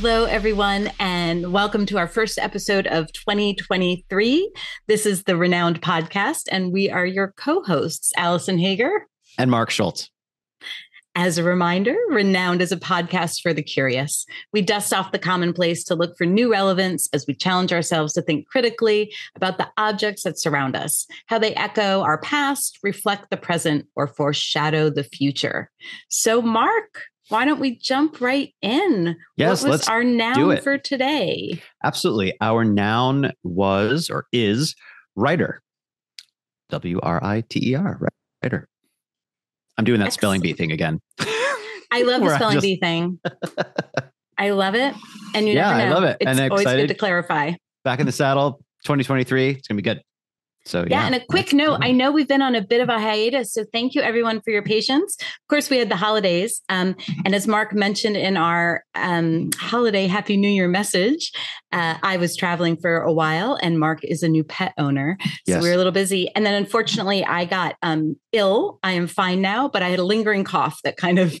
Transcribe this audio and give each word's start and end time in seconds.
Hello, 0.00 0.26
everyone, 0.26 0.92
and 1.00 1.52
welcome 1.52 1.84
to 1.86 1.98
our 1.98 2.06
first 2.06 2.38
episode 2.38 2.86
of 2.86 3.12
2023. 3.14 4.52
This 4.86 5.04
is 5.04 5.24
the 5.24 5.32
ReNouned 5.32 5.80
Podcast, 5.80 6.44
and 6.52 6.72
we 6.72 6.88
are 6.88 7.04
your 7.04 7.34
co 7.36 7.64
hosts, 7.64 8.12
Alison 8.16 8.58
Hager 8.58 9.08
and 9.38 9.50
Mark 9.50 9.70
Schulz. 9.70 10.08
As 11.16 11.36
a 11.36 11.42
reminder, 11.42 11.96
ReNouned 12.12 12.60
is 12.60 12.70
a 12.70 12.76
podcast 12.76 13.40
for 13.42 13.52
the 13.52 13.60
curious. 13.60 14.24
We 14.52 14.62
dust 14.62 14.94
off 14.94 15.10
the 15.10 15.18
commonplace 15.18 15.82
to 15.86 15.96
look 15.96 16.16
for 16.16 16.26
new 16.26 16.48
relevance 16.48 17.08
as 17.12 17.26
we 17.26 17.34
challenge 17.34 17.72
ourselves 17.72 18.12
to 18.12 18.22
think 18.22 18.46
critically 18.46 19.12
about 19.34 19.58
the 19.58 19.66
objects 19.78 20.22
that 20.22 20.38
surround 20.38 20.76
us, 20.76 21.08
how 21.26 21.40
they 21.40 21.56
echo 21.56 22.02
our 22.02 22.18
past, 22.18 22.78
reflect 22.84 23.30
the 23.30 23.36
present, 23.36 23.88
or 23.96 24.06
foreshadow 24.06 24.90
the 24.90 25.02
future. 25.02 25.72
So, 26.08 26.40
Mark, 26.40 27.02
why 27.28 27.44
don't 27.44 27.60
we 27.60 27.76
jump 27.76 28.20
right 28.20 28.54
in? 28.62 29.16
Yes, 29.36 29.62
what 29.62 29.70
was 29.70 29.80
let's 29.80 29.88
our 29.88 30.02
noun 30.04 30.60
for 30.60 30.78
today? 30.78 31.62
Absolutely. 31.84 32.34
Our 32.40 32.64
noun 32.64 33.32
was 33.42 34.10
or 34.10 34.26
is 34.32 34.74
writer. 35.14 35.62
W 36.70 37.00
R 37.02 37.22
I 37.22 37.42
T 37.48 37.70
E 37.70 37.74
R, 37.74 38.00
writer. 38.42 38.68
I'm 39.76 39.84
doing 39.84 40.00
that 40.00 40.06
Excellent. 40.06 40.20
spelling 40.20 40.40
bee 40.40 40.52
thing 40.52 40.72
again. 40.72 41.00
I 41.90 42.02
love 42.02 42.22
the 42.22 42.34
spelling 42.34 42.54
just... 42.54 42.64
bee 42.64 42.76
thing. 42.76 43.20
I 44.38 44.50
love 44.50 44.74
it. 44.74 44.94
And 45.34 45.48
you 45.48 45.54
yeah, 45.54 45.76
never 45.76 45.78
know. 45.78 45.84
I 45.84 45.94
love 45.94 46.04
it. 46.04 46.16
It's 46.20 46.38
and 46.38 46.50
always 46.50 46.62
excited. 46.62 46.82
good 46.82 46.94
to 46.94 46.98
clarify. 46.98 47.52
Back 47.84 48.00
in 48.00 48.06
the 48.06 48.12
saddle, 48.12 48.60
2023. 48.84 49.50
It's 49.50 49.68
gonna 49.68 49.76
be 49.76 49.82
good. 49.82 50.02
So 50.68 50.80
yeah, 50.80 51.00
yeah 51.00 51.06
and 51.06 51.14
a 51.14 51.24
quick 51.24 51.52
note: 51.52 51.78
I 51.82 51.92
know 51.92 52.12
we've 52.12 52.28
been 52.28 52.42
on 52.42 52.54
a 52.54 52.62
bit 52.62 52.80
of 52.80 52.88
a 52.88 52.98
hiatus, 52.98 53.52
so 53.52 53.64
thank 53.72 53.94
you 53.94 54.02
everyone 54.02 54.40
for 54.42 54.50
your 54.50 54.62
patience. 54.62 55.16
Of 55.20 55.48
course, 55.48 55.70
we 55.70 55.78
had 55.78 55.88
the 55.88 55.96
holidays, 55.96 56.60
um, 56.68 56.96
and 57.24 57.34
as 57.34 57.46
Mark 57.46 57.74
mentioned 57.74 58.16
in 58.16 58.36
our 58.36 58.84
um, 58.94 59.50
holiday 59.58 60.06
Happy 60.06 60.36
New 60.36 60.48
Year 60.48 60.68
message, 60.68 61.32
uh, 61.72 61.96
I 62.02 62.16
was 62.16 62.36
traveling 62.36 62.76
for 62.76 63.00
a 63.00 63.12
while, 63.12 63.58
and 63.60 63.78
Mark 63.78 64.02
is 64.02 64.22
a 64.22 64.28
new 64.28 64.44
pet 64.44 64.72
owner, 64.78 65.18
so 65.20 65.30
yes. 65.46 65.62
we 65.62 65.68
were 65.68 65.74
a 65.74 65.76
little 65.76 65.92
busy. 65.92 66.30
And 66.34 66.46
then, 66.46 66.54
unfortunately, 66.54 67.24
I 67.24 67.44
got 67.44 67.76
um, 67.82 68.16
ill. 68.32 68.78
I 68.82 68.92
am 68.92 69.06
fine 69.06 69.40
now, 69.42 69.68
but 69.68 69.82
I 69.82 69.88
had 69.88 69.98
a 69.98 70.04
lingering 70.04 70.44
cough 70.44 70.80
that 70.84 70.96
kind 70.96 71.18
of, 71.18 71.38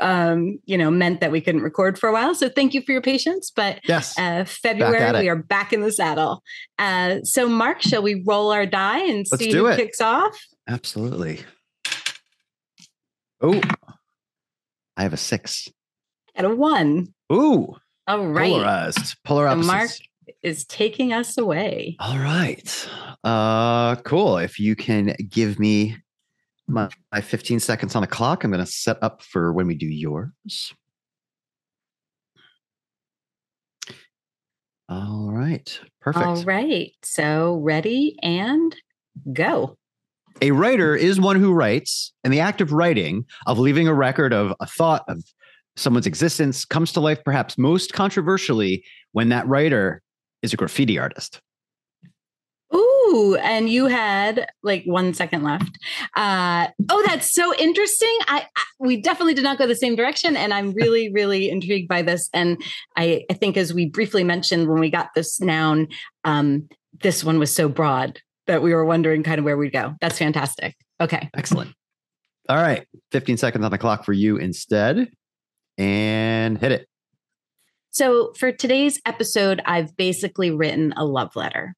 um, 0.00 0.58
you 0.64 0.76
know, 0.76 0.90
meant 0.90 1.20
that 1.20 1.32
we 1.32 1.40
couldn't 1.40 1.62
record 1.62 1.98
for 1.98 2.08
a 2.08 2.12
while. 2.12 2.34
So 2.34 2.48
thank 2.48 2.74
you 2.74 2.82
for 2.82 2.92
your 2.92 3.02
patience. 3.02 3.50
But 3.54 3.80
yes, 3.88 4.18
uh, 4.18 4.44
February 4.44 5.22
we 5.22 5.28
are 5.28 5.36
back 5.36 5.72
in 5.72 5.80
the 5.80 5.92
saddle. 5.92 6.42
Uh, 6.78 7.20
so, 7.24 7.48
Mark, 7.48 7.80
shall 7.80 8.02
we 8.02 8.22
roll 8.26 8.52
our 8.52 8.66
die 8.66 9.04
and 9.04 9.26
Let's 9.30 9.42
see 9.42 9.52
who 9.52 9.66
it. 9.66 9.76
kicks 9.76 10.00
off? 10.00 10.38
Absolutely. 10.68 11.40
Oh, 13.40 13.60
I 14.96 15.02
have 15.02 15.14
a 15.14 15.18
six. 15.18 15.68
And 16.34 16.46
a 16.46 16.54
one. 16.54 17.14
Ooh. 17.32 17.76
All 18.10 18.26
right. 18.26 18.50
Polarized. 18.50 19.16
Polar 19.24 19.46
opposites. 19.46 19.66
Mark 19.68 19.90
is 20.42 20.64
taking 20.64 21.12
us 21.12 21.38
away. 21.38 21.96
All 22.00 22.18
right. 22.18 22.88
Uh 23.22 23.94
cool. 23.96 24.38
If 24.38 24.58
you 24.58 24.74
can 24.74 25.14
give 25.28 25.60
me 25.60 25.96
my, 26.66 26.88
my 27.12 27.20
15 27.20 27.60
seconds 27.60 27.94
on 27.94 28.00
the 28.02 28.08
clock, 28.08 28.42
I'm 28.42 28.50
going 28.50 28.64
to 28.64 28.70
set 28.70 28.98
up 29.02 29.22
for 29.22 29.52
when 29.52 29.66
we 29.66 29.74
do 29.74 29.86
yours. 29.86 30.72
All 34.88 35.30
right. 35.32 35.80
Perfect. 36.00 36.26
All 36.26 36.42
right. 36.42 36.92
So 37.04 37.58
ready 37.62 38.16
and 38.22 38.74
go. 39.32 39.76
A 40.42 40.50
writer 40.50 40.96
is 40.96 41.20
one 41.20 41.36
who 41.36 41.52
writes, 41.52 42.12
and 42.24 42.32
the 42.32 42.40
act 42.40 42.60
of 42.60 42.72
writing, 42.72 43.24
of 43.46 43.58
leaving 43.58 43.86
a 43.86 43.94
record 43.94 44.32
of 44.32 44.54
a 44.58 44.66
thought 44.66 45.04
of 45.06 45.22
someone's 45.76 46.06
existence, 46.06 46.64
comes 46.64 46.92
to 46.92 47.00
life 47.00 47.22
perhaps 47.24 47.58
most 47.58 47.92
controversially 47.92 48.84
when 49.12 49.28
that 49.30 49.46
writer 49.46 50.02
is 50.42 50.52
a 50.52 50.56
graffiti 50.56 50.98
artist. 50.98 51.40
Ooh, 52.74 53.36
and 53.42 53.68
you 53.68 53.86
had 53.86 54.46
like 54.62 54.84
one 54.84 55.12
second 55.12 55.42
left. 55.42 55.76
Uh, 56.16 56.68
oh, 56.88 57.02
that's 57.06 57.32
so 57.32 57.52
interesting. 57.56 58.16
I, 58.28 58.46
I, 58.56 58.62
we 58.78 59.00
definitely 59.00 59.34
did 59.34 59.42
not 59.42 59.58
go 59.58 59.66
the 59.66 59.74
same 59.74 59.96
direction, 59.96 60.36
and 60.36 60.54
I'm 60.54 60.72
really, 60.72 61.10
really 61.12 61.50
intrigued 61.50 61.88
by 61.88 62.02
this. 62.02 62.30
And 62.32 62.62
I, 62.96 63.24
I 63.28 63.34
think, 63.34 63.56
as 63.56 63.74
we 63.74 63.86
briefly 63.86 64.22
mentioned 64.22 64.68
when 64.68 64.78
we 64.78 64.90
got 64.90 65.10
this 65.14 65.40
noun, 65.40 65.88
um, 66.24 66.68
this 67.00 67.24
one 67.24 67.38
was 67.40 67.52
so 67.52 67.68
broad 67.68 68.20
that 68.46 68.62
we 68.62 68.72
were 68.72 68.84
wondering 68.84 69.22
kind 69.24 69.38
of 69.38 69.44
where 69.44 69.56
we'd 69.56 69.72
go. 69.72 69.94
That's 70.00 70.18
fantastic. 70.18 70.76
Okay, 71.00 71.28
excellent. 71.36 71.72
All 72.48 72.56
right, 72.56 72.86
15 73.12 73.36
seconds 73.36 73.64
on 73.64 73.70
the 73.70 73.78
clock 73.78 74.04
for 74.04 74.12
you 74.12 74.36
instead, 74.36 75.08
and 75.80 76.58
hit 76.58 76.72
it. 76.72 76.86
So, 77.90 78.32
for 78.34 78.52
today's 78.52 79.00
episode, 79.04 79.60
I've 79.64 79.96
basically 79.96 80.50
written 80.50 80.92
a 80.96 81.04
love 81.04 81.34
letter. 81.34 81.74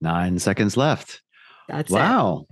Nine 0.00 0.38
seconds 0.38 0.76
left. 0.76 1.22
That's 1.68 1.90
wow. 1.90 2.46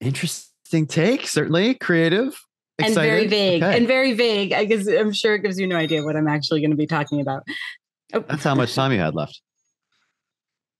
It. 0.00 0.08
Interesting 0.08 0.86
take. 0.86 1.26
Certainly 1.26 1.74
creative. 1.74 2.38
Excited. 2.78 2.98
And 2.98 3.06
very 3.06 3.26
vague. 3.28 3.62
Okay. 3.62 3.76
And 3.76 3.86
very 3.86 4.12
vague. 4.12 4.52
I 4.52 4.64
guess 4.64 4.86
I'm 4.86 5.12
sure 5.12 5.36
it 5.36 5.42
gives 5.42 5.58
you 5.58 5.66
no 5.66 5.76
idea 5.76 6.02
what 6.02 6.16
I'm 6.16 6.28
actually 6.28 6.60
going 6.60 6.70
to 6.70 6.76
be 6.76 6.86
talking 6.86 7.20
about. 7.20 7.44
Oh. 8.12 8.24
That's 8.28 8.44
how 8.44 8.54
much 8.54 8.74
time 8.74 8.92
you 8.92 8.98
had 8.98 9.14
left. 9.14 9.40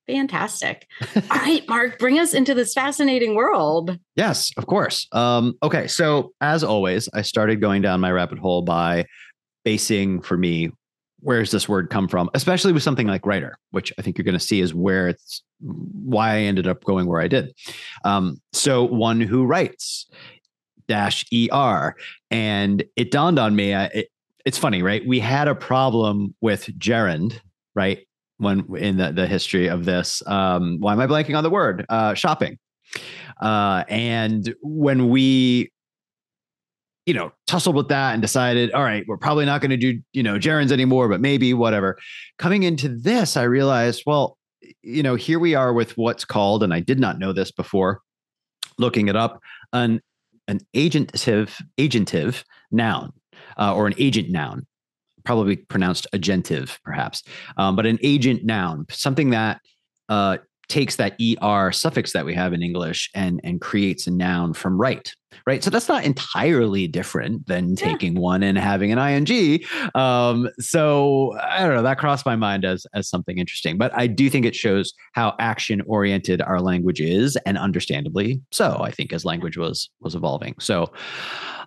Fantastic. 0.06 0.86
All 1.16 1.38
right, 1.38 1.66
Mark, 1.68 1.98
bring 1.98 2.18
us 2.18 2.34
into 2.34 2.54
this 2.54 2.74
fascinating 2.74 3.34
world. 3.34 3.98
Yes, 4.16 4.50
of 4.56 4.66
course. 4.66 5.06
Um, 5.12 5.54
okay, 5.62 5.86
so 5.86 6.32
as 6.40 6.64
always, 6.64 7.08
I 7.14 7.22
started 7.22 7.60
going 7.60 7.82
down 7.82 8.00
my 8.00 8.10
rabbit 8.10 8.38
hole 8.38 8.62
by 8.62 9.06
basing 9.64 10.20
for 10.20 10.36
me 10.36 10.70
where's 11.20 11.52
this 11.52 11.68
word 11.68 11.88
come 11.88 12.08
from, 12.08 12.28
especially 12.34 12.72
with 12.72 12.82
something 12.82 13.06
like 13.06 13.24
writer, 13.24 13.56
which 13.70 13.92
I 13.96 14.02
think 14.02 14.18
you're 14.18 14.24
going 14.24 14.32
to 14.32 14.40
see 14.40 14.60
is 14.60 14.74
where 14.74 15.08
it's 15.08 15.42
why 15.60 16.34
I 16.34 16.38
ended 16.40 16.66
up 16.66 16.82
going 16.84 17.06
where 17.06 17.20
I 17.20 17.28
did. 17.28 17.54
Um, 18.04 18.40
so 18.52 18.84
one 18.84 19.20
who 19.20 19.44
writes 19.44 20.10
dash 20.88 21.24
er, 21.52 21.94
and 22.30 22.84
it 22.96 23.12
dawned 23.12 23.38
on 23.38 23.54
me. 23.54 23.72
I, 23.72 23.84
it, 23.86 24.08
it's 24.44 24.58
funny, 24.58 24.82
right? 24.82 25.06
We 25.06 25.20
had 25.20 25.46
a 25.46 25.54
problem 25.54 26.34
with 26.40 26.76
gerund, 26.76 27.40
right? 27.76 28.06
When 28.42 28.66
in 28.76 28.96
the, 28.96 29.12
the 29.12 29.26
history 29.26 29.68
of 29.68 29.84
this, 29.84 30.22
um, 30.26 30.78
why 30.80 30.92
am 30.92 31.00
I 31.00 31.06
blanking 31.06 31.36
on 31.36 31.44
the 31.44 31.50
word? 31.50 31.86
Uh, 31.88 32.14
shopping. 32.14 32.58
Uh, 33.40 33.84
and 33.88 34.54
when 34.62 35.08
we 35.08 35.70
you 37.06 37.14
know, 37.14 37.32
tussled 37.46 37.74
with 37.74 37.88
that 37.88 38.12
and 38.12 38.22
decided, 38.22 38.70
all 38.72 38.82
right, 38.82 39.04
we're 39.08 39.16
probably 39.16 39.44
not 39.44 39.60
going 39.60 39.70
to 39.70 39.76
do, 39.76 40.00
you 40.12 40.22
know, 40.22 40.38
gerunds 40.38 40.70
anymore, 40.70 41.08
but 41.08 41.20
maybe 41.20 41.52
whatever. 41.52 41.98
Coming 42.38 42.62
into 42.62 42.88
this, 42.88 43.36
I 43.36 43.42
realized, 43.42 44.04
well, 44.06 44.38
you 44.82 45.02
know, 45.02 45.16
here 45.16 45.40
we 45.40 45.54
are 45.54 45.72
with 45.72 45.96
what's 45.98 46.24
called, 46.24 46.62
and 46.62 46.72
I 46.72 46.80
did 46.80 47.00
not 47.00 47.18
know 47.18 47.32
this 47.32 47.50
before, 47.50 48.00
looking 48.78 49.08
it 49.08 49.16
up, 49.16 49.40
an 49.72 50.00
an 50.48 50.60
agentive 50.74 51.60
agentive 51.78 52.44
noun 52.70 53.12
uh, 53.56 53.74
or 53.74 53.86
an 53.86 53.94
agent 53.96 54.30
noun, 54.30 54.66
probably 55.24 55.56
pronounced 55.56 56.06
agentive, 56.14 56.78
perhaps, 56.84 57.22
um, 57.56 57.76
but 57.76 57.86
an 57.86 57.98
agent 58.02 58.44
noun, 58.44 58.86
something 58.90 59.30
that 59.30 59.60
uh, 60.08 60.38
takes 60.72 60.96
that 60.96 61.20
er 61.42 61.70
suffix 61.70 62.12
that 62.12 62.24
we 62.24 62.34
have 62.34 62.52
in 62.52 62.62
English 62.62 63.10
and 63.14 63.40
and 63.44 63.60
creates 63.60 64.06
a 64.06 64.10
noun 64.10 64.54
from 64.54 64.80
right. 64.80 65.12
Right. 65.46 65.64
So 65.64 65.70
that's 65.70 65.88
not 65.88 66.04
entirely 66.04 66.86
different 66.86 67.46
than 67.46 67.70
yeah. 67.70 67.74
taking 67.76 68.14
one 68.14 68.42
and 68.42 68.56
having 68.56 68.92
an 68.92 68.98
ing. 68.98 69.60
Um, 69.94 70.48
so 70.58 71.36
I 71.42 71.60
don't 71.60 71.74
know. 71.74 71.82
That 71.82 71.98
crossed 71.98 72.24
my 72.24 72.36
mind 72.36 72.64
as 72.64 72.86
as 72.94 73.08
something 73.08 73.38
interesting. 73.38 73.76
But 73.76 73.92
I 73.94 74.06
do 74.06 74.30
think 74.30 74.46
it 74.46 74.54
shows 74.54 74.92
how 75.12 75.34
action 75.38 75.82
oriented 75.86 76.40
our 76.40 76.60
language 76.60 77.00
is, 77.00 77.36
and 77.44 77.58
understandably 77.58 78.40
so. 78.50 78.78
I 78.80 78.90
think 78.90 79.12
as 79.12 79.24
language 79.24 79.58
was 79.58 79.90
was 80.00 80.14
evolving. 80.14 80.54
So 80.58 80.92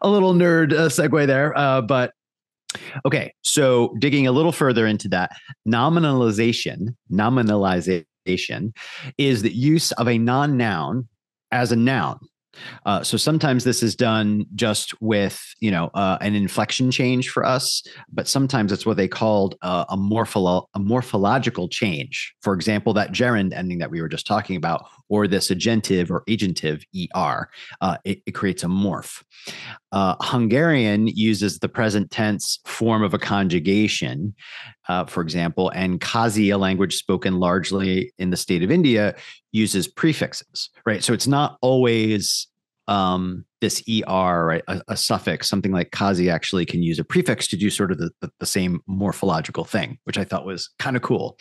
a 0.02 0.10
little 0.10 0.34
nerd 0.34 0.74
uh, 0.74 0.90
segue 0.90 1.28
there, 1.28 1.56
uh, 1.57 1.81
but 1.81 2.13
Okay, 3.06 3.33
so 3.42 3.94
digging 4.00 4.27
a 4.27 4.31
little 4.31 4.51
further 4.51 4.86
into 4.86 5.07
that, 5.10 5.31
nominalization, 5.68 6.95
nominalization 7.12 8.75
is 9.18 9.42
the 9.42 9.54
use 9.54 9.92
of 9.94 10.07
a 10.07 10.18
non 10.18 10.57
noun 10.57 11.07
as 11.51 11.72
a 11.72 11.75
noun. 11.75 12.19
Uh, 12.86 13.04
so 13.04 13.18
sometimes 13.18 13.63
this 13.63 13.83
is 13.83 13.95
done 13.95 14.45
just 14.56 15.00
with 15.01 15.44
you 15.60 15.72
know 15.72 15.89
uh, 15.94 16.18
an 16.22 16.36
inflection 16.36 16.92
change 16.92 17.30
for 17.30 17.45
us, 17.45 17.83
but 18.12 18.27
sometimes 18.27 18.72
it's 18.72 18.86
what 18.86 18.98
they 18.98 19.07
called 19.07 19.56
uh, 19.62 19.86
a, 19.89 19.98
morpholo- 19.98 20.68
a 20.74 20.80
morphological 20.80 21.68
change. 21.68 22.33
For 22.42 22.54
example, 22.54 22.94
that 22.94 23.12
gerund 23.12 23.54
ending 23.54 23.80
that 23.80 23.92
we 23.92 24.01
were 24.01 24.10
just 24.10 24.28
talking 24.28 24.56
about, 24.56 24.86
or 25.10 25.28
this 25.28 25.50
agentive 25.50 26.10
or 26.10 26.24
agentive 26.25 26.83
er, 27.16 27.50
uh, 27.81 27.98
it, 28.04 28.21
it, 28.25 28.31
creates 28.31 28.63
a 28.63 28.68
morph. 28.68 29.24
Uh, 29.95 30.13
Hungarian 30.19 31.07
uses 31.07 31.59
the 31.59 31.69
present 31.69 32.12
tense 32.12 32.59
form 32.65 33.01
of 33.01 33.13
a 33.13 33.18
conjugation, 33.18 34.36
uh, 34.89 35.06
for 35.06 35.21
example, 35.21 35.69
and 35.69 36.01
Khasi, 36.01 36.50
a 36.50 36.57
language 36.57 36.97
spoken 36.97 37.39
largely 37.39 38.12
in 38.18 38.30
the 38.30 38.36
state 38.36 38.62
of 38.62 38.69
India, 38.69 39.15
uses 39.53 39.88
prefixes, 39.88 40.69
right? 40.86 41.01
So 41.01 41.13
it's 41.13 41.27
not 41.27 41.57
always 41.62 42.47
um, 42.89 43.45
this 43.62 43.81
er, 44.07 44.45
right, 44.45 44.63
a, 44.68 44.81
a, 44.89 44.97
suffix, 44.97 45.50
something 45.50 45.71
like 45.71 45.92
khasi 45.92 46.30
actually 46.30 46.65
can 46.65 46.83
use 46.83 47.00
a 47.00 47.03
prefix 47.03 47.47
to 47.47 47.57
do 47.57 47.69
sort 47.69 47.92
of 47.92 47.97
the, 47.97 48.12
the, 48.21 48.30
the 48.39 48.45
same 48.45 48.81
morphological 48.86 49.63
thing, 49.63 49.97
which 50.03 50.18
I 50.18 50.24
thought 50.24 50.45
was 50.45 50.69
kind 50.77 50.95
of 50.95 51.01
cool. 51.01 51.39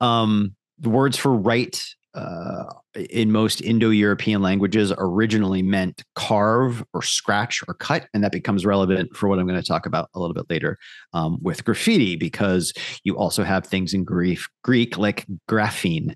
Um, 0.00 0.54
the 0.78 0.88
words 0.88 1.16
for 1.16 1.34
write 1.34 1.84
uh, 2.14 2.64
in 3.10 3.32
most 3.32 3.60
Indo-European 3.60 4.42
languages 4.42 4.92
originally 4.98 5.62
meant 5.62 6.04
carve 6.14 6.84
or 6.92 7.02
scratch 7.02 7.62
or 7.66 7.74
cut, 7.74 8.06
and 8.12 8.22
that 8.22 8.32
becomes 8.32 8.66
relevant 8.66 9.16
for 9.16 9.28
what 9.28 9.38
I'm 9.38 9.46
going 9.46 9.60
to 9.60 9.66
talk 9.66 9.86
about 9.86 10.10
a 10.14 10.20
little 10.20 10.34
bit 10.34 10.46
later 10.50 10.78
um, 11.12 11.38
with 11.40 11.64
graffiti, 11.64 12.16
because 12.16 12.72
you 13.04 13.16
also 13.16 13.44
have 13.44 13.66
things 13.66 13.94
in 13.94 14.04
Greek, 14.04 14.40
Greek 14.62 14.98
like 14.98 15.26
graphein, 15.48 16.14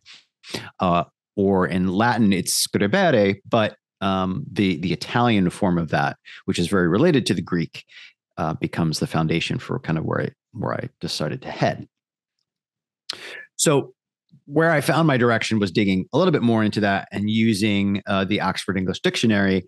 uh, 0.81 1.04
or 1.34 1.66
in 1.66 1.88
Latin 1.88 2.32
it's 2.32 2.66
scribere, 2.66 3.37
but 3.49 3.76
um, 4.00 4.44
the 4.52 4.76
the 4.76 4.92
Italian 4.92 5.50
form 5.50 5.78
of 5.78 5.88
that, 5.88 6.16
which 6.44 6.58
is 6.58 6.69
very 6.69 6.88
related 6.88 7.25
to 7.26 7.34
the 7.34 7.42
Greek, 7.42 7.84
uh, 8.37 8.52
becomes 8.54 8.99
the 8.99 9.06
foundation 9.06 9.58
for 9.58 9.78
kind 9.81 9.99
of 9.99 10.04
where 10.04 10.20
I 10.20 10.31
where 10.52 10.75
I 10.75 10.88
decided 11.00 11.42
to 11.42 11.50
head. 11.50 11.88
So 13.56 13.94
where 14.46 14.70
I 14.70 14.81
found 14.81 15.06
my 15.06 15.16
direction 15.16 15.58
was 15.58 15.70
digging 15.70 16.06
a 16.12 16.19
little 16.19 16.32
bit 16.32 16.43
more 16.43 16.62
into 16.62 16.81
that 16.81 17.08
and 17.12 17.28
using 17.28 18.02
uh, 18.06 18.25
the 18.25 18.40
Oxford 18.40 18.78
English 18.78 19.00
Dictionary. 19.00 19.64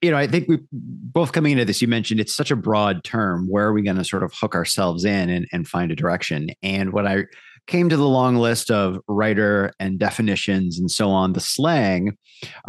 You 0.00 0.10
know, 0.10 0.16
I 0.16 0.26
think 0.26 0.48
we 0.48 0.58
both 0.70 1.32
coming 1.32 1.52
into 1.52 1.64
this, 1.64 1.82
you 1.82 1.88
mentioned 1.88 2.20
it's 2.20 2.34
such 2.34 2.50
a 2.50 2.56
broad 2.56 3.04
term. 3.04 3.48
Where 3.48 3.66
are 3.66 3.72
we 3.72 3.82
going 3.82 3.96
to 3.96 4.04
sort 4.04 4.22
of 4.22 4.32
hook 4.32 4.54
ourselves 4.54 5.04
in 5.04 5.28
and, 5.30 5.46
and 5.52 5.66
find 5.66 5.90
a 5.90 5.96
direction? 5.96 6.50
And 6.62 6.92
when 6.92 7.06
I 7.06 7.24
came 7.66 7.88
to 7.88 7.96
the 7.96 8.08
long 8.08 8.36
list 8.36 8.70
of 8.70 9.00
writer 9.08 9.72
and 9.80 9.98
definitions 9.98 10.78
and 10.78 10.90
so 10.90 11.10
on, 11.10 11.32
the 11.32 11.40
slang 11.40 12.16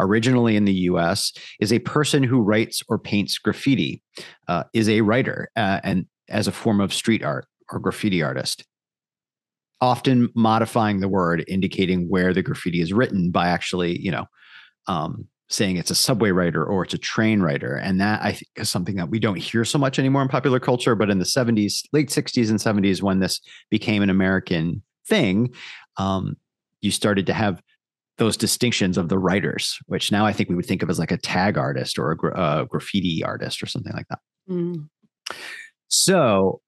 originally 0.00 0.56
in 0.56 0.64
the 0.64 0.72
US 0.72 1.32
is 1.60 1.72
a 1.72 1.78
person 1.80 2.22
who 2.22 2.40
writes 2.40 2.82
or 2.88 2.98
paints 2.98 3.38
graffiti, 3.38 4.02
uh, 4.48 4.64
is 4.72 4.88
a 4.88 5.02
writer 5.02 5.50
uh, 5.56 5.80
and 5.84 6.06
as 6.28 6.48
a 6.48 6.52
form 6.52 6.80
of 6.80 6.92
street 6.92 7.22
art 7.22 7.46
or 7.70 7.78
graffiti 7.78 8.22
artist 8.22 8.64
often 9.80 10.30
modifying 10.34 11.00
the 11.00 11.08
word, 11.08 11.44
indicating 11.48 12.08
where 12.08 12.32
the 12.32 12.42
graffiti 12.42 12.80
is 12.80 12.92
written 12.92 13.30
by 13.30 13.48
actually, 13.48 13.98
you 14.00 14.10
know, 14.10 14.26
um, 14.86 15.26
saying 15.48 15.76
it's 15.76 15.90
a 15.90 15.94
subway 15.94 16.30
writer 16.30 16.64
or 16.64 16.84
it's 16.84 16.94
a 16.94 16.98
train 16.98 17.40
writer. 17.40 17.76
And 17.76 18.00
that 18.00 18.20
I 18.22 18.32
think 18.32 18.48
is 18.56 18.70
something 18.70 18.96
that 18.96 19.10
we 19.10 19.20
don't 19.20 19.36
hear 19.36 19.64
so 19.64 19.78
much 19.78 19.98
anymore 19.98 20.22
in 20.22 20.28
popular 20.28 20.58
culture. 20.58 20.94
But 20.94 21.10
in 21.10 21.18
the 21.18 21.24
70s, 21.24 21.82
late 21.92 22.08
60s 22.08 22.50
and 22.50 22.58
70s, 22.58 23.02
when 23.02 23.20
this 23.20 23.40
became 23.70 24.02
an 24.02 24.10
American 24.10 24.82
thing, 25.06 25.54
um, 25.98 26.36
you 26.80 26.90
started 26.90 27.26
to 27.26 27.32
have 27.32 27.62
those 28.18 28.36
distinctions 28.36 28.96
of 28.96 29.08
the 29.08 29.18
writers, 29.18 29.78
which 29.86 30.10
now 30.10 30.24
I 30.24 30.32
think 30.32 30.48
we 30.48 30.54
would 30.54 30.66
think 30.66 30.82
of 30.82 30.90
as 30.90 30.98
like 30.98 31.12
a 31.12 31.18
tag 31.18 31.58
artist 31.58 31.98
or 31.98 32.10
a 32.10 32.16
gra- 32.16 32.36
uh, 32.36 32.64
graffiti 32.64 33.22
artist 33.22 33.62
or 33.62 33.66
something 33.66 33.92
like 33.92 34.06
that. 34.08 34.18
Mm. 34.50 34.88
So, 35.88 36.60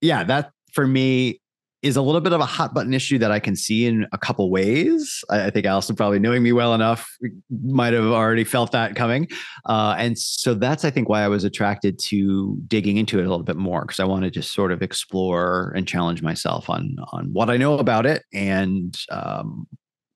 yeah, 0.00 0.24
that 0.24 0.52
for 0.72 0.86
me 0.86 1.40
is 1.84 1.96
a 1.96 2.02
little 2.02 2.22
bit 2.22 2.32
of 2.32 2.40
a 2.40 2.46
hot 2.46 2.72
button 2.72 2.94
issue 2.94 3.18
that 3.18 3.30
I 3.30 3.38
can 3.38 3.54
see 3.54 3.84
in 3.84 4.06
a 4.10 4.16
couple 4.16 4.50
ways. 4.50 5.22
I, 5.28 5.50
think 5.50 5.66
Alison, 5.66 5.94
probably 5.94 6.18
knowing 6.18 6.42
me 6.42 6.50
well 6.50 6.74
enough, 6.74 7.06
might 7.50 7.92
have 7.92 8.06
already 8.06 8.42
felt 8.42 8.72
that 8.72 8.96
coming. 8.96 9.28
Uh, 9.66 9.94
and 9.98 10.18
so 10.18 10.54
that's, 10.54 10.86
I 10.86 10.90
think, 10.90 11.10
why 11.10 11.22
I 11.22 11.28
was 11.28 11.44
attracted 11.44 11.98
to 12.04 12.58
digging 12.66 12.96
into 12.96 13.18
it 13.18 13.26
a 13.26 13.28
little 13.28 13.44
bit 13.44 13.56
more 13.56 13.82
because 13.82 14.00
I 14.00 14.04
wanted 14.04 14.32
to 14.32 14.42
sort 14.42 14.72
of 14.72 14.80
explore 14.80 15.74
and 15.76 15.86
challenge 15.86 16.22
myself 16.22 16.70
on 16.70 16.96
on 17.12 17.30
what 17.34 17.50
I 17.50 17.58
know 17.58 17.78
about 17.78 18.06
it 18.06 18.24
and 18.32 18.96
um, 19.10 19.66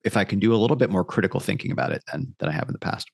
if 0.05 0.17
I 0.17 0.25
can 0.25 0.39
do 0.39 0.55
a 0.55 0.57
little 0.57 0.77
bit 0.77 0.89
more 0.89 1.05
critical 1.05 1.39
thinking 1.39 1.71
about 1.71 1.93
it 1.93 2.03
than 2.11 2.35
than 2.39 2.49
I 2.49 2.53
have 2.53 2.69
in 2.69 2.73
the 2.73 2.79
past. 2.79 3.11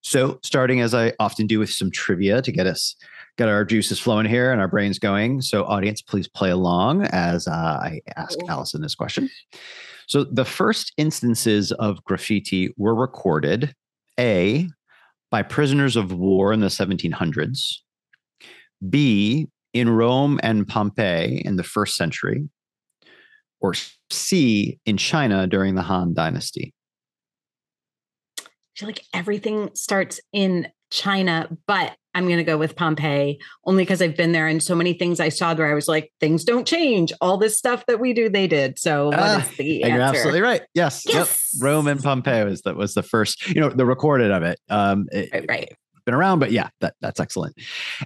So, 0.00 0.38
starting 0.42 0.80
as 0.80 0.94
I 0.94 1.12
often 1.18 1.46
do 1.46 1.58
with 1.58 1.70
some 1.70 1.90
trivia 1.90 2.40
to 2.40 2.52
get 2.52 2.66
us 2.66 2.96
get 3.36 3.48
our 3.48 3.64
juices 3.64 3.98
flowing 3.98 4.26
here 4.26 4.52
and 4.52 4.60
our 4.60 4.68
brains 4.68 4.98
going. 4.98 5.40
So, 5.40 5.64
audience, 5.64 6.02
please 6.02 6.28
play 6.28 6.50
along 6.50 7.02
as 7.06 7.48
uh, 7.48 7.52
I 7.52 8.00
ask 8.16 8.38
Alison 8.48 8.82
this 8.82 8.94
question. 8.94 9.28
So, 10.06 10.24
the 10.24 10.44
first 10.44 10.92
instances 10.96 11.72
of 11.72 12.02
graffiti 12.04 12.72
were 12.76 12.94
recorded 12.94 13.74
A, 14.18 14.68
by 15.30 15.42
prisoners 15.42 15.96
of 15.96 16.12
war 16.12 16.52
in 16.52 16.60
the 16.60 16.68
1700s, 16.68 17.78
B, 18.88 19.48
in 19.72 19.90
Rome 19.90 20.38
and 20.44 20.66
Pompeii 20.68 21.42
in 21.44 21.56
the 21.56 21.64
first 21.64 21.96
century, 21.96 22.48
or 23.60 23.74
C, 24.12 24.78
in 24.86 24.96
China 24.96 25.48
during 25.48 25.74
the 25.74 25.82
Han 25.82 26.14
Dynasty. 26.14 26.72
I 28.38 28.44
feel 28.76 28.88
like 28.88 29.04
everything 29.12 29.70
starts 29.74 30.20
in 30.32 30.68
China, 30.90 31.48
but 31.66 31.96
I'm 32.14 32.26
going 32.26 32.38
to 32.38 32.44
go 32.44 32.56
with 32.56 32.76
Pompeii 32.76 33.38
only 33.64 33.82
because 33.82 34.00
I've 34.00 34.16
been 34.16 34.32
there 34.32 34.46
and 34.46 34.62
so 34.62 34.74
many 34.74 34.92
things 34.92 35.20
I 35.20 35.28
saw 35.28 35.54
there. 35.54 35.66
I 35.66 35.74
was 35.74 35.88
like, 35.88 36.12
things 36.20 36.44
don't 36.44 36.66
change. 36.66 37.12
All 37.20 37.36
this 37.36 37.58
stuff 37.58 37.84
that 37.86 38.00
we 38.00 38.12
do, 38.12 38.28
they 38.28 38.46
did. 38.46 38.78
So 38.78 39.10
the 39.10 39.64
You're 39.64 40.00
absolutely 40.00 40.40
right. 40.40 40.62
Yes. 40.74 41.04
yes. 41.06 41.50
Yep. 41.54 41.64
Rome 41.64 41.88
and 41.88 42.02
Pompeii 42.02 42.44
was 42.44 42.62
that 42.62 42.76
was 42.76 42.94
the 42.94 43.02
first, 43.02 43.48
you 43.48 43.60
know, 43.60 43.68
the 43.68 43.86
recorded 43.86 44.30
of 44.30 44.42
it. 44.42 44.60
Um, 44.68 45.06
it, 45.12 45.30
right. 45.32 45.44
right. 45.48 45.72
Been 46.04 46.14
around, 46.14 46.38
but 46.38 46.52
yeah, 46.52 46.68
that, 46.82 46.96
that's 47.00 47.18
excellent. 47.18 47.56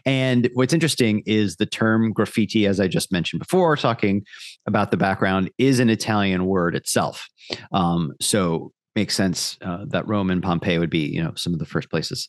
And 0.06 0.48
what's 0.54 0.72
interesting 0.72 1.24
is 1.26 1.56
the 1.56 1.66
term 1.66 2.12
graffiti, 2.12 2.64
as 2.64 2.78
I 2.78 2.86
just 2.86 3.10
mentioned 3.10 3.40
before, 3.40 3.76
talking 3.76 4.24
about 4.68 4.92
the 4.92 4.96
background, 4.96 5.50
is 5.58 5.80
an 5.80 5.90
Italian 5.90 6.46
word 6.46 6.76
itself. 6.76 7.26
Um, 7.72 8.12
so 8.20 8.70
makes 8.94 9.16
sense 9.16 9.58
uh, 9.62 9.84
that 9.88 10.06
Rome 10.06 10.30
and 10.30 10.40
Pompeii 10.42 10.78
would 10.78 10.90
be, 10.90 11.06
you 11.08 11.20
know, 11.20 11.32
some 11.34 11.52
of 11.52 11.58
the 11.58 11.66
first 11.66 11.90
places 11.90 12.28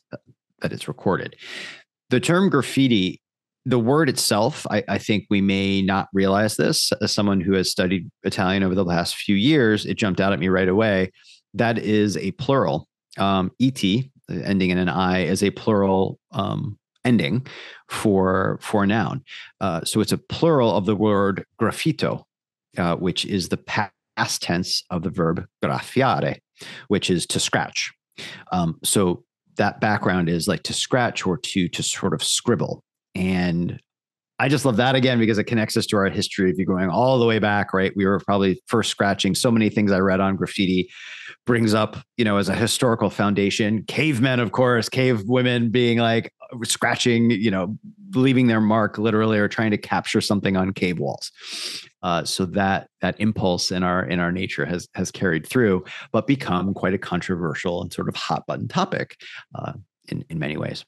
that 0.62 0.74
it's 0.74 0.88
recorded. 0.88 1.36
The 2.10 2.20
term 2.20 2.50
graffiti, 2.50 3.22
the 3.66 3.80
word 3.80 4.10
itself, 4.10 4.66
I, 4.70 4.84
I, 4.88 4.98
think 4.98 5.26
we 5.30 5.42
may 5.42 5.82
not 5.82 6.08
realize 6.14 6.56
this. 6.56 6.92
As 7.02 7.12
someone 7.12 7.42
who 7.42 7.54
has 7.54 7.70
studied 7.70 8.10
Italian 8.24 8.64
over 8.64 8.74
the 8.74 8.86
last 8.86 9.16
few 9.16 9.36
years, 9.36 9.86
it 9.86 9.96
jumped 9.96 10.20
out 10.20 10.34
at 10.34 10.40
me 10.40 10.48
right 10.48 10.68
away. 10.68 11.12
That 11.54 11.78
is 11.78 12.18
a 12.18 12.32
plural. 12.32 12.88
Um, 13.18 13.52
et, 13.62 13.84
ending 14.30 14.70
in 14.70 14.78
an 14.78 14.90
i, 14.90 15.20
is 15.20 15.44
a 15.44 15.52
plural 15.52 16.20
um, 16.32 16.78
ending 17.06 17.46
for 17.90 18.60
for 18.62 18.84
a 18.84 18.88
noun. 18.88 19.24
Uh, 19.62 19.84
so 19.84 20.02
it's 20.02 20.12
a 20.12 20.18
plural 20.18 20.76
of 20.76 20.86
the 20.86 20.96
word 20.96 21.46
graffito, 21.60 22.24
uh, 22.78 22.96
which 22.96 23.26
is 23.26 23.50
the 23.50 23.58
past 23.58 24.42
tense 24.42 24.84
of 24.90 25.04
the 25.04 25.10
verb 25.10 25.46
graffiare, 25.64 26.38
which 26.88 27.10
is 27.10 27.26
to 27.28 27.40
scratch. 27.40 27.92
Um, 28.52 28.80
so 28.84 29.24
that 29.60 29.80
background 29.80 30.28
is 30.28 30.48
like 30.48 30.64
to 30.64 30.74
scratch 30.74 31.26
or 31.26 31.38
to 31.38 31.68
to 31.70 31.84
sort 31.84 32.14
of 32.14 32.24
scribble 32.24 32.84
and 33.14 33.80
I 34.42 34.48
just 34.48 34.64
love 34.64 34.78
that 34.78 34.96
again 34.96 35.20
because 35.20 35.38
it 35.38 35.44
connects 35.44 35.76
us 35.76 35.86
to 35.88 35.98
our 35.98 36.10
history. 36.10 36.50
If 36.50 36.58
you're 36.58 36.66
going 36.66 36.90
all 36.90 37.20
the 37.20 37.26
way 37.26 37.40
back, 37.40 37.74
right? 37.74 37.92
We 37.94 38.06
were 38.06 38.20
probably 38.20 38.62
first 38.68 38.90
scratching 38.90 39.36
so 39.36 39.52
many 39.52 39.70
things 39.70 39.92
I 39.92 40.00
read 40.00 40.22
on 40.22 40.38
graffiti 40.38 40.90
brings 41.46 41.74
up, 41.74 41.98
you 42.16 42.24
know, 42.24 42.38
as 42.38 42.48
a 42.48 42.56
historical 42.56 43.10
foundation. 43.10 43.84
Cavemen, 43.84 44.40
of 44.40 44.54
course, 44.54 44.88
cave 44.88 45.24
women 45.26 45.72
being 45.72 45.98
like 45.98 46.32
scratching, 46.64 47.32
you 47.32 47.52
know, 47.52 47.78
leaving 48.16 48.48
their 48.48 48.62
mark 48.62 48.98
literally 48.98 49.38
or 49.38 49.50
trying 49.50 49.72
to 49.72 49.78
capture 49.78 50.22
something 50.22 50.56
on 50.56 50.72
cave 50.72 51.00
walls. 51.00 51.32
Uh, 52.02 52.24
so 52.24 52.46
that 52.46 52.88
that 53.02 53.20
impulse 53.20 53.72
in 53.72 53.84
our 53.84 54.06
in 54.06 54.20
our 54.20 54.32
nature 54.32 54.66
has 54.66 54.88
has 54.96 55.12
carried 55.12 55.46
through, 55.46 55.84
but 56.12 56.28
become 56.28 56.74
quite 56.74 56.94
a 56.94 56.98
controversial 56.98 57.82
and 57.82 57.92
sort 57.92 58.08
of 58.08 58.16
hot 58.16 58.46
button 58.48 58.68
topic 58.68 59.18
uh, 59.56 59.74
in 60.08 60.24
in 60.30 60.40
many 60.40 60.58
ways. 60.58 60.86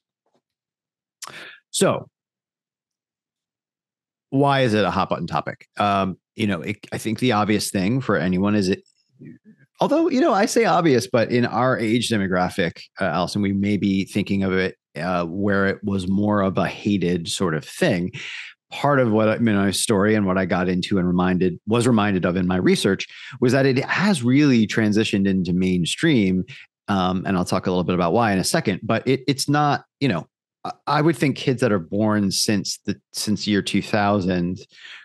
So 1.71 2.07
why 4.29 4.61
is 4.61 4.73
it 4.73 4.85
a 4.85 4.91
hot 4.91 5.09
button 5.09 5.27
topic? 5.27 5.67
Um, 5.77 6.17
you 6.35 6.47
know, 6.47 6.61
it, 6.61 6.77
I 6.91 6.97
think 6.97 7.19
the 7.19 7.33
obvious 7.33 7.69
thing 7.69 8.01
for 8.01 8.17
anyone 8.17 8.55
is 8.55 8.69
it. 8.69 8.83
Although 9.79 10.09
you 10.09 10.21
know, 10.21 10.33
I 10.33 10.45
say 10.45 10.65
obvious, 10.65 11.07
but 11.07 11.31
in 11.31 11.45
our 11.45 11.77
age 11.77 12.09
demographic, 12.09 12.81
uh, 12.99 13.05
Alison, 13.05 13.41
we 13.41 13.51
may 13.51 13.77
be 13.77 14.05
thinking 14.05 14.43
of 14.43 14.53
it 14.53 14.77
uh, 14.95 15.25
where 15.25 15.67
it 15.67 15.83
was 15.83 16.07
more 16.07 16.41
of 16.41 16.57
a 16.57 16.67
hated 16.67 17.27
sort 17.27 17.55
of 17.55 17.65
thing. 17.65 18.11
Part 18.71 18.99
of 18.99 19.11
what 19.11 19.27
I 19.27 19.37
mean, 19.37 19.55
my 19.55 19.71
story 19.71 20.15
and 20.15 20.25
what 20.25 20.37
I 20.37 20.45
got 20.45 20.69
into 20.69 20.97
and 20.97 21.07
reminded 21.07 21.59
was 21.67 21.87
reminded 21.87 22.25
of 22.25 22.35
in 22.35 22.47
my 22.47 22.57
research 22.57 23.07
was 23.39 23.51
that 23.51 23.65
it 23.65 23.77
has 23.85 24.23
really 24.23 24.65
transitioned 24.65 25.27
into 25.27 25.53
mainstream. 25.53 26.45
Um, 26.87 27.23
and 27.25 27.37
I'll 27.37 27.45
talk 27.45 27.67
a 27.67 27.69
little 27.69 27.83
bit 27.83 27.95
about 27.95 28.13
why 28.13 28.31
in 28.31 28.39
a 28.39 28.43
second. 28.43 28.79
But 28.83 29.07
it, 29.07 29.21
it's 29.27 29.47
not, 29.47 29.85
you 29.99 30.07
know, 30.07 30.27
I 30.85 31.01
would 31.01 31.15
think 31.15 31.37
kids 31.37 31.61
that 31.61 31.71
are 31.71 31.79
born 31.79 32.31
since 32.31 32.79
the 32.85 32.99
since 33.13 33.47
year 33.47 33.61
2000, 33.61 34.59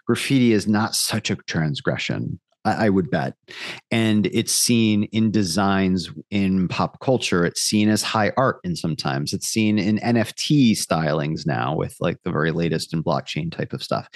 graffiti 0.06 0.52
is 0.52 0.66
not 0.66 0.94
such 0.94 1.30
a 1.30 1.36
transgression. 1.36 2.38
I, 2.66 2.86
I 2.86 2.88
would 2.88 3.10
bet, 3.10 3.34
and 3.90 4.26
it's 4.26 4.52
seen 4.52 5.04
in 5.04 5.30
designs 5.30 6.10
in 6.30 6.68
pop 6.68 7.00
culture. 7.00 7.44
It's 7.44 7.62
seen 7.62 7.88
as 7.88 8.02
high 8.02 8.32
art, 8.36 8.58
and 8.64 8.76
sometimes 8.76 9.32
it's 9.32 9.48
seen 9.48 9.78
in 9.78 9.98
NFT 9.98 10.72
stylings 10.72 11.46
now 11.46 11.74
with 11.74 11.96
like 12.00 12.18
the 12.24 12.30
very 12.30 12.50
latest 12.50 12.92
in 12.92 13.02
blockchain 13.02 13.50
type 13.50 13.72
of 13.72 13.82
stuff. 13.82 14.08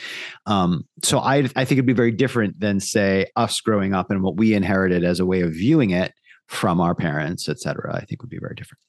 Um, 0.47 0.87
so 1.03 1.19
I 1.19 1.49
I 1.57 1.65
think 1.65 1.73
it'd 1.73 1.87
be 1.87 1.93
very 1.93 2.13
different 2.13 2.61
than 2.61 2.81
say 2.81 3.27
us 3.37 3.61
growing 3.61 3.95
up 3.95 4.11
and 4.11 4.23
what 4.23 4.37
we 4.37 4.55
inherited 4.55 5.05
as 5.05 5.21
a 5.21 5.27
way 5.27 5.41
of 5.43 5.53
viewing 5.53 5.91
it 5.91 6.13
from 6.49 6.81
our 6.81 6.97
parents, 6.97 7.49
et 7.49 7.61
cetera, 7.61 7.95
I 7.95 8.05
think 8.05 8.23
would 8.23 8.31
be 8.31 8.41
very 8.41 8.57
different. 8.57 8.81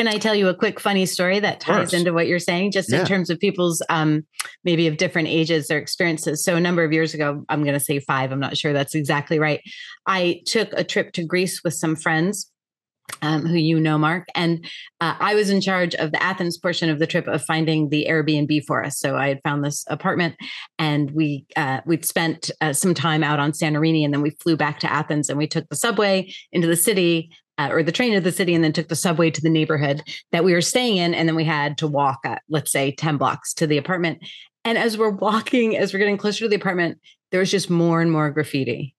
Can 0.00 0.08
I 0.08 0.16
tell 0.16 0.34
you 0.34 0.48
a 0.48 0.54
quick 0.54 0.80
funny 0.80 1.04
story 1.04 1.40
that 1.40 1.60
ties 1.60 1.92
into 1.92 2.14
what 2.14 2.26
you're 2.26 2.38
saying, 2.38 2.70
just 2.70 2.90
yeah. 2.90 3.00
in 3.00 3.06
terms 3.06 3.28
of 3.28 3.38
people's 3.38 3.82
um, 3.90 4.24
maybe 4.64 4.86
of 4.86 4.96
different 4.96 5.28
ages, 5.28 5.68
their 5.68 5.76
experiences? 5.76 6.42
So, 6.42 6.56
a 6.56 6.60
number 6.60 6.82
of 6.82 6.90
years 6.90 7.12
ago, 7.12 7.44
I'm 7.50 7.64
going 7.64 7.74
to 7.74 7.84
say 7.84 7.98
five, 7.98 8.32
I'm 8.32 8.40
not 8.40 8.56
sure 8.56 8.72
that's 8.72 8.94
exactly 8.94 9.38
right. 9.38 9.60
I 10.06 10.40
took 10.46 10.72
a 10.72 10.84
trip 10.84 11.12
to 11.12 11.24
Greece 11.26 11.60
with 11.62 11.74
some 11.74 11.96
friends 11.96 12.50
um, 13.22 13.46
who 13.46 13.56
you 13.56 13.78
know, 13.80 13.98
Mark. 13.98 14.26
And 14.34 14.64
uh, 15.00 15.14
I 15.18 15.34
was 15.34 15.50
in 15.50 15.60
charge 15.60 15.94
of 15.94 16.12
the 16.12 16.22
Athens 16.22 16.58
portion 16.58 16.88
of 16.90 16.98
the 16.98 17.06
trip 17.06 17.26
of 17.26 17.42
finding 17.44 17.88
the 17.88 18.06
Airbnb 18.08 18.64
for 18.66 18.84
us. 18.84 18.98
So 18.98 19.16
I 19.16 19.28
had 19.28 19.40
found 19.44 19.64
this 19.64 19.84
apartment, 19.88 20.36
and 20.78 21.10
we 21.12 21.46
uh, 21.56 21.80
we'd 21.86 22.04
spent 22.04 22.50
uh, 22.60 22.72
some 22.72 22.94
time 22.94 23.22
out 23.22 23.38
on 23.38 23.52
Santorini, 23.52 24.04
and 24.04 24.12
then 24.12 24.22
we 24.22 24.30
flew 24.30 24.56
back 24.56 24.80
to 24.80 24.92
Athens, 24.92 25.28
and 25.28 25.38
we 25.38 25.46
took 25.46 25.68
the 25.68 25.76
subway 25.76 26.32
into 26.52 26.66
the 26.66 26.76
city. 26.76 27.30
Uh, 27.60 27.68
or 27.70 27.82
the 27.82 27.92
train 27.92 28.14
to 28.14 28.20
the 28.22 28.32
city, 28.32 28.54
and 28.54 28.64
then 28.64 28.72
took 28.72 28.88
the 28.88 28.96
subway 28.96 29.30
to 29.30 29.42
the 29.42 29.50
neighborhood 29.50 30.02
that 30.32 30.44
we 30.44 30.54
were 30.54 30.62
staying 30.62 30.96
in, 30.96 31.12
and 31.12 31.28
then 31.28 31.36
we 31.36 31.44
had 31.44 31.76
to 31.76 31.86
walk, 31.86 32.20
at, 32.24 32.40
let's 32.48 32.72
say, 32.72 32.90
ten 32.90 33.18
blocks 33.18 33.52
to 33.52 33.66
the 33.66 33.76
apartment. 33.76 34.18
And 34.64 34.78
as 34.78 34.96
we're 34.96 35.10
walking, 35.28 35.76
as 35.76 35.92
we're 35.92 35.98
getting 35.98 36.16
closer 36.16 36.46
to 36.46 36.48
the 36.48 36.56
apartment, 36.56 36.98
there 37.30 37.40
was 37.40 37.50
just 37.50 37.68
more 37.68 38.00
and 38.00 38.10
more 38.10 38.30
graffiti 38.30 38.94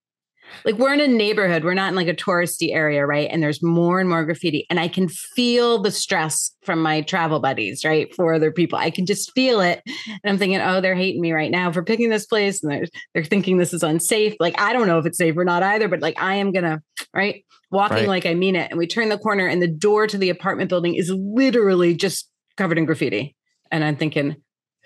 like 0.66 0.76
we're 0.76 0.94
in 0.94 1.00
a 1.00 1.08
neighborhood 1.08 1.64
we're 1.64 1.74
not 1.74 1.90
in 1.90 1.96
like 1.96 2.08
a 2.08 2.14
touristy 2.14 2.74
area 2.74 3.06
right? 3.06 3.30
And 3.32 3.42
there's 3.42 3.62
more 3.64 4.00
and 4.00 4.10
more 4.10 4.26
graffiti 4.26 4.66
and 4.70 4.80
i 4.80 4.88
can 4.88 5.08
feel 5.08 5.82
the 5.82 5.92
stress 5.92 6.52
from 6.64 6.82
my 6.82 7.02
travel 7.02 7.40
buddies 7.40 7.84
right? 7.84 8.14
For 8.16 8.34
other 8.34 8.52
people. 8.52 8.78
I 8.78 8.92
can 8.92 9.06
just 9.06 9.32
feel 9.34 9.62
it. 9.62 9.82
And 9.86 10.20
i'm 10.26 10.38
thinking 10.38 10.60
oh 10.62 10.82
they're 10.82 10.96
hating 10.96 11.22
me 11.22 11.32
right 11.32 11.52
now 11.52 11.72
for 11.72 11.84
picking 11.84 12.10
this 12.10 12.26
place 12.26 12.64
and 12.64 12.72
they're, 12.72 12.86
they're 13.14 13.24
thinking 13.24 13.58
this 13.58 13.74
is 13.74 13.84
unsafe. 13.84 14.36
Like 14.40 14.60
i 14.60 14.74
don't 14.74 14.88
know 14.88 15.00
if 15.00 15.06
it's 15.06 15.18
safe 15.18 15.38
or 15.38 15.46
not 15.46 15.64
either 15.64 15.88
but 15.88 16.02
like 16.02 16.22
i 16.22 16.36
am 16.36 16.52
gonna 16.52 16.82
right? 17.14 17.44
Walking 17.72 17.98
right. 17.98 18.08
like 18.08 18.26
i 18.26 18.34
mean 18.34 18.56
it 18.56 18.72
and 18.72 18.78
we 18.78 18.88
turn 18.88 19.10
the 19.10 19.18
corner 19.18 19.48
and 19.48 19.62
the 19.62 19.68
door 19.68 20.08
to 20.08 20.18
the 20.18 20.30
apartment 20.30 20.70
building 20.70 20.96
is 20.96 21.12
literally 21.12 21.94
just 21.96 22.30
covered 22.58 22.78
in 22.78 22.86
graffiti. 22.86 23.36
And 23.72 23.84
i'm 23.84 23.96
thinking 23.96 24.36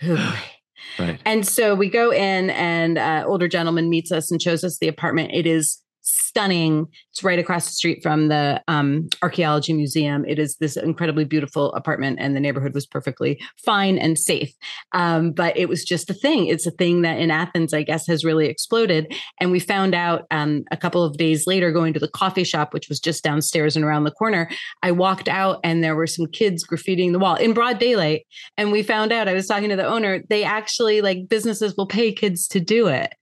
Right. 0.99 1.19
And 1.25 1.47
so 1.47 1.75
we 1.75 1.89
go 1.89 2.11
in, 2.11 2.49
and 2.51 2.97
uh, 2.97 3.23
older 3.25 3.47
gentleman 3.47 3.89
meets 3.89 4.11
us 4.11 4.31
and 4.31 4.41
shows 4.41 4.63
us 4.63 4.77
the 4.79 4.87
apartment. 4.87 5.31
It 5.33 5.45
is 5.45 5.81
stunning. 6.05 6.87
It's 7.11 7.23
right 7.23 7.39
across 7.39 7.65
the 7.65 7.73
street 7.73 7.99
from 8.01 8.27
the 8.27 8.61
um, 8.67 9.09
archaeology 9.21 9.73
museum. 9.73 10.23
It 10.25 10.39
is 10.39 10.55
this 10.57 10.77
incredibly 10.77 11.25
beautiful 11.25 11.73
apartment, 11.73 12.19
and 12.21 12.35
the 12.35 12.39
neighborhood 12.39 12.73
was 12.73 12.85
perfectly 12.85 13.41
fine 13.65 13.97
and 13.97 14.17
safe. 14.17 14.53
Um, 14.93 15.31
but 15.31 15.57
it 15.57 15.67
was 15.67 15.83
just 15.83 16.09
a 16.09 16.13
thing. 16.13 16.47
It's 16.47 16.67
a 16.67 16.71
thing 16.71 17.01
that 17.01 17.17
in 17.17 17.31
Athens, 17.31 17.73
I 17.73 17.83
guess, 17.83 18.07
has 18.07 18.23
really 18.23 18.45
exploded. 18.45 19.13
And 19.39 19.51
we 19.51 19.59
found 19.59 19.95
out 19.95 20.25
um, 20.31 20.63
a 20.71 20.77
couple 20.77 21.03
of 21.03 21.17
days 21.17 21.47
later, 21.47 21.71
going 21.71 21.93
to 21.93 21.99
the 21.99 22.07
coffee 22.07 22.43
shop, 22.43 22.73
which 22.73 22.87
was 22.87 22.99
just 22.99 23.23
downstairs 23.23 23.75
and 23.75 23.83
around 23.83 24.03
the 24.03 24.11
corner. 24.11 24.49
I 24.83 24.91
walked 24.91 25.27
out, 25.27 25.59
and 25.63 25.83
there 25.83 25.95
were 25.95 26.07
some 26.07 26.27
kids 26.27 26.65
graffitiing 26.65 27.11
the 27.11 27.19
wall 27.19 27.35
in 27.35 27.53
broad 27.53 27.79
daylight. 27.79 28.25
And 28.57 28.71
we 28.71 28.83
found 28.83 29.11
out. 29.11 29.27
I 29.27 29.33
was 29.33 29.47
talking 29.47 29.69
to 29.69 29.75
the 29.75 29.87
owner. 29.87 30.21
They 30.29 30.43
actually 30.43 31.01
like 31.01 31.27
businesses 31.27 31.75
will 31.75 31.87
pay 31.87 32.13
kids 32.13 32.47
to 32.49 32.59
do 32.59 32.87
it 32.87 33.13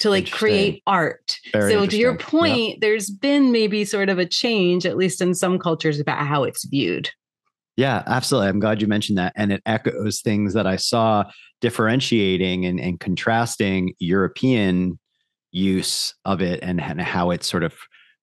to 0.00 0.10
like 0.10 0.30
create 0.30 0.82
art. 0.86 1.38
Very 1.52 1.72
so 1.72 1.86
to 1.86 1.96
your 1.96 2.16
point, 2.16 2.68
yeah. 2.70 2.76
there's 2.80 3.10
been 3.10 3.52
maybe 3.52 3.84
sort 3.84 4.08
of 4.08 4.18
a 4.18 4.26
change, 4.26 4.86
at 4.86 4.96
least 4.96 5.20
in 5.20 5.34
some 5.34 5.58
cultures, 5.58 6.00
about 6.00 6.26
how 6.26 6.44
it's 6.44 6.64
viewed. 6.64 7.10
Yeah, 7.76 8.02
absolutely. 8.06 8.48
I'm 8.48 8.60
glad 8.60 8.80
you 8.80 8.86
mentioned 8.88 9.18
that. 9.18 9.32
And 9.36 9.52
it 9.52 9.62
echoes 9.66 10.20
things 10.20 10.54
that 10.54 10.66
I 10.66 10.76
saw 10.76 11.24
differentiating 11.60 12.66
and, 12.66 12.78
and 12.78 13.00
contrasting 13.00 13.94
European 13.98 14.98
use 15.50 16.14
of 16.24 16.40
it 16.40 16.60
and, 16.62 16.80
and 16.80 17.00
how 17.00 17.30
it's 17.30 17.48
sort 17.48 17.64
of 17.64 17.74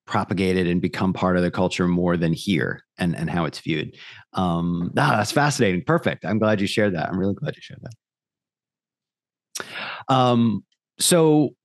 propagated 0.05 0.67
and 0.67 0.81
become 0.81 1.13
part 1.13 1.37
of 1.37 1.43
the 1.43 1.51
culture 1.51 1.87
more 1.87 2.17
than 2.17 2.33
here 2.33 2.83
and, 2.97 3.15
and 3.15 3.29
how 3.29 3.45
it's 3.45 3.59
viewed. 3.59 3.95
Um, 4.33 4.91
ah, 4.97 5.15
that's 5.17 5.31
fascinating. 5.31 5.83
Perfect. 5.85 6.25
I'm 6.25 6.39
glad 6.39 6.61
you 6.61 6.67
shared 6.67 6.95
that. 6.95 7.09
I'm 7.09 7.17
really 7.17 7.35
glad 7.35 7.55
you 7.55 7.61
shared 7.61 7.81
that. 9.57 9.65
Um, 10.13 10.63
so 10.99 11.55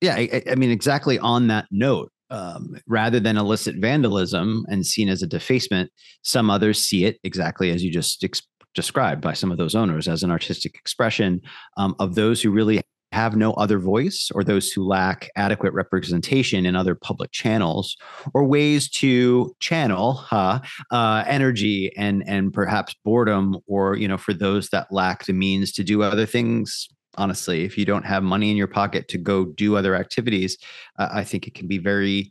yeah, 0.00 0.14
I, 0.14 0.42
I 0.50 0.54
mean, 0.54 0.70
exactly 0.70 1.18
on 1.18 1.48
that 1.48 1.66
note, 1.70 2.12
um, 2.30 2.76
rather 2.86 3.18
than 3.20 3.36
illicit 3.36 3.76
vandalism 3.76 4.64
and 4.68 4.86
seen 4.86 5.08
as 5.08 5.22
a 5.22 5.26
defacement, 5.26 5.90
some 6.22 6.50
others 6.50 6.82
see 6.84 7.04
it 7.04 7.18
exactly 7.24 7.70
as 7.70 7.82
you 7.82 7.90
just 7.90 8.22
ex- 8.22 8.42
described 8.74 9.20
by 9.20 9.32
some 9.32 9.50
of 9.50 9.58
those 9.58 9.74
owners 9.74 10.08
as 10.08 10.22
an 10.22 10.30
artistic 10.30 10.74
expression 10.76 11.40
um, 11.76 11.96
of 11.98 12.14
those 12.14 12.42
who 12.42 12.50
really 12.50 12.80
have 13.12 13.36
no 13.36 13.52
other 13.54 13.78
voice 13.78 14.30
or 14.34 14.44
those 14.44 14.70
who 14.70 14.86
lack 14.86 15.30
adequate 15.34 15.72
representation 15.72 16.66
in 16.66 16.76
other 16.76 16.94
public 16.94 17.32
channels 17.32 17.96
or 18.34 18.44
ways 18.44 18.88
to 18.90 19.54
channel 19.60 20.12
huh, 20.12 20.60
uh, 20.90 21.24
energy 21.26 21.90
and 21.96 22.22
and 22.28 22.52
perhaps 22.52 22.94
boredom 23.04 23.56
or 23.66 23.96
you 23.96 24.06
know 24.06 24.18
for 24.18 24.34
those 24.34 24.68
that 24.68 24.92
lack 24.92 25.24
the 25.24 25.32
means 25.32 25.72
to 25.72 25.82
do 25.82 26.02
other 26.02 26.26
things 26.26 26.88
honestly 27.18 27.64
if 27.64 27.76
you 27.76 27.84
don't 27.84 28.06
have 28.06 28.22
money 28.22 28.50
in 28.50 28.56
your 28.56 28.66
pocket 28.66 29.08
to 29.08 29.18
go 29.18 29.44
do 29.44 29.76
other 29.76 29.94
activities 29.94 30.56
uh, 30.98 31.08
i 31.12 31.24
think 31.24 31.46
it 31.46 31.54
can 31.54 31.66
be 31.66 31.78
very 31.78 32.30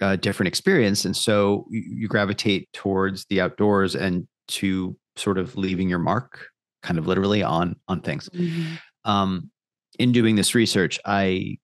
uh, 0.00 0.16
different 0.16 0.48
experience 0.48 1.04
and 1.04 1.16
so 1.16 1.64
you, 1.70 1.82
you, 1.88 2.08
gravitate 2.08 2.70
towards 2.72 3.24
the 3.26 3.40
outdoors 3.40 3.94
and 3.94 4.26
to 4.48 4.96
sort 5.16 5.38
of 5.38 5.56
leaving 5.56 5.88
your 5.88 6.00
mark 6.00 6.48
kind 6.82 6.98
of 6.98 7.06
literally 7.06 7.42
on 7.42 7.76
on 7.88 8.00
things 8.00 8.28
mm-hmm. 8.30 8.74
um, 9.10 9.50
in 9.98 10.10
doing 10.12 10.34
this 10.34 10.54
research 10.54 10.98
i 11.06 11.56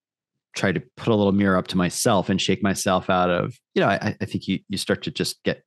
tried 0.54 0.76
to 0.76 0.82
put 0.96 1.08
a 1.08 1.14
little 1.14 1.32
mirror 1.32 1.56
up 1.56 1.66
to 1.66 1.76
myself 1.76 2.28
and 2.28 2.40
shake 2.40 2.62
myself 2.62 3.10
out 3.10 3.30
of 3.30 3.58
you 3.74 3.82
know 3.82 3.88
i, 3.88 4.16
I 4.20 4.24
think 4.24 4.46
you 4.46 4.60
you 4.68 4.78
start 4.78 5.02
to 5.02 5.10
just 5.10 5.42
get 5.42 5.62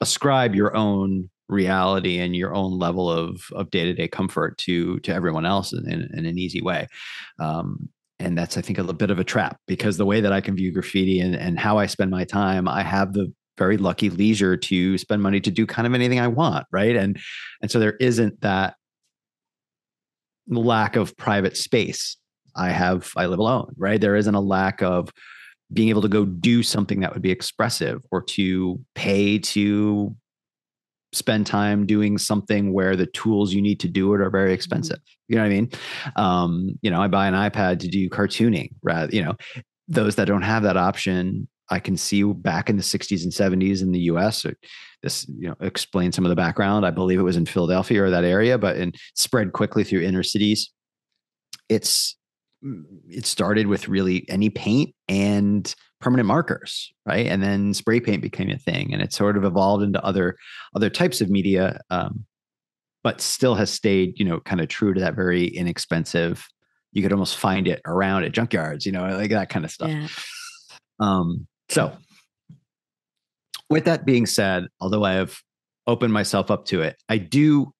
ascribe 0.00 0.54
your 0.54 0.76
own 0.76 1.30
reality 1.48 2.18
and 2.18 2.34
your 2.34 2.54
own 2.54 2.78
level 2.78 3.10
of 3.10 3.42
of 3.52 3.70
day-to-day 3.70 4.08
comfort 4.08 4.56
to 4.58 4.98
to 5.00 5.12
everyone 5.12 5.44
else 5.44 5.72
in, 5.72 5.90
in, 5.90 6.08
in 6.14 6.26
an 6.26 6.38
easy 6.38 6.62
way. 6.62 6.86
Um, 7.38 7.88
and 8.20 8.38
that's 8.38 8.56
i 8.56 8.60
think 8.60 8.78
a 8.78 8.80
little 8.80 8.96
bit 8.96 9.10
of 9.10 9.18
a 9.18 9.24
trap 9.24 9.58
because 9.66 9.96
the 9.96 10.06
way 10.06 10.20
that 10.20 10.32
i 10.32 10.40
can 10.40 10.54
view 10.54 10.70
graffiti 10.70 11.20
and, 11.20 11.34
and 11.34 11.58
how 11.58 11.78
i 11.78 11.86
spend 11.86 12.10
my 12.10 12.24
time 12.24 12.68
i 12.68 12.82
have 12.82 13.12
the 13.12 13.32
very 13.58 13.76
lucky 13.76 14.10
leisure 14.10 14.56
to 14.56 14.98
spend 14.98 15.22
money 15.22 15.40
to 15.40 15.50
do 15.50 15.66
kind 15.66 15.86
of 15.86 15.94
anything 15.94 16.20
i 16.20 16.28
want 16.28 16.66
right? 16.72 16.96
And 16.96 17.18
and 17.60 17.70
so 17.70 17.78
there 17.78 17.96
isn't 18.00 18.40
that 18.40 18.74
lack 20.48 20.96
of 20.96 21.16
private 21.16 21.56
space 21.56 22.16
i 22.54 22.70
have 22.70 23.10
i 23.16 23.26
live 23.26 23.38
alone 23.38 23.72
right? 23.76 24.00
There 24.00 24.16
isn't 24.16 24.34
a 24.34 24.40
lack 24.40 24.82
of 24.82 25.10
being 25.72 25.88
able 25.88 26.02
to 26.02 26.08
go 26.08 26.24
do 26.24 26.62
something 26.62 27.00
that 27.00 27.12
would 27.12 27.22
be 27.22 27.30
expressive 27.30 28.02
or 28.12 28.22
to 28.22 28.78
pay 28.94 29.38
to 29.38 30.14
spend 31.14 31.46
time 31.46 31.86
doing 31.86 32.18
something 32.18 32.72
where 32.72 32.96
the 32.96 33.06
tools 33.06 33.52
you 33.52 33.62
need 33.62 33.80
to 33.80 33.88
do 33.88 34.12
it 34.14 34.20
are 34.20 34.30
very 34.30 34.48
mm-hmm. 34.48 34.54
expensive. 34.54 34.98
You 35.28 35.36
know 35.36 35.42
what 35.42 35.46
I 35.46 35.50
mean? 35.50 35.70
Um, 36.16 36.78
you 36.82 36.90
know, 36.90 37.00
I 37.00 37.08
buy 37.08 37.26
an 37.26 37.34
iPad 37.34 37.78
to 37.80 37.88
do 37.88 38.08
cartooning 38.10 38.70
rather, 38.82 39.14
you 39.14 39.22
know, 39.22 39.34
those 39.88 40.16
that 40.16 40.26
don't 40.26 40.42
have 40.42 40.62
that 40.62 40.76
option, 40.76 41.48
I 41.70 41.78
can 41.78 41.96
see 41.96 42.22
back 42.22 42.68
in 42.68 42.76
the 42.76 42.82
60s 42.82 43.22
and 43.22 43.32
70s 43.32 43.82
in 43.82 43.92
the 43.92 44.00
US. 44.00 44.44
This, 45.02 45.26
you 45.28 45.48
know, 45.48 45.56
explains 45.60 46.14
some 46.14 46.24
of 46.24 46.30
the 46.30 46.36
background. 46.36 46.86
I 46.86 46.90
believe 46.90 47.18
it 47.18 47.24
was 47.24 47.36
in 47.36 47.46
Philadelphia 47.46 48.02
or 48.02 48.10
that 48.10 48.24
area, 48.24 48.58
but 48.58 48.76
and 48.76 48.94
spread 49.14 49.52
quickly 49.52 49.84
through 49.84 50.00
inner 50.00 50.22
cities. 50.22 50.70
It's 51.68 52.16
mm, 52.64 52.82
it 53.08 53.26
started 53.26 53.66
with 53.66 53.88
really 53.88 54.26
any 54.28 54.50
paint 54.50 54.94
and 55.08 55.74
permanent 56.04 56.26
markers 56.26 56.92
right 57.06 57.26
and 57.28 57.42
then 57.42 57.72
spray 57.72 57.98
paint 57.98 58.20
became 58.20 58.50
a 58.50 58.58
thing 58.58 58.92
and 58.92 59.00
it 59.00 59.10
sort 59.10 59.38
of 59.38 59.44
evolved 59.44 59.82
into 59.82 60.04
other 60.04 60.36
other 60.76 60.90
types 60.90 61.22
of 61.22 61.30
media 61.30 61.80
um, 61.88 62.26
but 63.02 63.22
still 63.22 63.54
has 63.54 63.70
stayed 63.70 64.12
you 64.18 64.24
know 64.24 64.38
kind 64.40 64.60
of 64.60 64.68
true 64.68 64.92
to 64.92 65.00
that 65.00 65.14
very 65.14 65.46
inexpensive 65.46 66.46
you 66.92 67.00
could 67.02 67.10
almost 67.10 67.38
find 67.38 67.66
it 67.66 67.80
around 67.86 68.22
at 68.22 68.32
junkyards 68.32 68.84
you 68.84 68.92
know 68.92 69.16
like 69.16 69.30
that 69.30 69.48
kind 69.48 69.64
of 69.64 69.70
stuff 69.70 69.88
yeah. 69.88 70.06
um 71.00 71.46
so 71.70 71.90
with 73.70 73.86
that 73.86 74.04
being 74.04 74.26
said 74.26 74.66
although 74.82 75.04
i 75.04 75.14
have 75.14 75.38
opened 75.86 76.12
myself 76.12 76.50
up 76.50 76.66
to 76.66 76.82
it 76.82 76.96
i 77.08 77.16
do 77.16 77.72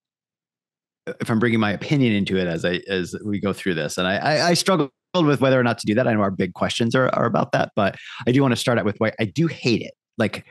if 1.21 1.29
i'm 1.29 1.39
bringing 1.39 1.61
my 1.61 1.73
opinion 1.73 2.15
into 2.15 2.39
it 2.39 2.47
as 2.47 2.65
i 2.65 2.81
as 2.89 3.15
we 3.23 3.39
go 3.39 3.53
through 3.53 3.75
this 3.75 3.99
and 3.99 4.07
i 4.07 4.17
i, 4.17 4.49
I 4.49 4.55
struggle 4.55 4.91
with 5.23 5.41
whether 5.41 5.59
or 5.59 5.63
not 5.63 5.79
to 5.79 5.87
do 5.87 5.95
that. 5.95 6.09
I 6.09 6.15
know 6.15 6.21
our 6.21 6.31
big 6.31 6.55
questions 6.55 6.95
are, 6.95 7.09
are 7.15 7.27
about 7.27 7.53
that, 7.53 7.73
but 7.77 7.97
I 8.27 8.33
do 8.33 8.43
want 8.43 8.53
to 8.53 8.57
start 8.57 8.79
out 8.79 8.85
with 8.85 8.97
why 8.99 9.13
I 9.21 9.25
do 9.25 9.47
hate 9.47 9.83
it. 9.83 9.95
Like, 10.19 10.45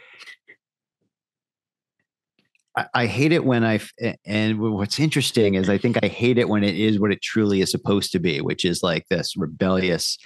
I, 2.78 2.86
I 2.94 3.06
hate 3.06 3.32
it 3.32 3.44
when 3.44 3.64
I, 3.64 3.80
and 4.26 4.60
what's 4.60 5.00
interesting 5.00 5.56
is 5.56 5.70
I 5.70 5.78
think 5.78 5.98
I 6.04 6.08
hate 6.08 6.38
it 6.38 6.50
when 6.50 6.64
it 6.64 6.76
is 6.76 7.00
what 7.00 7.12
it 7.12 7.22
truly 7.22 7.62
is 7.62 7.72
supposed 7.72 8.12
to 8.14 8.20
be, 8.20 8.40
which 8.42 8.64
is 8.66 8.82
like 8.82 9.08
this 9.10 9.36
rebellious, 9.36 10.18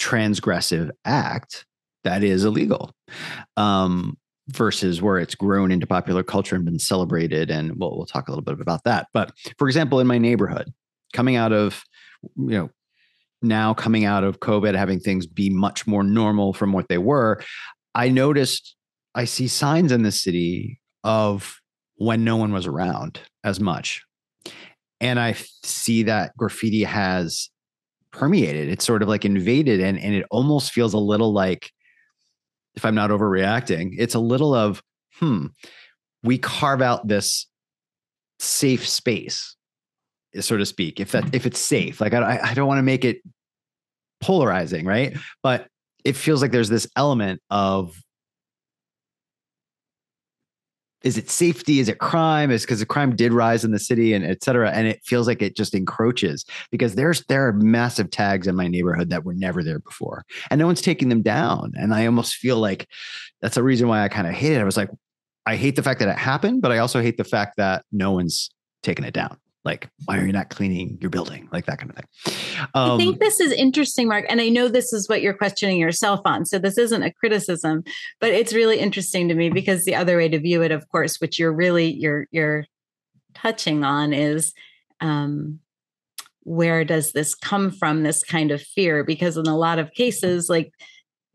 transgressive 0.00 0.90
act 1.04 1.64
that 2.04 2.22
is 2.22 2.44
illegal. 2.44 2.92
Um, 3.56 4.18
versus 4.50 5.02
where 5.02 5.18
it's 5.18 5.34
grown 5.34 5.72
into 5.72 5.88
popular 5.88 6.22
culture 6.22 6.54
and 6.54 6.64
been 6.64 6.78
celebrated. 6.78 7.50
And 7.50 7.76
we'll, 7.76 7.96
we'll 7.96 8.06
talk 8.06 8.28
a 8.28 8.30
little 8.30 8.44
bit 8.44 8.60
about 8.60 8.84
that. 8.84 9.08
But 9.12 9.32
for 9.58 9.66
example, 9.66 9.98
in 9.98 10.06
my 10.06 10.18
neighborhood, 10.18 10.72
coming 11.12 11.34
out 11.34 11.52
of, 11.52 11.82
you 12.36 12.50
know, 12.50 12.70
now 13.42 13.74
coming 13.74 14.04
out 14.04 14.24
of 14.24 14.40
COVID, 14.40 14.74
having 14.74 15.00
things 15.00 15.26
be 15.26 15.50
much 15.50 15.86
more 15.86 16.02
normal 16.02 16.52
from 16.52 16.72
what 16.72 16.88
they 16.88 16.98
were, 16.98 17.42
I 17.94 18.08
noticed 18.08 18.76
I 19.14 19.24
see 19.24 19.48
signs 19.48 19.92
in 19.92 20.02
the 20.02 20.12
city 20.12 20.80
of 21.04 21.60
when 21.96 22.24
no 22.24 22.36
one 22.36 22.52
was 22.52 22.66
around 22.66 23.20
as 23.44 23.60
much. 23.60 24.02
And 25.00 25.18
I 25.18 25.34
see 25.64 26.04
that 26.04 26.36
graffiti 26.36 26.84
has 26.84 27.50
permeated. 28.10 28.68
It's 28.68 28.84
sort 28.84 29.02
of 29.02 29.08
like 29.08 29.24
invaded 29.24 29.80
and, 29.80 29.98
and 29.98 30.14
it 30.14 30.26
almost 30.30 30.72
feels 30.72 30.94
a 30.94 30.98
little 30.98 31.32
like, 31.32 31.70
if 32.74 32.84
I'm 32.84 32.94
not 32.94 33.10
overreacting, 33.10 33.94
it's 33.98 34.14
a 34.14 34.20
little 34.20 34.54
of, 34.54 34.82
hmm, 35.14 35.46
we 36.22 36.38
carve 36.38 36.82
out 36.82 37.08
this 37.08 37.46
safe 38.38 38.86
space, 38.86 39.55
so 40.44 40.56
to 40.56 40.66
speak, 40.66 41.00
if 41.00 41.12
that 41.12 41.34
if 41.34 41.46
it's 41.46 41.58
safe. 41.58 42.00
Like 42.00 42.14
I, 42.14 42.40
I 42.42 42.54
don't 42.54 42.68
want 42.68 42.78
to 42.78 42.82
make 42.82 43.04
it 43.04 43.22
polarizing, 44.20 44.84
right? 44.86 45.16
But 45.42 45.68
it 46.04 46.16
feels 46.16 46.42
like 46.42 46.52
there's 46.52 46.68
this 46.68 46.88
element 46.96 47.40
of 47.50 48.00
is 51.02 51.16
it 51.16 51.30
safety? 51.30 51.78
Is 51.78 51.88
it 51.88 51.98
crime? 51.98 52.50
Is 52.50 52.62
because 52.62 52.80
the 52.80 52.86
crime 52.86 53.14
did 53.14 53.32
rise 53.32 53.64
in 53.64 53.70
the 53.70 53.78
city 53.78 54.12
and 54.12 54.24
et 54.24 54.42
cetera. 54.42 54.72
And 54.72 54.88
it 54.88 55.00
feels 55.04 55.28
like 55.28 55.40
it 55.40 55.54
just 55.54 55.72
encroaches 55.72 56.44
because 56.72 56.96
there's 56.96 57.22
there 57.26 57.46
are 57.46 57.52
massive 57.52 58.10
tags 58.10 58.48
in 58.48 58.56
my 58.56 58.66
neighborhood 58.66 59.10
that 59.10 59.24
were 59.24 59.34
never 59.34 59.62
there 59.62 59.78
before. 59.78 60.24
And 60.50 60.58
no 60.58 60.66
one's 60.66 60.80
taking 60.80 61.08
them 61.08 61.22
down. 61.22 61.72
And 61.76 61.94
I 61.94 62.06
almost 62.06 62.34
feel 62.34 62.58
like 62.58 62.88
that's 63.40 63.56
a 63.56 63.62
reason 63.62 63.86
why 63.86 64.02
I 64.02 64.08
kind 64.08 64.26
of 64.26 64.32
hate 64.32 64.54
it. 64.54 64.60
I 64.60 64.64
was 64.64 64.76
like, 64.76 64.90
I 65.44 65.54
hate 65.54 65.76
the 65.76 65.82
fact 65.82 66.00
that 66.00 66.08
it 66.08 66.18
happened, 66.18 66.60
but 66.60 66.72
I 66.72 66.78
also 66.78 67.00
hate 67.00 67.18
the 67.18 67.24
fact 67.24 67.56
that 67.58 67.84
no 67.92 68.10
one's 68.10 68.50
taken 68.82 69.04
it 69.04 69.14
down 69.14 69.38
like 69.66 69.90
why 70.06 70.18
are 70.18 70.24
you 70.24 70.32
not 70.32 70.48
cleaning 70.48 70.96
your 71.00 71.10
building? 71.10 71.48
Like 71.52 71.66
that 71.66 71.78
kind 71.78 71.90
of 71.90 71.96
thing. 71.96 72.66
Um, 72.74 72.92
i 72.92 72.96
think 72.96 73.14
um, 73.14 73.18
this 73.20 73.40
is 73.40 73.52
interesting 73.52 74.08
mark 74.08 74.24
and 74.28 74.40
i 74.40 74.48
know 74.48 74.68
this 74.68 74.92
is 74.92 75.08
what 75.08 75.20
you're 75.20 75.34
questioning 75.34 75.78
yourself 75.78 76.20
on 76.24 76.46
so 76.46 76.58
this 76.58 76.78
isn't 76.78 77.02
a 77.02 77.12
criticism 77.12 77.84
but 78.20 78.30
it's 78.30 78.54
really 78.54 78.78
interesting 78.78 79.28
to 79.28 79.34
me 79.34 79.50
because 79.50 79.84
the 79.84 79.94
other 79.94 80.16
way 80.16 80.28
to 80.28 80.38
view 80.38 80.62
it 80.62 80.70
of 80.72 80.88
course 80.88 81.20
which 81.20 81.38
you're 81.38 81.52
really 81.52 81.92
you're 81.92 82.26
you're 82.30 82.64
touching 83.34 83.84
on 83.84 84.12
is 84.14 84.54
um 85.00 85.60
where 86.46 86.84
does 86.84 87.10
this 87.10 87.34
come 87.34 87.72
from 87.72 88.04
this 88.04 88.22
kind 88.22 88.52
of 88.52 88.62
fear? 88.62 89.02
Because 89.02 89.36
in 89.36 89.48
a 89.48 89.56
lot 89.56 89.80
of 89.80 89.92
cases 89.94 90.48
like 90.48 90.72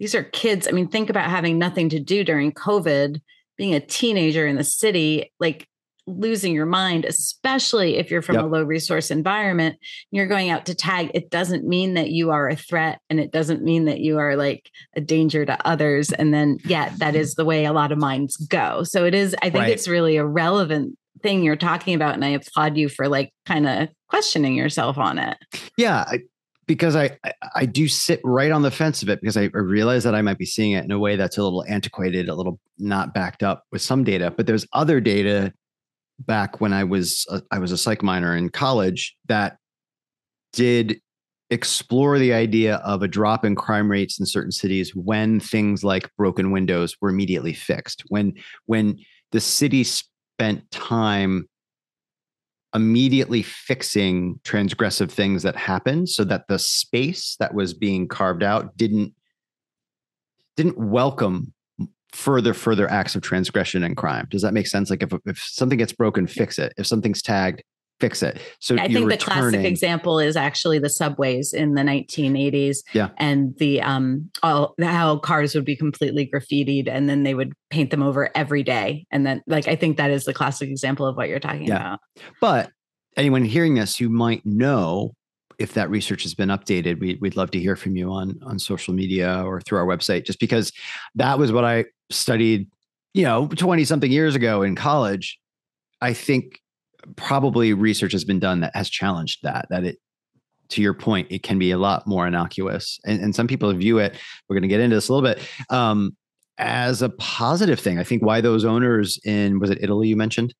these 0.01 0.15
are 0.15 0.23
kids 0.23 0.67
i 0.67 0.71
mean 0.71 0.87
think 0.87 1.09
about 1.09 1.29
having 1.29 1.59
nothing 1.59 1.87
to 1.87 1.99
do 1.99 2.23
during 2.23 2.51
covid 2.51 3.21
being 3.55 3.75
a 3.75 3.79
teenager 3.79 4.47
in 4.47 4.55
the 4.55 4.63
city 4.63 5.31
like 5.39 5.67
losing 6.07 6.53
your 6.53 6.65
mind, 6.65 7.05
especially 7.05 7.97
if 7.97 8.09
you're 8.09 8.21
from 8.21 8.35
yep. 8.35 8.45
a 8.45 8.47
low 8.47 8.63
resource 8.63 9.11
environment. 9.11 9.77
You're 10.11 10.27
going 10.27 10.49
out 10.49 10.65
to 10.65 10.75
tag. 10.75 11.11
It 11.13 11.29
doesn't 11.29 11.65
mean 11.65 11.93
that 11.93 12.09
you 12.09 12.31
are 12.31 12.49
a 12.49 12.55
threat 12.55 12.99
and 13.09 13.19
it 13.19 13.31
doesn't 13.31 13.63
mean 13.63 13.85
that 13.85 13.99
you 13.99 14.17
are 14.17 14.35
like 14.35 14.69
a 14.95 15.01
danger 15.01 15.45
to 15.45 15.67
others. 15.67 16.11
And 16.11 16.33
then, 16.33 16.57
yeah, 16.65 16.93
that 16.97 17.15
is 17.15 17.35
the 17.35 17.45
way 17.45 17.65
a 17.65 17.73
lot 17.73 17.91
of 17.91 17.97
minds 17.97 18.37
go. 18.37 18.83
So 18.83 19.05
it 19.05 19.13
is, 19.13 19.35
I 19.41 19.49
think 19.49 19.63
right. 19.63 19.71
it's 19.71 19.87
really 19.87 20.17
a 20.17 20.25
relevant 20.25 20.97
thing 21.21 21.43
you're 21.43 21.55
talking 21.55 21.93
about. 21.93 22.15
And 22.15 22.25
I 22.25 22.29
applaud 22.29 22.77
you 22.77 22.89
for 22.89 23.07
like 23.07 23.31
kind 23.45 23.67
of 23.67 23.89
questioning 24.09 24.55
yourself 24.55 24.97
on 24.97 25.19
it. 25.19 25.37
Yeah. 25.77 26.03
I, 26.07 26.19
because 26.67 26.95
I, 26.95 27.17
I, 27.23 27.33
I 27.55 27.65
do 27.65 27.87
sit 27.87 28.21
right 28.23 28.51
on 28.51 28.61
the 28.61 28.71
fence 28.71 29.03
of 29.03 29.09
it 29.09 29.19
because 29.19 29.35
I, 29.35 29.43
I 29.43 29.57
realize 29.57 30.03
that 30.03 30.15
I 30.15 30.21
might 30.21 30.37
be 30.37 30.45
seeing 30.45 30.71
it 30.71 30.85
in 30.85 30.91
a 30.91 30.99
way 30.99 31.15
that's 31.15 31.37
a 31.37 31.43
little 31.43 31.65
antiquated, 31.67 32.29
a 32.29 32.35
little 32.35 32.59
not 32.77 33.13
backed 33.13 33.43
up 33.43 33.65
with 33.71 33.81
some 33.81 34.03
data, 34.03 34.33
but 34.35 34.47
there's 34.47 34.65
other 34.73 35.01
data 35.01 35.53
back 36.25 36.61
when 36.61 36.73
I 36.73 36.83
was 36.83 37.25
a, 37.29 37.41
I 37.51 37.59
was 37.59 37.71
a 37.71 37.77
psych 37.77 38.03
minor 38.03 38.35
in 38.35 38.49
college 38.49 39.15
that 39.27 39.57
did 40.53 40.99
explore 41.49 42.17
the 42.17 42.33
idea 42.33 42.75
of 42.77 43.03
a 43.03 43.07
drop 43.07 43.43
in 43.43 43.55
crime 43.55 43.91
rates 43.91 44.19
in 44.19 44.25
certain 44.25 44.51
cities 44.51 44.95
when 44.95 45.39
things 45.39 45.83
like 45.83 46.09
broken 46.17 46.51
windows 46.51 46.95
were 47.01 47.09
immediately 47.09 47.53
fixed 47.53 48.03
when 48.07 48.33
when 48.67 48.97
the 49.31 49.41
city 49.41 49.83
spent 49.83 50.69
time 50.71 51.45
immediately 52.73 53.41
fixing 53.41 54.39
transgressive 54.43 55.11
things 55.11 55.43
that 55.43 55.57
happened 55.57 56.07
so 56.07 56.23
that 56.23 56.47
the 56.47 56.57
space 56.57 57.35
that 57.39 57.53
was 57.53 57.73
being 57.73 58.07
carved 58.07 58.43
out 58.43 58.75
didn't 58.77 59.13
didn't 60.55 60.77
welcome 60.77 61.53
further 62.13 62.53
further 62.53 62.89
acts 62.89 63.15
of 63.15 63.21
transgression 63.21 63.83
and 63.83 63.95
crime. 63.95 64.27
Does 64.29 64.41
that 64.41 64.53
make 64.53 64.67
sense? 64.67 64.89
Like 64.89 65.03
if, 65.03 65.13
if 65.25 65.39
something 65.39 65.77
gets 65.77 65.93
broken 65.93 66.27
fix 66.27 66.59
it. 66.59 66.73
If 66.77 66.87
something's 66.87 67.21
tagged 67.21 67.63
fix 68.01 68.23
it. 68.23 68.41
So 68.59 68.75
i 68.79 68.87
think 68.87 69.09
the 69.09 69.17
classic 69.17 69.63
example 69.63 70.19
is 70.19 70.35
actually 70.35 70.79
the 70.79 70.89
subways 70.89 71.53
in 71.53 71.75
the 71.75 71.83
1980s 71.83 72.79
yeah. 72.93 73.09
and 73.17 73.55
the 73.59 73.79
um 73.81 74.29
all 74.41 74.73
how 74.81 75.19
cars 75.19 75.53
would 75.53 75.65
be 75.65 75.75
completely 75.75 76.27
graffitied 76.27 76.89
and 76.89 77.07
then 77.07 77.21
they 77.23 77.35
would 77.35 77.53
paint 77.69 77.91
them 77.91 78.01
over 78.01 78.29
every 78.35 78.63
day. 78.63 79.05
And 79.11 79.25
then 79.25 79.41
like 79.47 79.67
i 79.67 79.75
think 79.75 79.97
that 79.97 80.11
is 80.11 80.25
the 80.25 80.33
classic 80.33 80.69
example 80.69 81.05
of 81.05 81.15
what 81.15 81.29
you're 81.29 81.39
talking 81.39 81.67
yeah. 81.67 81.75
about. 81.75 81.99
But 82.41 82.71
anyone 83.15 83.45
hearing 83.45 83.75
this 83.75 83.95
who 83.95 84.09
might 84.09 84.45
know 84.45 85.13
if 85.61 85.73
that 85.75 85.89
research 85.89 86.23
has 86.23 86.33
been 86.33 86.49
updated, 86.49 86.99
we, 86.99 87.17
would 87.21 87.37
love 87.37 87.51
to 87.51 87.59
hear 87.59 87.75
from 87.75 87.95
you 87.95 88.11
on 88.11 88.39
on 88.43 88.57
social 88.57 88.93
media 88.93 89.43
or 89.45 89.61
through 89.61 89.77
our 89.77 89.85
website, 89.85 90.25
just 90.25 90.39
because 90.39 90.71
that 91.15 91.37
was 91.37 91.51
what 91.51 91.63
I 91.63 91.85
studied, 92.09 92.67
you 93.13 93.23
know, 93.23 93.47
20 93.47 93.85
something 93.85 94.11
years 94.11 94.35
ago 94.35 94.63
in 94.63 94.75
college. 94.75 95.39
I 96.01 96.13
think 96.13 96.59
probably 97.15 97.73
research 97.73 98.11
has 98.11 98.25
been 98.25 98.39
done 98.39 98.61
that 98.61 98.75
has 98.75 98.89
challenged 98.89 99.43
that, 99.43 99.67
that 99.69 99.83
it, 99.83 99.97
to 100.69 100.81
your 100.81 100.93
point, 100.93 101.27
it 101.29 101.43
can 101.43 101.59
be 101.59 101.71
a 101.71 101.77
lot 101.77 102.07
more 102.07 102.25
innocuous. 102.25 102.99
And, 103.05 103.21
and 103.21 103.35
some 103.35 103.47
people 103.47 103.71
view 103.73 103.99
it, 103.99 104.17
we're 104.47 104.55
going 104.55 104.63
to 104.63 104.67
get 104.67 104.79
into 104.79 104.95
this 104.95 105.09
a 105.09 105.13
little 105.13 105.29
bit, 105.29 105.47
um, 105.69 106.15
as 106.61 107.01
a 107.01 107.09
positive 107.09 107.79
thing. 107.79 107.99
I 107.99 108.03
think 108.03 108.23
why 108.23 108.39
those 108.39 108.63
owners 108.63 109.19
in, 109.25 109.59
was 109.59 109.69
it 109.69 109.79
Italy 109.81 110.07
you 110.07 110.15
mentioned? 110.15 110.53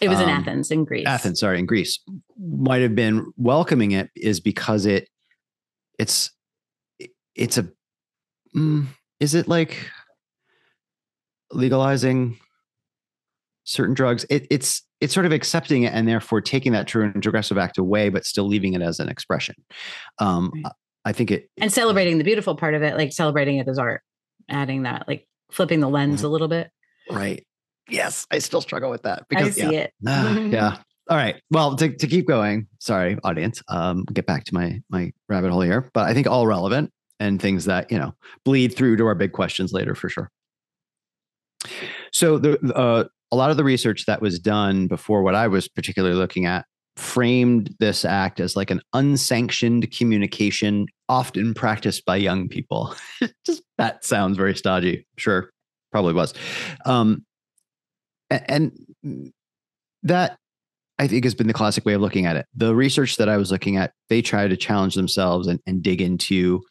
It 0.00 0.08
was 0.08 0.18
um, 0.18 0.24
in 0.24 0.28
Athens, 0.28 0.70
in 0.70 0.84
Greece. 0.84 1.06
Athens, 1.06 1.40
sorry, 1.40 1.58
in 1.58 1.66
Greece, 1.66 1.98
might 2.38 2.82
have 2.82 2.94
been 2.94 3.32
welcoming 3.36 3.92
it 3.92 4.10
is 4.14 4.40
because 4.40 4.86
it, 4.86 5.08
it's, 5.98 6.30
it's 7.34 7.58
a, 7.58 7.68
mm, 8.54 8.86
is 9.18 9.34
it 9.34 9.48
like 9.48 9.90
legalizing 11.50 12.38
certain 13.64 13.94
drugs? 13.94 14.26
It, 14.28 14.46
it's, 14.50 14.82
it's 15.00 15.14
sort 15.14 15.26
of 15.26 15.32
accepting 15.32 15.84
it 15.84 15.92
and 15.92 16.06
therefore 16.06 16.40
taking 16.40 16.72
that 16.72 16.86
true 16.86 17.04
and 17.04 17.22
progressive 17.22 17.58
act 17.58 17.78
away, 17.78 18.10
but 18.10 18.24
still 18.24 18.46
leaving 18.46 18.74
it 18.74 18.82
as 18.82 19.00
an 19.00 19.08
expression. 19.08 19.54
Um, 20.18 20.52
right. 20.62 20.72
I 21.06 21.12
think 21.12 21.30
it 21.30 21.48
and 21.58 21.72
celebrating 21.72 22.18
the 22.18 22.24
beautiful 22.24 22.56
part 22.56 22.74
of 22.74 22.82
it, 22.82 22.96
like 22.96 23.12
celebrating 23.12 23.58
it 23.58 23.68
as 23.68 23.78
art, 23.78 24.02
adding 24.50 24.82
that, 24.82 25.06
like 25.06 25.26
flipping 25.50 25.80
the 25.80 25.88
lens 25.88 26.22
a 26.22 26.28
little 26.28 26.48
bit. 26.48 26.70
Right 27.10 27.44
yes, 27.88 28.26
I 28.30 28.38
still 28.38 28.60
struggle 28.60 28.90
with 28.90 29.02
that 29.02 29.24
because 29.28 29.48
I 29.48 29.50
see 29.50 29.72
yeah. 29.72 29.80
it. 29.80 29.92
yeah. 30.52 30.78
All 31.08 31.16
right. 31.16 31.40
Well, 31.50 31.76
to, 31.76 31.94
to 31.94 32.06
keep 32.06 32.26
going, 32.26 32.66
sorry, 32.80 33.16
audience. 33.22 33.62
Um, 33.68 34.04
get 34.12 34.26
back 34.26 34.44
to 34.44 34.54
my 34.54 34.80
my 34.90 35.12
rabbit 35.28 35.52
hole 35.52 35.60
here, 35.60 35.88
but 35.94 36.06
I 36.06 36.14
think 36.14 36.26
all 36.26 36.46
relevant 36.46 36.90
and 37.20 37.40
things 37.40 37.64
that 37.66 37.90
you 37.90 37.98
know 37.98 38.14
bleed 38.44 38.76
through 38.76 38.96
to 38.96 39.06
our 39.06 39.14
big 39.14 39.32
questions 39.32 39.72
later 39.72 39.94
for 39.94 40.08
sure. 40.08 40.30
So 42.12 42.38
the 42.38 42.58
uh, 42.74 43.04
a 43.30 43.36
lot 43.36 43.50
of 43.50 43.56
the 43.56 43.64
research 43.64 44.06
that 44.06 44.20
was 44.20 44.38
done 44.38 44.88
before 44.88 45.22
what 45.22 45.34
I 45.34 45.46
was 45.46 45.68
particularly 45.68 46.16
looking 46.16 46.44
at 46.44 46.66
framed 46.96 47.74
this 47.78 48.04
act 48.04 48.40
as 48.40 48.56
like 48.56 48.70
an 48.70 48.80
unsanctioned 48.94 49.90
communication 49.90 50.86
often 51.08 51.54
practiced 51.54 52.04
by 52.04 52.16
young 52.16 52.48
people. 52.48 52.94
Just 53.46 53.62
that 53.78 54.04
sounds 54.04 54.36
very 54.36 54.54
stodgy. 54.54 55.06
Sure, 55.16 55.50
probably 55.92 56.14
was. 56.14 56.32
Um, 56.84 57.24
and 58.30 58.72
that 60.02 60.38
I 60.98 61.06
think 61.06 61.24
has 61.24 61.34
been 61.34 61.46
the 61.46 61.52
classic 61.52 61.84
way 61.84 61.92
of 61.92 62.00
looking 62.00 62.26
at 62.26 62.36
it. 62.36 62.46
The 62.54 62.74
research 62.74 63.16
that 63.16 63.28
I 63.28 63.36
was 63.36 63.52
looking 63.52 63.76
at, 63.76 63.92
they 64.08 64.22
try 64.22 64.48
to 64.48 64.56
challenge 64.56 64.94
themselves 64.94 65.46
and, 65.46 65.60
and 65.66 65.82
dig 65.82 66.00
into 66.00 66.62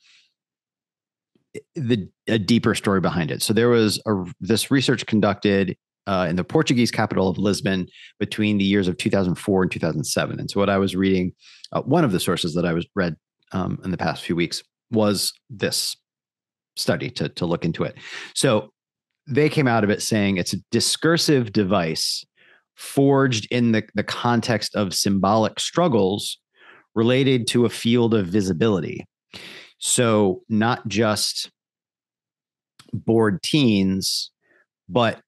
the 1.76 2.10
a 2.28 2.40
deeper 2.40 2.76
story 2.76 3.00
behind 3.00 3.32
it. 3.32 3.42
So 3.42 3.54
there 3.54 3.70
was 3.70 4.02
a, 4.06 4.26
this 4.42 4.72
research 4.72 5.06
conducted 5.06 5.78
uh, 6.08 6.28
in 6.30 6.36
the 6.36 6.44
Portuguese 6.44 6.92
capital 6.92 7.28
of 7.28 7.38
Lisbon 7.38 7.88
between 8.20 8.58
the 8.58 8.64
years 8.64 8.88
of 8.88 8.98
2004 8.98 9.64
and 9.64 9.72
2007. 9.72 10.40
And 10.40 10.50
so 10.50 10.60
what 10.60 10.70
I 10.70 10.78
was 10.78 10.96
reading, 10.96 11.34
uh, 11.72 11.82
one 11.82 12.04
of 12.04 12.12
the 12.12 12.20
sources 12.20 12.54
that 12.54 12.66
I 12.66 12.74
was 12.74 12.86
read 12.96 13.16
um, 13.52 13.80
in 13.84 13.92
the 13.92 13.98
past 13.98 14.24
few 14.24 14.36
weeks 14.36 14.64
was 14.92 15.34
this 15.50 15.96
study 16.76 17.10
to 17.10 17.30
to 17.30 17.46
look 17.46 17.66
into 17.66 17.84
it. 17.84 17.96
So 18.34 18.70
they 19.28 19.50
came 19.50 19.68
out 19.68 19.84
of 19.84 19.90
it 19.90 20.02
saying 20.02 20.38
it's 20.38 20.54
a 20.54 20.62
discursive 20.72 21.52
device 21.52 22.26
forged 22.76 23.48
in 23.52 23.72
the, 23.72 23.84
the 23.96 24.04
context 24.04 24.76
of 24.76 24.94
symbolic 24.94 25.60
struggles 25.60 26.38
related 26.94 27.48
to 27.48 27.66
a 27.66 27.70
field 27.70 28.14
of 28.14 28.28
visibility. 28.28 29.06
So, 29.78 30.42
not 30.48 30.88
just 30.88 31.52
bored 32.94 33.42
teens, 33.44 34.32
but 34.88 35.20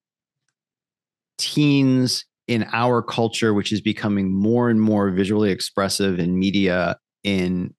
teens 1.37 2.25
in 2.47 2.65
our 2.71 3.01
culture, 3.01 3.53
which 3.53 3.71
is 3.71 3.81
becoming 3.81 4.33
more 4.33 4.69
and 4.69 4.81
more 4.81 5.11
visually 5.11 5.51
expressive 5.51 6.19
in 6.19 6.39
media, 6.39 6.97
in 7.23 7.73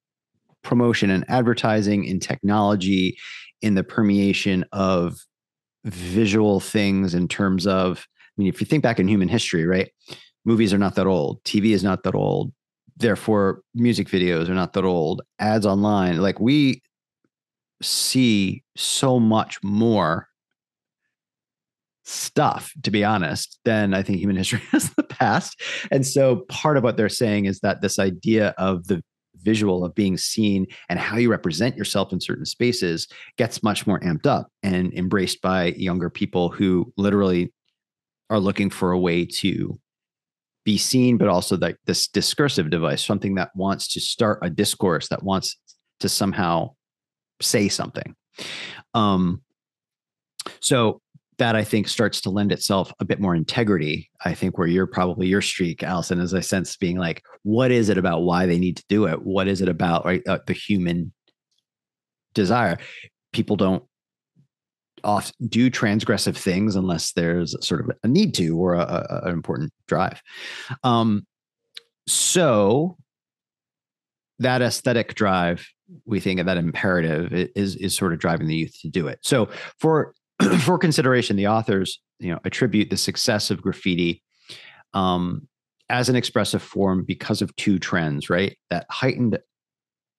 promotion 0.63 1.11
and 1.11 1.25
advertising, 1.29 2.05
in 2.05 2.21
technology, 2.21 3.17
in 3.63 3.75
the 3.75 3.85
permeation 3.85 4.65
of 4.73 5.19
visual 5.85 6.61
things 6.61 7.15
in 7.15 7.29
terms 7.29 7.67
of, 7.67 8.07
I 8.21 8.35
mean, 8.37 8.49
if 8.49 8.61
you 8.61 8.67
think 8.67 8.83
back 8.83 9.01
in 9.01 9.09
human 9.09 9.29
history, 9.29 9.67
right? 9.67 9.91
Movies 10.45 10.73
are 10.73 10.79
not 10.79 10.95
that 10.97 11.07
old, 11.07 11.43
TV 11.45 11.73
is 11.73 11.83
not 11.83 12.03
that 12.03 12.15
old. 12.15 12.53
Therefore, 12.97 13.63
music 13.75 14.09
videos 14.09 14.49
are 14.49 14.55
not 14.55 14.73
that 14.73 14.85
old, 14.85 15.23
ads 15.39 15.65
online. 15.65 16.21
Like 16.21 16.41
we 16.41 16.83
see 17.81 18.63
so 18.77 19.21
much 19.21 19.63
more 19.63 20.28
stuff, 22.09 22.73
to 22.83 22.91
be 22.91 23.05
honest, 23.05 23.59
than 23.65 23.95
I 23.95 24.03
think 24.03 24.19
human 24.19 24.37
history 24.37 24.61
has 24.71 24.91
the 24.95 25.03
past. 25.03 25.61
And 25.91 26.07
so 26.07 26.45
part 26.49 26.77
of 26.77 26.83
what 26.83 26.97
they're 26.97 27.09
saying 27.09 27.45
is 27.45 27.61
that 27.61 27.81
this 27.83 27.99
idea 27.99 28.55
of 28.59 28.87
the 28.87 29.03
visual 29.43 29.85
of 29.85 29.95
being 29.95 30.17
seen 30.17 30.67
and 30.89 30.99
how 30.99 31.17
you 31.17 31.31
represent 31.31 31.77
yourself 31.77 32.13
in 32.13 32.21
certain 32.21 32.45
spaces 32.45 33.07
gets 33.37 33.63
much 33.63 33.87
more 33.87 34.01
amped 34.01 34.27
up 34.27 34.49
and 34.63 34.93
embraced 34.95 35.41
by 35.41 35.67
younger 35.77 36.11
people 36.11 36.49
who 36.49 36.93
literally 36.97 37.53
are 38.31 38.41
looking 38.41 38.71
for 38.71 38.93
a 38.93 38.99
way 38.99 39.25
to 39.25 39.79
be 40.65 40.77
seen, 40.77 41.19
but 41.19 41.29
also 41.29 41.57
like 41.57 41.77
this 41.87 42.09
discursive 42.09 42.69
device, 42.69 43.05
something 43.05 43.37
that 43.37 43.51
wants 43.55 43.93
to 43.93 44.01
start 44.01 44.39
a 44.43 44.51
discourse 44.51 45.09
that 45.09 45.23
wants 45.23 45.57
to 46.01 46.09
somehow 46.09 46.71
say 47.41 47.69
something. 47.69 48.15
Um, 48.93 49.43
so 50.61 51.01
that 51.39 51.55
I 51.55 51.63
think 51.63 51.89
starts 51.89 52.21
to 52.23 52.31
lend 52.31 52.51
itself 52.51 52.93
a 52.99 53.05
bit 53.05 53.21
more 53.21 53.35
integrity. 53.35 54.11
I 54.25 54.35
think 54.35 54.59
where 54.59 54.67
you're 54.67 54.89
probably 54.89 55.29
your 55.29 55.41
streak, 55.41 55.83
Alison, 55.83 56.21
as 56.21 56.35
I 56.35 56.41
sense 56.41 56.77
being 56.77 56.99
like, 56.99 57.23
what 57.45 57.71
is 57.71 57.89
it 57.89 57.99
about 57.99 58.23
why 58.23 58.47
they 58.47 58.59
need 58.59 58.77
to 58.77 58.85
do 58.89 59.07
it? 59.07 59.25
What 59.25 59.47
is 59.47 59.63
it 59.63 59.69
about 59.69 60.05
right 60.05 60.23
uh, 60.27 60.41
the 60.47 60.53
human 60.53 61.13
desire? 62.35 62.79
People 63.33 63.57
don't 63.57 63.85
often 65.05 65.47
do 65.47 65.71
transgressive 65.71 66.37
things 66.37 66.75
unless 66.75 67.13
there's 67.13 67.55
sort 67.65 67.83
of 67.83 67.97
a 68.03 68.09
need 68.09 68.35
to 68.35 68.59
or 68.59 68.75
a, 68.75 68.81
a, 68.81 69.21
an 69.29 69.33
important 69.33 69.73
drive. 69.87 70.21
Um, 70.83 71.25
so 72.09 72.97
that 74.41 74.61
aesthetic 74.61 75.15
drive, 75.15 75.69
we 76.05 76.19
think 76.19 76.41
of 76.41 76.47
that 76.47 76.57
imperative 76.57 77.33
is 77.33 77.77
is 77.77 77.97
sort 77.97 78.13
of 78.13 78.19
driving 78.19 78.47
the 78.47 78.57
youth 78.57 78.77
to 78.83 78.89
do 78.89 79.07
it. 79.07 79.21
So 79.23 79.49
for 79.79 80.15
for 80.61 80.79
consideration, 80.79 81.37
the 81.37 81.49
authors, 81.49 82.01
you 82.19 82.31
know, 82.31 82.41
attribute 82.45 82.91
the 82.91 82.97
success 82.97 83.51
of 83.51 83.63
graffiti 83.63 84.23
um, 84.95 85.49
as 85.89 86.09
an 86.09 86.17
expressive 86.17 86.63
form 86.63 87.05
because 87.05 87.43
of 87.43 87.55
two 87.57 87.79
trends, 87.79 88.31
right? 88.31 88.57
That 88.71 88.87
heightened 88.91 89.39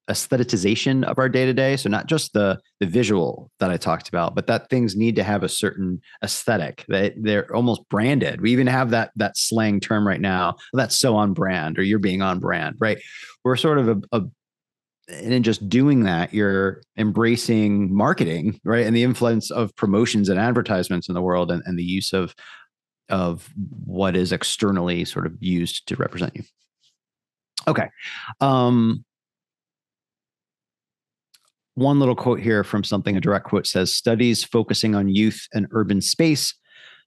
aestheticization 0.09 1.03
of 1.03 1.19
our 1.19 1.29
day 1.29 1.45
to 1.45 1.53
day. 1.53 1.77
So 1.77 1.87
not 1.87 2.07
just 2.07 2.33
the 2.33 2.59
the 2.79 2.87
visual 2.87 3.51
that 3.59 3.69
I 3.69 3.77
talked 3.77 4.09
about, 4.09 4.33
but 4.33 4.47
that 4.47 4.69
things 4.69 4.95
need 4.95 5.15
to 5.17 5.23
have 5.23 5.43
a 5.43 5.49
certain 5.49 6.01
aesthetic. 6.23 6.83
They 6.89 7.13
they're 7.15 7.53
almost 7.55 7.87
branded. 7.89 8.41
We 8.41 8.51
even 8.51 8.67
have 8.67 8.89
that 8.89 9.11
that 9.17 9.37
slang 9.37 9.79
term 9.79 10.07
right 10.07 10.19
now. 10.19 10.55
That's 10.73 10.97
so 10.97 11.15
on 11.15 11.33
brand, 11.33 11.77
or 11.77 11.83
you're 11.83 11.99
being 11.99 12.21
on 12.21 12.39
brand, 12.39 12.77
right? 12.79 12.99
We're 13.43 13.55
sort 13.55 13.77
of 13.77 13.87
a, 13.87 14.01
a 14.11 14.21
and 15.09 15.33
in 15.33 15.43
just 15.43 15.67
doing 15.67 16.03
that, 16.03 16.33
you're 16.33 16.81
embracing 16.97 17.93
marketing, 17.93 18.59
right? 18.63 18.85
And 18.85 18.95
the 18.95 19.03
influence 19.03 19.51
of 19.51 19.75
promotions 19.75 20.29
and 20.29 20.39
advertisements 20.39 21.07
in 21.07 21.15
the 21.15 21.21
world 21.21 21.51
and, 21.51 21.63
and 21.65 21.77
the 21.77 21.83
use 21.83 22.13
of 22.13 22.35
of 23.09 23.49
what 23.85 24.15
is 24.15 24.31
externally 24.31 25.03
sort 25.03 25.25
of 25.25 25.33
used 25.39 25.87
to 25.87 25.95
represent 25.95 26.35
you. 26.35 26.43
Okay. 27.67 27.87
Um, 28.39 29.03
one 31.73 31.99
little 31.99 32.15
quote 32.15 32.39
here 32.39 32.63
from 32.63 32.83
something, 32.83 33.17
a 33.17 33.21
direct 33.21 33.45
quote 33.45 33.65
says 33.65 33.95
studies 33.95 34.43
focusing 34.43 34.93
on 34.93 35.09
youth 35.09 35.47
and 35.53 35.65
urban 35.71 36.01
space 36.01 36.53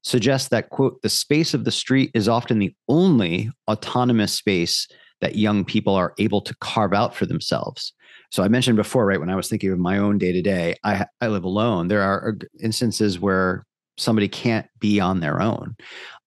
suggest 0.02 0.50
that, 0.50 0.70
quote, 0.70 1.00
the 1.02 1.08
space 1.08 1.54
of 1.54 1.64
the 1.64 1.70
street 1.70 2.10
is 2.14 2.28
often 2.28 2.58
the 2.58 2.74
only 2.88 3.50
autonomous 3.70 4.32
space 4.32 4.88
that 5.22 5.36
young 5.36 5.64
people 5.64 5.94
are 5.94 6.12
able 6.18 6.42
to 6.42 6.54
carve 6.56 6.92
out 6.92 7.14
for 7.14 7.24
themselves. 7.24 7.94
So 8.30 8.42
I 8.42 8.48
mentioned 8.48 8.76
before, 8.76 9.06
right, 9.06 9.20
when 9.20 9.30
I 9.30 9.36
was 9.36 9.48
thinking 9.48 9.70
of 9.70 9.78
my 9.78 9.96
own 9.96 10.18
day 10.18 10.32
to 10.32 10.42
day, 10.42 10.74
I 10.84 11.06
I 11.22 11.28
live 11.28 11.44
alone. 11.44 11.88
There 11.88 12.02
are 12.02 12.36
instances 12.60 13.18
where 13.18 13.64
somebody 13.96 14.28
can't 14.28 14.66
be 14.80 15.00
on 15.00 15.20
their 15.20 15.40
own, 15.40 15.76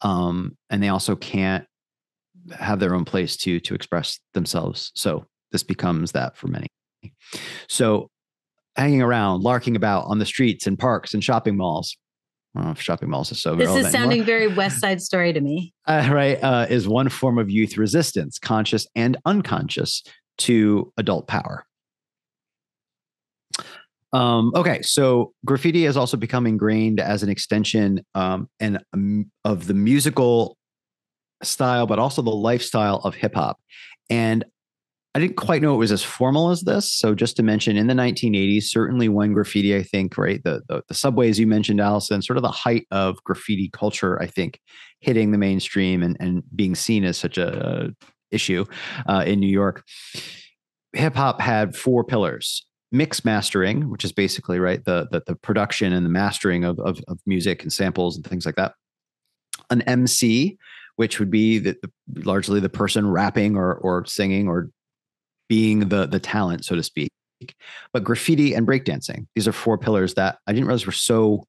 um, 0.02 0.58
and 0.70 0.82
they 0.82 0.90
also 0.90 1.16
can't 1.16 1.66
have 2.58 2.80
their 2.80 2.96
own 2.96 3.06
place 3.06 3.38
to 3.38 3.60
to 3.60 3.76
express 3.76 4.20
themselves. 4.34 4.92
So 4.96 5.26
this 5.52 5.64
becomes 5.64 6.14
that 6.14 6.38
for 6.38 6.48
many. 6.48 6.68
So 7.68 8.10
hanging 8.76 9.02
around, 9.02 9.44
larking 9.44 9.76
about 9.76 10.06
on 10.06 10.20
the 10.20 10.26
streets 10.26 10.68
and 10.68 10.80
parks 10.80 11.14
and 11.14 11.24
shopping 11.24 11.58
malls, 11.58 11.98
I 12.56 12.60
don't 12.60 12.66
know 12.68 12.72
if 12.72 12.82
shopping 12.82 13.10
malls 13.10 13.32
are 13.32 13.36
so. 13.36 13.56
This 13.56 13.70
is 13.70 13.92
sounding 13.92 14.22
anymore. 14.22 14.26
very 14.26 14.48
West 14.48 14.80
Side 14.80 15.02
Story 15.02 15.34
to 15.34 15.42
me. 15.42 15.74
Uh, 15.88 16.10
right, 16.12 16.44
uh, 16.44 16.66
is 16.68 16.88
one 16.88 17.10
form 17.10 17.38
of 17.38 17.48
youth 17.52 17.78
resistance, 17.78 18.40
conscious 18.40 18.88
and 18.96 19.18
unconscious, 19.24 20.02
to 20.40 20.92
adult 20.98 21.28
power. 21.28 21.64
Um, 24.12 24.52
okay, 24.56 24.82
so 24.82 25.34
graffiti 25.46 25.84
has 25.84 25.96
also 25.96 26.18
become 26.18 26.48
ingrained 26.48 27.00
as 27.00 27.22
an 27.22 27.30
extension 27.30 28.04
um, 28.16 28.50
and 28.60 28.80
um, 28.94 29.32
of 29.44 29.68
the 29.68 29.76
musical 29.76 30.58
style, 31.44 31.86
but 31.86 32.00
also 32.00 32.24
the 32.24 32.32
lifestyle 32.32 32.98
of 33.04 33.14
hip 33.14 33.36
hop. 33.36 33.60
And 34.10 34.44
I 35.16 35.20
didn't 35.20 35.38
quite 35.38 35.62
know 35.62 35.74
it 35.74 35.78
was 35.78 35.94
as 35.94 36.04
formal 36.04 36.50
as 36.50 36.64
this. 36.64 36.92
So 36.92 37.16
just 37.16 37.38
to 37.38 37.44
mention, 37.44 37.78
in 37.78 37.88
the 37.88 37.94
1980s, 37.94 38.64
certainly 38.64 39.08
when 39.08 39.32
graffiti, 39.32 39.74
I 39.74 39.82
think, 39.82 40.18
right, 40.18 40.44
the, 40.44 40.62
the, 40.68 40.84
the 40.90 40.94
subways 40.94 41.40
you 41.40 41.48
mentioned, 41.48 41.80
Alison, 41.80 42.22
sort 42.22 42.36
of 42.36 42.44
the 42.44 42.52
height 42.52 42.86
of 42.92 43.24
graffiti 43.24 43.70
culture, 43.72 44.22
I 44.22 44.28
think, 44.28 44.60
hitting 45.00 45.32
the 45.32 45.38
mainstream 45.38 46.04
and, 46.04 46.18
and 46.20 46.44
being 46.54 46.76
seen 46.76 47.06
as 47.06 47.18
such 47.18 47.38
a 47.38 47.94
issue 48.30 48.66
uh, 49.08 49.24
in 49.26 49.40
New 49.40 49.48
York. 49.48 49.86
Hip 50.92 51.16
hop 51.16 51.40
had 51.40 51.78
four 51.78 52.04
pillars: 52.04 52.66
mix 52.92 53.24
mastering, 53.24 53.90
which 53.90 54.04
is 54.04 54.12
basically 54.12 54.60
right 54.60 54.84
the 54.84 55.08
the, 55.12 55.24
the 55.28 55.36
production 55.36 55.94
and 55.94 56.06
the 56.06 56.10
mastering 56.10 56.66
of, 56.66 56.78
of, 56.80 57.00
of 57.08 57.20
music 57.26 57.64
and 57.64 57.72
samples 57.72 58.18
and 58.18 58.26
things 58.26 58.46
like 58.46 58.56
that. 58.56 58.74
An 59.70 59.82
MC, 59.84 60.58
which 60.98 61.20
would 61.20 61.32
be 61.32 61.58
the, 61.58 61.78
the, 61.82 62.22
largely 62.24 62.60
the 62.60 62.70
person 62.70 63.10
rapping 63.10 63.56
or 63.56 63.76
or 63.76 64.06
singing 64.06 64.50
or 64.50 64.72
being 65.48 65.90
the 65.90 66.06
the 66.06 66.20
talent, 66.20 66.66
so 66.66 66.76
to 66.76 66.84
speak. 66.84 67.10
But 67.94 68.04
graffiti 68.04 68.54
and 68.54 68.68
breakdancing, 68.68 69.28
these 69.36 69.48
are 69.48 69.52
four 69.52 69.78
pillars 69.78 70.14
that 70.16 70.40
I 70.48 70.54
didn't 70.54 70.68
realize 70.68 70.86
were 70.86 70.92
so 70.92 71.46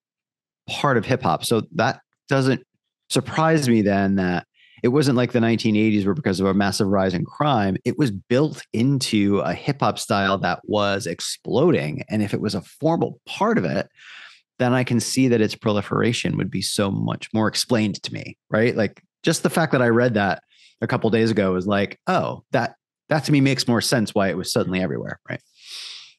part 0.69 0.97
of 0.97 1.05
hip 1.05 1.23
hop. 1.23 1.45
So 1.45 1.63
that 1.75 2.01
doesn't 2.29 2.63
surprise 3.09 3.69
me 3.69 3.83
then 3.83 4.17
that 4.17 4.47
it 4.83 4.89
wasn't 4.89 5.17
like 5.17 5.33
the 5.33 5.39
1980s 5.39 6.05
where 6.05 6.15
because 6.15 6.39
of 6.41 6.47
a 6.47 6.55
massive 6.55 6.89
rise 6.89 7.15
in 7.15 7.25
crime, 7.25 7.77
it 7.85 7.99
was 7.99 8.11
built 8.11 8.63
into 8.73 9.39
a 9.41 9.55
hip 9.55 9.81
hop 9.81 9.99
style 9.99 10.39
that 10.39 10.61
was 10.65 11.07
exploding. 11.07 12.05
And 12.09 12.23
if 12.23 12.35
it 12.35 12.41
was 12.41 12.55
a 12.55 12.61
formal 12.61 13.21
part 13.27 13.59
of 13.59 13.65
it, 13.65 13.89
then 14.59 14.73
I 14.73 14.85
can 14.85 15.01
see 15.01 15.29
that 15.29 15.41
its 15.41 15.55
proliferation 15.55 16.37
would 16.37 16.51
be 16.51 16.63
so 16.63 16.91
much 16.91 17.33
more 17.33 17.49
explained 17.49 18.03
to 18.03 18.13
me, 18.13 18.37
right? 18.51 18.77
Like 18.77 19.03
just 19.23 19.43
the 19.43 19.51
fact 19.51 19.73
that 19.73 19.83
I 19.83 19.89
read 19.89 20.15
that 20.15 20.43
a 20.81 20.87
couple 20.87 21.11
days 21.11 21.31
ago 21.31 21.53
was 21.53 21.67
like, 21.67 21.99
oh, 22.07 22.45
that 22.53 22.76
that 23.09 23.25
to 23.25 23.33
me 23.33 23.41
makes 23.41 23.69
more 23.69 23.81
sense 23.81 24.15
why 24.15 24.29
it 24.29 24.37
was 24.37 24.53
suddenly 24.53 24.81
everywhere, 24.81 25.21
right? 25.29 25.41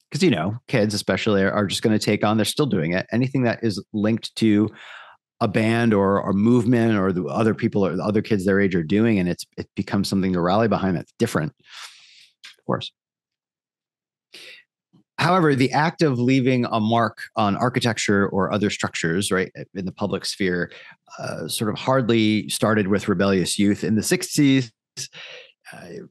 Because 0.10 0.24
you 0.24 0.32
know, 0.32 0.58
kids 0.68 0.94
especially 0.94 1.44
are, 1.44 1.52
are 1.52 1.66
just 1.66 1.82
going 1.82 1.98
to 1.98 2.04
take 2.04 2.24
on. 2.24 2.38
They're 2.38 2.46
still 2.46 2.66
doing 2.66 2.94
it. 2.94 3.08
Anything 3.12 3.44
that 3.44 3.64
is 3.64 3.84
linked 3.94 4.36
to 4.38 4.70
a 5.40 5.48
band 5.48 5.94
or 5.94 6.20
a 6.28 6.34
movement 6.34 6.98
or 6.98 7.12
the 7.12 7.26
other 7.26 7.54
people 7.54 7.86
or 7.86 7.96
the 7.96 8.04
other 8.04 8.22
kids 8.22 8.46
their 8.46 8.60
age 8.60 8.76
are 8.76 8.84
doing, 8.84 9.20
and 9.20 9.30
it's 9.30 9.46
it 9.58 9.68
becomes 9.76 10.08
something 10.08 10.34
to 10.34 10.42
rally 10.42 10.68
behind. 10.68 10.98
That's 10.98 11.14
different, 11.20 11.54
of 11.62 12.66
course. 12.66 12.92
However, 15.20 15.56
the 15.56 15.72
act 15.72 16.04
of 16.04 16.20
leaving 16.20 16.66
a 16.66 16.80
mark 16.80 17.24
on 17.36 17.56
architecture 17.56 18.28
or 18.28 18.52
other 18.52 18.70
structures, 18.70 19.32
right, 19.32 19.52
in 19.74 19.86
the 19.86 19.92
public 19.92 20.26
sphere, 20.26 20.72
uh, 21.18 21.48
sort 21.48 21.72
of 21.72 21.80
hardly 21.80 22.48
started 22.50 22.88
with 22.88 23.08
rebellious 23.08 23.58
youth 23.58 23.84
in 23.84 23.96
the 23.96 24.02
60s. 24.02 24.72
Uh, 25.74 26.06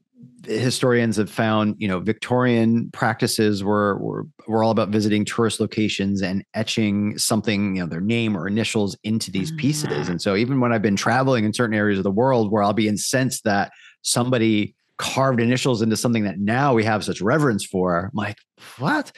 historians 0.45 1.17
have 1.17 1.29
found, 1.29 1.75
you 1.77 1.87
know, 1.87 1.99
Victorian 1.99 2.89
practices 2.91 3.63
were, 3.63 3.97
were 3.97 4.25
were 4.47 4.63
all 4.63 4.71
about 4.71 4.89
visiting 4.89 5.25
tourist 5.25 5.59
locations 5.59 6.21
and 6.21 6.43
etching 6.53 7.17
something, 7.17 7.75
you 7.75 7.81
know, 7.81 7.87
their 7.87 8.01
name 8.01 8.37
or 8.37 8.47
initials 8.47 8.97
into 9.03 9.29
these 9.29 9.51
pieces. 9.53 10.07
Mm. 10.07 10.09
And 10.09 10.21
so 10.21 10.35
even 10.35 10.59
when 10.61 10.71
I've 10.71 10.81
been 10.81 10.95
traveling 10.95 11.43
in 11.43 11.53
certain 11.53 11.75
areas 11.75 11.99
of 11.99 12.03
the 12.03 12.11
world 12.11 12.51
where 12.51 12.63
I'll 12.63 12.73
be 12.73 12.87
incensed 12.87 13.43
that 13.43 13.71
somebody 14.03 14.73
carved 14.97 15.39
initials 15.39 15.81
into 15.81 15.95
something 15.95 16.23
that 16.23 16.39
now 16.39 16.73
we 16.73 16.83
have 16.83 17.03
such 17.03 17.21
reverence 17.21 17.63
for. 17.63 18.05
I'm 18.05 18.11
like, 18.15 18.37
what? 18.79 19.11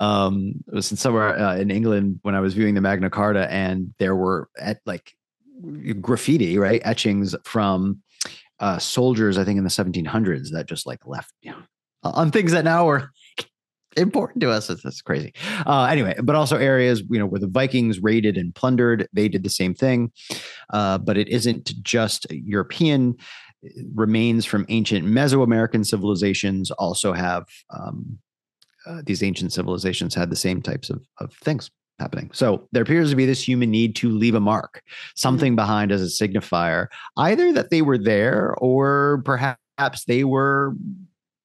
Um, 0.00 0.54
it 0.66 0.74
was 0.74 0.86
somewhere 0.86 1.38
uh, 1.38 1.56
in 1.56 1.70
England 1.70 2.20
when 2.22 2.34
I 2.34 2.40
was 2.40 2.54
viewing 2.54 2.74
the 2.74 2.80
Magna 2.80 3.10
Carta, 3.10 3.50
and 3.52 3.94
there 3.98 4.16
were 4.16 4.48
at 4.58 4.78
like 4.86 5.12
graffiti, 6.00 6.56
right, 6.56 6.80
etchings 6.84 7.34
from 7.44 8.02
uh, 8.60 8.78
soldiers, 8.78 9.38
I 9.38 9.44
think 9.44 9.58
in 9.58 9.64
the 9.64 9.70
1700s, 9.70 10.50
that 10.52 10.66
just 10.66 10.86
like 10.86 11.06
left 11.06 11.32
you 11.42 11.50
know, 11.50 11.58
on 12.02 12.30
things 12.30 12.52
that 12.52 12.64
now 12.64 12.88
are 12.88 13.10
important 13.96 14.40
to 14.42 14.50
us. 14.50 14.70
It's, 14.70 15.02
crazy. 15.02 15.32
Uh, 15.66 15.84
anyway, 15.90 16.14
but 16.22 16.36
also 16.36 16.56
areas 16.56 17.02
you 17.10 17.18
know 17.18 17.26
where 17.26 17.40
the 17.40 17.48
Vikings 17.48 18.00
raided 18.00 18.36
and 18.36 18.54
plundered, 18.54 19.08
they 19.12 19.28
did 19.28 19.42
the 19.42 19.50
same 19.50 19.74
thing. 19.74 20.12
Uh, 20.72 20.98
but 20.98 21.16
it 21.16 21.28
isn't 21.28 21.72
just 21.82 22.26
European 22.30 23.16
remains 23.94 24.44
from 24.44 24.66
ancient 24.68 25.06
Mesoamerican 25.06 25.84
civilizations. 25.84 26.70
Also 26.72 27.12
have 27.12 27.44
um, 27.70 28.18
uh, 28.86 29.02
these 29.04 29.22
ancient 29.22 29.52
civilizations 29.52 30.14
had 30.14 30.30
the 30.30 30.36
same 30.36 30.62
types 30.62 30.90
of, 30.90 31.04
of 31.18 31.32
things 31.34 31.70
happening. 31.98 32.30
So 32.32 32.68
there 32.72 32.82
appears 32.82 33.10
to 33.10 33.16
be 33.16 33.26
this 33.26 33.46
human 33.46 33.70
need 33.70 33.96
to 33.96 34.10
leave 34.10 34.34
a 34.34 34.40
mark, 34.40 34.82
something 35.14 35.50
mm-hmm. 35.52 35.56
behind 35.56 35.92
as 35.92 36.02
a 36.02 36.06
signifier, 36.06 36.86
either 37.16 37.52
that 37.52 37.70
they 37.70 37.82
were 37.82 37.98
there 37.98 38.54
or 38.58 39.22
perhaps 39.24 40.04
they 40.06 40.24
were 40.24 40.74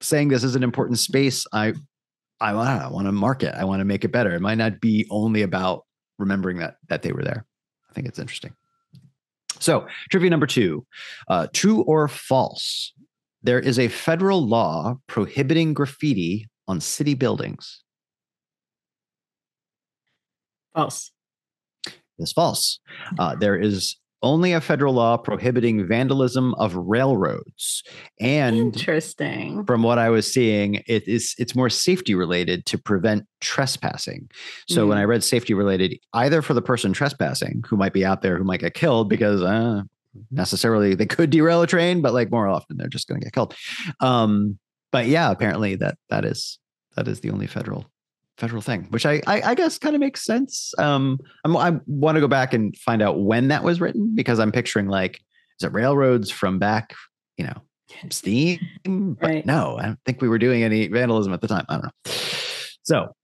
saying 0.02 0.30
this 0.30 0.44
is 0.44 0.56
an 0.56 0.64
important 0.64 1.00
space. 1.00 1.46
I 1.54 1.74
I 2.40 2.54
want 2.54 2.70
I 2.70 2.88
want 2.88 3.08
to 3.08 3.12
mark 3.12 3.44
it. 3.44 3.56
I 3.56 3.64
want 3.64 3.80
to 3.80 3.86
make 3.86 4.04
it 4.04 4.12
better. 4.12 4.34
It 4.34 4.42
might 4.42 4.58
not 4.58 4.80
be 4.80 5.08
only 5.10 5.42
about 5.42 5.86
remembering 6.20 6.58
that 6.60 6.76
that 6.90 7.02
they 7.02 7.12
were 7.12 7.24
there. 7.24 7.46
I 7.90 7.94
think 7.94 8.08
it's 8.08 8.20
interesting. 8.20 8.54
So, 9.60 9.88
trivia 10.10 10.30
number 10.30 10.48
two 10.48 10.86
uh, 11.30 11.48
true 11.54 11.84
or 11.84 12.08
false? 12.08 12.92
There 13.44 13.60
is 13.60 13.78
a 13.78 13.88
federal 13.88 14.46
law 14.46 14.96
prohibiting 15.08 15.74
graffiti 15.74 16.48
on 16.68 16.80
city 16.80 17.14
buildings. 17.14 17.84
False. 20.74 21.12
It's 22.20 22.32
false. 22.32 22.80
Uh, 23.18 23.36
there 23.36 23.58
is 23.58 23.98
only 24.24 24.54
a 24.54 24.62
federal 24.62 24.94
law 24.94 25.18
prohibiting 25.18 25.86
vandalism 25.86 26.56
of 26.56 26.74
railroads. 26.76 27.84
And 28.20 28.56
interesting. 28.56 29.66
From 29.66 29.84
what 29.84 30.00
I 30.00 30.10
was 30.10 30.32
seeing, 30.32 30.76
it 30.88 31.08
is 31.08 31.36
it's 31.38 31.56
more 31.56 31.70
safety 31.70 32.16
related 32.16 32.66
to 32.68 32.78
prevent 32.78 33.28
trespassing. 33.42 34.32
So 34.68 34.86
mm. 34.86 34.90
when 34.90 34.98
I 34.98 35.04
read 35.04 35.24
safety 35.24 35.54
related, 35.54 36.00
either 36.14 36.42
for 36.42 36.54
the 36.54 36.62
person 36.62 36.94
trespassing 36.94 37.64
who 37.68 37.76
might 37.76 37.94
be 37.94 38.06
out 38.06 38.22
there 38.22 38.38
who 38.38 38.46
might 38.46 38.62
get 38.62 38.74
killed 38.74 39.10
because 39.10 39.42
uh, 39.44 39.82
necessarily 40.32 40.96
they 40.96 41.06
could 41.06 41.30
derail 41.30 41.62
a 41.62 41.68
train, 41.68 42.02
but 42.02 42.14
like 42.14 42.32
more 42.32 42.48
often 42.48 42.78
they're 42.78 42.88
just 42.88 43.08
going 43.08 43.20
to 43.20 43.26
get 43.26 43.34
killed. 43.34 43.54
Um, 44.00 44.58
but 44.92 45.08
yeah, 45.08 45.32
apparently 45.32 45.76
that 45.76 45.98
that 46.10 46.24
is 46.24 46.60
that 46.96 47.08
is 47.08 47.20
the 47.20 47.32
only 47.32 47.48
federal 47.48 47.86
federal 48.38 48.62
thing, 48.62 48.88
which 48.90 49.06
I 49.06 49.22
I, 49.28 49.42
I 49.42 49.56
guess 49.56 49.78
kind 49.78 49.96
of 49.96 50.00
makes 50.00 50.24
sense. 50.24 50.74
Um, 50.78 51.20
I'm, 51.46 51.56
i 51.58 51.80
want 51.86 52.16
to 52.16 52.22
go 52.22 52.28
back 52.28 52.54
and 52.54 52.76
find 52.78 53.02
out 53.02 53.22
when 53.22 53.50
that 53.50 53.64
was 53.64 53.80
written 53.80 54.16
because 54.16 54.40
I'm 54.40 54.52
picturing 54.52 54.88
like 54.88 55.22
is 55.60 55.66
it 55.66 55.74
railroads 55.74 56.32
from 56.32 56.60
back, 56.60 56.94
you 57.38 57.46
know, 57.46 57.62
steam? 58.10 58.60
But 58.84 59.28
right. 59.28 59.46
no, 59.46 59.78
I 59.78 59.84
don't 59.84 60.00
think 60.06 60.22
we 60.22 60.30
were 60.30 60.40
doing 60.40 60.64
any 60.64 60.88
vandalism 60.88 61.34
at 61.34 61.42
the 61.42 61.48
time. 61.48 61.66
I 61.70 61.74
don't 61.74 61.86
know. 61.86 62.12
So 62.84 63.16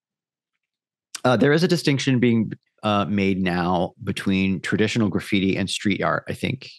uh, 1.26 1.38
there 1.38 1.52
is 1.52 1.63
a 1.63 1.67
distinction 1.67 2.19
being 2.19 2.52
uh, 2.84 3.06
made 3.06 3.42
now 3.42 3.94
between 4.04 4.60
traditional 4.62 5.10
graffiti 5.10 5.58
and 5.58 5.70
street 5.70 6.02
art. 6.02 6.24
I 6.28 6.34
think 6.34 6.70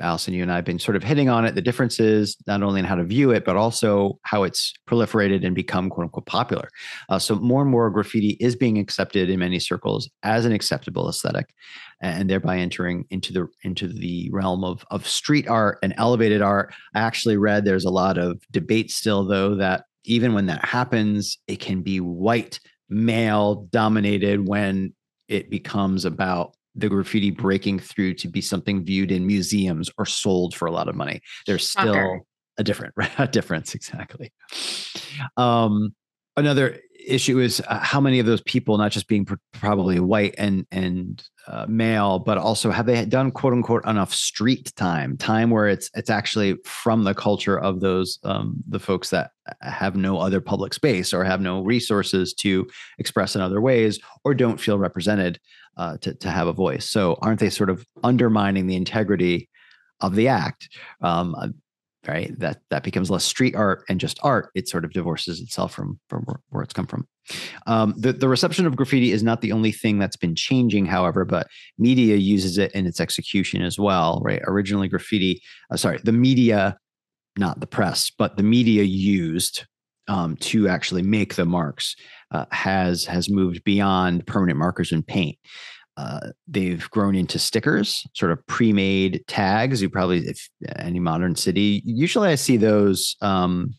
Alison, 0.00 0.34
you 0.34 0.42
and 0.42 0.52
I 0.52 0.56
have 0.56 0.64
been 0.64 0.78
sort 0.78 0.96
of 0.96 1.02
hitting 1.02 1.28
on 1.28 1.44
it. 1.44 1.54
The 1.54 1.62
differences 1.62 2.36
not 2.46 2.62
only 2.62 2.80
in 2.80 2.86
how 2.86 2.94
to 2.94 3.04
view 3.04 3.30
it, 3.30 3.44
but 3.44 3.56
also 3.56 4.18
how 4.22 4.42
it's 4.42 4.72
proliferated 4.88 5.44
and 5.44 5.54
become 5.54 5.90
quote 5.90 6.04
unquote 6.04 6.26
popular. 6.26 6.68
Uh, 7.08 7.18
so 7.18 7.34
more 7.36 7.62
and 7.62 7.70
more 7.70 7.90
graffiti 7.90 8.36
is 8.40 8.56
being 8.56 8.78
accepted 8.78 9.30
in 9.30 9.38
many 9.38 9.58
circles 9.58 10.08
as 10.22 10.44
an 10.44 10.52
acceptable 10.52 11.08
aesthetic, 11.08 11.54
and 12.00 12.28
thereby 12.28 12.58
entering 12.58 13.04
into 13.10 13.32
the 13.32 13.46
into 13.62 13.88
the 13.88 14.30
realm 14.32 14.64
of 14.64 14.84
of 14.90 15.06
street 15.06 15.48
art 15.48 15.78
and 15.82 15.94
elevated 15.96 16.42
art. 16.42 16.72
I 16.94 17.00
actually 17.00 17.36
read 17.36 17.64
there's 17.64 17.84
a 17.84 17.90
lot 17.90 18.18
of 18.18 18.40
debate 18.50 18.90
still, 18.90 19.24
though, 19.24 19.54
that 19.56 19.84
even 20.04 20.34
when 20.34 20.46
that 20.46 20.64
happens, 20.64 21.38
it 21.46 21.60
can 21.60 21.82
be 21.82 22.00
white 22.00 22.58
male 22.88 23.66
dominated 23.70 24.46
when 24.46 24.92
it 25.28 25.50
becomes 25.50 26.04
about 26.04 26.54
the 26.74 26.88
graffiti 26.88 27.30
breaking 27.30 27.78
through 27.78 28.14
to 28.14 28.28
be 28.28 28.40
something 28.40 28.84
viewed 28.84 29.12
in 29.12 29.26
museums 29.26 29.90
or 29.98 30.06
sold 30.06 30.54
for 30.54 30.66
a 30.66 30.72
lot 30.72 30.88
of 30.88 30.94
money. 30.94 31.20
There's 31.46 31.68
still 31.68 32.20
a 32.58 32.64
different 32.64 32.94
a 33.18 33.26
difference 33.26 33.74
exactly. 33.74 34.32
Um, 35.36 35.94
another 36.36 36.78
issue 37.06 37.38
is 37.38 37.62
uh, 37.68 37.78
how 37.78 38.00
many 38.00 38.18
of 38.18 38.26
those 38.26 38.40
people, 38.42 38.78
not 38.78 38.92
just 38.92 39.08
being 39.08 39.24
pr- 39.24 39.34
probably 39.52 40.00
white 40.00 40.34
and 40.38 40.66
and 40.70 41.22
uh, 41.46 41.66
male, 41.68 42.18
but 42.18 42.38
also 42.38 42.70
have 42.70 42.86
they 42.86 43.04
done 43.04 43.30
quote 43.30 43.52
unquote 43.52 43.84
enough 43.86 44.12
street 44.12 44.72
time, 44.76 45.16
time 45.16 45.50
where 45.50 45.68
it's 45.68 45.90
it's 45.94 46.10
actually 46.10 46.56
from 46.64 47.04
the 47.04 47.14
culture 47.14 47.58
of 47.58 47.80
those 47.80 48.18
um, 48.24 48.62
the 48.68 48.78
folks 48.78 49.10
that 49.10 49.30
have 49.60 49.96
no 49.96 50.18
other 50.18 50.40
public 50.40 50.72
space 50.74 51.12
or 51.12 51.24
have 51.24 51.40
no 51.40 51.62
resources 51.62 52.32
to 52.34 52.66
express 52.98 53.34
in 53.34 53.40
other 53.40 53.60
ways 53.60 53.98
or 54.24 54.34
don't 54.34 54.60
feel 54.60 54.78
represented 54.78 55.40
uh, 55.76 55.96
to 55.98 56.14
to 56.14 56.30
have 56.30 56.46
a 56.46 56.52
voice. 56.52 56.88
So 56.88 57.18
aren't 57.22 57.40
they 57.40 57.50
sort 57.50 57.70
of 57.70 57.86
undermining 58.02 58.66
the 58.66 58.76
integrity 58.76 59.48
of 60.00 60.14
the 60.14 60.28
act? 60.28 60.68
Um, 61.00 61.54
right? 62.06 62.36
That 62.38 62.60
that 62.70 62.82
becomes 62.82 63.10
less 63.10 63.24
street 63.24 63.54
art 63.54 63.84
and 63.88 64.00
just 64.00 64.18
art. 64.22 64.50
It 64.54 64.68
sort 64.68 64.84
of 64.84 64.92
divorces 64.92 65.40
itself 65.40 65.72
from 65.74 66.00
from 66.08 66.24
where, 66.50 66.62
it's 66.62 66.72
come 66.72 66.86
from. 66.86 67.06
Um, 67.66 67.94
the, 67.96 68.12
the 68.12 68.28
reception 68.28 68.66
of 68.66 68.74
graffiti 68.74 69.12
is 69.12 69.22
not 69.22 69.40
the 69.40 69.52
only 69.52 69.70
thing 69.70 69.98
that's 69.98 70.16
been 70.16 70.34
changing 70.34 70.86
however 70.86 71.24
but 71.24 71.46
media 71.78 72.16
uses 72.16 72.58
it 72.58 72.72
in 72.72 72.84
its 72.84 73.00
execution 73.00 73.62
as 73.62 73.78
well 73.78 74.20
right? 74.24 74.42
Originally 74.44 74.88
graffiti 74.88 75.40
uh, 75.70 75.76
sorry 75.76 76.00
the 76.02 76.10
media 76.10 76.76
not 77.38 77.60
the 77.60 77.66
press 77.68 78.10
but 78.10 78.36
the 78.36 78.42
media 78.42 78.82
used 78.82 79.66
um, 80.08 80.36
to 80.38 80.66
actually 80.66 81.02
make 81.02 81.36
the 81.36 81.44
marks 81.44 81.94
uh, 82.32 82.46
has 82.50 83.04
has 83.04 83.30
moved 83.30 83.62
beyond 83.62 84.26
permanent 84.26 84.58
markers 84.58 84.90
and 84.90 85.06
paint 85.06 85.38
uh, 85.96 86.30
they've 86.48 86.88
grown 86.90 87.14
into 87.14 87.38
stickers, 87.38 88.06
sort 88.14 88.32
of 88.32 88.44
pre-made 88.46 89.24
tags. 89.26 89.82
You 89.82 89.90
probably, 89.90 90.20
if 90.20 90.48
any 90.76 91.00
modern 91.00 91.36
city, 91.36 91.82
usually 91.84 92.28
I 92.28 92.36
see 92.36 92.56
those 92.56 93.16
um, 93.20 93.74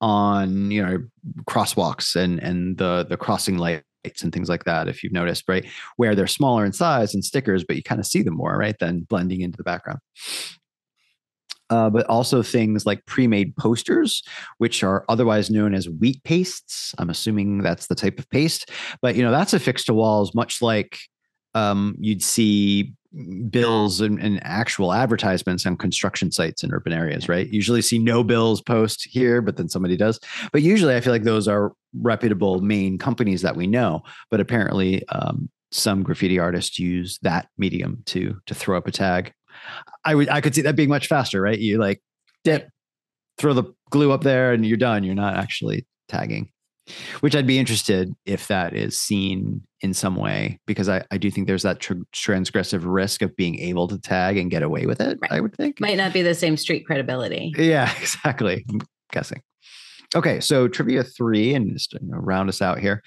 on 0.00 0.70
you 0.70 0.84
know 0.84 0.98
crosswalks 1.44 2.16
and 2.16 2.40
and 2.40 2.78
the 2.78 3.06
the 3.08 3.16
crossing 3.16 3.58
lights 3.58 3.84
and 4.22 4.32
things 4.32 4.48
like 4.48 4.64
that. 4.64 4.88
If 4.88 5.02
you've 5.02 5.12
noticed, 5.12 5.44
right, 5.48 5.66
where 5.96 6.14
they're 6.14 6.26
smaller 6.26 6.64
in 6.64 6.72
size 6.72 7.14
and 7.14 7.24
stickers, 7.24 7.64
but 7.64 7.76
you 7.76 7.82
kind 7.82 8.00
of 8.00 8.06
see 8.06 8.22
them 8.22 8.34
more, 8.34 8.56
right, 8.56 8.78
than 8.78 9.00
blending 9.00 9.42
into 9.42 9.58
the 9.58 9.64
background. 9.64 10.00
Uh, 11.68 11.88
but 11.88 12.04
also 12.06 12.42
things 12.42 12.84
like 12.84 13.06
pre-made 13.06 13.54
posters, 13.56 14.24
which 14.58 14.82
are 14.82 15.04
otherwise 15.08 15.50
known 15.50 15.72
as 15.72 15.88
wheat 15.88 16.20
pastes. 16.24 16.94
I'm 16.98 17.10
assuming 17.10 17.58
that's 17.58 17.86
the 17.86 17.94
type 17.94 18.18
of 18.18 18.28
paste, 18.30 18.70
but 19.02 19.14
you 19.14 19.22
know 19.22 19.30
that's 19.30 19.52
affixed 19.52 19.86
to 19.86 19.94
walls, 19.94 20.34
much 20.34 20.62
like 20.62 20.98
um, 21.54 21.96
you'd 21.98 22.22
see 22.22 22.92
bills 23.50 24.00
and, 24.00 24.20
and, 24.20 24.40
actual 24.44 24.92
advertisements 24.92 25.66
on 25.66 25.76
construction 25.76 26.30
sites 26.30 26.62
in 26.62 26.72
urban 26.72 26.92
areas, 26.92 27.28
right? 27.28 27.48
Usually 27.48 27.82
see 27.82 27.98
no 27.98 28.22
bills 28.22 28.62
post 28.62 29.04
here, 29.10 29.42
but 29.42 29.56
then 29.56 29.68
somebody 29.68 29.96
does. 29.96 30.20
But 30.52 30.62
usually 30.62 30.94
I 30.94 31.00
feel 31.00 31.12
like 31.12 31.24
those 31.24 31.48
are 31.48 31.72
reputable 31.92 32.60
main 32.60 32.98
companies 32.98 33.42
that 33.42 33.56
we 33.56 33.66
know. 33.66 34.02
But 34.30 34.40
apparently 34.40 35.06
um, 35.08 35.50
some 35.72 36.04
graffiti 36.04 36.38
artists 36.38 36.78
use 36.78 37.18
that 37.22 37.48
medium 37.58 38.02
to 38.06 38.40
to 38.46 38.54
throw 38.54 38.78
up 38.78 38.86
a 38.86 38.92
tag. 38.92 39.32
I 40.04 40.14
would 40.14 40.28
I 40.28 40.40
could 40.40 40.54
see 40.54 40.62
that 40.62 40.76
being 40.76 40.88
much 40.88 41.08
faster, 41.08 41.40
right? 41.40 41.58
You 41.58 41.78
like 41.78 42.00
dip, 42.44 42.68
throw 43.38 43.54
the 43.54 43.64
glue 43.90 44.12
up 44.12 44.22
there 44.22 44.52
and 44.52 44.64
you're 44.64 44.76
done. 44.76 45.02
You're 45.02 45.14
not 45.16 45.36
actually 45.36 45.86
tagging 46.08 46.50
which 47.20 47.34
I'd 47.34 47.46
be 47.46 47.58
interested 47.58 48.12
if 48.26 48.48
that 48.48 48.74
is 48.74 48.98
seen 48.98 49.62
in 49.80 49.94
some 49.94 50.16
way 50.16 50.58
because 50.66 50.88
I, 50.88 51.04
I 51.10 51.18
do 51.18 51.30
think 51.30 51.46
there's 51.46 51.62
that 51.62 51.80
tr- 51.80 51.94
transgressive 52.14 52.82
risk 52.84 53.22
of 53.22 53.34
being 53.36 53.58
able 53.58 53.88
to 53.88 53.98
tag 53.98 54.36
and 54.36 54.50
get 54.50 54.62
away 54.62 54.86
with 54.86 55.00
it. 55.00 55.18
Right. 55.22 55.32
I 55.32 55.40
would 55.40 55.54
think 55.56 55.80
might 55.80 55.96
not 55.96 56.12
be 56.12 56.22
the 56.22 56.34
same 56.34 56.56
street 56.56 56.86
credibility. 56.86 57.52
Yeah, 57.56 57.90
exactly. 58.00 58.64
I'm 58.70 58.80
guessing. 59.12 59.42
Okay, 60.14 60.40
so 60.40 60.66
trivia 60.66 61.04
three, 61.04 61.54
and 61.54 61.72
just 61.72 61.92
you 61.92 62.00
know, 62.02 62.18
round 62.18 62.48
us 62.48 62.60
out 62.60 62.80
here. 62.80 63.02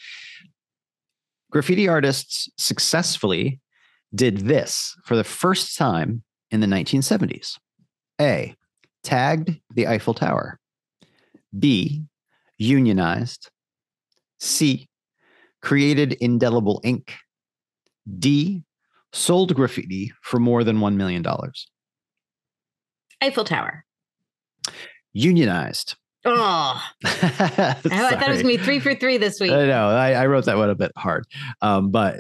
Graffiti 1.52 1.88
artists 1.88 2.50
successfully 2.58 3.60
did 4.16 4.40
this 4.40 4.96
for 5.06 5.16
the 5.16 5.24
first 5.24 5.78
time 5.78 6.24
in 6.50 6.62
the 6.62 6.68
1970s. 6.68 7.58
A. 8.22 8.56
Tagged 9.04 9.60
the 9.74 9.88
Eiffel 9.88 10.14
Tower. 10.14 10.60
B. 11.58 12.04
Unionized. 12.58 13.50
C. 14.44 14.90
Created 15.62 16.14
indelible 16.14 16.82
ink. 16.84 17.16
D. 18.20 18.64
Sold 19.14 19.56
graffiti 19.56 20.12
for 20.22 20.40
more 20.40 20.64
than 20.64 20.80
$1 20.80 20.96
million. 20.96 21.24
Eiffel 23.22 23.46
Tower. 23.46 23.86
Unionized. 25.14 25.96
Oh, 26.26 26.82
I 27.04 27.74
thought 27.74 27.86
it 27.86 28.30
was 28.30 28.42
going 28.42 28.44
to 28.44 28.44
be 28.44 28.58
three 28.58 28.80
for 28.80 28.96
three 28.96 29.18
this 29.18 29.40
week. 29.40 29.52
I 29.52 29.66
know. 29.66 29.90
I, 29.90 30.14
I 30.14 30.26
wrote 30.26 30.46
that 30.46 30.58
one 30.58 30.70
a 30.70 30.76
bit 30.76 30.94
hard, 30.98 31.26
um, 31.62 31.92
but 31.92 32.18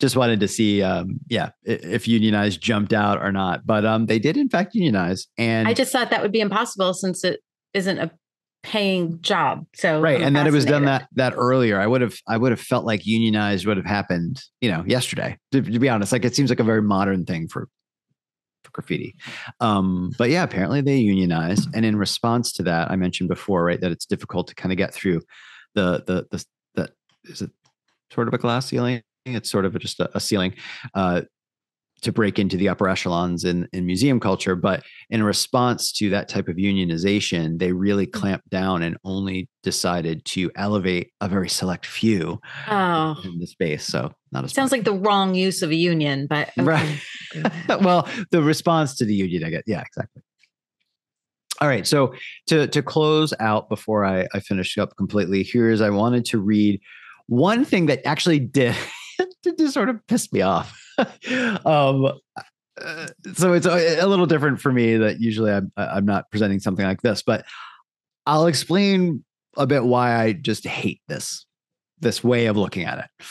just 0.00 0.16
wanted 0.16 0.40
to 0.40 0.48
see, 0.48 0.82
um, 0.82 1.20
yeah, 1.28 1.50
if 1.62 2.08
unionized 2.08 2.62
jumped 2.62 2.94
out 2.94 3.22
or 3.22 3.30
not. 3.30 3.66
But 3.66 3.84
um, 3.84 4.06
they 4.06 4.18
did, 4.18 4.38
in 4.38 4.48
fact, 4.48 4.74
unionize. 4.74 5.28
And 5.36 5.68
I 5.68 5.74
just 5.74 5.92
thought 5.92 6.10
that 6.10 6.22
would 6.22 6.32
be 6.32 6.40
impossible 6.40 6.94
since 6.94 7.24
it 7.24 7.40
isn't 7.74 7.98
a 7.98 8.10
paying 8.62 9.20
job. 9.20 9.66
So 9.74 10.00
right, 10.00 10.20
I'm 10.20 10.28
and 10.28 10.36
then 10.36 10.46
it 10.46 10.52
was 10.52 10.64
done 10.64 10.84
that 10.84 11.08
that 11.14 11.34
earlier. 11.36 11.80
I 11.80 11.86
would 11.86 12.00
have 12.00 12.14
I 12.28 12.36
would 12.36 12.52
have 12.52 12.60
felt 12.60 12.84
like 12.84 13.06
unionized 13.06 13.66
would 13.66 13.76
have 13.76 13.86
happened, 13.86 14.40
you 14.60 14.70
know, 14.70 14.84
yesterday. 14.86 15.38
To, 15.52 15.60
to 15.60 15.78
be 15.78 15.88
honest, 15.88 16.12
like 16.12 16.24
it 16.24 16.34
seems 16.34 16.50
like 16.50 16.60
a 16.60 16.64
very 16.64 16.82
modern 16.82 17.24
thing 17.24 17.48
for 17.48 17.68
for 18.64 18.70
graffiti. 18.70 19.16
Um, 19.60 20.12
but 20.16 20.30
yeah, 20.30 20.44
apparently 20.44 20.80
they 20.80 20.96
unionized, 20.96 21.68
and 21.74 21.84
in 21.84 21.96
response 21.96 22.52
to 22.52 22.62
that, 22.64 22.90
I 22.90 22.96
mentioned 22.96 23.28
before, 23.28 23.64
right, 23.64 23.80
that 23.80 23.92
it's 23.92 24.06
difficult 24.06 24.48
to 24.48 24.54
kind 24.54 24.72
of 24.72 24.78
get 24.78 24.94
through 24.94 25.22
the 25.74 26.04
the 26.06 26.26
the 26.30 26.44
the 26.74 26.90
is 27.24 27.42
it 27.42 27.50
sort 28.12 28.28
of 28.28 28.34
a 28.34 28.38
glass 28.38 28.66
ceiling? 28.66 29.02
It's 29.24 29.50
sort 29.50 29.64
of 29.64 29.78
just 29.78 30.00
a, 30.00 30.10
a 30.16 30.20
ceiling. 30.20 30.54
Uh, 30.94 31.22
to 32.02 32.12
break 32.12 32.38
into 32.38 32.56
the 32.56 32.68
upper 32.68 32.88
echelons 32.88 33.44
in, 33.44 33.68
in 33.72 33.86
museum 33.86 34.18
culture. 34.20 34.54
But 34.56 34.82
in 35.10 35.22
response 35.22 35.92
to 35.92 36.10
that 36.10 36.28
type 36.28 36.48
of 36.48 36.56
unionization, 36.56 37.58
they 37.58 37.72
really 37.72 38.06
Mm. 38.06 38.12
clamped 38.12 38.50
down 38.50 38.82
and 38.82 38.96
only 39.04 39.48
decided 39.62 40.24
to 40.26 40.50
elevate 40.56 41.12
a 41.20 41.28
very 41.28 41.48
select 41.48 41.86
few 41.86 42.40
Oh, 42.68 43.16
in 43.24 43.38
the 43.38 43.46
space. 43.46 43.84
So 43.84 44.12
not 44.32 44.44
as 44.44 44.52
sounds 44.52 44.72
like 44.72 44.84
the 44.84 44.94
wrong 44.94 45.34
use 45.34 45.62
of 45.62 45.70
a 45.70 45.74
union, 45.76 46.26
but 46.28 46.50
okay. 46.58 46.62
Right. 46.64 47.00
Well, 47.82 48.06
the 48.30 48.42
response 48.42 48.94
to 48.96 49.04
the 49.06 49.14
union, 49.14 49.44
I 49.44 49.50
get. 49.50 49.64
Yeah, 49.66 49.80
exactly. 49.80 50.22
All 51.60 51.68
right. 51.68 51.86
So 51.86 52.12
to 52.48 52.66
to 52.66 52.82
close 52.82 53.32
out 53.38 53.68
before 53.68 54.04
I, 54.04 54.26
I 54.34 54.40
finish 54.40 54.76
up 54.78 54.96
completely, 54.96 55.42
here's 55.44 55.80
I 55.80 55.90
wanted 55.90 56.24
to 56.26 56.38
read 56.40 56.80
one 57.28 57.64
thing 57.64 57.86
that 57.86 58.04
actually 58.06 58.40
did 58.40 58.74
did 59.42 59.58
just 59.58 59.74
sort 59.74 59.88
of 59.88 60.06
piss 60.06 60.32
me 60.32 60.40
off. 60.42 60.78
um, 60.98 62.12
uh, 62.80 63.06
so 63.34 63.52
it's 63.52 63.66
a, 63.66 63.98
a 64.00 64.06
little 64.06 64.26
different 64.26 64.60
for 64.60 64.72
me 64.72 64.96
that 64.96 65.20
usually 65.20 65.52
I'm 65.52 65.72
I'm 65.76 66.04
not 66.04 66.30
presenting 66.30 66.58
something 66.60 66.84
like 66.84 67.02
this, 67.02 67.22
but 67.22 67.44
I'll 68.26 68.46
explain 68.46 69.24
a 69.56 69.66
bit 69.66 69.84
why 69.84 70.16
I 70.16 70.32
just 70.32 70.66
hate 70.66 71.00
this 71.08 71.46
this 72.00 72.24
way 72.24 72.46
of 72.46 72.56
looking 72.56 72.84
at 72.84 72.98
it. 72.98 73.26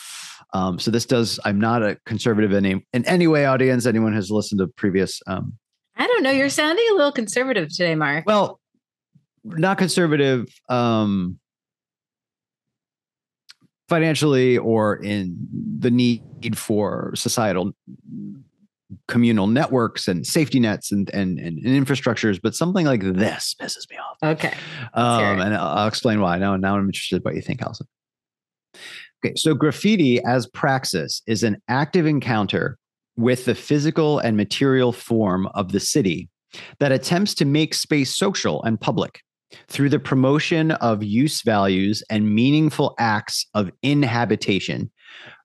Um, 0.53 0.79
so 0.79 0.91
this 0.91 1.05
does. 1.05 1.39
I'm 1.45 1.59
not 1.59 1.81
a 1.81 1.97
conservative 2.05 2.51
in 2.51 2.65
any, 2.65 2.85
in 2.93 3.05
any 3.05 3.27
way. 3.27 3.45
Audience, 3.45 3.85
anyone 3.85 4.13
has 4.13 4.29
listened 4.29 4.59
to 4.59 4.67
previous. 4.67 5.21
Um, 5.27 5.57
I 5.95 6.07
don't 6.07 6.23
know. 6.23 6.31
You're 6.31 6.49
sounding 6.49 6.85
a 6.91 6.95
little 6.95 7.11
conservative 7.11 7.69
today, 7.69 7.95
Mark. 7.95 8.25
well, 8.25 8.59
not 9.43 9.77
conservative 9.77 10.47
um, 10.69 11.39
financially 13.91 14.57
or 14.57 14.95
in 15.03 15.35
the 15.79 15.91
need 15.91 16.57
for 16.57 17.11
societal 17.13 17.73
communal 19.09 19.47
networks 19.47 20.07
and 20.07 20.25
safety 20.25 20.61
nets 20.61 20.93
and, 20.93 21.09
and 21.13 21.37
and 21.37 21.59
infrastructures, 21.59 22.39
but 22.41 22.55
something 22.55 22.85
like 22.85 23.01
this 23.01 23.53
pisses 23.59 23.89
me 23.89 23.97
off. 23.97 24.17
Okay. 24.23 24.53
Um, 24.93 25.41
and 25.41 25.53
I'll 25.53 25.79
I'll 25.79 25.87
explain 25.89 26.21
why. 26.21 26.37
Now, 26.37 26.55
now 26.55 26.77
I'm 26.77 26.85
interested 26.85 27.17
in 27.17 27.21
what 27.23 27.35
you 27.35 27.41
think, 27.41 27.61
Alison. 27.61 27.85
Okay, 29.23 29.35
so 29.35 29.53
graffiti 29.53 30.23
as 30.23 30.47
praxis 30.47 31.21
is 31.27 31.43
an 31.43 31.61
active 31.67 32.05
encounter 32.05 32.77
with 33.17 33.43
the 33.43 33.55
physical 33.55 34.19
and 34.19 34.37
material 34.37 34.93
form 34.93 35.47
of 35.53 35.73
the 35.73 35.81
city 35.81 36.29
that 36.79 36.93
attempts 36.93 37.33
to 37.35 37.45
make 37.45 37.73
space 37.73 38.15
social 38.15 38.63
and 38.63 38.79
public 38.79 39.19
through 39.67 39.89
the 39.89 39.99
promotion 39.99 40.71
of 40.71 41.03
use 41.03 41.41
values 41.41 42.03
and 42.09 42.33
meaningful 42.33 42.95
acts 42.99 43.45
of 43.53 43.71
inhabitation 43.83 44.89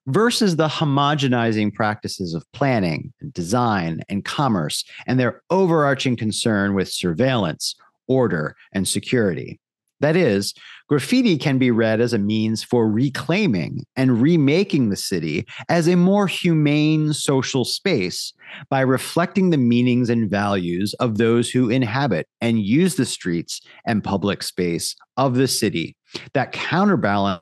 versus 0.07 0.55
the 0.55 0.67
homogenizing 0.67 1.73
practices 1.73 2.33
of 2.33 2.49
planning, 2.53 3.13
design, 3.31 4.01
and 4.09 4.23
commerce, 4.23 4.85
and 5.05 5.19
their 5.19 5.41
overarching 5.49 6.15
concern 6.15 6.73
with 6.73 6.89
surveillance, 6.89 7.75
order, 8.07 8.55
and 8.71 8.87
security. 8.87 9.59
That 9.99 10.15
is, 10.15 10.53
graffiti 10.87 11.37
can 11.37 11.57
be 11.57 11.71
read 11.71 11.99
as 12.01 12.13
a 12.13 12.19
means 12.19 12.63
for 12.63 12.89
reclaiming 12.89 13.83
and 13.95 14.21
remaking 14.21 14.89
the 14.89 14.95
city 14.95 15.45
as 15.69 15.87
a 15.87 15.95
more 15.95 16.27
humane 16.27 17.13
social 17.13 17.65
space 17.65 18.33
by 18.69 18.81
reflecting 18.81 19.49
the 19.49 19.57
meanings 19.57 20.09
and 20.09 20.29
values 20.29 20.93
of 20.95 21.17
those 21.17 21.49
who 21.49 21.69
inhabit 21.69 22.27
and 22.41 22.59
use 22.59 22.95
the 22.95 23.05
streets 23.05 23.59
and 23.85 24.03
public 24.03 24.43
space 24.43 24.95
of 25.17 25.35
the 25.35 25.47
city 25.47 25.95
that 26.33 26.51
counterbalance 26.51 27.41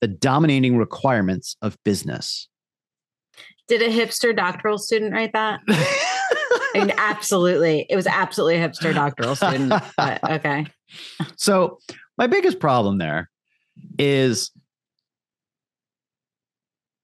the 0.00 0.08
dominating 0.08 0.76
requirements 0.76 1.56
of 1.60 1.76
business. 1.84 2.48
Did 3.66 3.82
a 3.82 3.88
hipster 3.88 4.34
doctoral 4.34 4.78
student 4.78 5.12
write 5.12 5.32
that? 5.32 5.60
I 6.74 6.78
mean, 6.78 6.92
absolutely. 6.96 7.86
It 7.88 7.96
was 7.96 8.06
absolutely 8.06 8.56
a 8.56 8.68
hipster 8.68 8.94
doctoral 8.94 9.36
student. 9.36 9.72
But 9.96 10.30
okay. 10.30 10.66
so 11.36 11.78
my 12.18 12.26
biggest 12.26 12.60
problem 12.60 12.98
there 12.98 13.30
is 13.98 14.50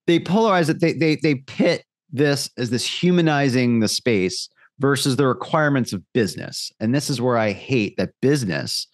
they 0.07 0.21
polarize 0.21 0.69
it 0.69 0.81
they 0.81 0.93
they 0.93 1.17
they 1.17 1.37
pit 1.37 1.85
this 2.11 2.51
as 2.57 2.71
this 2.71 2.87
humanizing 2.87 3.81
the 3.81 3.89
space 3.89 4.49
versus 4.79 5.17
the 5.17 5.27
requirements 5.27 5.93
of 5.93 6.03
business 6.13 6.71
and 6.81 6.95
this 6.95 7.11
is 7.11 7.21
where 7.21 7.37
i 7.37 7.53
hate 7.53 7.97
that 7.97 8.11
business 8.21 8.87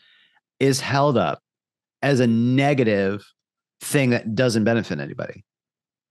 is 0.61 0.81
held 0.81 1.19
up 1.19 1.41
as 2.03 2.21
a 2.21 2.27
negative 2.27 3.25
thing 3.81 4.11
that 4.11 4.35
doesn't 4.35 4.65
benefit 4.65 5.01
anybody 5.01 5.45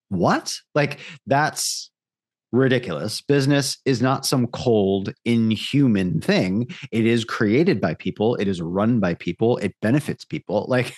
what 0.10 0.56
like 0.76 1.00
that's 1.26 1.91
ridiculous. 2.52 3.22
Business 3.22 3.78
is 3.86 4.02
not 4.02 4.26
some 4.26 4.48
cold 4.48 5.14
inhuman 5.26 6.22
thing. 6.22 6.68
It 6.92 7.06
is 7.06 7.24
created 7.24 7.80
by 7.80 7.94
people. 7.94 8.36
It 8.36 8.48
is 8.48 8.62
run 8.62 9.00
by 9.00 9.14
people. 9.14 9.58
It 9.58 9.76
benefits 9.82 10.26
people. 10.26 10.68
Like 10.72 10.94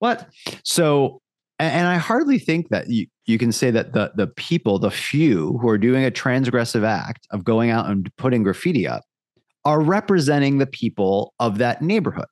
what? 0.00 0.28
So 0.64 1.20
and 1.58 1.86
i 1.86 1.96
hardly 1.96 2.38
think 2.38 2.68
that 2.70 2.88
you, 2.88 3.06
you 3.26 3.38
can 3.38 3.52
say 3.52 3.70
that 3.70 3.92
the 3.92 4.12
the 4.16 4.26
people 4.26 4.78
the 4.78 4.90
few 4.90 5.58
who 5.58 5.68
are 5.68 5.78
doing 5.78 6.04
a 6.04 6.10
transgressive 6.10 6.84
act 6.84 7.26
of 7.30 7.44
going 7.44 7.70
out 7.70 7.88
and 7.88 8.10
putting 8.16 8.42
graffiti 8.42 8.86
up 8.86 9.04
are 9.64 9.80
representing 9.80 10.58
the 10.58 10.66
people 10.66 11.34
of 11.38 11.58
that 11.58 11.82
neighborhood. 11.82 12.26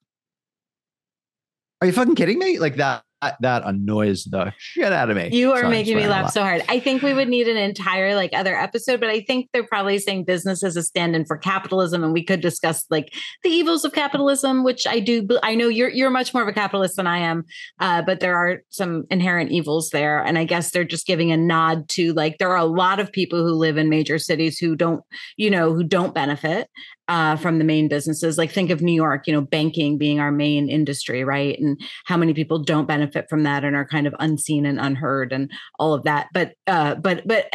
Are 1.80 1.86
you 1.86 1.92
fucking 1.92 2.16
kidding 2.16 2.38
me? 2.38 2.58
Like 2.58 2.76
that 2.76 3.04
that 3.40 3.62
annoys 3.64 4.24
the 4.24 4.52
shit 4.58 4.92
out 4.92 5.10
of 5.10 5.16
me 5.16 5.28
You 5.32 5.52
are 5.52 5.64
I'm 5.64 5.70
making 5.70 5.96
me 5.96 6.06
laugh 6.06 6.32
so 6.32 6.42
hard. 6.42 6.62
I 6.68 6.80
think 6.80 7.02
we 7.02 7.12
would 7.12 7.28
need 7.28 7.48
an 7.48 7.56
entire 7.56 8.14
like 8.14 8.30
other 8.32 8.56
episode, 8.56 9.00
but 9.00 9.08
I 9.08 9.20
think 9.20 9.48
they're 9.52 9.66
probably 9.66 9.98
saying 9.98 10.24
business 10.24 10.62
is 10.62 10.76
a 10.76 10.82
stand-in 10.82 11.24
for 11.26 11.36
capitalism, 11.36 12.02
and 12.02 12.12
we 12.12 12.24
could 12.24 12.40
discuss 12.40 12.86
like 12.90 13.12
the 13.42 13.50
evils 13.50 13.84
of 13.84 13.92
capitalism, 13.92 14.64
which 14.64 14.86
I 14.86 15.00
do. 15.00 15.26
I 15.42 15.54
know 15.54 15.68
you're 15.68 15.90
you're 15.90 16.10
much 16.10 16.32
more 16.32 16.42
of 16.42 16.48
a 16.48 16.52
capitalist 16.52 16.96
than 16.96 17.06
I 17.06 17.18
am, 17.18 17.44
uh, 17.78 18.02
but 18.02 18.20
there 18.20 18.36
are 18.36 18.62
some 18.70 19.04
inherent 19.10 19.50
evils 19.50 19.90
there, 19.90 20.22
and 20.22 20.38
I 20.38 20.44
guess 20.44 20.70
they're 20.70 20.84
just 20.84 21.06
giving 21.06 21.30
a 21.30 21.36
nod 21.36 21.88
to 21.90 22.12
like 22.14 22.38
there 22.38 22.50
are 22.50 22.56
a 22.56 22.64
lot 22.64 23.00
of 23.00 23.12
people 23.12 23.44
who 23.44 23.52
live 23.52 23.76
in 23.76 23.88
major 23.88 24.18
cities 24.18 24.58
who 24.58 24.76
don't, 24.76 25.04
you 25.36 25.50
know, 25.50 25.74
who 25.74 25.84
don't 25.84 26.14
benefit 26.14 26.68
uh, 27.10 27.34
from 27.36 27.58
the 27.58 27.64
main 27.64 27.88
businesses. 27.88 28.38
Like 28.38 28.52
think 28.52 28.70
of 28.70 28.80
New 28.80 28.92
York, 28.94 29.26
you 29.26 29.32
know, 29.32 29.40
banking 29.40 29.98
being 29.98 30.20
our 30.20 30.30
main 30.30 30.68
industry, 30.70 31.24
right? 31.24 31.58
And 31.58 31.78
how 32.06 32.16
many 32.16 32.32
people 32.32 32.62
don't 32.62 32.86
benefit 32.86 33.26
from 33.28 33.42
that 33.42 33.64
and 33.64 33.74
are 33.74 33.84
kind 33.84 34.06
of 34.06 34.14
unseen 34.20 34.64
and 34.64 34.78
unheard 34.80 35.32
and 35.32 35.50
all 35.80 35.92
of 35.92 36.04
that. 36.04 36.28
But 36.32 36.54
uh, 36.68 36.94
but 36.94 37.26
but 37.26 37.46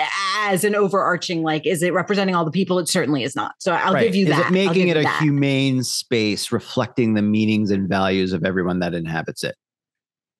as 0.41 0.63
an 0.65 0.75
overarching, 0.75 1.41
like, 1.41 1.65
is 1.65 1.81
it 1.81 1.93
representing 1.93 2.35
all 2.35 2.43
the 2.45 2.51
people? 2.51 2.77
It 2.79 2.89
certainly 2.89 3.23
is 3.23 3.35
not. 3.35 3.53
So 3.59 3.71
I'll 3.73 3.93
Right. 3.93 4.03
give 4.03 4.13
you 4.15 4.25
Is 4.27 4.31
that. 4.37 4.47
it 4.47 4.53
making 4.53 4.89
it 4.89 4.97
a 4.97 5.03
that. 5.03 5.21
humane 5.21 5.83
space 5.83 6.51
reflecting 6.51 7.13
the 7.13 7.21
meanings 7.21 7.71
and 7.71 7.87
values 7.87 8.33
of 8.33 8.43
everyone 8.43 8.79
that 8.79 8.93
inhabits 8.93 9.43
it? 9.43 9.55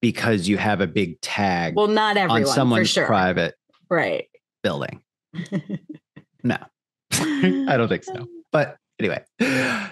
Because 0.02 0.48
you 0.50 0.58
have 0.58 0.82
a 0.82 0.88
big 0.88 1.20
tag 1.22 1.74
Well, 1.76 1.88
not 1.88 2.18
on 2.18 2.24
everyone 2.24 2.42
for 2.44 2.48
someone's 2.50 2.90
sure. 2.90 3.06
private 3.06 3.56
Right. 3.90 4.26
building. 4.62 5.02
No, 6.44 6.58
I 7.14 7.76
don't 7.76 7.88
think 7.88 8.04
so. 8.04 8.28
But 8.52 8.78
anyway, 9.00 9.24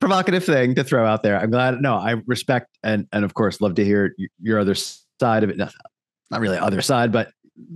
provocative 0.00 0.44
thing 0.44 0.74
to 0.74 0.84
throw 0.84 1.06
out 1.06 1.22
there. 1.22 1.38
I'm 1.38 1.50
glad. 1.50 1.80
No, 1.80 1.94
I 1.94 2.16
respect 2.26 2.76
and 2.82 3.06
and 3.12 3.24
of 3.24 3.34
course 3.34 3.60
love 3.60 3.74
to 3.76 3.84
hear 3.84 4.14
your 4.40 4.58
other 4.58 4.74
side 4.74 5.44
of 5.44 5.50
it. 5.50 5.56
Not, 5.56 5.72
not 6.30 6.40
really 6.40 6.58
other 6.58 6.82
side, 6.82 7.12
but 7.12 7.30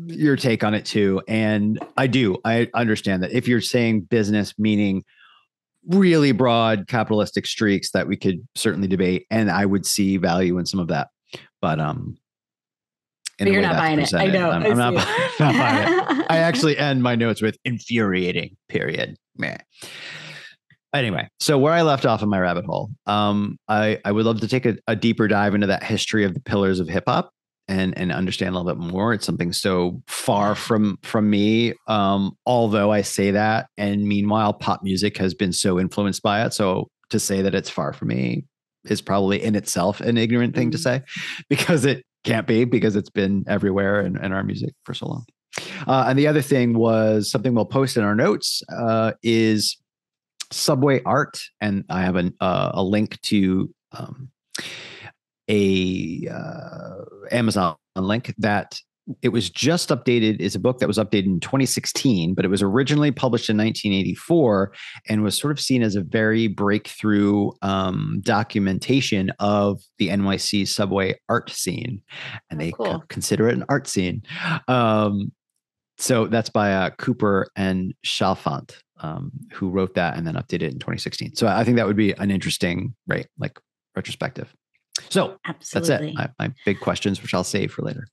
your 0.06 0.36
take 0.36 0.62
on 0.62 0.74
it 0.74 0.84
too. 0.84 1.22
And 1.26 1.78
I 1.96 2.06
do. 2.06 2.38
I 2.44 2.68
understand 2.74 3.22
that 3.22 3.32
if 3.32 3.48
you're 3.48 3.60
saying 3.60 4.02
business 4.02 4.54
meaning 4.58 5.04
really 5.86 6.32
broad 6.32 6.86
capitalistic 6.88 7.46
streaks 7.46 7.92
that 7.92 8.06
we 8.06 8.16
could 8.16 8.46
certainly 8.54 8.88
debate, 8.88 9.26
and 9.30 9.50
I 9.50 9.64
would 9.64 9.86
see 9.86 10.16
value 10.16 10.58
in 10.58 10.66
some 10.66 10.80
of 10.80 10.88
that. 10.88 11.08
But 11.60 11.80
um, 11.80 12.16
But 13.38 13.48
you're 13.48 13.62
not 13.62 13.76
buying 13.76 13.98
it. 13.98 14.12
I 14.14 14.26
know. 14.26 14.50
I'm, 14.50 14.62
I 14.62 14.68
I'm 14.68 14.76
not, 14.76 14.94
not 15.40 15.54
buying 15.54 15.98
it. 16.20 16.26
I 16.30 16.38
actually 16.38 16.76
end 16.76 17.02
my 17.02 17.14
notes 17.14 17.40
with 17.40 17.56
infuriating, 17.64 18.56
period. 18.68 19.16
Meh. 19.36 19.56
Anyway, 20.92 21.28
so 21.38 21.56
where 21.56 21.72
I 21.72 21.82
left 21.82 22.04
off 22.04 22.22
in 22.22 22.28
my 22.28 22.40
rabbit 22.40 22.64
hole, 22.64 22.90
um, 23.06 23.56
I, 23.68 23.98
I 24.04 24.10
would 24.10 24.26
love 24.26 24.40
to 24.40 24.48
take 24.48 24.66
a, 24.66 24.76
a 24.88 24.96
deeper 24.96 25.28
dive 25.28 25.54
into 25.54 25.68
that 25.68 25.84
history 25.84 26.24
of 26.24 26.34
the 26.34 26.40
pillars 26.40 26.80
of 26.80 26.88
hip 26.88 27.04
hop 27.06 27.30
and 27.68 27.96
and 27.96 28.10
understand 28.10 28.54
a 28.54 28.58
little 28.58 28.74
bit 28.80 28.92
more. 28.92 29.12
It's 29.12 29.24
something 29.24 29.52
so 29.52 30.02
far 30.08 30.54
from 30.54 30.98
from 31.02 31.30
me. 31.30 31.74
Um, 31.86 32.32
although 32.44 32.90
I 32.90 33.02
say 33.02 33.30
that, 33.30 33.68
and 33.76 34.06
meanwhile, 34.06 34.52
pop 34.52 34.82
music 34.82 35.16
has 35.18 35.32
been 35.34 35.52
so 35.52 35.78
influenced 35.78 36.22
by 36.22 36.44
it. 36.44 36.52
So 36.52 36.88
to 37.10 37.20
say 37.20 37.42
that 37.42 37.54
it's 37.54 37.70
far 37.70 37.92
from 37.92 38.08
me 38.08 38.44
is 38.84 39.00
probably 39.00 39.42
in 39.42 39.54
itself 39.54 40.00
an 40.00 40.16
ignorant 40.18 40.54
thing 40.56 40.70
to 40.72 40.78
Mm-hmm. 40.78 40.82
say 40.82 41.42
because 41.48 41.84
it 41.84 42.04
can't 42.24 42.46
be 42.46 42.64
because 42.64 42.96
it's 42.96 43.10
been 43.10 43.44
everywhere 43.46 44.00
in, 44.00 44.16
in 44.22 44.32
our 44.32 44.42
music 44.42 44.74
for 44.84 44.94
so 44.94 45.06
long. 45.06 45.24
Uh, 45.86 46.04
and 46.08 46.18
the 46.18 46.26
other 46.26 46.42
thing 46.42 46.74
was 46.74 47.30
something 47.30 47.54
we'll 47.54 47.64
post 47.64 47.96
in 47.96 48.04
our 48.04 48.14
notes 48.14 48.62
uh, 48.76 49.12
is 49.22 49.76
Subway 50.50 51.02
Art, 51.04 51.40
and 51.60 51.84
I 51.88 52.02
have 52.02 52.16
an, 52.16 52.34
uh, 52.40 52.70
a 52.74 52.82
link 52.82 53.20
to 53.22 53.72
um, 53.92 54.28
a 55.48 56.28
uh, 56.30 57.04
Amazon 57.30 57.76
link 57.96 58.34
that 58.38 58.78
it 59.22 59.30
was 59.30 59.50
just 59.50 59.88
updated. 59.88 60.40
Is 60.40 60.54
a 60.54 60.60
book 60.60 60.78
that 60.78 60.86
was 60.86 60.98
updated 60.98 61.26
in 61.26 61.40
2016, 61.40 62.34
but 62.34 62.44
it 62.44 62.48
was 62.48 62.62
originally 62.62 63.10
published 63.10 63.50
in 63.50 63.56
1984 63.56 64.72
and 65.08 65.22
was 65.24 65.36
sort 65.36 65.50
of 65.50 65.58
seen 65.60 65.82
as 65.82 65.96
a 65.96 66.02
very 66.02 66.46
breakthrough 66.46 67.50
um, 67.62 68.20
documentation 68.22 69.32
of 69.40 69.82
the 69.98 70.08
NYC 70.08 70.68
subway 70.68 71.18
art 71.28 71.50
scene, 71.50 72.02
and 72.50 72.60
Oh, 72.60 72.64
they 72.64 72.70
cool. 72.72 72.86
co- 72.86 73.04
consider 73.08 73.48
it 73.48 73.56
an 73.56 73.64
art 73.68 73.88
scene. 73.88 74.22
Um, 74.68 75.32
so 75.98 76.26
that's 76.28 76.48
by 76.50 76.72
uh, 76.72 76.90
Cooper 76.90 77.48
and 77.56 77.92
Chalfant, 78.06 78.76
um, 79.02 79.30
who 79.52 79.70
wrote 79.70 79.94
that 79.94 80.16
and 80.16 80.26
then 80.26 80.34
updated 80.34 80.62
it 80.62 80.72
in 80.72 80.78
2016. 80.78 81.34
So 81.36 81.46
I 81.46 81.64
think 81.64 81.76
that 81.76 81.86
would 81.86 81.96
be 81.96 82.12
an 82.12 82.30
interesting, 82.30 82.94
right, 83.06 83.26
like 83.38 83.58
retrospective. 83.96 84.54
So 85.08 85.38
Absolutely. 85.46 86.14
that's 86.14 86.28
it. 86.28 86.32
I, 86.38 86.46
my 86.46 86.54
big 86.64 86.80
questions, 86.80 87.22
which 87.22 87.34
I'll 87.34 87.44
save 87.44 87.72
for 87.72 87.82
later. 87.82 88.06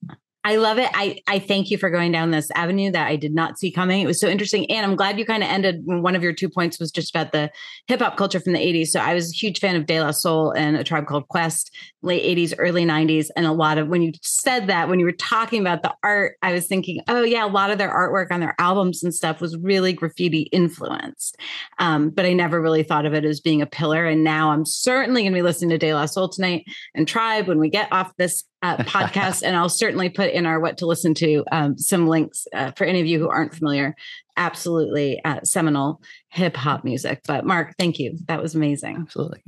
I 0.44 0.56
love 0.56 0.78
it. 0.78 0.88
I, 0.94 1.18
I 1.26 1.40
thank 1.40 1.70
you 1.70 1.78
for 1.78 1.90
going 1.90 2.12
down 2.12 2.30
this 2.30 2.48
avenue 2.54 2.92
that 2.92 3.08
I 3.08 3.16
did 3.16 3.34
not 3.34 3.58
see 3.58 3.72
coming. 3.72 4.02
It 4.02 4.06
was 4.06 4.20
so 4.20 4.28
interesting. 4.28 4.70
And 4.70 4.86
I'm 4.86 4.94
glad 4.94 5.18
you 5.18 5.26
kind 5.26 5.42
of 5.42 5.48
ended 5.48 5.82
one 5.84 6.14
of 6.14 6.22
your 6.22 6.32
two 6.32 6.48
points 6.48 6.78
was 6.78 6.92
just 6.92 7.14
about 7.14 7.32
the 7.32 7.50
hip 7.88 8.00
hop 8.00 8.16
culture 8.16 8.38
from 8.38 8.52
the 8.52 8.60
80s. 8.60 8.88
So 8.88 9.00
I 9.00 9.14
was 9.14 9.32
a 9.32 9.36
huge 9.36 9.58
fan 9.58 9.74
of 9.74 9.86
De 9.86 10.00
La 10.00 10.12
Soul 10.12 10.52
and 10.52 10.76
a 10.76 10.84
tribe 10.84 11.06
called 11.06 11.26
Quest, 11.28 11.74
late 12.02 12.22
80s, 12.36 12.54
early 12.56 12.84
90s. 12.84 13.26
And 13.36 13.46
a 13.46 13.52
lot 13.52 13.78
of 13.78 13.88
when 13.88 14.00
you 14.00 14.12
said 14.22 14.68
that, 14.68 14.88
when 14.88 15.00
you 15.00 15.06
were 15.06 15.12
talking 15.12 15.60
about 15.60 15.82
the 15.82 15.92
art, 16.04 16.36
I 16.40 16.52
was 16.52 16.68
thinking, 16.68 17.02
oh, 17.08 17.24
yeah, 17.24 17.44
a 17.44 17.48
lot 17.48 17.70
of 17.70 17.78
their 17.78 17.90
artwork 17.90 18.30
on 18.30 18.40
their 18.40 18.54
albums 18.58 19.02
and 19.02 19.12
stuff 19.12 19.40
was 19.40 19.56
really 19.56 19.92
graffiti 19.92 20.42
influenced. 20.52 21.36
Um, 21.80 22.10
but 22.10 22.24
I 22.24 22.32
never 22.32 22.62
really 22.62 22.84
thought 22.84 23.06
of 23.06 23.12
it 23.12 23.24
as 23.24 23.40
being 23.40 23.60
a 23.60 23.66
pillar. 23.66 24.06
And 24.06 24.22
now 24.22 24.52
I'm 24.52 24.64
certainly 24.64 25.22
going 25.22 25.32
to 25.32 25.38
be 25.38 25.42
listening 25.42 25.70
to 25.70 25.78
De 25.78 25.92
La 25.92 26.06
Soul 26.06 26.28
tonight 26.28 26.64
and 26.94 27.08
Tribe 27.08 27.48
when 27.48 27.58
we 27.58 27.68
get 27.68 27.92
off 27.92 28.12
this 28.16 28.44
uh, 28.62 28.76
podcast. 28.78 29.42
and 29.42 29.56
I'll 29.56 29.68
certainly 29.68 30.08
put 30.08 30.30
in 30.32 30.46
our 30.46 30.58
what 30.60 30.78
to 30.78 30.86
listen 30.86 31.14
to 31.14 31.44
um, 31.52 31.78
some 31.78 32.06
links 32.06 32.46
uh, 32.54 32.72
for 32.72 32.84
any 32.84 33.00
of 33.00 33.06
you 33.06 33.18
who 33.18 33.28
aren't 33.28 33.54
familiar. 33.54 33.94
Absolutely 34.36 35.20
uh, 35.24 35.40
seminal 35.44 36.00
hip 36.28 36.56
hop 36.56 36.84
music. 36.84 37.20
But 37.26 37.44
Mark, 37.44 37.74
thank 37.78 37.98
you. 37.98 38.16
That 38.26 38.40
was 38.42 38.54
amazing. 38.54 38.96
Absolutely. 39.00 39.42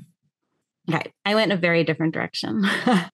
Okay, 0.89 1.13
I 1.25 1.35
went 1.35 1.53
in 1.53 1.59
a 1.59 1.61
very 1.61 1.85
different 1.85 2.15
direction. 2.15 2.63
I 2.65 3.11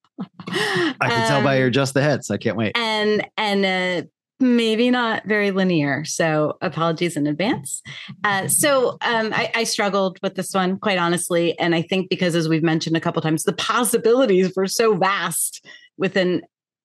can 1.00 1.28
tell 1.28 1.42
by 1.42 1.56
Um, 1.56 1.60
your 1.60 1.70
just 1.70 1.94
the 1.94 2.02
hits. 2.02 2.30
I 2.30 2.36
can't 2.38 2.56
wait. 2.56 2.72
and 2.76 3.26
and 3.36 3.64
uh, 3.66 4.06
maybe 4.40 4.90
not 4.90 5.24
very 5.26 5.50
linear. 5.50 6.04
So 6.04 6.56
apologies 6.62 7.16
in 7.16 7.26
advance. 7.26 7.82
Uh, 8.24 8.48
so 8.48 8.92
um, 9.02 9.32
I, 9.34 9.50
I 9.54 9.64
struggled 9.64 10.18
with 10.22 10.34
this 10.34 10.54
one 10.54 10.78
quite 10.78 10.98
honestly, 10.98 11.58
and 11.58 11.74
I 11.74 11.82
think 11.82 12.08
because 12.08 12.34
as 12.34 12.48
we've 12.48 12.62
mentioned 12.62 12.96
a 12.96 13.00
couple 13.00 13.20
times, 13.22 13.42
the 13.44 13.52
possibilities 13.52 14.52
were 14.56 14.66
so 14.66 14.94
vast 14.94 15.66
with 15.98 16.16
an 16.16 16.42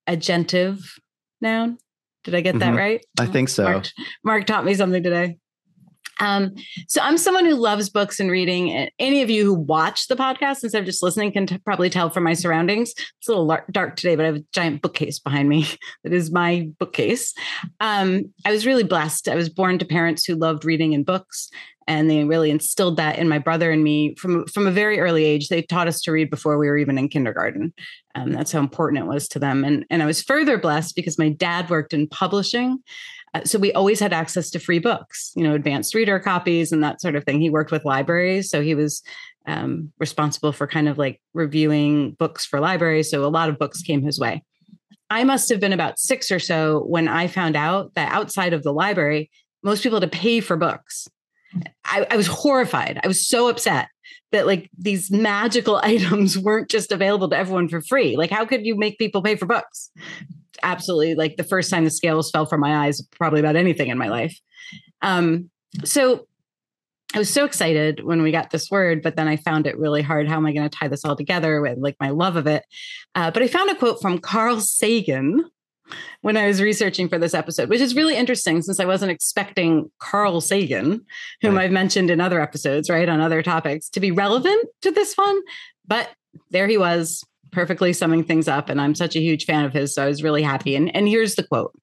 agentive 0.07 0.79
noun. 1.41 1.77
Did 2.23 2.35
I 2.35 2.41
get 2.41 2.59
that 2.59 2.73
Mhm. 2.73 2.77
right? 2.77 3.05
I 3.19 3.25
think 3.25 3.49
so. 3.49 3.63
Mark, 3.63 3.85
Mark 4.23 4.45
taught 4.45 4.65
me 4.65 4.73
something 4.75 5.01
today. 5.03 5.37
Um, 6.21 6.53
so 6.87 7.01
I'm 7.01 7.17
someone 7.17 7.45
who 7.45 7.55
loves 7.55 7.89
books 7.89 8.19
and 8.19 8.31
reading. 8.31 8.87
Any 8.99 9.23
of 9.23 9.29
you 9.29 9.43
who 9.43 9.53
watch 9.53 10.07
the 10.07 10.15
podcast 10.15 10.63
instead 10.63 10.79
of 10.79 10.85
just 10.85 11.03
listening 11.03 11.31
can 11.33 11.47
t- 11.47 11.57
probably 11.57 11.89
tell 11.89 12.09
from 12.09 12.23
my 12.23 12.33
surroundings. 12.33 12.93
It's 13.19 13.27
a 13.27 13.31
little 13.31 13.57
dark 13.71 13.95
today, 13.95 14.15
but 14.15 14.23
I 14.23 14.27
have 14.27 14.35
a 14.37 14.45
giant 14.53 14.81
bookcase 14.83 15.19
behind 15.19 15.49
me 15.49 15.67
that 16.03 16.13
is 16.13 16.31
my 16.31 16.69
bookcase. 16.79 17.33
Um, 17.79 18.31
I 18.45 18.51
was 18.51 18.65
really 18.65 18.83
blessed. 18.83 19.27
I 19.27 19.35
was 19.35 19.49
born 19.49 19.79
to 19.79 19.85
parents 19.85 20.23
who 20.23 20.35
loved 20.35 20.63
reading 20.63 20.93
and 20.93 21.05
books, 21.05 21.49
and 21.87 22.09
they 22.09 22.23
really 22.23 22.51
instilled 22.51 22.97
that 22.97 23.17
in 23.17 23.27
my 23.27 23.39
brother 23.39 23.71
and 23.71 23.83
me 23.83 24.15
from 24.15 24.45
from 24.45 24.67
a 24.67 24.71
very 24.71 24.99
early 24.99 25.25
age. 25.25 25.49
They 25.49 25.63
taught 25.63 25.87
us 25.87 26.01
to 26.01 26.11
read 26.11 26.29
before 26.29 26.59
we 26.59 26.67
were 26.67 26.77
even 26.77 26.99
in 26.99 27.09
kindergarten. 27.09 27.73
Um, 28.13 28.31
that's 28.31 28.51
how 28.51 28.59
important 28.59 29.03
it 29.03 29.07
was 29.07 29.27
to 29.29 29.39
them. 29.39 29.63
And 29.63 29.85
and 29.89 30.03
I 30.03 30.05
was 30.05 30.21
further 30.21 30.59
blessed 30.59 30.95
because 30.95 31.17
my 31.17 31.29
dad 31.29 31.69
worked 31.69 31.93
in 31.93 32.07
publishing. 32.07 32.77
Uh, 33.33 33.43
so 33.45 33.57
we 33.57 33.71
always 33.73 33.99
had 33.99 34.13
access 34.13 34.49
to 34.49 34.59
free 34.59 34.79
books, 34.79 35.31
you 35.35 35.43
know, 35.43 35.53
advanced 35.53 35.95
reader 35.95 36.19
copies 36.19 36.71
and 36.71 36.83
that 36.83 37.01
sort 37.01 37.15
of 37.15 37.23
thing. 37.23 37.39
He 37.39 37.49
worked 37.49 37.71
with 37.71 37.85
libraries, 37.85 38.49
so 38.49 38.61
he 38.61 38.75
was 38.75 39.01
um, 39.45 39.91
responsible 39.99 40.51
for 40.51 40.67
kind 40.67 40.87
of 40.87 40.97
like 40.97 41.21
reviewing 41.33 42.11
books 42.11 42.45
for 42.45 42.59
libraries. 42.59 43.09
So 43.09 43.25
a 43.25 43.27
lot 43.27 43.49
of 43.49 43.57
books 43.57 43.81
came 43.81 44.03
his 44.03 44.19
way. 44.19 44.43
I 45.09 45.23
must 45.23 45.49
have 45.49 45.59
been 45.59 45.73
about 45.73 45.99
six 45.99 46.31
or 46.31 46.39
so 46.39 46.83
when 46.87 47.07
I 47.07 47.27
found 47.27 47.55
out 47.55 47.93
that 47.95 48.11
outside 48.11 48.53
of 48.53 48.63
the 48.63 48.73
library, 48.73 49.29
most 49.63 49.83
people 49.83 49.99
had 49.99 50.11
to 50.11 50.17
pay 50.17 50.39
for 50.39 50.55
books. 50.55 51.07
I, 51.83 52.07
I 52.09 52.15
was 52.15 52.27
horrified. 52.27 52.99
I 53.03 53.07
was 53.07 53.27
so 53.27 53.49
upset 53.49 53.89
that 54.31 54.47
like 54.47 54.69
these 54.77 55.11
magical 55.11 55.75
items 55.83 56.37
weren't 56.37 56.69
just 56.69 56.91
available 56.91 57.29
to 57.29 57.37
everyone 57.37 57.67
for 57.67 57.81
free. 57.81 58.15
Like, 58.15 58.31
how 58.31 58.45
could 58.45 58.65
you 58.65 58.75
make 58.75 58.97
people 58.97 59.21
pay 59.21 59.35
for 59.35 59.45
books? 59.45 59.91
Absolutely, 60.63 61.15
like 61.15 61.37
the 61.37 61.43
first 61.43 61.69
time 61.69 61.83
the 61.83 61.91
scales 61.91 62.31
fell 62.31 62.45
from 62.45 62.59
my 62.61 62.85
eyes, 62.85 63.01
probably 63.17 63.39
about 63.39 63.55
anything 63.55 63.89
in 63.89 63.97
my 63.97 64.07
life. 64.09 64.37
Um, 65.01 65.49
so 65.83 66.27
I 67.13 67.17
was 67.17 67.29
so 67.29 67.43
excited 67.43 68.03
when 68.03 68.21
we 68.21 68.31
got 68.31 68.51
this 68.51 68.71
word, 68.71 69.01
but 69.01 69.15
then 69.15 69.27
I 69.27 69.35
found 69.35 69.67
it 69.67 69.77
really 69.77 70.01
hard. 70.01 70.29
How 70.29 70.37
am 70.37 70.45
I 70.45 70.53
going 70.53 70.69
to 70.69 70.75
tie 70.75 70.87
this 70.87 71.03
all 71.03 71.15
together 71.15 71.61
with 71.61 71.77
like 71.77 71.97
my 71.99 72.09
love 72.09 72.35
of 72.37 72.47
it? 72.47 72.63
Uh, 73.15 73.31
but 73.31 73.43
I 73.43 73.47
found 73.47 73.69
a 73.69 73.75
quote 73.75 74.01
from 74.01 74.19
Carl 74.19 74.61
Sagan 74.61 75.49
when 76.21 76.37
I 76.37 76.47
was 76.47 76.61
researching 76.61 77.09
for 77.09 77.19
this 77.19 77.33
episode, 77.33 77.67
which 77.67 77.81
is 77.81 77.95
really 77.95 78.15
interesting 78.15 78.61
since 78.61 78.79
I 78.79 78.85
wasn't 78.85 79.11
expecting 79.11 79.91
Carl 79.99 80.39
Sagan, 80.39 81.05
whom 81.41 81.55
Right. 81.55 81.65
I've 81.65 81.71
mentioned 81.71 82.09
in 82.09 82.21
other 82.21 82.39
episodes, 82.39 82.89
right, 82.89 83.09
on 83.09 83.19
other 83.19 83.43
topics, 83.43 83.89
to 83.89 83.99
be 83.99 84.11
relevant 84.11 84.69
to 84.83 84.91
this 84.91 85.15
one. 85.15 85.41
But 85.85 86.09
there 86.49 86.67
he 86.67 86.77
was, 86.77 87.25
perfectly 87.51 87.93
summing 87.93 88.23
things 88.23 88.47
up. 88.47 88.69
And 88.69 88.79
I'm 88.79 88.95
such 88.95 89.15
a 89.15 89.21
huge 89.21 89.45
fan 89.45 89.65
of 89.65 89.73
his. 89.73 89.93
So 89.95 90.03
I 90.03 90.07
was 90.07 90.23
really 90.23 90.43
happy. 90.43 90.75
And, 90.75 90.93
and 90.95 91.07
here's 91.07 91.35
the 91.35 91.43
quote 91.43 91.73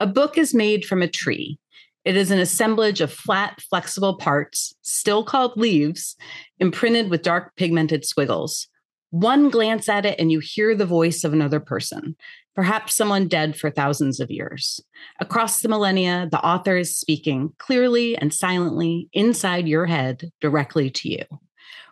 A 0.00 0.06
book 0.06 0.38
is 0.38 0.54
made 0.54 0.84
from 0.84 1.02
a 1.02 1.08
tree. 1.08 1.58
It 2.04 2.16
is 2.16 2.30
an 2.30 2.38
assemblage 2.38 3.00
of 3.00 3.12
flat, 3.12 3.60
flexible 3.68 4.16
parts, 4.16 4.74
still 4.82 5.24
called 5.24 5.56
leaves, 5.56 6.16
imprinted 6.58 7.10
with 7.10 7.22
dark 7.22 7.54
pigmented 7.56 8.04
squiggles. 8.04 8.68
One 9.10 9.48
glance 9.48 9.88
at 9.88 10.04
it, 10.04 10.18
and 10.18 10.30
you 10.30 10.38
hear 10.38 10.74
the 10.74 10.86
voice 10.86 11.24
of 11.24 11.32
another 11.32 11.60
person, 11.60 12.14
perhaps 12.54 12.94
someone 12.94 13.28
dead 13.28 13.56
for 13.56 13.70
thousands 13.70 14.20
of 14.20 14.30
years. 14.30 14.80
Across 15.20 15.60
the 15.60 15.68
millennia, 15.68 16.28
the 16.30 16.44
author 16.44 16.76
is 16.76 16.96
speaking 16.96 17.52
clearly 17.58 18.16
and 18.16 18.32
silently 18.34 19.08
inside 19.12 19.68
your 19.68 19.86
head, 19.86 20.30
directly 20.40 20.90
to 20.90 21.08
you. 21.08 21.24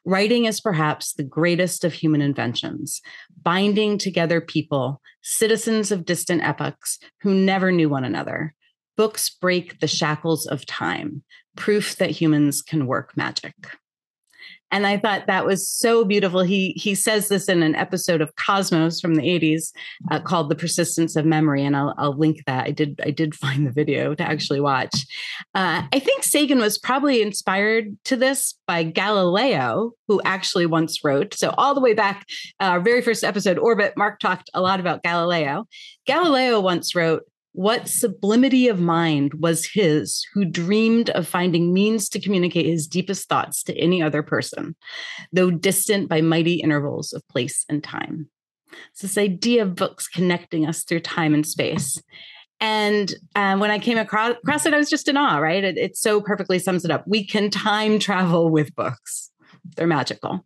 Writing 0.09 0.45
is 0.45 0.61
perhaps 0.61 1.15
the 1.15 1.25
greatest 1.25 1.83
of 1.83 1.93
human 1.93 2.23
inventions, 2.23 3.03
binding 3.43 3.99
together 3.99 4.41
people, 4.41 5.03
citizens 5.21 5.91
of 5.91 6.05
distant 6.05 6.45
epochs 6.45 7.01
who 7.23 7.35
never 7.35 7.73
knew 7.73 7.89
one 7.89 8.05
another. 8.05 8.55
Books 8.97 9.29
break 9.29 9.81
the 9.81 9.89
shackles 9.89 10.47
of 10.47 10.65
time, 10.65 11.25
proof 11.57 11.97
that 11.97 12.11
humans 12.11 12.63
can 12.63 12.87
work 12.87 13.17
magic. 13.17 13.55
And 14.71 14.87
I 14.87 14.99
thought 14.99 15.27
that 15.27 15.47
was 15.47 15.69
so 15.69 16.05
beautiful. 16.05 16.43
He 16.43 16.73
he 16.77 16.95
says 16.95 17.29
this 17.29 17.49
in 17.49 17.63
an 17.63 17.75
episode 17.75 18.21
of 18.21 18.35
Cosmos 18.37 19.01
from 19.01 19.15
the 19.15 19.23
80s 19.23 19.73
uh, 20.11 20.21
called 20.21 20.49
"The 20.49 20.57
Persistence 20.57 21.15
of 21.17 21.25
Memory," 21.25 21.65
and 21.65 21.77
I'll, 21.77 21.95
I'll 21.99 22.17
link 22.17 22.39
that. 22.47 22.67
I 22.67 22.71
did 22.71 23.01
I 23.05 23.11
did 23.11 23.35
find 23.47 23.67
the 23.67 23.73
video 23.73 24.15
to 24.15 24.23
actually 24.23 24.61
watch. 24.61 24.95
Uh, 25.55 25.83
I 25.93 25.99
think 25.99 26.25
Sagan 26.25 26.59
was 26.59 26.79
probably 26.79 27.23
inspired 27.23 27.97
to 28.05 28.17
this 28.17 28.55
by 28.67 28.83
Galileo, 28.83 29.93
who 30.09 30.21
actually 30.25 30.67
once 30.67 31.05
wrote. 31.05 31.35
So 31.35 31.55
all 31.57 31.75
the 31.75 31.81
way 31.81 31.95
back, 31.95 32.27
uh, 32.61 32.65
our 32.65 32.81
very 32.81 33.03
first 33.03 33.25
episode, 33.25 33.59
Orbit. 33.59 33.95
Mark 33.97 34.19
talked 34.21 34.51
a 34.53 34.61
lot 34.61 34.81
about 34.81 35.03
Galileo. 35.03 35.67
Galileo 36.07 36.61
once 36.61 36.95
wrote. 36.95 37.23
What 37.57 37.89
sublimity 37.89 38.69
of 38.69 38.81
mind 38.81 39.33
was 39.33 39.65
his 39.65 40.27
who 40.35 40.45
dreamed 40.45 41.09
of 41.09 41.27
finding 41.27 41.73
means 41.73 42.11
to 42.11 42.21
communicate 42.21 42.67
his 42.67 42.87
deepest 42.87 43.31
thoughts 43.31 43.63
to 43.63 43.75
any 43.79 44.03
other 44.03 44.23
person, 44.23 44.77
though 45.33 45.51
distant 45.51 46.11
by 46.11 46.21
mighty 46.21 46.57
intervals 46.57 47.15
of 47.15 47.27
place 47.29 47.65
and 47.71 47.83
time? 47.83 48.29
It's 48.91 49.01
this 49.01 49.17
idea 49.17 49.63
of 49.63 49.75
books 49.75 50.07
connecting 50.07 50.67
us 50.67 50.85
through 50.85 51.01
time 51.01 51.33
and 51.33 51.47
space. 51.47 51.99
And 52.61 53.15
uh, 53.35 53.57
when 53.57 53.71
I 53.71 53.79
came 53.79 53.97
across, 53.97 54.33
across 54.33 54.67
it, 54.67 54.75
I 54.75 54.79
was 54.79 54.91
just 54.91 55.09
in 55.09 55.17
awe, 55.17 55.39
right? 55.39 55.65
It, 55.65 55.79
it 55.79 55.97
so 55.97 56.21
perfectly 56.21 56.59
sums 56.59 56.85
it 56.85 56.91
up. 56.91 57.05
We 57.07 57.27
can 57.27 57.49
time 57.49 57.99
travel 57.99 58.51
with 58.51 58.75
books, 58.75 59.31
they're 59.77 59.87
magical. 59.87 60.45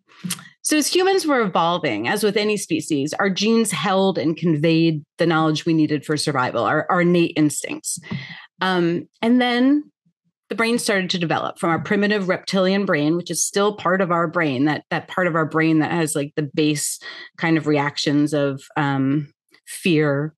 So, 0.63 0.77
as 0.77 0.87
humans 0.87 1.27
were 1.27 1.41
evolving, 1.41 2.07
as 2.07 2.23
with 2.23 2.37
any 2.37 2.57
species, 2.57 3.15
our 3.15 3.31
genes 3.31 3.71
held 3.71 4.19
and 4.19 4.37
conveyed 4.37 5.03
the 5.19 5.27
knowledge 5.27 5.65
we 5.65 5.73
needed 5.73 6.05
for 6.05 6.17
survival, 6.17 6.65
our, 6.65 6.87
our 6.91 7.01
innate 7.03 7.33
instincts. 7.37 7.99
Um, 8.61 9.09
and 9.23 9.41
then 9.41 9.91
the 10.51 10.55
brain 10.55 10.79
started 10.79 11.09
to 11.11 11.19
develop 11.19 11.59
from 11.59 11.71
our 11.71 11.79
primitive 11.79 12.29
reptilian 12.29 12.85
brain, 12.85 13.17
which 13.17 13.31
is 13.31 13.43
still 13.43 13.75
part 13.75 14.01
of 14.01 14.11
our 14.11 14.27
brain, 14.27 14.67
that 14.67 14.85
that 14.91 15.09
part 15.09 15.27
of 15.27 15.35
our 15.35 15.47
brain 15.47 15.79
that 15.79 15.93
has 15.93 16.15
like 16.15 16.33
the 16.37 16.51
base 16.55 16.99
kind 17.39 17.57
of 17.57 17.67
reactions 17.67 18.35
of 18.35 18.63
um, 18.77 19.33
fear 19.67 20.35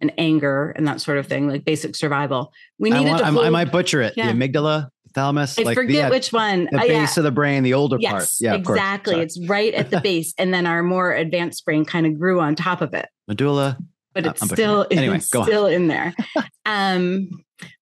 and 0.00 0.12
anger 0.18 0.72
and 0.76 0.86
that 0.86 1.00
sort 1.00 1.18
of 1.18 1.26
thing, 1.26 1.48
like 1.48 1.64
basic 1.64 1.96
survival. 1.96 2.52
We 2.78 2.90
needed 2.90 3.08
I, 3.08 3.10
want, 3.10 3.18
to. 3.18 3.32
Hold, 3.32 3.46
I 3.46 3.50
might 3.50 3.72
butcher 3.72 4.02
it. 4.02 4.14
Yeah. 4.16 4.32
The 4.32 4.38
amygdala, 4.38 4.88
thalamus. 5.16 5.58
I 5.58 5.62
like 5.62 5.74
forget 5.74 6.10
the, 6.10 6.14
which 6.14 6.32
one. 6.32 6.68
The 6.70 6.78
Uh, 6.78 6.82
base 6.82 7.16
yeah. 7.16 7.20
of 7.20 7.24
the 7.24 7.30
brain, 7.32 7.64
the 7.64 7.74
older 7.74 7.96
Yes, 7.98 8.12
part. 8.12 8.28
Yeah, 8.40 8.54
exactly. 8.54 9.18
It's 9.20 9.36
right 9.48 9.74
at 9.74 9.90
the 9.90 10.00
base, 10.08 10.32
and 10.38 10.54
then 10.54 10.66
our 10.66 10.82
more 10.84 11.12
advanced 11.12 11.64
brain 11.64 11.84
kind 11.84 12.06
of 12.06 12.18
grew 12.18 12.38
on 12.40 12.54
top 12.54 12.80
of 12.82 12.94
it. 12.94 13.08
medulla. 13.26 13.76
but 14.14 14.26
Uh, 14.26 14.30
it's 14.30 14.42
I'm 14.42 14.48
still. 14.48 14.86
Anyway, 14.92 15.16
it's 15.16 15.28
go 15.28 15.42
on. 15.66 15.72
in 15.72 15.88
there. 15.88 16.14
um, 16.66 17.28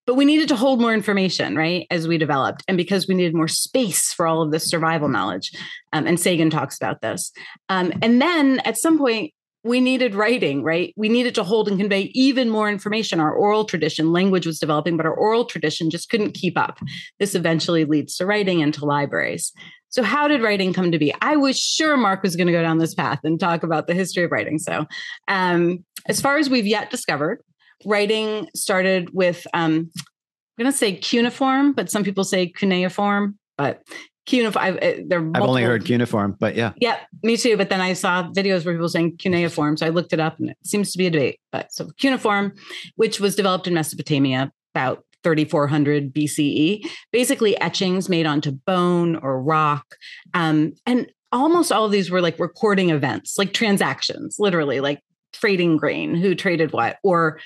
but 0.06 0.14
we 0.16 0.24
needed 0.24 0.48
to 0.48 0.56
hold 0.56 0.80
more 0.80 0.92
information, 0.94 1.56
right, 1.56 1.86
as 1.90 2.06
we 2.06 2.18
developed, 2.18 2.62
and 2.68 2.76
because 2.76 3.08
we 3.08 3.14
needed 3.14 3.34
more 3.34 3.48
space 3.48 4.12
for 4.12 4.26
all 4.26 4.42
of 4.42 4.50
this 4.52 4.68
survival 4.68 5.08
knowledge. 5.08 5.50
Um, 5.92 6.06
and 6.06 6.18
Sagan 6.20 6.50
talks 6.50 6.76
about 6.76 7.00
this. 7.00 7.32
Um, 7.68 7.92
and 8.02 8.20
then 8.20 8.60
at 8.60 8.76
some 8.76 8.98
point, 8.98 9.32
we 9.64 9.80
needed 9.80 10.14
writing, 10.14 10.62
right? 10.62 10.92
We 10.96 11.08
needed 11.08 11.34
to 11.36 11.42
hold 11.42 11.68
and 11.68 11.78
convey 11.78 12.10
even 12.14 12.50
more 12.50 12.68
information. 12.68 13.18
Our 13.18 13.32
oral 13.32 13.64
tradition, 13.64 14.12
language 14.12 14.46
was 14.46 14.58
developing, 14.58 14.98
but 14.98 15.06
our 15.06 15.14
oral 15.14 15.46
tradition 15.46 15.90
just 15.90 16.10
couldn't 16.10 16.34
keep 16.34 16.58
up. 16.58 16.78
This 17.18 17.34
eventually 17.34 17.86
leads 17.86 18.16
to 18.18 18.26
writing 18.26 18.62
and 18.62 18.74
to 18.74 18.84
libraries. 18.84 19.52
So, 19.88 20.02
how 20.02 20.28
did 20.28 20.42
writing 20.42 20.74
come 20.74 20.92
to 20.92 20.98
be? 20.98 21.14
I 21.22 21.36
was 21.36 21.58
sure 21.58 21.96
Mark 21.96 22.22
was 22.22 22.36
going 22.36 22.48
to 22.48 22.52
go 22.52 22.62
down 22.62 22.78
this 22.78 22.94
path 22.94 23.20
and 23.24 23.40
talk 23.40 23.62
about 23.62 23.86
the 23.86 23.94
history 23.94 24.24
of 24.24 24.32
writing. 24.32 24.58
So, 24.58 24.86
um, 25.28 25.84
as 26.06 26.20
far 26.20 26.36
as 26.36 26.50
we've 26.50 26.66
yet 26.66 26.90
discovered, 26.90 27.40
writing 27.86 28.48
started 28.54 29.10
with, 29.14 29.46
um, 29.54 29.90
I'm 29.96 30.64
going 30.64 30.70
to 30.70 30.76
say 30.76 30.96
cuneiform, 30.96 31.72
but 31.72 31.90
some 31.90 32.04
people 32.04 32.24
say 32.24 32.48
cuneiform, 32.48 33.38
but 33.56 33.82
cuneiform, 34.26 34.78
they're 35.06 35.30
I've 35.34 35.42
only 35.42 35.62
heard 35.62 35.84
cuneiform, 35.84 36.36
but 36.38 36.54
yeah. 36.56 36.72
Yep, 36.80 37.00
me 37.22 37.36
too. 37.36 37.56
But 37.56 37.68
then 37.68 37.80
I 37.80 37.92
saw 37.92 38.24
videos 38.30 38.64
where 38.64 38.74
people 38.74 38.88
saying 38.88 39.16
cuneiform. 39.18 39.76
So 39.76 39.86
I 39.86 39.90
looked 39.90 40.12
it 40.12 40.20
up 40.20 40.38
and 40.38 40.50
it 40.50 40.56
seems 40.64 40.92
to 40.92 40.98
be 40.98 41.06
a 41.06 41.10
debate. 41.10 41.40
But 41.52 41.72
so 41.72 41.90
cuneiform, 41.98 42.54
which 42.96 43.20
was 43.20 43.36
developed 43.36 43.66
in 43.66 43.74
Mesopotamia 43.74 44.50
about 44.74 45.04
3400 45.22 46.12
BCE, 46.12 46.86
basically 47.12 47.58
etchings 47.60 48.08
made 48.08 48.26
onto 48.26 48.50
bone 48.50 49.16
or 49.16 49.42
rock. 49.42 49.96
Um, 50.34 50.74
and 50.86 51.10
almost 51.32 51.72
all 51.72 51.84
of 51.84 51.92
these 51.92 52.10
were 52.10 52.20
like 52.20 52.38
recording 52.38 52.90
events, 52.90 53.36
like 53.38 53.52
transactions, 53.52 54.36
literally, 54.38 54.80
like 54.80 55.00
trading 55.32 55.76
grain, 55.76 56.14
who 56.14 56.34
traded 56.34 56.72
what, 56.72 56.98
or 57.02 57.40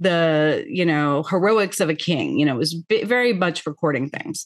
the 0.00 0.64
you 0.66 0.84
know 0.84 1.22
heroics 1.24 1.78
of 1.78 1.90
a 1.90 1.94
king 1.94 2.38
you 2.38 2.46
know 2.46 2.54
it 2.54 2.58
was 2.58 2.82
very 3.04 3.34
much 3.34 3.66
recording 3.66 4.08
things 4.08 4.44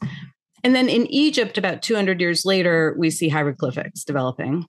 and 0.65 0.75
then 0.75 0.89
in 0.89 1.07
egypt 1.13 1.57
about 1.57 1.83
200 1.83 2.21
years 2.21 2.45
later 2.45 2.95
we 2.99 3.11
see 3.11 3.29
hieroglyphics 3.29 4.03
developing 4.03 4.67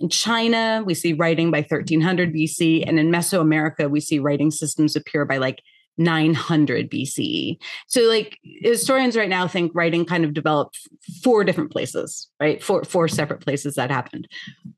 in 0.00 0.08
china 0.08 0.82
we 0.86 0.94
see 0.94 1.12
writing 1.12 1.50
by 1.50 1.60
1300 1.60 2.32
bc 2.32 2.84
and 2.86 2.98
in 2.98 3.10
mesoamerica 3.10 3.90
we 3.90 4.00
see 4.00 4.18
writing 4.18 4.50
systems 4.50 4.94
appear 4.94 5.24
by 5.24 5.38
like 5.38 5.60
900 5.98 6.90
BCE. 6.90 7.58
So, 7.88 8.02
like 8.02 8.38
historians 8.44 9.16
right 9.16 9.28
now 9.28 9.48
think 9.48 9.72
writing 9.74 10.04
kind 10.04 10.24
of 10.24 10.32
developed 10.32 10.78
four 11.22 11.44
different 11.44 11.72
places, 11.72 12.28
right? 12.40 12.62
Four 12.62 12.84
four 12.84 13.08
separate 13.08 13.40
places 13.40 13.74
that 13.74 13.90
happened, 13.90 14.28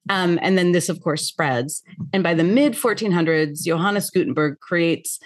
um, 0.08 0.38
and 0.42 0.56
then 0.58 0.72
this, 0.72 0.88
of 0.88 1.00
course, 1.02 1.26
spreads. 1.26 1.82
And 2.12 2.22
by 2.22 2.34
the 2.34 2.44
mid 2.44 2.72
1400s, 2.72 3.64
Johannes 3.64 4.10
Gutenberg 4.10 4.58
creates 4.60 5.20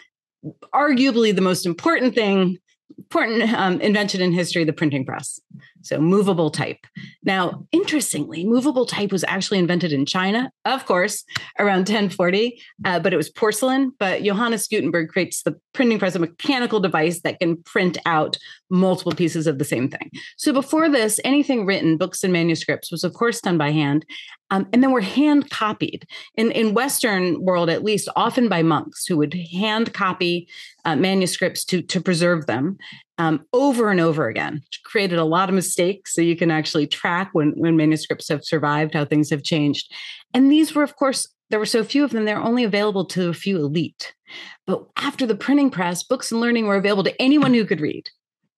arguably 0.75 1.35
the 1.35 1.41
most 1.41 1.65
important 1.65 2.15
thing, 2.15 2.59
important 2.99 3.53
um, 3.53 3.81
invention 3.81 4.21
in 4.21 4.33
history: 4.33 4.65
the 4.65 4.73
printing 4.73 5.05
press. 5.05 5.41
So, 5.85 6.01
movable 6.01 6.51
type. 6.51 6.87
Now, 7.23 7.67
interestingly, 7.71 8.45
movable 8.45 8.87
type 8.87 9.13
was 9.13 9.25
actually 9.29 9.59
invented 9.59 9.93
in 9.93 10.07
China, 10.07 10.51
of 10.65 10.87
course, 10.87 11.25
around 11.59 11.81
1040, 11.81 12.59
uh, 12.85 13.01
but 13.01 13.13
it 13.13 13.17
was 13.17 13.29
porcelain. 13.29 13.93
But 13.99 14.23
Johannes 14.23 14.67
Gutenberg 14.67 15.11
creates 15.11 15.43
the 15.43 15.57
printing 15.75 15.99
press, 15.99 16.15
a 16.15 16.19
mechanical 16.19 16.81
device 16.81 17.21
that 17.21 17.39
can 17.39 17.63
print 17.63 17.99
out 18.07 18.39
multiple 18.71 19.13
pieces 19.13 19.47
of 19.47 19.59
the 19.59 19.65
same 19.65 19.91
thing. 19.91 20.11
So, 20.39 20.53
before 20.55 20.89
this, 20.89 21.21
anything 21.23 21.67
written, 21.67 21.99
books 21.99 22.25
and 22.25 22.33
manuscripts, 22.33 22.91
was 22.91 23.05
of 23.05 23.13
course 23.13 23.41
done 23.41 23.59
by 23.59 23.71
hand. 23.71 24.07
Um, 24.51 24.69
and 24.73 24.83
then 24.83 24.93
were 24.93 25.01
hand 25.01 25.51
copied 25.51 26.07
in 26.37 26.51
in 26.51 26.75
Western 26.75 27.43
world, 27.43 27.69
at 27.69 27.83
least, 27.83 28.09
often 28.15 28.49
by 28.49 28.63
monks 28.63 29.07
who 29.07 29.17
would 29.17 29.35
hand 29.53 29.93
copy 29.93 30.49
uh, 30.85 30.97
manuscripts 30.97 31.65
to 31.67 31.83
to 31.83 32.01
preserve 32.01 32.47
them 32.47 32.79
um, 33.19 33.47
over 33.53 33.91
and 33.91 34.01
over 34.01 34.29
again. 34.29 34.63
Created 34.85 35.19
a 35.19 35.25
lot 35.25 35.49
of 35.49 35.55
mistakes, 35.55 36.15
so 36.15 36.21
you 36.21 36.37
can 36.37 36.51
actually 36.51 36.87
track 36.87 37.31
when 37.33 37.53
when 37.57 37.77
manuscripts 37.77 38.29
have 38.29 38.45
survived, 38.45 38.95
how 38.95 39.05
things 39.05 39.31
have 39.31 39.43
changed. 39.43 39.93
And 40.33 40.51
these 40.51 40.75
were, 40.75 40.83
of 40.83 40.97
course, 40.97 41.29
there 41.51 41.59
were 41.59 41.67
so 41.67 41.85
few 41.85 42.05
of 42.05 42.11
them; 42.11 42.25
they're 42.25 42.39
only 42.43 42.65
available 42.65 43.05
to 43.07 43.29
a 43.29 43.35
few 43.35 43.59
elite. 43.59 44.15
But 44.67 44.85
after 44.97 45.27
the 45.27 45.37
printing 45.37 45.71
press, 45.71 46.03
books 46.03 46.33
and 46.33 46.41
learning 46.41 46.67
were 46.67 46.77
available 46.77 47.05
to 47.05 47.23
anyone 47.23 47.55
who 47.55 47.65
could 47.65 47.81
read. 47.81 48.09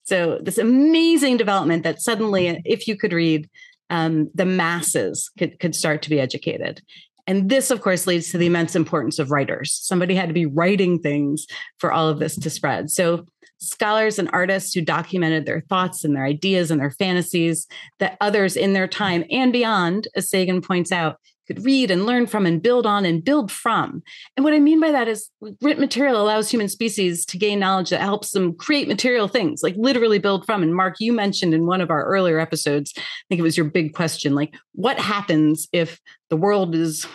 So 0.05 0.39
this 0.41 0.59
amazing 0.59 1.37
development 1.37 1.83
that 1.83 2.01
suddenly, 2.01 2.61
if 2.65 2.87
you 2.87 2.97
could 2.97 3.13
read, 3.13 3.51
um, 3.91 4.31
the 4.35 4.47
masses 4.47 5.31
could, 5.37 5.59
could 5.59 5.75
start 5.75 6.03
to 6.03 6.11
be 6.11 6.21
educated. 6.21 6.81
And 7.27 7.49
this, 7.49 7.73
of 7.73 7.81
course, 7.81 8.07
leads 8.07 8.31
to 8.31 8.39
the 8.39 8.47
immense 8.47 8.77
importance 8.77 9.19
of 9.19 9.33
writers. 9.33 9.73
Somebody 9.73 10.15
had 10.15 10.29
to 10.29 10.33
be 10.33 10.47
writing 10.47 11.01
things 11.01 11.47
for 11.79 11.93
all 11.93 12.09
of 12.09 12.21
this 12.21 12.37
to 12.37 12.51
spread. 12.51 12.91
So, 12.91 13.27
scholars 13.59 14.19
and 14.19 14.31
artists 14.33 14.75
who 14.75 14.81
documented 14.81 15.47
their 15.47 15.63
thoughts 15.69 16.05
and 16.05 16.15
their 16.15 16.25
ideas 16.25 16.71
and 16.71 16.81
their 16.81 16.91
fantasies 16.91 17.67
that 17.99 18.17
others 18.21 18.57
in 18.57 18.73
their 18.73 18.89
time 18.89 19.25
and 19.31 19.53
beyond, 19.53 20.09
as 20.15 20.29
Sagan 20.29 20.61
points 20.61 20.93
out, 20.93 21.19
could 21.47 21.65
read 21.65 21.91
and 21.91 22.07
learn 22.07 22.27
from 22.27 22.45
and 22.45 22.61
build 22.61 22.87
on 22.87 23.05
and 23.05 23.25
build 23.25 23.53
from. 23.53 24.03
And 24.37 24.43
what 24.43 24.53
I 24.53 24.59
mean 24.59 24.81
by 24.81 24.91
that 24.91 25.07
is 25.09 25.31
written 25.63 25.81
material 25.81 26.21
allows 26.21 26.51
human 26.51 26.69
species 26.69 27.25
to 27.27 27.39
gain 27.39 27.61
knowledge 27.61 27.91
that 27.91 28.01
helps 28.01 28.33
them 28.33 28.55
create 28.55 28.89
material 28.89 29.29
things, 29.29 29.63
like 29.63 29.75
literally 29.77 30.19
build 30.19 30.45
from. 30.45 30.63
And 30.63 30.75
Mark, 30.75 30.97
you 30.99 31.13
mentioned 31.13 31.55
in 31.55 31.67
one 31.67 31.81
of 31.81 31.91
our 31.91 32.05
earlier 32.05 32.41
episodes, 32.41 32.93
I 32.97 33.03
think 33.29 33.39
it 33.39 33.43
was 33.43 33.57
your 33.57 33.67
big 33.67 33.95
question, 33.95 34.35
like 34.35 34.55
what 34.73 34.99
happens 34.99 35.69
if 35.73 36.01
the 36.31 36.37
world 36.37 36.75
is 36.75 37.07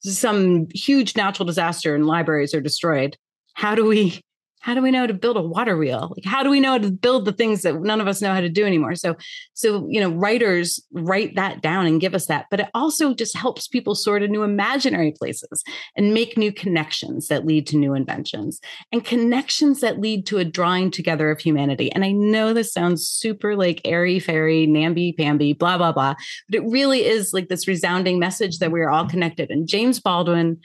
some 0.00 0.66
huge 0.74 1.16
natural 1.16 1.46
disaster 1.46 1.94
and 1.94 2.06
libraries 2.06 2.54
are 2.54 2.60
destroyed? 2.60 3.16
How 3.54 3.74
do 3.74 3.84
we 3.84 4.20
how 4.64 4.72
do 4.72 4.80
we 4.80 4.90
know 4.90 5.06
to 5.06 5.12
build 5.12 5.36
a 5.36 5.42
water 5.42 5.76
wheel? 5.76 6.14
Like 6.16 6.24
how 6.24 6.42
do 6.42 6.48
we 6.48 6.58
know 6.58 6.78
to 6.78 6.90
build 6.90 7.26
the 7.26 7.34
things 7.34 7.60
that 7.62 7.82
none 7.82 8.00
of 8.00 8.08
us 8.08 8.22
know 8.22 8.32
how 8.32 8.40
to 8.40 8.48
do 8.48 8.64
anymore? 8.64 8.94
So 8.94 9.14
so 9.52 9.86
you 9.90 10.00
know 10.00 10.08
writers 10.08 10.82
write 10.90 11.34
that 11.36 11.60
down 11.60 11.86
and 11.86 12.00
give 12.00 12.14
us 12.14 12.26
that 12.28 12.46
but 12.50 12.60
it 12.60 12.68
also 12.72 13.12
just 13.12 13.36
helps 13.36 13.68
people 13.68 13.94
sort 13.94 14.22
of 14.22 14.30
new 14.30 14.42
imaginary 14.42 15.12
places 15.12 15.62
and 15.98 16.14
make 16.14 16.38
new 16.38 16.50
connections 16.50 17.28
that 17.28 17.44
lead 17.44 17.66
to 17.66 17.76
new 17.76 17.92
inventions 17.92 18.58
and 18.90 19.04
connections 19.04 19.80
that 19.80 20.00
lead 20.00 20.24
to 20.26 20.38
a 20.38 20.44
drawing 20.46 20.90
together 20.90 21.30
of 21.30 21.40
humanity. 21.40 21.92
And 21.92 22.02
i 22.02 22.10
know 22.10 22.54
this 22.54 22.72
sounds 22.72 23.06
super 23.06 23.56
like 23.56 23.82
airy 23.84 24.18
fairy 24.18 24.66
namby 24.66 25.12
pamby 25.12 25.52
blah 25.52 25.76
blah 25.76 25.92
blah 25.92 26.14
but 26.48 26.56
it 26.56 26.64
really 26.64 27.04
is 27.04 27.34
like 27.34 27.48
this 27.48 27.68
resounding 27.68 28.18
message 28.18 28.60
that 28.60 28.72
we 28.72 28.80
are 28.80 28.88
all 28.88 29.06
connected. 29.06 29.50
And 29.50 29.68
james 29.68 30.00
baldwin 30.00 30.58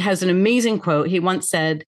has 0.00 0.24
an 0.24 0.28
amazing 0.28 0.80
quote. 0.80 1.06
He 1.06 1.20
once 1.20 1.48
said 1.48 1.84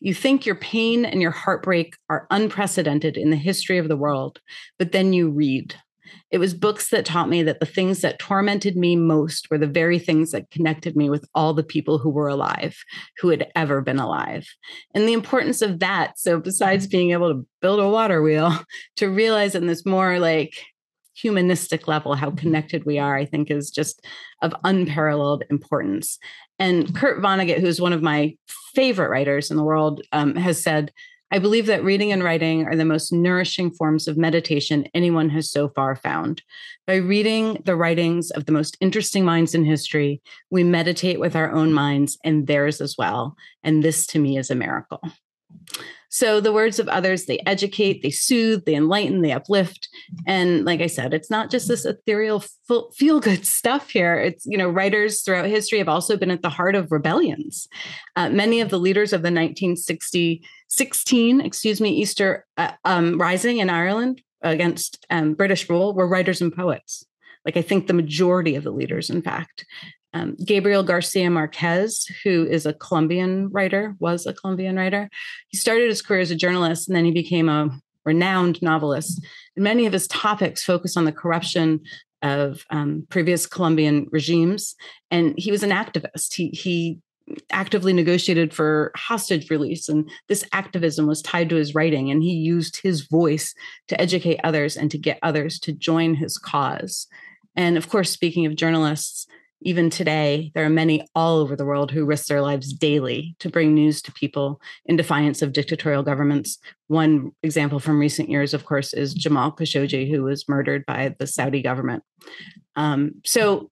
you 0.00 0.14
think 0.14 0.46
your 0.46 0.54
pain 0.54 1.04
and 1.04 1.20
your 1.20 1.30
heartbreak 1.30 1.94
are 2.08 2.26
unprecedented 2.30 3.16
in 3.16 3.30
the 3.30 3.36
history 3.36 3.78
of 3.78 3.88
the 3.88 3.96
world, 3.96 4.40
but 4.78 4.92
then 4.92 5.12
you 5.12 5.30
read. 5.30 5.76
It 6.30 6.38
was 6.38 6.54
books 6.54 6.90
that 6.90 7.04
taught 7.04 7.28
me 7.28 7.42
that 7.42 7.60
the 7.60 7.66
things 7.66 8.00
that 8.00 8.18
tormented 8.18 8.76
me 8.76 8.96
most 8.96 9.50
were 9.50 9.58
the 9.58 9.66
very 9.66 9.98
things 9.98 10.30
that 10.30 10.50
connected 10.50 10.96
me 10.96 11.10
with 11.10 11.28
all 11.34 11.54
the 11.54 11.64
people 11.64 11.98
who 11.98 12.10
were 12.10 12.28
alive, 12.28 12.76
who 13.18 13.28
had 13.28 13.50
ever 13.54 13.80
been 13.80 13.98
alive. 13.98 14.46
And 14.94 15.08
the 15.08 15.12
importance 15.12 15.60
of 15.60 15.80
that. 15.80 16.18
So, 16.18 16.38
besides 16.38 16.86
being 16.86 17.10
able 17.10 17.32
to 17.32 17.46
build 17.60 17.80
a 17.80 17.88
water 17.88 18.22
wheel, 18.22 18.58
to 18.96 19.08
realize 19.10 19.54
in 19.54 19.66
this 19.66 19.84
more 19.84 20.18
like 20.18 20.54
humanistic 21.20 21.88
level 21.88 22.14
how 22.14 22.30
connected 22.30 22.84
we 22.84 22.98
are, 22.98 23.16
I 23.16 23.24
think 23.24 23.50
is 23.50 23.70
just 23.70 24.04
of 24.42 24.54
unparalleled 24.64 25.44
importance. 25.50 26.18
And 26.58 26.94
Kurt 26.94 27.22
Vonnegut, 27.22 27.60
who's 27.60 27.80
one 27.80 27.92
of 27.92 28.02
my 28.02 28.36
favorite 28.74 29.10
writers 29.10 29.50
in 29.50 29.56
the 29.56 29.64
world, 29.64 30.02
um, 30.12 30.36
has 30.36 30.62
said, 30.62 30.92
I 31.32 31.38
believe 31.38 31.66
that 31.66 31.84
reading 31.84 32.10
and 32.10 32.24
writing 32.24 32.66
are 32.66 32.74
the 32.74 32.84
most 32.84 33.12
nourishing 33.12 33.70
forms 33.70 34.08
of 34.08 34.16
meditation 34.16 34.88
anyone 34.94 35.30
has 35.30 35.48
so 35.48 35.68
far 35.68 35.94
found. 35.94 36.42
By 36.88 36.96
reading 36.96 37.62
the 37.64 37.76
writings 37.76 38.32
of 38.32 38.46
the 38.46 38.52
most 38.52 38.76
interesting 38.80 39.24
minds 39.24 39.54
in 39.54 39.64
history, 39.64 40.22
we 40.50 40.64
meditate 40.64 41.20
with 41.20 41.36
our 41.36 41.52
own 41.52 41.72
minds 41.72 42.18
and 42.24 42.48
theirs 42.48 42.80
as 42.80 42.96
well. 42.98 43.36
And 43.62 43.84
this 43.84 44.06
to 44.08 44.18
me 44.18 44.38
is 44.38 44.50
a 44.50 44.56
miracle. 44.56 45.00
So 46.12 46.40
the 46.40 46.52
words 46.52 46.80
of 46.80 46.88
others, 46.88 47.26
they 47.26 47.38
educate, 47.46 48.02
they 48.02 48.10
soothe, 48.10 48.64
they 48.64 48.74
enlighten, 48.74 49.22
they 49.22 49.30
uplift. 49.30 49.88
And 50.26 50.64
like 50.64 50.80
I 50.80 50.88
said, 50.88 51.14
it's 51.14 51.30
not 51.30 51.50
just 51.50 51.68
this 51.68 51.84
ethereal 51.84 52.42
feel 52.92 53.20
good 53.20 53.46
stuff 53.58 53.90
here. 53.90 54.16
It's, 54.16 54.44
you 54.44 54.58
know, 54.58 54.68
writers 54.68 55.22
throughout 55.22 55.46
history 55.46 55.78
have 55.78 55.88
also 55.88 56.16
been 56.16 56.32
at 56.32 56.42
the 56.42 56.48
heart 56.48 56.74
of 56.74 56.90
rebellions. 56.90 57.68
Uh, 58.16 58.28
many 58.28 58.60
of 58.60 58.70
the 58.70 58.80
leaders 58.80 59.12
of 59.12 59.22
the 59.22 59.26
1960, 59.26 60.42
16, 60.68 61.40
excuse 61.40 61.80
me, 61.80 61.90
Easter 61.90 62.44
uh, 62.56 62.72
um, 62.84 63.16
Rising 63.16 63.58
in 63.58 63.70
Ireland 63.70 64.20
against 64.42 65.06
um, 65.10 65.34
British 65.34 65.70
rule 65.70 65.94
were 65.94 66.08
writers 66.08 66.40
and 66.40 66.52
poets. 66.52 67.04
Like 67.44 67.56
I 67.56 67.62
think 67.62 67.86
the 67.86 67.94
majority 67.94 68.56
of 68.56 68.64
the 68.64 68.72
leaders, 68.72 69.10
in 69.10 69.22
fact. 69.22 69.64
Um, 70.12 70.36
Gabriel 70.44 70.82
Garcia 70.82 71.30
Marquez, 71.30 72.06
who 72.24 72.46
is 72.46 72.66
a 72.66 72.74
Colombian 72.74 73.48
writer, 73.50 73.94
was 74.00 74.26
a 74.26 74.34
Colombian 74.34 74.76
writer. 74.76 75.08
He 75.48 75.56
started 75.56 75.88
his 75.88 76.02
career 76.02 76.20
as 76.20 76.30
a 76.30 76.36
journalist 76.36 76.88
and 76.88 76.96
then 76.96 77.04
he 77.04 77.12
became 77.12 77.48
a 77.48 77.70
renowned 78.04 78.60
novelist. 78.62 79.24
And 79.56 79.62
many 79.62 79.86
of 79.86 79.92
his 79.92 80.08
topics 80.08 80.64
focus 80.64 80.96
on 80.96 81.04
the 81.04 81.12
corruption 81.12 81.80
of 82.22 82.64
um, 82.70 83.06
previous 83.08 83.46
Colombian 83.46 84.06
regimes. 84.10 84.74
And 85.10 85.34
he 85.38 85.50
was 85.50 85.62
an 85.62 85.70
activist. 85.70 86.34
He, 86.34 86.48
he 86.48 86.98
actively 87.50 87.92
negotiated 87.92 88.52
for 88.52 88.92
hostage 88.96 89.50
release. 89.50 89.88
And 89.88 90.10
this 90.28 90.44
activism 90.52 91.06
was 91.06 91.22
tied 91.22 91.48
to 91.50 91.56
his 91.56 91.74
writing. 91.74 92.10
And 92.10 92.22
he 92.22 92.32
used 92.32 92.80
his 92.82 93.02
voice 93.02 93.54
to 93.88 94.00
educate 94.00 94.40
others 94.42 94.76
and 94.76 94.90
to 94.90 94.98
get 94.98 95.18
others 95.22 95.58
to 95.60 95.72
join 95.72 96.14
his 96.14 96.36
cause. 96.36 97.06
And 97.56 97.76
of 97.76 97.88
course, 97.88 98.10
speaking 98.10 98.46
of 98.46 98.56
journalists, 98.56 99.26
even 99.62 99.90
today, 99.90 100.50
there 100.54 100.64
are 100.64 100.70
many 100.70 101.06
all 101.14 101.38
over 101.38 101.54
the 101.54 101.64
world 101.64 101.90
who 101.90 102.04
risk 102.04 102.26
their 102.26 102.40
lives 102.40 102.72
daily 102.72 103.36
to 103.40 103.50
bring 103.50 103.74
news 103.74 104.00
to 104.02 104.12
people 104.12 104.60
in 104.86 104.96
defiance 104.96 105.42
of 105.42 105.52
dictatorial 105.52 106.02
governments. 106.02 106.58
One 106.88 107.32
example 107.42 107.78
from 107.78 107.98
recent 107.98 108.30
years, 108.30 108.54
of 108.54 108.64
course, 108.64 108.92
is 108.92 109.14
Jamal 109.14 109.52
Khashoggi, 109.52 110.10
who 110.10 110.22
was 110.22 110.48
murdered 110.48 110.84
by 110.86 111.14
the 111.18 111.26
Saudi 111.26 111.62
government. 111.62 112.02
Um, 112.76 113.12
so, 113.24 113.70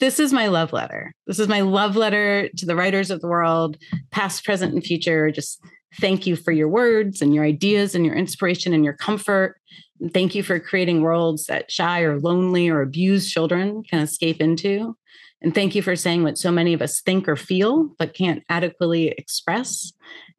this 0.00 0.18
is 0.18 0.32
my 0.32 0.48
love 0.48 0.72
letter. 0.72 1.14
This 1.28 1.38
is 1.38 1.46
my 1.46 1.60
love 1.60 1.94
letter 1.94 2.48
to 2.56 2.66
the 2.66 2.74
writers 2.74 3.12
of 3.12 3.20
the 3.20 3.28
world, 3.28 3.76
past, 4.10 4.44
present, 4.44 4.74
and 4.74 4.84
future. 4.84 5.30
Just 5.30 5.60
thank 6.00 6.26
you 6.26 6.34
for 6.34 6.50
your 6.50 6.68
words 6.68 7.22
and 7.22 7.32
your 7.32 7.44
ideas 7.44 7.94
and 7.94 8.04
your 8.04 8.16
inspiration 8.16 8.72
and 8.72 8.84
your 8.84 8.94
comfort 8.94 9.60
Thank 10.10 10.34
you 10.34 10.42
for 10.42 10.58
creating 10.58 11.02
worlds 11.02 11.46
that 11.46 11.70
shy 11.70 12.00
or 12.00 12.18
lonely 12.18 12.68
or 12.68 12.82
abused 12.82 13.30
children 13.30 13.82
can 13.82 14.00
escape 14.00 14.40
into. 14.40 14.96
And 15.40 15.54
thank 15.54 15.74
you 15.74 15.82
for 15.82 15.96
saying 15.96 16.22
what 16.22 16.38
so 16.38 16.50
many 16.50 16.72
of 16.72 16.82
us 16.82 17.00
think 17.00 17.28
or 17.28 17.36
feel, 17.36 17.94
but 17.98 18.14
can't 18.14 18.42
adequately 18.48 19.08
express. 19.08 19.92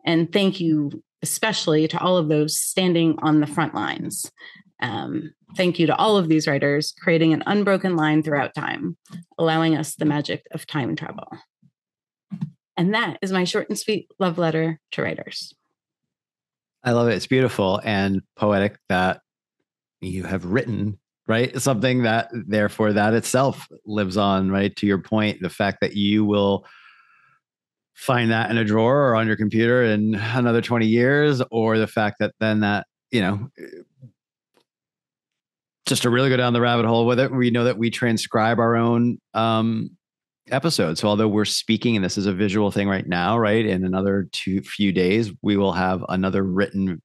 And 0.06 0.32
thank 0.32 0.60
you 0.60 1.04
especially 1.24 1.88
to 1.88 2.00
all 2.00 2.18
of 2.18 2.28
those 2.28 2.60
standing 2.60 3.18
on 3.20 3.40
the 3.40 3.48
front 3.48 3.74
lines. 3.74 4.30
Um, 4.82 5.34
thank 5.56 5.80
you 5.80 5.88
to 5.88 5.96
all 5.96 6.18
of 6.18 6.28
these 6.28 6.48
writers 6.48 6.94
creating 7.02 7.34
an 7.34 7.44
unbroken 7.48 7.96
line 7.96 8.22
throughout 8.22 8.54
time, 8.54 8.98
allowing 9.38 9.78
us 9.78 9.96
the 9.96 10.06
magic 10.06 10.46
of 10.52 10.68
time 10.68 10.96
travel. 10.98 11.28
And 12.76 12.94
that 12.94 13.20
is 13.22 13.32
my 13.32 13.46
short 13.46 13.70
and 13.70 13.80
sweet 13.80 14.10
love 14.20 14.38
letter 14.38 14.80
to 14.92 15.02
writers. 15.02 15.54
I 16.84 16.92
love 16.92 17.08
it. 17.08 17.14
It's 17.14 17.28
beautiful 17.28 17.80
and 17.84 18.22
poetic 18.36 18.78
that 18.90 19.22
you 20.04 20.24
have 20.24 20.46
written 20.46 21.00
right? 21.28 21.60
Something 21.62 22.04
that 22.04 22.30
therefore 22.34 22.94
that 22.94 23.14
itself 23.14 23.68
lives 23.86 24.18
on 24.18 24.52
right? 24.52 24.76
To 24.78 24.86
your 24.86 25.00
point 25.00 25.42
the 25.42 25.50
fact 25.50 25.80
that 25.82 25.96
you 25.96 26.26
will 26.26 26.66
find 27.94 28.32
that 28.32 28.50
in 28.50 28.58
a 28.58 28.66
drawer 28.66 29.10
or 29.10 29.16
on 29.16 29.28
your 29.28 29.38
computer 29.38 29.84
in 29.84 30.16
another 30.16 30.62
20 30.62 30.86
years 30.86 31.42
or 31.52 31.78
the 31.78 31.88
fact 31.88 32.18
that 32.20 32.34
then 32.40 32.62
that 32.62 32.88
you 33.12 33.22
know 33.22 33.50
just 35.86 36.02
to 36.02 36.10
really 36.10 36.30
go 36.30 36.38
down 36.38 36.54
the 36.54 36.62
rabbit 36.62 36.86
hole 36.86 37.06
with 37.06 37.20
it. 37.20 37.32
We 37.32 37.52
know 37.52 37.66
that 37.66 37.78
we 37.78 37.90
transcribe 37.90 38.60
our 38.60 38.76
own 38.76 39.20
um 39.34 39.92
episodes. 40.50 41.00
So 41.00 41.08
although 41.08 41.28
we're 41.28 41.46
speaking 41.46 41.96
and 41.96 42.04
this 42.04 42.18
is 42.18 42.26
a 42.26 42.34
visual 42.34 42.72
thing 42.72 42.90
right 42.90 43.08
now 43.08 43.38
right? 43.38 43.66
In 43.66 43.86
another 43.86 44.28
two 44.32 44.62
few 44.62 44.92
days 44.92 45.32
we 45.42 45.56
will 45.56 45.74
have 45.74 46.04
another 46.10 46.44
written 46.44 47.02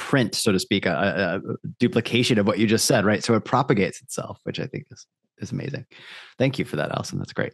print, 0.00 0.34
so 0.34 0.50
to 0.50 0.58
speak, 0.58 0.86
a, 0.86 1.42
a, 1.44 1.68
duplication 1.78 2.38
of 2.38 2.46
what 2.46 2.58
you 2.58 2.66
just 2.66 2.86
said, 2.86 3.04
right? 3.04 3.22
So 3.22 3.34
it 3.34 3.44
propagates 3.44 4.00
itself, 4.00 4.40
which 4.44 4.58
I 4.58 4.66
think 4.66 4.86
is 4.90 5.06
is 5.38 5.52
amazing. 5.52 5.86
Thank 6.38 6.58
you 6.58 6.64
for 6.64 6.76
that, 6.76 6.90
Alison. 6.90 7.18
That's 7.18 7.34
great. 7.34 7.52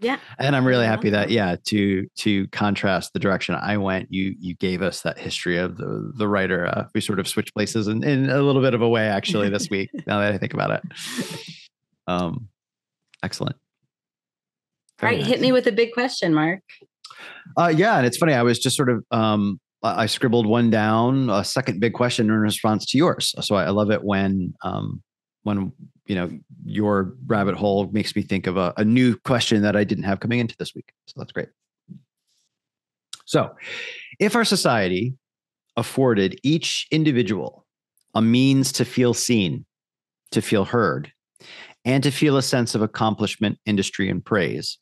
Yeah. 0.00 0.18
And 0.38 0.56
I'm 0.56 0.66
really 0.66 0.86
happy 0.86 1.10
that 1.10 1.30
yeah, 1.30 1.56
to 1.66 2.08
to 2.16 2.48
contrast 2.48 3.12
the 3.12 3.18
direction 3.18 3.54
I 3.54 3.76
went, 3.76 4.10
you 4.10 4.34
you 4.40 4.54
gave 4.54 4.80
us 4.80 5.02
that 5.02 5.18
history 5.18 5.58
of 5.58 5.76
the 5.76 6.12
the 6.16 6.26
writer. 6.26 6.66
Uh, 6.66 6.86
we 6.94 7.02
sort 7.02 7.20
of 7.20 7.28
switched 7.28 7.54
places 7.54 7.88
in, 7.88 8.02
in 8.02 8.30
a 8.30 8.40
little 8.40 8.62
bit 8.62 8.74
of 8.74 8.80
a 8.80 8.88
way 8.88 9.06
actually 9.06 9.50
this 9.50 9.68
week. 9.70 9.90
now 10.06 10.20
that 10.20 10.32
I 10.32 10.38
think 10.38 10.54
about 10.54 10.70
it. 10.70 10.82
Um, 12.08 12.48
excellent. 13.22 13.56
Very 14.98 15.12
All 15.12 15.16
right, 15.18 15.20
nice. 15.20 15.30
hit 15.30 15.40
me 15.42 15.52
with 15.52 15.66
a 15.66 15.72
big 15.72 15.92
question, 15.92 16.32
Mark. 16.32 16.62
Uh, 17.56 17.72
yeah, 17.74 17.98
and 17.98 18.06
it's 18.06 18.16
funny. 18.16 18.32
I 18.32 18.42
was 18.42 18.58
just 18.58 18.76
sort 18.76 18.88
of 18.88 19.04
um, 19.10 19.60
I 19.82 20.06
scribbled 20.06 20.46
one 20.46 20.70
down, 20.70 21.28
a 21.28 21.44
second 21.44 21.80
big 21.80 21.92
question 21.92 22.26
in 22.26 22.36
response 22.36 22.86
to 22.86 22.98
yours. 22.98 23.34
So 23.40 23.56
I 23.56 23.70
love 23.70 23.90
it 23.90 24.04
when 24.04 24.54
um, 24.62 25.02
when 25.42 25.72
you 26.06 26.14
know 26.14 26.30
your 26.64 27.14
rabbit 27.26 27.56
hole 27.56 27.90
makes 27.92 28.14
me 28.14 28.22
think 28.22 28.46
of 28.46 28.56
a, 28.56 28.72
a 28.76 28.84
new 28.84 29.16
question 29.16 29.62
that 29.62 29.76
I 29.76 29.84
didn't 29.84 30.04
have 30.04 30.20
coming 30.20 30.38
into 30.38 30.56
this 30.56 30.74
week. 30.74 30.92
So 31.06 31.14
that's 31.16 31.32
great. 31.32 31.48
So, 33.24 33.50
if 34.18 34.36
our 34.36 34.44
society 34.44 35.14
afforded 35.76 36.38
each 36.42 36.86
individual 36.90 37.66
a 38.14 38.22
means 38.22 38.72
to 38.72 38.84
feel 38.84 39.14
seen, 39.14 39.64
to 40.32 40.42
feel 40.42 40.64
heard, 40.64 41.10
and 41.84 42.02
to 42.02 42.10
feel 42.10 42.36
a 42.36 42.42
sense 42.42 42.74
of 42.74 42.82
accomplishment, 42.82 43.58
industry, 43.64 44.08
and 44.08 44.24
praise, 44.24 44.78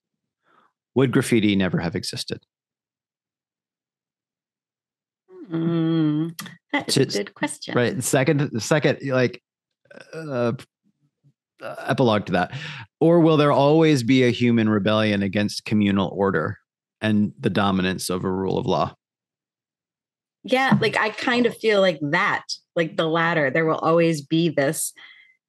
would 0.94 1.12
graffiti 1.12 1.54
never 1.54 1.78
have 1.78 1.94
existed? 1.94 2.44
Mm, 5.50 6.40
that 6.72 6.88
is 6.88 7.16
a 7.16 7.24
good 7.24 7.34
question. 7.34 7.74
Right. 7.74 8.02
Second, 8.02 8.62
second, 8.62 8.98
like, 9.02 9.42
uh, 10.14 10.52
uh, 11.62 11.74
epilogue 11.86 12.26
to 12.26 12.32
that. 12.32 12.52
Or 13.00 13.20
will 13.20 13.36
there 13.36 13.52
always 13.52 14.02
be 14.02 14.24
a 14.24 14.30
human 14.30 14.68
rebellion 14.68 15.22
against 15.22 15.64
communal 15.64 16.08
order 16.14 16.58
and 17.00 17.32
the 17.38 17.50
dominance 17.50 18.10
of 18.10 18.24
a 18.24 18.30
rule 18.30 18.58
of 18.58 18.66
law? 18.66 18.94
Yeah, 20.42 20.78
like 20.80 20.96
I 20.96 21.10
kind 21.10 21.44
of 21.44 21.56
feel 21.56 21.80
like 21.80 21.98
that, 22.00 22.44
like 22.74 22.96
the 22.96 23.06
latter. 23.06 23.50
There 23.50 23.66
will 23.66 23.76
always 23.76 24.22
be 24.22 24.48
this 24.48 24.94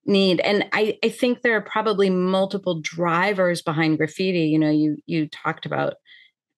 need 0.06 0.40
and 0.40 0.66
i 0.74 0.98
i 1.04 1.10
think 1.10 1.42
there 1.42 1.56
are 1.56 1.62
probably 1.62 2.10
multiple 2.10 2.80
drivers 2.82 3.62
behind 3.62 3.98
graffiti 3.98 4.46
you 4.46 4.58
know 4.58 4.70
you 4.70 4.98
you 5.06 5.28
talked 5.28 5.66
about 5.66 5.94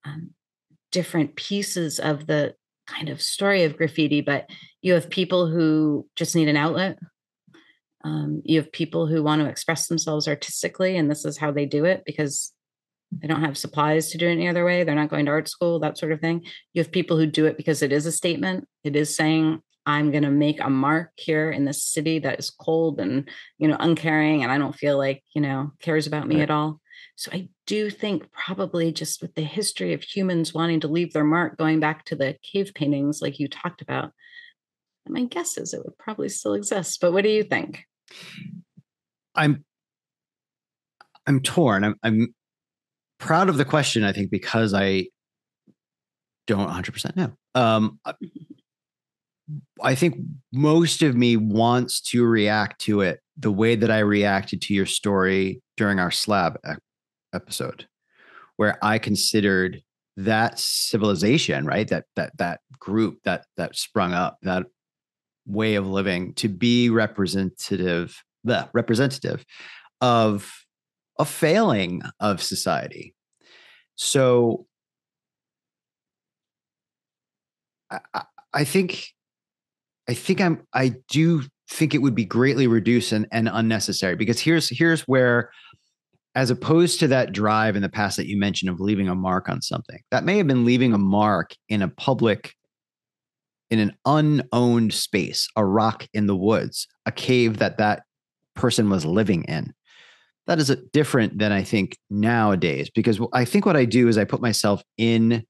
um, 0.05 0.31
different 0.91 1.35
pieces 1.35 1.99
of 1.99 2.27
the 2.27 2.55
kind 2.87 3.09
of 3.09 3.21
story 3.21 3.63
of 3.63 3.77
graffiti, 3.77 4.21
but 4.21 4.49
you 4.81 4.93
have 4.93 5.09
people 5.09 5.47
who 5.47 6.07
just 6.15 6.35
need 6.35 6.47
an 6.47 6.57
outlet. 6.57 6.97
Um, 8.03 8.41
you 8.43 8.59
have 8.59 8.71
people 8.71 9.07
who 9.07 9.23
want 9.23 9.41
to 9.41 9.47
express 9.47 9.87
themselves 9.87 10.27
artistically, 10.27 10.97
and 10.97 11.09
this 11.09 11.23
is 11.23 11.37
how 11.37 11.51
they 11.51 11.65
do 11.65 11.85
it 11.85 12.03
because 12.05 12.51
they 13.21 13.27
don't 13.27 13.43
have 13.43 13.57
supplies 13.57 14.09
to 14.09 14.17
do 14.17 14.27
it 14.27 14.31
any 14.31 14.47
other 14.47 14.65
way. 14.65 14.83
They're 14.83 14.95
not 14.95 15.09
going 15.09 15.25
to 15.25 15.31
art 15.31 15.47
school, 15.47 15.79
that 15.79 15.97
sort 15.97 16.11
of 16.11 16.19
thing. 16.19 16.43
You 16.73 16.81
have 16.81 16.91
people 16.91 17.17
who 17.17 17.25
do 17.25 17.45
it 17.45 17.57
because 17.57 17.81
it 17.81 17.93
is 17.93 18.05
a 18.05 18.11
statement. 18.11 18.67
It 18.83 18.95
is 18.95 19.15
saying, 19.15 19.61
I'm 19.85 20.11
going 20.11 20.23
to 20.23 20.31
make 20.31 20.59
a 20.61 20.69
mark 20.69 21.11
here 21.15 21.51
in 21.51 21.65
this 21.65 21.83
city 21.83 22.19
that 22.19 22.39
is 22.39 22.49
cold 22.49 22.99
and, 22.99 23.29
you 23.57 23.67
know, 23.67 23.77
uncaring, 23.79 24.43
and 24.43 24.51
I 24.51 24.57
don't 24.57 24.75
feel 24.75 24.97
like, 24.97 25.23
you 25.35 25.41
know, 25.41 25.71
cares 25.81 26.07
about 26.07 26.27
me 26.27 26.35
right. 26.35 26.43
at 26.43 26.51
all. 26.51 26.81
So 27.15 27.31
I 27.31 27.49
do 27.67 27.89
think 27.89 28.31
probably 28.31 28.91
just 28.91 29.21
with 29.21 29.35
the 29.35 29.43
history 29.43 29.93
of 29.93 30.03
humans 30.03 30.53
wanting 30.53 30.79
to 30.81 30.87
leave 30.87 31.13
their 31.13 31.23
mark, 31.23 31.57
going 31.57 31.79
back 31.79 32.05
to 32.05 32.15
the 32.15 32.35
cave 32.41 32.71
paintings 32.73 33.21
like 33.21 33.39
you 33.39 33.47
talked 33.47 33.81
about, 33.81 34.11
my 35.07 35.25
guess 35.25 35.57
is 35.57 35.73
it 35.73 35.83
would 35.83 35.97
probably 35.97 36.29
still 36.29 36.53
exist. 36.53 36.99
But 37.01 37.13
what 37.13 37.23
do 37.23 37.29
you 37.29 37.43
think? 37.43 37.83
I'm 39.35 39.63
I'm 41.25 41.41
torn. 41.41 41.83
I'm 41.83 41.95
I'm 42.03 42.33
proud 43.19 43.49
of 43.49 43.57
the 43.57 43.65
question, 43.65 44.03
I 44.03 44.11
think, 44.11 44.31
because 44.31 44.73
I 44.73 45.07
don't 46.47 46.69
100% 46.69 47.15
know. 47.15 47.31
Um, 47.55 47.99
I 49.81 49.95
think 49.95 50.15
most 50.51 51.01
of 51.01 51.15
me 51.15 51.37
wants 51.37 52.01
to 52.01 52.25
react 52.25 52.81
to 52.81 53.01
it 53.01 53.19
the 53.37 53.51
way 53.51 53.75
that 53.75 53.89
I 53.89 53.99
reacted 53.99 54.61
to 54.63 54.73
your 54.73 54.85
story 54.85 55.61
during 55.77 55.99
our 55.99 56.11
slab 56.11 56.57
episode 57.33 57.87
where 58.57 58.77
I 58.83 58.99
considered 58.99 59.81
that 60.17 60.59
civilization, 60.59 61.65
right? 61.65 61.87
That 61.87 62.05
that 62.15 62.37
that 62.37 62.61
group 62.79 63.19
that 63.23 63.45
that 63.57 63.75
sprung 63.75 64.13
up, 64.13 64.37
that 64.43 64.65
way 65.45 65.75
of 65.75 65.87
living 65.87 66.33
to 66.35 66.47
be 66.47 66.89
representative, 66.89 68.23
the 68.43 68.69
representative 68.73 69.43
of 70.01 70.51
a 71.19 71.25
failing 71.25 72.01
of 72.19 72.41
society. 72.41 73.13
So 73.95 74.65
I, 77.91 78.23
I 78.53 78.63
think, 78.63 79.09
I 80.07 80.13
think 80.13 80.41
I'm, 80.41 80.65
I 80.73 80.95
do 81.09 81.43
think 81.69 81.93
it 81.93 81.99
would 81.99 82.15
be 82.15 82.25
greatly 82.25 82.67
reduced 82.67 83.11
and, 83.11 83.27
and 83.31 83.49
unnecessary 83.51 84.15
because 84.15 84.39
here's 84.39 84.69
here's 84.69 85.01
where 85.01 85.51
as 86.35 86.49
opposed 86.49 86.99
to 86.99 87.07
that 87.07 87.31
drive 87.31 87.75
in 87.75 87.81
the 87.81 87.89
past 87.89 88.17
that 88.17 88.27
you 88.27 88.37
mentioned 88.37 88.69
of 88.69 88.79
leaving 88.79 89.07
a 89.07 89.15
mark 89.15 89.49
on 89.49 89.61
something 89.61 89.99
that 90.11 90.23
may 90.23 90.37
have 90.37 90.47
been 90.47 90.65
leaving 90.65 90.93
a 90.93 90.97
mark 90.97 91.55
in 91.69 91.81
a 91.81 91.87
public 91.87 92.53
in 93.69 93.79
an 93.79 93.95
unowned 94.05 94.93
space 94.93 95.47
a 95.55 95.65
rock 95.65 96.07
in 96.13 96.27
the 96.27 96.35
woods 96.35 96.87
a 97.05 97.11
cave 97.11 97.57
that 97.57 97.77
that 97.77 98.03
person 98.55 98.89
was 98.89 99.05
living 99.05 99.43
in. 99.45 99.73
That 100.45 100.59
is 100.59 100.75
different 100.91 101.37
than 101.39 101.53
i 101.53 101.63
think 101.63 101.97
nowadays 102.09 102.89
because 102.93 103.19
i 103.31 103.45
think 103.45 103.65
what 103.65 103.77
i 103.77 103.85
do 103.85 104.09
is 104.09 104.17
i 104.17 104.25
put 104.25 104.41
myself 104.41 104.83
in 104.97 105.45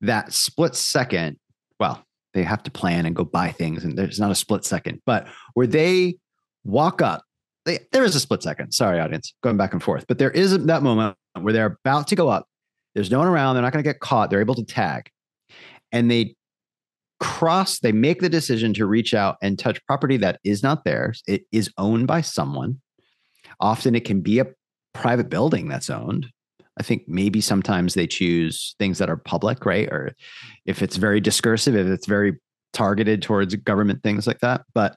that 0.00 0.32
split 0.32 0.74
second 0.74 1.38
well 1.78 2.04
they 2.34 2.42
have 2.42 2.64
to 2.64 2.70
plan 2.72 3.06
and 3.06 3.14
go 3.14 3.24
buy 3.24 3.52
things 3.52 3.84
and 3.84 3.96
there's 3.96 4.18
not 4.18 4.32
a 4.32 4.34
split 4.34 4.64
second 4.64 5.00
but 5.06 5.28
where 5.54 5.68
they 5.68 6.16
walk 6.64 7.00
up 7.00 7.22
they, 7.64 7.80
there 7.92 8.04
is 8.04 8.14
a 8.14 8.20
split 8.20 8.42
second. 8.42 8.72
Sorry 8.72 8.98
audience. 9.00 9.34
Going 9.42 9.56
back 9.56 9.72
and 9.72 9.82
forth. 9.82 10.06
But 10.08 10.18
there 10.18 10.30
is 10.30 10.56
that 10.66 10.82
moment 10.82 11.16
where 11.40 11.52
they're 11.52 11.78
about 11.84 12.08
to 12.08 12.16
go 12.16 12.28
up. 12.28 12.46
There's 12.94 13.10
no 13.10 13.20
one 13.20 13.28
around. 13.28 13.54
They're 13.54 13.62
not 13.62 13.72
going 13.72 13.82
to 13.82 13.88
get 13.88 14.00
caught. 14.00 14.30
They're 14.30 14.40
able 14.40 14.54
to 14.56 14.64
tag. 14.64 15.08
And 15.92 16.10
they 16.10 16.34
cross 17.20 17.78
they 17.78 17.92
make 17.92 18.20
the 18.20 18.28
decision 18.28 18.74
to 18.74 18.84
reach 18.84 19.14
out 19.14 19.36
and 19.40 19.56
touch 19.56 19.84
property 19.86 20.16
that 20.16 20.40
is 20.44 20.62
not 20.62 20.84
theirs. 20.84 21.22
It 21.28 21.44
is 21.52 21.70
owned 21.78 22.08
by 22.08 22.20
someone. 22.20 22.80
Often 23.60 23.94
it 23.94 24.04
can 24.04 24.22
be 24.22 24.40
a 24.40 24.46
private 24.92 25.28
building 25.28 25.68
that's 25.68 25.88
owned. 25.88 26.26
I 26.80 26.82
think 26.82 27.04
maybe 27.06 27.40
sometimes 27.40 27.94
they 27.94 28.08
choose 28.08 28.74
things 28.78 28.98
that 28.98 29.08
are 29.08 29.16
public, 29.16 29.64
right? 29.64 29.88
Or 29.88 30.16
if 30.66 30.82
it's 30.82 30.96
very 30.96 31.20
discursive, 31.20 31.76
if 31.76 31.86
it's 31.86 32.06
very 32.06 32.40
targeted 32.72 33.22
towards 33.22 33.54
government 33.54 34.02
things 34.02 34.26
like 34.26 34.40
that. 34.40 34.62
But 34.74 34.96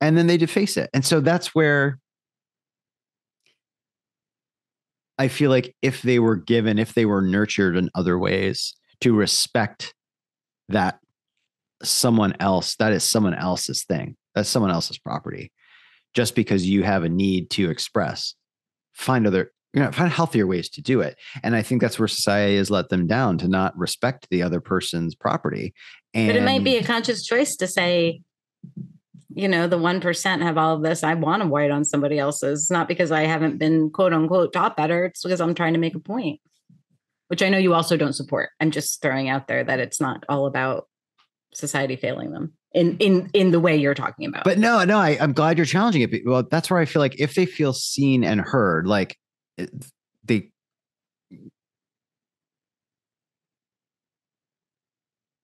and 0.00 0.16
then 0.16 0.26
they 0.26 0.36
deface 0.36 0.76
it. 0.76 0.90
And 0.92 1.04
so 1.04 1.20
that's 1.20 1.54
where 1.54 1.98
I 5.18 5.28
feel 5.28 5.50
like 5.50 5.74
if 5.82 6.02
they 6.02 6.18
were 6.18 6.36
given, 6.36 6.78
if 6.78 6.94
they 6.94 7.06
were 7.06 7.22
nurtured 7.22 7.76
in 7.76 7.90
other 7.94 8.18
ways 8.18 8.74
to 9.00 9.14
respect 9.14 9.94
that 10.68 10.98
someone 11.82 12.34
else, 12.40 12.76
that 12.76 12.92
is 12.92 13.04
someone 13.04 13.34
else's 13.34 13.84
thing, 13.84 14.16
that's 14.34 14.48
someone 14.48 14.70
else's 14.70 14.98
property, 14.98 15.52
just 16.14 16.34
because 16.34 16.66
you 16.66 16.82
have 16.82 17.04
a 17.04 17.08
need 17.08 17.50
to 17.50 17.70
express, 17.70 18.34
find 18.92 19.26
other 19.26 19.52
you 19.72 19.82
know 19.82 19.92
find 19.92 20.10
healthier 20.10 20.46
ways 20.46 20.68
to 20.70 20.80
do 20.80 21.00
it. 21.00 21.16
And 21.42 21.54
i 21.54 21.62
think 21.62 21.80
that's 21.80 21.98
where 21.98 22.08
society 22.08 22.56
has 22.56 22.70
let 22.70 22.88
them 22.88 23.06
down 23.06 23.38
to 23.38 23.48
not 23.48 23.76
respect 23.76 24.26
the 24.30 24.42
other 24.42 24.60
person's 24.60 25.14
property. 25.14 25.74
And 26.14 26.28
but 26.28 26.36
it 26.36 26.44
might 26.44 26.64
be 26.64 26.76
a 26.76 26.84
conscious 26.84 27.24
choice 27.24 27.56
to 27.56 27.66
say 27.66 28.20
you 29.34 29.48
know 29.48 29.66
the 29.66 29.78
1% 29.78 30.42
have 30.42 30.58
all 30.58 30.76
of 30.76 30.82
this 30.82 31.02
i 31.02 31.14
want 31.14 31.42
to 31.42 31.48
white 31.48 31.70
on 31.70 31.84
somebody 31.84 32.18
else's. 32.18 32.70
Not 32.70 32.88
because 32.88 33.10
i 33.10 33.22
haven't 33.22 33.58
been 33.58 33.90
quote 33.90 34.12
unquote 34.12 34.52
taught 34.52 34.76
better. 34.76 35.06
It's 35.06 35.22
because 35.22 35.40
i'm 35.40 35.54
trying 35.54 35.74
to 35.74 35.80
make 35.80 35.94
a 35.94 36.00
point 36.00 36.40
which 37.28 37.42
i 37.42 37.48
know 37.48 37.58
you 37.58 37.74
also 37.74 37.96
don't 37.96 38.12
support. 38.12 38.50
I'm 38.60 38.70
just 38.70 39.02
throwing 39.02 39.28
out 39.28 39.48
there 39.48 39.64
that 39.64 39.80
it's 39.80 40.00
not 40.00 40.24
all 40.28 40.46
about 40.46 40.88
society 41.54 41.96
failing 41.96 42.32
them 42.32 42.52
in 42.72 42.96
in 42.98 43.30
in 43.32 43.50
the 43.50 43.60
way 43.60 43.76
you're 43.76 43.94
talking 43.94 44.28
about. 44.28 44.44
But 44.44 44.58
no 44.58 44.84
no 44.84 44.98
I, 44.98 45.18
i'm 45.20 45.32
glad 45.32 45.56
you're 45.56 45.66
challenging 45.66 46.02
it 46.02 46.22
well 46.24 46.44
that's 46.48 46.70
where 46.70 46.80
i 46.80 46.84
feel 46.84 47.00
like 47.00 47.18
if 47.18 47.34
they 47.34 47.46
feel 47.46 47.72
seen 47.72 48.22
and 48.22 48.40
heard 48.40 48.86
like 48.86 49.16
they 50.24 50.50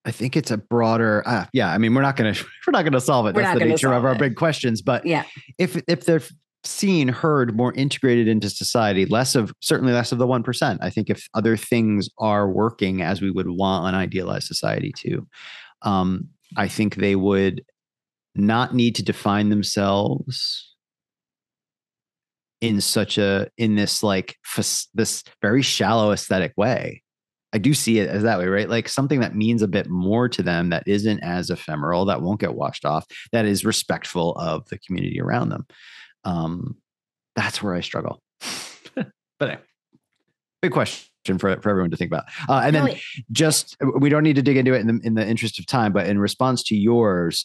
I 0.04 0.10
think 0.10 0.36
it's 0.36 0.50
a 0.50 0.56
broader. 0.58 1.22
Uh, 1.26 1.46
yeah, 1.52 1.72
I 1.72 1.78
mean, 1.78 1.94
we're 1.94 2.02
not 2.02 2.16
going 2.16 2.34
to 2.34 2.44
we're 2.66 2.72
not 2.72 2.82
going 2.82 2.92
to 2.92 3.00
solve 3.00 3.26
it. 3.26 3.34
We're 3.34 3.42
That's 3.42 3.58
the 3.58 3.64
nature 3.64 3.92
of 3.92 4.04
our 4.04 4.12
it. 4.12 4.18
big 4.18 4.36
questions. 4.36 4.82
But 4.82 5.06
yeah, 5.06 5.24
if 5.58 5.80
if 5.88 6.04
they're 6.04 6.22
seen, 6.64 7.08
heard, 7.08 7.56
more 7.56 7.72
integrated 7.74 8.28
into 8.28 8.48
society, 8.48 9.04
less 9.06 9.34
of 9.34 9.52
certainly 9.60 9.92
less 9.92 10.12
of 10.12 10.18
the 10.18 10.26
one 10.26 10.42
percent. 10.42 10.80
I 10.82 10.90
think 10.90 11.10
if 11.10 11.28
other 11.34 11.56
things 11.56 12.08
are 12.18 12.48
working 12.48 13.02
as 13.02 13.20
we 13.20 13.30
would 13.30 13.48
want 13.48 13.88
an 13.88 13.94
idealized 13.94 14.46
society 14.46 14.92
to, 14.98 15.26
um, 15.82 16.28
I 16.56 16.68
think 16.68 16.96
they 16.96 17.16
would 17.16 17.64
not 18.34 18.74
need 18.74 18.94
to 18.96 19.02
define 19.02 19.50
themselves 19.50 20.68
in 22.60 22.80
such 22.80 23.18
a 23.18 23.48
in 23.58 23.74
this 23.74 24.02
like 24.02 24.36
f- 24.56 24.86
this 24.94 25.24
very 25.42 25.62
shallow 25.62 26.12
aesthetic 26.12 26.52
way 26.56 27.01
i 27.52 27.58
do 27.58 27.74
see 27.74 27.98
it 27.98 28.08
as 28.08 28.22
that 28.22 28.38
way 28.38 28.46
right? 28.46 28.68
Like 28.68 28.88
something 28.88 29.20
that 29.20 29.36
means 29.36 29.62
a 29.62 29.68
bit 29.68 29.88
more 29.88 30.28
to 30.28 30.42
them 30.42 30.70
that 30.70 30.84
isn't 30.86 31.20
as 31.20 31.50
ephemeral 31.50 32.04
that 32.06 32.22
won't 32.22 32.40
get 32.40 32.54
washed 32.54 32.84
off 32.84 33.06
that 33.32 33.44
is 33.44 33.64
respectful 33.64 34.32
of 34.36 34.68
the 34.68 34.78
community 34.78 35.20
around 35.20 35.50
them. 35.50 35.66
Um 36.24 36.76
that's 37.34 37.62
where 37.62 37.74
i 37.74 37.80
struggle. 37.80 38.22
But 39.42 39.48
anyway, 39.48 39.62
big 40.60 40.70
question 40.70 41.38
for, 41.38 41.60
for 41.60 41.70
everyone 41.70 41.90
to 41.90 41.96
think 41.96 42.12
about. 42.12 42.26
Uh, 42.48 42.62
and 42.64 42.76
then 42.76 42.96
just 43.32 43.76
we 43.98 44.08
don't 44.08 44.22
need 44.22 44.36
to 44.36 44.42
dig 44.42 44.56
into 44.56 44.72
it 44.72 44.80
in 44.80 44.86
the, 44.86 45.00
in 45.02 45.14
the 45.14 45.26
interest 45.26 45.58
of 45.58 45.66
time 45.66 45.92
but 45.92 46.06
in 46.06 46.20
response 46.20 46.62
to 46.64 46.76
yours 46.76 47.44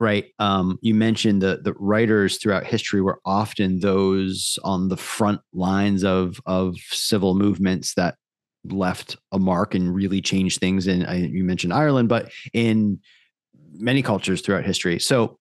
right 0.00 0.26
um, 0.38 0.78
you 0.82 0.94
mentioned 0.94 1.40
the 1.40 1.60
the 1.62 1.72
writers 1.78 2.36
throughout 2.36 2.64
history 2.64 3.00
were 3.00 3.20
often 3.24 3.80
those 3.80 4.58
on 4.64 4.88
the 4.88 4.96
front 4.96 5.40
lines 5.54 6.04
of 6.04 6.40
of 6.44 6.76
civil 6.90 7.34
movements 7.34 7.94
that 7.94 8.16
left 8.72 9.16
a 9.32 9.38
mark 9.38 9.74
and 9.74 9.94
really 9.94 10.20
changed 10.20 10.60
things 10.60 10.86
and 10.86 11.30
you 11.34 11.44
mentioned 11.44 11.72
Ireland 11.72 12.08
but 12.08 12.30
in 12.52 13.00
many 13.72 14.02
cultures 14.02 14.40
throughout 14.40 14.64
history 14.64 14.98
so 14.98 15.38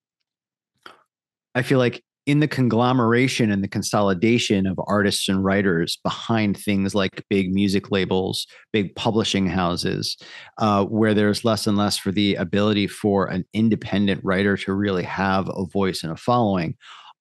I 1.56 1.64
feel 1.64 1.80
like 1.80 2.04
in 2.28 2.42
the 2.42 2.48
conglomeration 2.48 3.50
and 3.52 3.64
the 3.64 3.70
consolidation 3.70 4.68
of 4.68 4.78
artists 4.86 5.30
and 5.30 5.46
writers 5.46 5.98
behind 6.04 6.58
things 6.58 6.94
like 6.94 7.24
big 7.30 7.54
music 7.54 7.90
labels, 7.90 8.46
big 8.74 8.94
publishing 8.96 9.48
houses, 9.48 10.18
uh, 10.58 10.84
where 10.84 11.14
there's 11.14 11.46
less 11.46 11.66
and 11.66 11.78
less 11.78 11.98
for 11.98 12.12
the 12.12 12.36
ability 12.36 12.86
for 12.86 13.28
an 13.28 13.46
independent 13.54 14.20
writer 14.26 14.58
to 14.58 14.74
really 14.74 15.04
have 15.04 15.48
a 15.48 15.66
voice 15.66 16.04
and 16.04 16.12
a 16.12 16.18
following. 16.18 16.76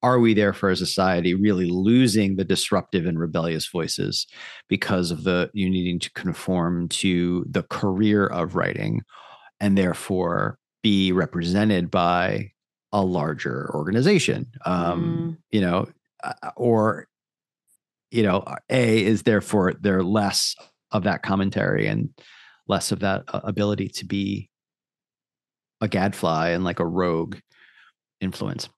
Are 0.07 0.21
we 0.21 0.35
there 0.35 0.53
for 0.53 0.71
a 0.71 0.77
society 0.77 1.35
really 1.35 1.67
losing 1.67 2.37
the 2.37 2.45
disruptive 2.45 3.07
and 3.07 3.19
rebellious 3.19 3.67
voices 3.67 4.29
because 4.69 5.11
of 5.11 5.25
the 5.25 5.51
you 5.53 5.69
needing 5.69 5.99
to 5.99 6.13
conform 6.13 6.89
to 6.91 7.45
the 7.51 7.65
career 7.65 8.25
of 8.25 8.55
writing 8.55 9.03
and 9.59 9.77
therefore 9.77 10.61
be 10.81 11.11
represented 11.11 11.91
by 11.91 12.53
a 12.93 13.05
larger 13.05 13.69
organization 13.75 14.47
um, 14.65 15.03
mm. 15.03 15.43
you 15.51 15.61
know 15.61 15.89
uh, 16.23 16.51
or 16.55 17.09
you 18.13 18.23
know 18.23 18.45
a 18.71 19.05
is 19.05 19.25
therefore 19.25 19.75
there 19.81 20.05
less 20.05 20.55
of 20.93 21.03
that 21.03 21.25
commentary 21.25 21.89
and 21.89 22.11
less 22.69 22.93
of 22.93 23.01
that 23.01 23.25
uh, 23.27 23.41
ability 23.43 23.89
to 23.89 24.05
be 24.05 24.49
a 25.81 25.89
gadfly 25.89 26.51
and 26.51 26.63
like 26.63 26.79
a 26.79 26.87
rogue 26.87 27.39
influence 28.21 28.69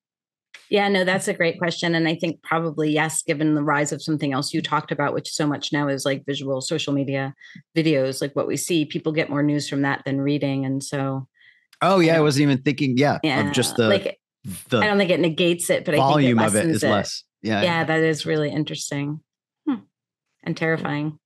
yeah 0.71 0.89
no 0.89 1.05
that's 1.05 1.29
a 1.29 1.35
great 1.35 1.59
question 1.59 1.95
and 1.95 2.09
i 2.09 2.15
think 2.15 2.43
probably 2.43 2.91
yes 2.91 3.23
given 3.23 3.55
the 3.55 3.63
rise 3.63 3.93
of 3.93 4.03
something 4.03 4.33
else 4.33 4.53
you 4.53 4.61
talked 4.61 4.93
about 4.93 5.15
which 5.15 5.31
so 5.31 5.47
much 5.47 5.73
now 5.73 5.89
is 5.89 6.05
like 6.05 6.27
visual 6.27 6.61
social 6.61 6.93
media 6.93 7.35
videos 7.77 8.21
like 8.21 8.35
what 8.35 8.47
we 8.47 8.57
see 8.57 8.85
people 8.85 9.13
get 9.13 9.31
more 9.31 9.43
news 9.43 9.69
from 9.69 9.83
that 9.83 10.03
than 10.05 10.21
reading 10.21 10.65
and 10.65 10.83
so 10.83 11.27
Oh 11.81 12.01
yeah, 12.01 12.17
I, 12.17 12.21
wasn't 12.21 12.45
even 12.45 12.63
thinking. 12.63 12.97
Yeah, 12.97 13.19
yeah, 13.23 13.47
of 13.47 13.53
just 13.53 13.77
the 13.77 13.89
like. 13.89 14.19
The 14.69 14.79
I 14.79 14.87
don't 14.87 14.99
think 14.99 15.11
it 15.11 15.21
negates 15.21 15.69
it, 15.69 15.85
but 15.85 15.95
volume 15.95 16.39
I 16.39 16.49
think 16.49 16.55
it 16.55 16.59
of 16.59 16.71
it 16.71 16.75
is 16.75 16.83
it. 16.83 16.91
less. 16.91 17.25
Yeah, 17.43 17.63
yeah, 17.63 17.85
that 17.85 18.01
is 18.01 18.25
really 18.25 18.51
interesting 18.51 19.21
hmm. 19.67 19.75
and 20.43 20.57
terrifying. 20.57 21.19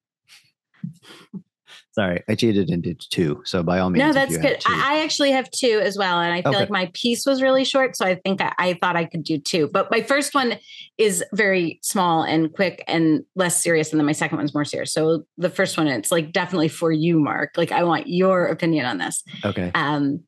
Sorry, 1.94 2.22
I 2.26 2.34
cheated 2.34 2.70
and 2.70 2.82
did 2.82 3.04
two. 3.10 3.42
So 3.44 3.62
by 3.62 3.78
all 3.78 3.90
means, 3.90 4.02
no, 4.02 4.12
that's 4.14 4.38
good. 4.38 4.62
I, 4.66 4.96
I, 4.96 5.04
actually 5.04 5.30
have 5.32 5.50
two 5.50 5.78
as 5.82 5.98
well, 5.98 6.20
and 6.20 6.32
I 6.32 6.40
feel 6.40 6.52
okay. 6.52 6.60
like 6.60 6.70
my 6.70 6.90
piece 6.94 7.26
was 7.26 7.42
really 7.42 7.64
short, 7.64 7.96
so 7.96 8.06
I 8.06 8.14
think 8.14 8.40
I, 8.40 8.54
I, 8.58 8.78
thought 8.80 8.96
I 8.96 9.04
could 9.04 9.22
do 9.22 9.36
two. 9.36 9.68
But 9.68 9.90
my 9.90 10.00
first 10.00 10.34
one 10.34 10.58
is 10.96 11.22
very 11.34 11.80
small 11.82 12.22
and 12.22 12.50
quick 12.50 12.82
and 12.88 13.24
less 13.36 13.62
serious, 13.62 13.90
and 13.92 14.00
then 14.00 14.06
my 14.06 14.12
second 14.12 14.38
one's 14.38 14.54
more 14.54 14.64
serious. 14.64 14.90
So 14.90 15.24
the 15.36 15.50
first 15.50 15.76
one, 15.76 15.86
it's 15.86 16.10
like 16.10 16.32
definitely 16.32 16.68
for 16.68 16.90
you, 16.90 17.20
Mark. 17.20 17.58
Like 17.58 17.72
I 17.72 17.84
want 17.84 18.06
your 18.06 18.46
opinion 18.46 18.86
on 18.86 18.96
this. 18.96 19.22
Okay. 19.44 19.70
Um, 19.74 20.20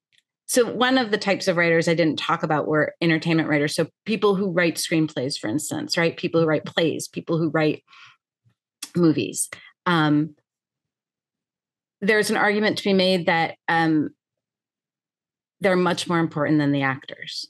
so 0.47 0.71
one 0.71 0.99
of 0.99 1.11
the 1.11 1.19
types 1.19 1.49
of 1.49 1.57
writers 1.57 1.89
I 1.89 1.95
didn't 1.95 2.19
talk 2.19 2.43
about 2.43 2.69
were 2.69 2.95
entertainment 3.01 3.49
writers. 3.49 3.75
So 3.75 3.87
people 4.05 4.35
who 4.35 4.53
write 4.53 4.77
screenplays, 4.77 5.39
for 5.39 5.49
instance, 5.49 5.97
right? 5.97 6.15
People 6.15 6.43
who 6.43 6.47
write 6.47 6.67
plays, 6.67 7.09
people 7.09 7.39
who 7.39 7.49
write 7.49 7.83
movies. 8.95 9.49
Um, 9.87 10.35
there's 12.07 12.31
an 12.31 12.37
argument 12.37 12.79
to 12.79 12.85
be 12.85 12.93
made 12.93 13.27
that 13.27 13.57
um, 13.69 14.11
they're 15.61 15.77
much 15.77 16.09
more 16.09 16.19
important 16.19 16.59
than 16.59 16.73
the 16.73 16.83
actors. 16.83 17.47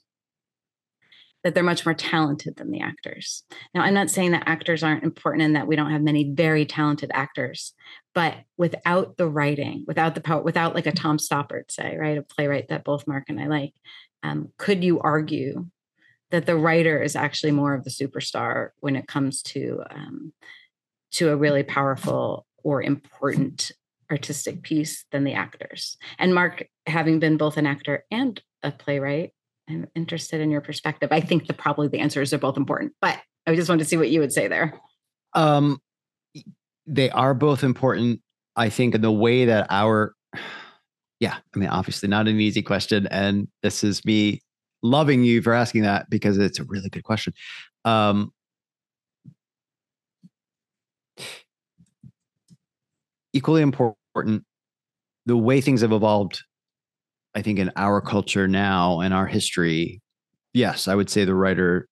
that 1.44 1.54
they're 1.54 1.62
much 1.62 1.84
more 1.84 1.94
talented 1.94 2.56
than 2.56 2.70
the 2.70 2.80
actors. 2.80 3.44
Now, 3.74 3.82
I'm 3.82 3.92
not 3.92 4.08
saying 4.10 4.30
that 4.32 4.44
actors 4.46 4.82
aren't 4.82 5.04
important 5.04 5.44
and 5.44 5.56
that 5.56 5.66
we 5.66 5.76
don't 5.76 5.90
have 5.90 6.00
many 6.00 6.32
very 6.32 6.64
talented 6.64 7.10
actors, 7.12 7.74
but 8.14 8.34
without 8.56 9.18
the 9.18 9.28
writing, 9.28 9.84
without 9.86 10.14
the 10.14 10.22
power, 10.22 10.42
without 10.42 10.74
like 10.74 10.86
a 10.86 10.92
Tom 10.92 11.18
Stoppard, 11.18 11.70
say, 11.70 11.96
right, 11.98 12.16
a 12.16 12.22
playwright 12.22 12.68
that 12.68 12.82
both 12.82 13.06
Mark 13.06 13.24
and 13.28 13.38
I 13.38 13.46
like, 13.46 13.74
um, 14.22 14.52
could 14.56 14.82
you 14.82 15.00
argue 15.00 15.66
that 16.30 16.46
the 16.46 16.56
writer 16.56 17.00
is 17.02 17.14
actually 17.14 17.52
more 17.52 17.74
of 17.74 17.84
the 17.84 17.90
superstar 17.90 18.70
when 18.80 18.96
it 18.96 19.06
comes 19.06 19.42
to 19.42 19.82
um, 19.90 20.32
to 21.12 21.30
a 21.30 21.36
really 21.36 21.62
powerful 21.62 22.46
or 22.64 22.82
important 22.82 23.70
artistic 24.14 24.62
piece 24.62 25.04
than 25.10 25.24
the 25.24 25.34
actors? 25.34 25.96
And 26.18 26.34
Mark, 26.34 26.66
having 26.86 27.18
been 27.18 27.36
both 27.36 27.56
an 27.56 27.66
actor 27.66 28.04
and 28.10 28.40
a 28.62 28.70
playwright, 28.70 29.32
I'm 29.68 29.88
interested 29.94 30.40
in 30.40 30.50
your 30.50 30.60
perspective. 30.60 31.08
I 31.10 31.20
think 31.20 31.46
the 31.46 31.54
probably 31.54 31.88
the 31.88 31.98
answers 31.98 32.32
are 32.32 32.38
both 32.38 32.56
important, 32.56 32.92
but 33.00 33.18
I 33.46 33.54
just 33.56 33.68
wanted 33.68 33.82
to 33.84 33.88
see 33.88 33.96
what 33.96 34.10
you 34.10 34.20
would 34.20 34.32
say 34.32 34.46
there. 34.46 34.78
Um, 35.32 35.80
they 36.86 37.10
are 37.10 37.34
both 37.34 37.64
important. 37.64 38.20
I 38.56 38.68
think 38.68 38.94
in 38.94 39.00
the 39.00 39.10
way 39.10 39.46
that 39.46 39.66
our, 39.70 40.14
yeah, 41.18 41.36
I 41.54 41.58
mean, 41.58 41.68
obviously 41.68 42.08
not 42.08 42.28
an 42.28 42.38
easy 42.38 42.62
question, 42.62 43.08
and 43.10 43.48
this 43.62 43.82
is 43.82 44.04
me 44.04 44.40
loving 44.82 45.24
you 45.24 45.42
for 45.42 45.54
asking 45.54 45.82
that 45.82 46.08
because 46.08 46.38
it's 46.38 46.60
a 46.60 46.64
really 46.64 46.90
good 46.90 47.04
question. 47.04 47.32
Um, 47.84 48.32
equally 53.32 53.62
important, 53.62 53.98
the 55.26 55.36
way 55.36 55.60
things 55.60 55.80
have 55.80 55.92
evolved 55.92 56.42
I 57.34 57.42
think 57.42 57.58
in 57.58 57.72
our 57.76 58.00
culture 58.00 58.46
now 58.46 59.00
and 59.00 59.12
our 59.12 59.26
history, 59.26 60.00
yes, 60.52 60.86
I 60.86 60.94
would 60.94 61.10
say 61.10 61.24
the 61.24 61.34
writer 61.34 61.88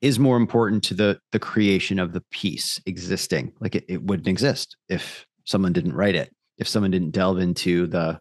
is 0.00 0.18
more 0.18 0.36
important 0.36 0.82
to 0.84 0.94
the 0.94 1.18
the 1.32 1.38
creation 1.38 1.98
of 1.98 2.12
the 2.12 2.22
piece 2.30 2.80
existing. 2.86 3.52
Like 3.60 3.74
it, 3.74 3.84
it 3.88 4.02
wouldn't 4.02 4.28
exist 4.28 4.76
if 4.88 5.26
someone 5.44 5.72
didn't 5.72 5.94
write 5.94 6.14
it, 6.14 6.32
if 6.58 6.68
someone 6.68 6.90
didn't 6.90 7.10
delve 7.10 7.38
into 7.38 7.86
the 7.86 8.18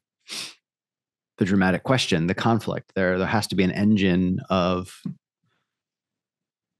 the 1.37 1.45
dramatic 1.45 1.83
question, 1.83 2.27
the 2.27 2.33
conflict. 2.33 2.91
There 2.95 3.17
there 3.17 3.27
has 3.27 3.47
to 3.47 3.55
be 3.55 3.63
an 3.63 3.71
engine 3.71 4.39
of 4.49 4.91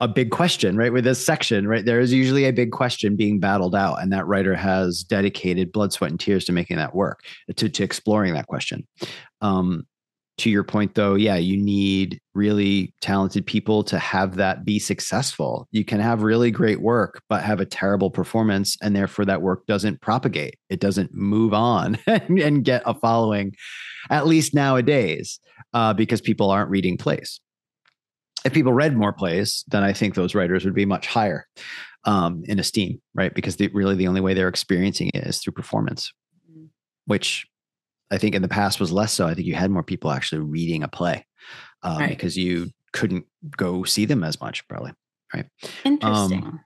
a 0.02 0.08
big 0.08 0.32
question, 0.32 0.78
right? 0.78 0.94
With 0.94 1.04
this 1.04 1.24
section, 1.24 1.68
right? 1.68 1.86
There 1.86 2.00
is 2.00 2.14
usually 2.14 2.46
a 2.46 2.54
big 2.54 2.72
question 2.72 3.16
being 3.16 3.40
battled 3.40 3.76
out, 3.76 4.02
and 4.02 4.14
that 4.14 4.28
writer 4.28 4.56
has 4.56 5.04
dedicated 5.04 5.72
blood, 5.72 5.92
sweat, 5.92 6.12
and 6.12 6.20
tears 6.20 6.46
to 6.46 6.54
making 6.54 6.78
that 6.78 6.96
work, 6.96 7.22
to, 7.56 7.70
to 7.70 7.84
exploring 7.84 8.34
that 8.34 8.48
question. 8.48 8.88
Um, 9.42 9.86
to 10.38 10.50
your 10.50 10.64
point, 10.64 10.96
though, 10.96 11.16
yeah, 11.16 11.36
you 11.36 11.58
need 11.58 12.22
really 12.34 12.94
talented 13.02 13.46
people 13.46 13.84
to 13.84 14.00
have 14.00 14.38
that 14.38 14.64
be 14.64 14.80
successful. 14.80 15.68
You 15.72 15.84
can 15.84 16.00
have 16.00 16.24
really 16.24 16.50
great 16.50 16.80
work, 16.80 17.22
but 17.28 17.44
have 17.44 17.60
a 17.60 17.66
terrible 17.66 18.10
performance, 18.10 18.78
and 18.82 18.96
therefore 18.96 19.26
that 19.26 19.42
work 19.42 19.66
doesn't 19.66 20.00
propagate. 20.00 20.56
It 20.70 20.80
doesn't 20.80 21.14
move 21.14 21.54
on 21.54 21.98
and 22.08 22.64
get 22.64 22.84
a 22.86 22.94
following, 22.94 23.54
at 24.10 24.28
least 24.28 24.54
nowadays, 24.54 25.42
uh, 25.74 25.94
because 25.94 26.22
people 26.22 26.52
aren't 26.52 26.70
reading 26.70 26.98
plays 26.98 27.42
if 28.46 28.54
people 28.54 28.74
read 28.74 28.96
more 28.96 29.14
plays, 29.14 29.64
then 29.68 29.84
I 29.84 29.94
think 29.94 30.16
those 30.16 30.36
writers 30.36 30.66
would 30.66 30.76
be 30.76 30.86
much 30.86 31.08
higher 31.08 31.46
um, 32.06 32.44
in 32.46 32.60
esteem, 32.60 33.02
right? 33.14 33.34
Because 33.34 33.58
the, 33.58 33.70
really 33.70 33.96
the 33.96 34.08
only 34.08 34.22
way 34.22 34.34
they're 34.34 34.48
experiencing 34.48 35.12
it 35.14 35.26
is 35.28 35.40
through 35.40 35.54
performance, 35.54 36.12
mm-hmm. 36.50 36.66
which 37.06 37.46
I 38.12 38.18
think 38.18 38.36
in 38.36 38.42
the 38.42 38.48
past 38.48 38.80
was 38.80 38.92
less 38.92 39.14
so. 39.14 39.28
I 39.28 39.34
think 39.34 39.48
you 39.48 39.56
had 39.56 39.72
more 39.72 39.84
people 39.84 40.12
actually 40.12 40.42
reading 40.42 40.84
a 40.84 40.88
play 40.88 41.26
um, 41.84 42.00
right. 42.00 42.10
because 42.10 42.38
you 42.38 42.70
couldn't 42.94 43.26
go 43.56 43.84
see 43.84 44.06
them 44.06 44.24
as 44.24 44.40
much, 44.40 44.68
probably, 44.68 44.94
right? 45.34 45.46
Interesting. 45.84 46.44
Um, 46.44 46.60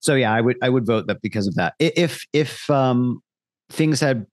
so 0.00 0.14
yeah, 0.14 0.34
I 0.34 0.40
would 0.40 0.56
I 0.60 0.68
would 0.68 0.86
vote 0.86 1.06
that 1.06 1.22
because 1.22 1.46
of 1.46 1.54
that. 1.54 1.74
If 1.78 2.26
if 2.32 2.68
um, 2.68 3.22
things 3.70 4.00
had 4.00 4.26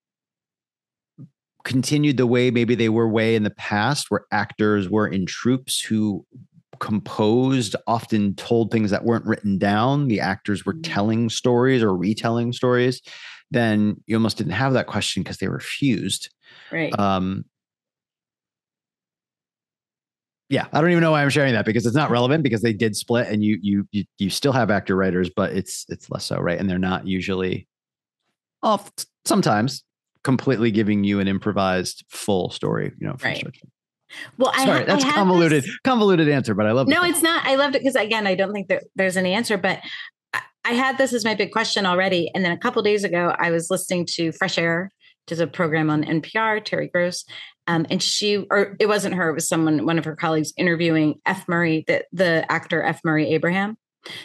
continued 1.64 2.18
the 2.18 2.28
way 2.28 2.52
maybe 2.52 2.76
they 2.76 2.90
were 2.90 3.08
way 3.08 3.36
in 3.36 3.44
the 3.44 3.52
past 3.52 4.10
where 4.10 4.26
actors 4.32 4.90
were 4.90 5.08
in 5.08 5.26
troupes 5.26 5.80
who 5.80 6.26
composed 6.80 7.76
often 7.88 8.36
told 8.36 8.72
things 8.72 8.92
that 8.92 9.06
weren't 9.06 9.26
written 9.26 9.58
down. 9.58 10.08
The 10.08 10.20
actors 10.20 10.66
were 10.66 10.74
mm-hmm. 10.74 10.82
telling 10.82 11.30
stories 11.30 11.84
or 11.84 11.96
retelling 11.96 12.54
stories. 12.54 13.02
Then 13.52 14.02
you 14.08 14.16
almost 14.16 14.38
didn't 14.38 14.54
have 14.54 14.74
that 14.74 14.88
question 14.88 15.24
because 15.24 15.38
they 15.38 15.48
refused. 15.48 16.30
right. 16.72 16.98
Um 17.00 17.46
yeah 20.52 20.68
i 20.74 20.82
don't 20.82 20.92
even 20.92 21.02
know 21.02 21.12
why 21.12 21.24
i'm 21.24 21.30
sharing 21.30 21.54
that 21.54 21.66
because 21.66 21.86
it's 21.86 21.96
not 21.96 22.12
relevant 22.18 22.44
because 22.44 22.62
they 22.62 22.74
did 22.74 22.96
split 22.96 23.28
and 23.30 23.42
you 23.44 23.58
you 23.62 23.88
you, 23.92 24.04
you 24.20 24.30
still 24.30 24.52
have 24.52 24.70
actor 24.70 24.96
writers 24.96 25.30
but 25.34 25.54
it's 25.54 25.86
it's 25.88 26.12
less 26.12 26.26
so 26.26 26.38
right? 26.40 26.60
And 26.60 26.70
they're 26.70 26.78
not 26.78 27.08
usually 27.08 27.68
off 28.62 28.92
sometimes 29.26 29.84
completely 30.24 30.72
giving 30.72 31.04
you 31.04 31.20
an 31.20 31.28
improvised 31.28 32.06
full 32.10 32.50
story, 32.50 32.92
you 33.00 33.08
know, 33.08 33.16
from 33.18 33.32
right. 33.32 33.44
Well, 34.38 34.54
sorry, 34.54 34.82
I, 34.82 34.84
that's 34.84 35.06
I 35.06 35.12
convoluted, 35.14 35.64
this... 35.64 35.80
convoluted 35.84 36.30
answer, 36.30 36.54
but 36.54 36.66
I 36.66 36.72
love. 36.72 36.88
It. 36.88 36.92
No, 36.92 37.04
it's 37.04 37.22
not. 37.22 37.46
I 37.46 37.56
loved 37.56 37.76
it 37.76 37.80
because 37.80 37.96
again, 37.96 38.28
I 38.28 38.36
don't 38.36 38.54
think 38.54 38.68
that 38.68 38.84
there's 38.96 39.18
any 39.18 39.34
answer, 39.34 39.58
but 39.58 39.80
I 40.64 40.74
had 40.74 40.98
this 40.98 41.14
as 41.14 41.26
my 41.26 41.36
big 41.36 41.52
question 41.52 41.86
already, 41.86 42.30
and 42.34 42.44
then 42.46 42.52
a 42.52 42.58
couple 42.58 42.82
days 42.84 43.04
ago, 43.04 43.34
I 43.38 43.52
was 43.52 43.70
listening 43.70 44.06
to 44.14 44.32
Fresh 44.32 44.58
Air, 44.58 44.92
which 45.26 45.32
is 45.34 45.40
a 45.40 45.48
program 45.48 45.90
on 45.90 46.04
NPR. 46.04 46.64
Terry 46.64 46.88
Gross, 46.88 47.26
um, 47.68 47.86
and 47.90 48.02
she, 48.02 48.46
or 48.52 48.76
it 48.80 48.88
wasn't 48.88 49.16
her, 49.16 49.30
it 49.30 49.34
was 49.34 49.48
someone, 49.48 49.86
one 49.86 49.98
of 49.98 50.06
her 50.06 50.16
colleagues, 50.16 50.54
interviewing 50.58 51.16
F. 51.26 51.48
Murray, 51.48 51.84
the 51.88 52.04
the 52.12 52.46
actor 52.52 52.84
F. 52.84 53.02
Murray 53.04 53.30
Abraham, 53.30 53.78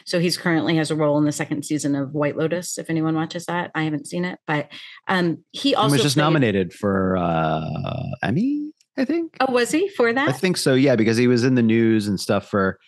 so 0.04 0.18
he's 0.18 0.36
currently 0.36 0.76
has 0.76 0.90
a 0.90 0.96
role 0.96 1.18
in 1.18 1.24
the 1.24 1.32
second 1.32 1.64
season 1.64 1.94
of 1.94 2.14
White 2.14 2.36
Lotus. 2.36 2.78
If 2.78 2.90
anyone 2.90 3.14
watches 3.14 3.46
that, 3.46 3.70
I 3.74 3.84
haven't 3.84 4.06
seen 4.06 4.24
it, 4.24 4.38
but 4.46 4.70
um, 5.08 5.44
he 5.52 5.74
also 5.74 5.88
he 5.88 5.92
was 5.94 6.02
just 6.02 6.16
played, 6.16 6.24
nominated 6.24 6.72
for 6.72 7.16
uh, 7.16 7.62
Emmy. 8.22 8.72
I 8.98 9.04
think. 9.04 9.36
Oh, 9.40 9.52
was 9.52 9.70
he 9.70 9.88
for 9.90 10.12
that? 10.12 10.28
I 10.28 10.32
think 10.32 10.56
so. 10.56 10.74
Yeah, 10.74 10.96
because 10.96 11.16
he 11.16 11.26
was 11.26 11.44
in 11.44 11.54
the 11.54 11.62
news 11.62 12.08
and 12.08 12.18
stuff 12.18 12.48
for. 12.48 12.78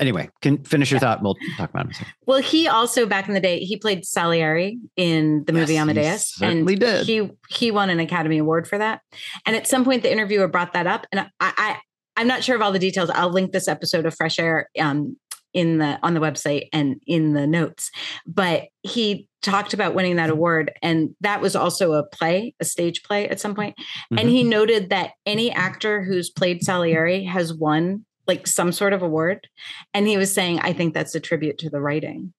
Anyway, 0.00 0.30
can 0.42 0.62
finish 0.62 0.92
your 0.92 0.98
yeah. 0.98 1.00
thought. 1.00 1.22
We'll 1.24 1.34
talk 1.56 1.70
about 1.70 1.86
him. 1.86 2.06
Well, 2.24 2.40
he 2.40 2.68
also 2.68 3.04
back 3.04 3.26
in 3.26 3.34
the 3.34 3.40
day 3.40 3.58
he 3.58 3.76
played 3.76 4.04
Salieri 4.04 4.78
in 4.94 5.42
the 5.44 5.52
movie 5.52 5.72
yes, 5.72 5.82
Amadeus, 5.82 6.40
and 6.40 6.68
did. 6.68 7.04
he 7.04 7.28
he 7.48 7.72
won 7.72 7.90
an 7.90 7.98
Academy 7.98 8.38
Award 8.38 8.68
for 8.68 8.78
that. 8.78 9.00
And 9.44 9.56
at 9.56 9.66
some 9.66 9.84
point, 9.84 10.04
the 10.04 10.12
interviewer 10.12 10.46
brought 10.46 10.72
that 10.74 10.86
up, 10.86 11.08
and 11.10 11.22
I, 11.22 11.28
I 11.40 11.78
I'm 12.16 12.28
not 12.28 12.44
sure 12.44 12.54
of 12.54 12.62
all 12.62 12.70
the 12.70 12.78
details. 12.78 13.10
I'll 13.10 13.30
link 13.30 13.50
this 13.50 13.66
episode 13.66 14.06
of 14.06 14.14
Fresh 14.14 14.38
Air 14.38 14.68
um, 14.78 15.16
in 15.54 15.78
the 15.78 15.98
on 16.02 16.14
the 16.14 16.20
website 16.20 16.68
and 16.72 17.00
in 17.06 17.32
the 17.32 17.46
notes 17.46 17.90
but 18.26 18.68
he 18.82 19.28
talked 19.40 19.72
about 19.72 19.94
winning 19.94 20.16
that 20.16 20.30
award 20.30 20.72
and 20.82 21.14
that 21.20 21.40
was 21.40 21.56
also 21.56 21.92
a 21.92 22.06
play 22.06 22.54
a 22.60 22.64
stage 22.64 23.02
play 23.02 23.28
at 23.28 23.40
some 23.40 23.54
point 23.54 23.74
mm-hmm. 23.78 24.18
and 24.18 24.28
he 24.28 24.40
mm-hmm. 24.40 24.50
noted 24.50 24.90
that 24.90 25.12
any 25.26 25.50
actor 25.50 26.02
who's 26.02 26.30
played 26.30 26.62
salieri 26.62 27.24
has 27.24 27.54
won 27.54 28.04
like 28.26 28.46
some 28.46 28.72
sort 28.72 28.92
of 28.92 29.02
award 29.02 29.48
and 29.94 30.06
he 30.06 30.16
was 30.16 30.32
saying 30.32 30.58
i 30.60 30.72
think 30.72 30.92
that's 30.92 31.14
a 31.14 31.20
tribute 31.20 31.58
to 31.58 31.70
the 31.70 31.80
writing 31.80 32.32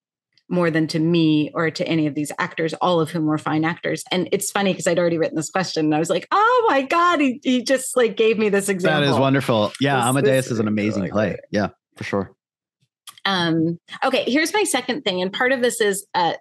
more 0.50 0.70
than 0.70 0.86
to 0.88 0.98
me 0.98 1.50
or 1.54 1.70
to 1.70 1.86
any 1.86 2.06
of 2.06 2.14
these 2.14 2.32
actors, 2.38 2.74
all 2.74 3.00
of 3.00 3.10
whom 3.10 3.26
were 3.26 3.38
fine 3.38 3.64
actors. 3.64 4.02
And 4.10 4.28
it's 4.32 4.50
funny 4.50 4.72
because 4.72 4.86
I'd 4.86 4.98
already 4.98 5.16
written 5.16 5.36
this 5.36 5.48
question 5.48 5.86
and 5.86 5.94
I 5.94 5.98
was 5.98 6.10
like, 6.10 6.26
oh 6.32 6.66
my 6.68 6.82
God, 6.82 7.20
he, 7.20 7.40
he 7.42 7.62
just 7.62 7.96
like 7.96 8.16
gave 8.16 8.36
me 8.36 8.48
this 8.48 8.68
example. 8.68 9.02
That 9.02 9.14
is 9.14 9.18
wonderful. 9.18 9.72
Yeah, 9.80 9.96
this, 9.96 10.04
Amadeus 10.06 10.44
this 10.46 10.52
is 10.52 10.58
an 10.58 10.68
amazing 10.68 11.08
play. 11.08 11.38
Yeah, 11.50 11.68
for 11.96 12.04
sure. 12.04 12.32
Um, 13.24 13.78
okay, 14.04 14.24
here's 14.26 14.52
my 14.52 14.64
second 14.64 15.02
thing, 15.02 15.20
and 15.20 15.32
part 15.32 15.52
of 15.52 15.62
this 15.62 15.80
is 15.80 16.06
uh, 16.14 16.34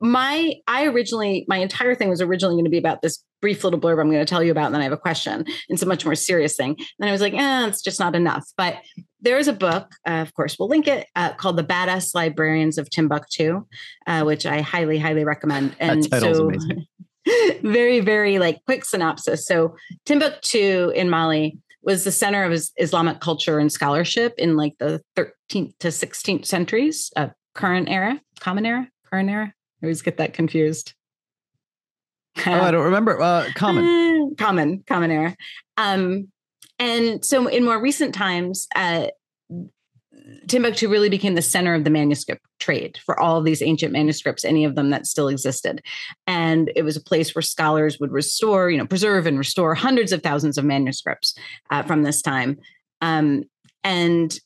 my. 0.00 0.54
I 0.66 0.86
originally 0.86 1.44
my 1.48 1.58
entire 1.58 1.94
thing 1.94 2.08
was 2.08 2.20
originally 2.20 2.54
going 2.54 2.64
to 2.64 2.70
be 2.70 2.78
about 2.78 3.02
this 3.02 3.22
brief 3.40 3.64
little 3.64 3.80
blurb 3.80 4.00
I'm 4.00 4.10
going 4.10 4.24
to 4.24 4.24
tell 4.24 4.42
you 4.42 4.52
about, 4.52 4.66
and 4.66 4.74
then 4.74 4.80
I 4.80 4.84
have 4.84 4.92
a 4.92 4.98
question. 4.98 5.44
It's 5.68 5.82
a 5.82 5.86
much 5.86 6.04
more 6.04 6.14
serious 6.14 6.56
thing. 6.56 6.70
And 6.70 6.86
then 6.98 7.08
I 7.08 7.12
was 7.12 7.20
like, 7.20 7.34
eh, 7.34 7.66
it's 7.66 7.82
just 7.82 8.00
not 8.00 8.14
enough. 8.14 8.44
But 8.56 8.76
there 9.20 9.38
is 9.38 9.48
a 9.48 9.52
book, 9.52 9.90
uh, 10.06 10.22
of 10.22 10.32
course, 10.34 10.58
we'll 10.58 10.68
link 10.68 10.86
it, 10.88 11.06
uh, 11.16 11.32
called 11.34 11.56
"The 11.56 11.64
Badass 11.64 12.14
Librarians 12.14 12.78
of 12.78 12.90
Timbuktu," 12.90 13.66
uh, 14.06 14.22
which 14.22 14.46
I 14.46 14.60
highly, 14.60 14.98
highly 14.98 15.24
recommend. 15.24 15.76
And 15.78 16.04
so. 16.04 16.50
very, 17.62 18.00
very 18.00 18.40
like 18.40 18.64
quick 18.64 18.84
synopsis. 18.84 19.46
So 19.46 19.76
Timbuktu 20.06 20.90
in 20.90 21.08
Mali 21.08 21.58
was 21.82 22.04
the 22.04 22.12
center 22.12 22.44
of 22.44 22.60
Islamic 22.76 23.20
culture 23.20 23.58
and 23.58 23.70
scholarship 23.70 24.34
in 24.38 24.56
like 24.56 24.74
the 24.78 25.02
13th 25.52 25.78
to 25.78 25.88
16th 25.88 26.46
centuries, 26.46 27.10
uh, 27.16 27.28
current 27.54 27.88
era, 27.88 28.20
common 28.40 28.66
era, 28.66 28.88
current 29.10 29.30
era. 29.30 29.52
I 29.82 29.86
always 29.86 30.02
get 30.02 30.16
that 30.18 30.32
confused. 30.32 30.94
oh, 32.46 32.52
I 32.52 32.70
don't 32.70 32.84
remember. 32.84 33.20
Uh, 33.20 33.48
common, 33.54 34.34
common, 34.36 34.84
common 34.86 35.10
era. 35.10 35.36
Um, 35.76 36.28
and 36.78 37.24
so 37.24 37.46
in 37.46 37.64
more 37.64 37.80
recent 37.80 38.14
times, 38.14 38.66
uh, 38.74 39.08
Timbuktu 40.48 40.88
really 40.88 41.08
became 41.08 41.34
the 41.34 41.42
center 41.42 41.74
of 41.74 41.84
the 41.84 41.90
manuscript 41.90 42.42
trade 42.58 42.98
for 43.04 43.18
all 43.18 43.38
of 43.38 43.44
these 43.44 43.60
ancient 43.60 43.92
manuscripts, 43.92 44.44
any 44.44 44.64
of 44.64 44.76
them 44.76 44.90
that 44.90 45.06
still 45.06 45.28
existed. 45.28 45.82
And 46.26 46.70
it 46.76 46.82
was 46.82 46.96
a 46.96 47.02
place 47.02 47.34
where 47.34 47.42
scholars 47.42 47.98
would 48.00 48.12
restore, 48.12 48.70
you 48.70 48.78
know, 48.78 48.86
preserve 48.86 49.26
and 49.26 49.36
restore 49.36 49.74
hundreds 49.74 50.12
of 50.12 50.22
thousands 50.22 50.58
of 50.58 50.64
manuscripts 50.64 51.34
uh, 51.70 51.82
from 51.82 52.02
this 52.02 52.22
time. 52.22 52.58
Um, 53.00 53.44
And 53.84 54.38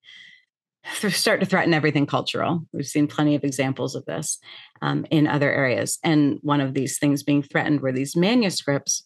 start 1.09 1.39
to 1.39 1.45
threaten 1.45 1.73
everything 1.73 2.05
cultural. 2.05 2.65
We've 2.73 2.85
seen 2.85 3.07
plenty 3.07 3.35
of 3.35 3.43
examples 3.43 3.95
of 3.95 4.05
this 4.05 4.39
um, 4.81 5.05
in 5.09 5.27
other 5.27 5.51
areas. 5.51 5.97
And 6.03 6.39
one 6.41 6.61
of 6.61 6.73
these 6.73 6.99
things 6.99 7.23
being 7.23 7.41
threatened 7.41 7.81
were 7.81 7.91
these 7.91 8.15
manuscripts, 8.15 9.03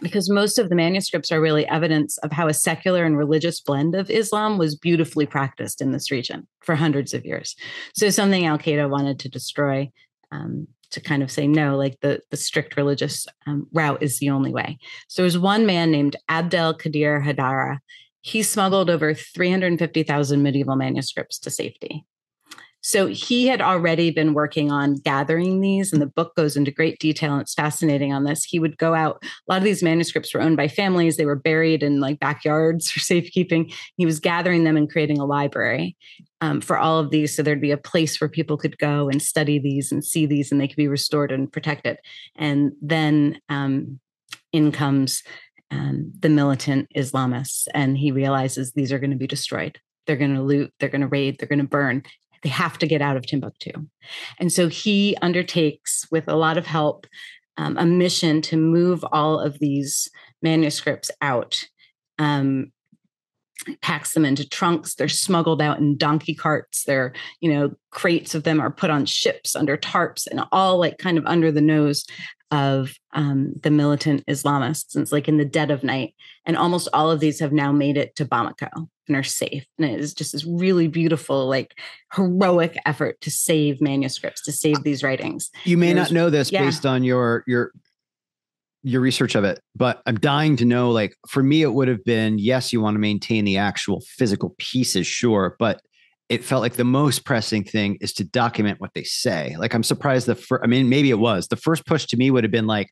because 0.00 0.30
most 0.30 0.58
of 0.58 0.68
the 0.68 0.74
manuscripts 0.74 1.32
are 1.32 1.40
really 1.40 1.66
evidence 1.68 2.18
of 2.18 2.32
how 2.32 2.48
a 2.48 2.54
secular 2.54 3.04
and 3.04 3.16
religious 3.16 3.60
blend 3.60 3.94
of 3.94 4.10
Islam 4.10 4.58
was 4.58 4.76
beautifully 4.76 5.26
practiced 5.26 5.80
in 5.80 5.92
this 5.92 6.10
region 6.10 6.46
for 6.60 6.74
hundreds 6.74 7.14
of 7.14 7.24
years. 7.24 7.56
So, 7.94 8.10
something 8.10 8.46
Al 8.46 8.58
Qaeda 8.58 8.90
wanted 8.90 9.18
to 9.20 9.28
destroy. 9.28 9.90
Um, 10.30 10.68
to 10.90 11.00
kind 11.00 11.22
of 11.22 11.32
say 11.32 11.48
no, 11.48 11.76
like 11.76 11.98
the 12.00 12.20
the 12.30 12.36
strict 12.36 12.76
religious 12.76 13.26
um, 13.46 13.66
route 13.72 14.00
is 14.02 14.20
the 14.20 14.30
only 14.30 14.52
way. 14.52 14.78
So 15.08 15.22
there's 15.22 15.36
one 15.36 15.66
man 15.66 15.90
named 15.90 16.14
Abdel 16.28 16.78
Qadir 16.78 17.24
Haidara, 17.24 17.78
he 18.26 18.42
smuggled 18.42 18.90
over 18.90 19.14
350,000 19.14 20.42
medieval 20.42 20.74
manuscripts 20.74 21.38
to 21.38 21.48
safety. 21.48 22.04
So 22.86 23.08
he 23.08 23.48
had 23.48 23.60
already 23.60 24.12
been 24.12 24.32
working 24.32 24.70
on 24.70 24.94
gathering 24.94 25.60
these, 25.60 25.92
and 25.92 26.00
the 26.00 26.06
book 26.06 26.36
goes 26.36 26.56
into 26.56 26.70
great 26.70 27.00
detail. 27.00 27.32
And 27.32 27.42
it's 27.42 27.52
fascinating 27.52 28.12
on 28.12 28.22
this. 28.22 28.44
He 28.44 28.60
would 28.60 28.78
go 28.78 28.94
out, 28.94 29.24
a 29.24 29.52
lot 29.52 29.58
of 29.58 29.64
these 29.64 29.82
manuscripts 29.82 30.32
were 30.32 30.40
owned 30.40 30.56
by 30.56 30.68
families, 30.68 31.16
they 31.16 31.26
were 31.26 31.34
buried 31.34 31.82
in 31.82 31.98
like 31.98 32.20
backyards 32.20 32.88
for 32.92 33.00
safekeeping. 33.00 33.72
He 33.96 34.06
was 34.06 34.20
gathering 34.20 34.62
them 34.62 34.76
and 34.76 34.88
creating 34.88 35.18
a 35.18 35.24
library 35.24 35.96
um, 36.40 36.60
for 36.60 36.78
all 36.78 37.00
of 37.00 37.10
these. 37.10 37.34
So 37.34 37.42
there'd 37.42 37.60
be 37.60 37.72
a 37.72 37.76
place 37.76 38.20
where 38.20 38.28
people 38.28 38.56
could 38.56 38.78
go 38.78 39.08
and 39.08 39.20
study 39.20 39.58
these 39.58 39.90
and 39.90 40.04
see 40.04 40.24
these, 40.24 40.52
and 40.52 40.60
they 40.60 40.68
could 40.68 40.76
be 40.76 40.86
restored 40.86 41.32
and 41.32 41.52
protected. 41.52 41.98
And 42.36 42.70
then 42.80 43.40
um, 43.48 43.98
in 44.52 44.70
comes 44.70 45.24
um, 45.72 46.12
the 46.20 46.28
militant 46.28 46.86
Islamists, 46.96 47.66
and 47.74 47.98
he 47.98 48.12
realizes 48.12 48.70
these 48.70 48.92
are 48.92 49.00
going 49.00 49.10
to 49.10 49.16
be 49.16 49.26
destroyed. 49.26 49.80
They're 50.06 50.14
going 50.14 50.36
to 50.36 50.42
loot, 50.42 50.72
they're 50.78 50.88
going 50.88 51.00
to 51.00 51.08
raid, 51.08 51.38
they're 51.40 51.48
going 51.48 51.58
to 51.58 51.64
burn. 51.64 52.04
They 52.46 52.50
have 52.50 52.78
to 52.78 52.86
get 52.86 53.02
out 53.02 53.16
of 53.16 53.26
Timbuktu. 53.26 53.72
And 54.38 54.52
so 54.52 54.68
he 54.68 55.16
undertakes, 55.20 56.06
with 56.12 56.28
a 56.28 56.36
lot 56.36 56.56
of 56.56 56.64
help, 56.64 57.08
um, 57.56 57.76
a 57.76 57.84
mission 57.84 58.40
to 58.42 58.56
move 58.56 59.04
all 59.10 59.40
of 59.40 59.58
these 59.58 60.08
manuscripts 60.42 61.10
out. 61.20 61.60
Um, 62.20 62.70
packs 63.82 64.12
them 64.12 64.24
into 64.24 64.48
trunks 64.48 64.94
they're 64.94 65.08
smuggled 65.08 65.62
out 65.62 65.78
in 65.78 65.96
donkey 65.96 66.34
carts 66.34 66.84
they're 66.84 67.14
you 67.40 67.50
know 67.50 67.70
crates 67.90 68.34
of 68.34 68.42
them 68.42 68.60
are 68.60 68.70
put 68.70 68.90
on 68.90 69.06
ships 69.06 69.56
under 69.56 69.78
tarps 69.78 70.26
and 70.26 70.42
all 70.52 70.78
like 70.78 70.98
kind 70.98 71.16
of 71.16 71.24
under 71.24 71.50
the 71.50 71.62
nose 71.62 72.04
of 72.50 72.94
um, 73.12 73.54
the 73.62 73.70
militant 73.70 74.24
Islamists. 74.26 74.96
It's 74.96 75.12
like 75.12 75.28
in 75.28 75.36
the 75.36 75.44
dead 75.44 75.70
of 75.70 75.82
night. 75.82 76.14
And 76.44 76.56
almost 76.56 76.88
all 76.92 77.10
of 77.10 77.20
these 77.20 77.40
have 77.40 77.52
now 77.52 77.72
made 77.72 77.96
it 77.96 78.14
to 78.16 78.24
Bamako 78.24 78.88
and 79.08 79.16
are 79.16 79.22
safe. 79.22 79.66
And 79.78 79.90
it 79.90 80.00
is 80.00 80.14
just 80.14 80.32
this 80.32 80.44
really 80.44 80.88
beautiful, 80.88 81.46
like 81.46 81.78
heroic 82.14 82.76
effort 82.86 83.20
to 83.22 83.30
save 83.30 83.80
manuscripts, 83.80 84.42
to 84.42 84.52
save 84.52 84.82
these 84.82 85.02
writings. 85.02 85.50
You 85.64 85.76
may 85.76 85.92
There's, 85.92 86.10
not 86.10 86.14
know 86.14 86.30
this 86.30 86.52
yeah. 86.52 86.64
based 86.64 86.86
on 86.86 87.04
your 87.04 87.42
your 87.46 87.72
your 88.82 89.00
research 89.00 89.34
of 89.34 89.42
it, 89.42 89.58
but 89.74 90.00
I'm 90.06 90.16
dying 90.16 90.56
to 90.58 90.64
know. 90.64 90.92
Like 90.92 91.16
for 91.28 91.42
me, 91.42 91.62
it 91.62 91.72
would 91.72 91.88
have 91.88 92.04
been 92.04 92.38
yes, 92.38 92.72
you 92.72 92.80
want 92.80 92.94
to 92.94 93.00
maintain 93.00 93.44
the 93.44 93.56
actual 93.56 94.00
physical 94.06 94.54
pieces, 94.58 95.06
sure, 95.06 95.56
but 95.58 95.80
it 96.28 96.44
felt 96.44 96.62
like 96.62 96.74
the 96.74 96.84
most 96.84 97.24
pressing 97.24 97.64
thing 97.64 97.98
is 98.00 98.12
to 98.14 98.24
document 98.24 98.80
what 98.80 98.92
they 98.94 99.04
say. 99.04 99.54
Like 99.58 99.74
I'm 99.74 99.82
surprised 99.82 100.26
the 100.26 100.34
first, 100.34 100.62
I 100.64 100.66
mean, 100.66 100.88
maybe 100.88 101.10
it 101.10 101.18
was 101.18 101.48
the 101.48 101.56
first 101.56 101.86
push 101.86 102.06
to 102.06 102.16
me 102.16 102.30
would 102.30 102.44
have 102.44 102.50
been 102.50 102.66
like 102.66 102.90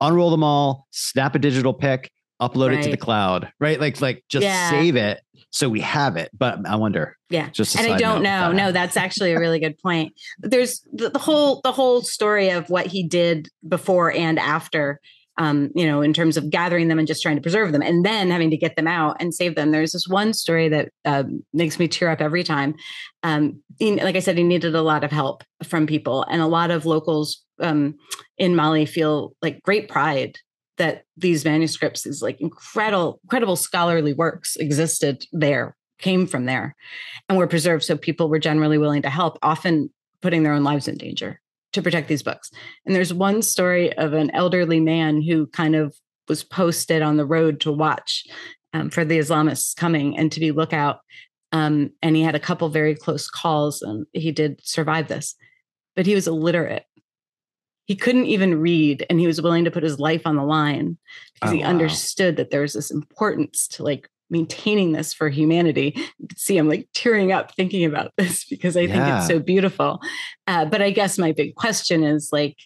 unroll 0.00 0.30
them 0.30 0.44
all, 0.44 0.86
snap 0.90 1.34
a 1.34 1.38
digital 1.38 1.74
pic, 1.74 2.10
upload 2.40 2.68
right. 2.68 2.78
it 2.78 2.82
to 2.84 2.90
the 2.90 2.96
cloud, 2.96 3.52
right? 3.58 3.80
Like, 3.80 4.00
like 4.00 4.24
just 4.28 4.44
yeah. 4.44 4.70
save 4.70 4.96
it 4.96 5.20
so 5.50 5.68
we 5.68 5.80
have 5.80 6.16
it. 6.16 6.30
But 6.36 6.66
I 6.66 6.76
wonder. 6.76 7.16
Yeah. 7.28 7.50
Just 7.50 7.76
and 7.76 7.92
I 7.92 7.98
don't 7.98 8.22
know. 8.22 8.52
No, 8.52 8.72
that's 8.72 8.96
actually 8.96 9.32
a 9.32 9.38
really 9.38 9.58
good 9.58 9.78
point. 9.78 10.14
There's 10.38 10.80
the, 10.92 11.10
the 11.10 11.18
whole 11.18 11.60
the 11.62 11.72
whole 11.72 12.02
story 12.02 12.50
of 12.50 12.70
what 12.70 12.86
he 12.86 13.02
did 13.02 13.48
before 13.66 14.12
and 14.12 14.38
after 14.38 15.00
um, 15.40 15.70
you 15.74 15.86
know, 15.86 16.02
in 16.02 16.12
terms 16.12 16.36
of 16.36 16.50
gathering 16.50 16.88
them 16.88 16.98
and 16.98 17.08
just 17.08 17.22
trying 17.22 17.36
to 17.36 17.40
preserve 17.40 17.72
them 17.72 17.80
and 17.80 18.04
then 18.04 18.30
having 18.30 18.50
to 18.50 18.58
get 18.58 18.76
them 18.76 18.86
out 18.86 19.16
and 19.20 19.34
save 19.34 19.54
them. 19.54 19.70
There's 19.70 19.92
this 19.92 20.06
one 20.06 20.34
story 20.34 20.68
that 20.68 20.90
uh, 21.06 21.24
makes 21.54 21.78
me 21.78 21.88
tear 21.88 22.10
up 22.10 22.20
every 22.20 22.44
time. 22.44 22.74
Um, 23.22 23.62
he, 23.78 23.98
like 24.02 24.16
I 24.16 24.20
said, 24.20 24.36
he 24.36 24.44
needed 24.44 24.74
a 24.74 24.82
lot 24.82 25.02
of 25.02 25.10
help 25.10 25.42
from 25.64 25.86
people, 25.86 26.24
and 26.24 26.42
a 26.42 26.46
lot 26.46 26.70
of 26.70 26.84
locals 26.84 27.42
um, 27.58 27.94
in 28.36 28.54
Mali 28.54 28.84
feel 28.84 29.34
like 29.40 29.62
great 29.62 29.88
pride 29.88 30.36
that 30.76 31.04
these 31.16 31.42
manuscripts, 31.42 32.02
these 32.02 32.20
like 32.20 32.38
incredible, 32.42 33.18
incredible 33.24 33.56
scholarly 33.56 34.12
works 34.12 34.56
existed 34.56 35.24
there, 35.32 35.74
came 35.98 36.26
from 36.26 36.44
there, 36.44 36.76
and 37.30 37.38
were 37.38 37.46
preserved. 37.46 37.84
So 37.84 37.96
people 37.96 38.28
were 38.28 38.38
generally 38.38 38.76
willing 38.76 39.02
to 39.02 39.10
help, 39.10 39.38
often 39.42 39.88
putting 40.20 40.42
their 40.42 40.52
own 40.52 40.64
lives 40.64 40.86
in 40.86 40.98
danger 40.98 41.40
to 41.72 41.82
protect 41.82 42.08
these 42.08 42.22
books. 42.22 42.50
And 42.84 42.94
there's 42.94 43.14
one 43.14 43.42
story 43.42 43.92
of 43.96 44.12
an 44.12 44.30
elderly 44.32 44.80
man 44.80 45.22
who 45.22 45.46
kind 45.48 45.76
of 45.76 45.94
was 46.28 46.44
posted 46.44 47.02
on 47.02 47.16
the 47.16 47.26
road 47.26 47.60
to 47.60 47.72
watch 47.72 48.24
um, 48.72 48.90
for 48.90 49.04
the 49.04 49.18
Islamists 49.18 49.74
coming 49.76 50.16
and 50.16 50.30
to 50.32 50.40
be 50.40 50.52
lookout. 50.52 51.00
Um, 51.52 51.90
and 52.02 52.14
he 52.14 52.22
had 52.22 52.36
a 52.36 52.40
couple 52.40 52.68
very 52.68 52.94
close 52.94 53.28
calls, 53.28 53.82
and 53.82 54.06
he 54.12 54.30
did 54.30 54.60
survive 54.62 55.08
this, 55.08 55.34
but 55.96 56.06
he 56.06 56.14
was 56.14 56.28
illiterate. 56.28 56.84
He 57.86 57.96
couldn't 57.96 58.26
even 58.26 58.60
read, 58.60 59.04
and 59.10 59.18
he 59.18 59.26
was 59.26 59.42
willing 59.42 59.64
to 59.64 59.70
put 59.72 59.82
his 59.82 59.98
life 59.98 60.22
on 60.24 60.36
the 60.36 60.44
line 60.44 60.96
because 61.34 61.50
oh, 61.50 61.56
he 61.56 61.62
wow. 61.62 61.70
understood 61.70 62.36
that 62.36 62.50
there 62.50 62.60
was 62.60 62.74
this 62.74 62.92
importance 62.92 63.66
to 63.68 63.82
like 63.82 64.08
maintaining 64.30 64.92
this 64.92 65.12
for 65.12 65.28
humanity. 65.28 65.92
You 66.18 66.28
can 66.28 66.38
see 66.38 66.56
I'm 66.56 66.68
like 66.68 66.88
tearing 66.94 67.32
up 67.32 67.54
thinking 67.54 67.84
about 67.84 68.12
this 68.16 68.44
because 68.44 68.76
I 68.76 68.86
think 68.86 69.04
it's 69.06 69.26
so 69.26 69.38
beautiful. 69.38 70.00
Uh, 70.46 70.64
but 70.64 70.82
I 70.82 70.90
guess 70.90 71.18
my 71.18 71.32
big 71.32 71.54
question 71.54 72.04
is 72.04 72.30
like, 72.32 72.56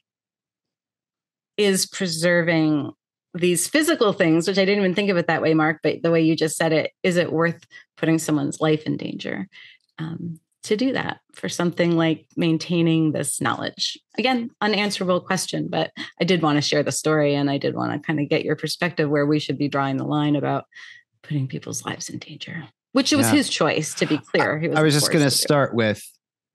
is 1.57 1.87
preserving 1.87 2.93
these 3.35 3.67
physical 3.67 4.13
things, 4.13 4.47
which 4.47 4.59
I 4.59 4.65
didn't 4.65 4.83
even 4.83 4.95
think 4.95 5.11
of 5.11 5.17
it 5.17 5.27
that 5.27 5.43
way, 5.43 5.55
Mark, 5.55 5.81
but 5.83 6.03
the 6.03 6.11
way 6.11 6.23
you 6.23 6.37
just 6.37 6.57
said 6.57 6.73
it, 6.73 6.93
is 7.03 7.17
it 7.17 7.33
worth 7.33 7.67
putting 7.97 8.19
someone's 8.19 8.61
life 8.61 8.85
in 8.85 8.97
danger 8.97 9.49
um, 9.99 10.39
to 10.63 10.77
do 10.77 10.93
that 10.93 11.21
for 11.33 11.49
something 11.49 11.97
like 11.97 12.27
maintaining 12.37 13.11
this 13.11 13.41
knowledge? 13.41 13.99
Again, 14.17 14.51
unanswerable 14.61 15.21
question, 15.21 15.67
but 15.69 15.91
I 16.21 16.25
did 16.25 16.43
want 16.43 16.59
to 16.59 16.63
share 16.63 16.85
the 16.85 16.93
story 16.93 17.35
and 17.35 17.51
I 17.51 17.59
did 17.59 17.75
want 17.75 17.93
to 17.93 18.07
kind 18.07 18.21
of 18.21 18.29
get 18.29 18.45
your 18.45 18.57
perspective 18.57 19.11
where 19.11 19.27
we 19.27 19.41
should 19.41 19.59
be 19.59 19.69
drawing 19.69 19.97
the 19.97 20.05
line 20.05 20.37
about 20.37 20.67
putting 21.25 21.49
people's 21.49 21.85
lives 21.85 22.09
in 22.09 22.19
danger, 22.19 22.65
which 22.93 23.13
it 23.13 23.17
was 23.17 23.27
yeah. 23.27 23.33
his 23.33 23.49
choice, 23.49 23.95
to 23.95 24.07
be 24.07 24.19
clear. 24.19 24.59
Was 24.59 24.79
I 24.79 24.83
was 24.83 24.95
just 24.95 25.11
going 25.11 25.25
to 25.25 25.31
start 25.31 25.75
with 25.75 26.03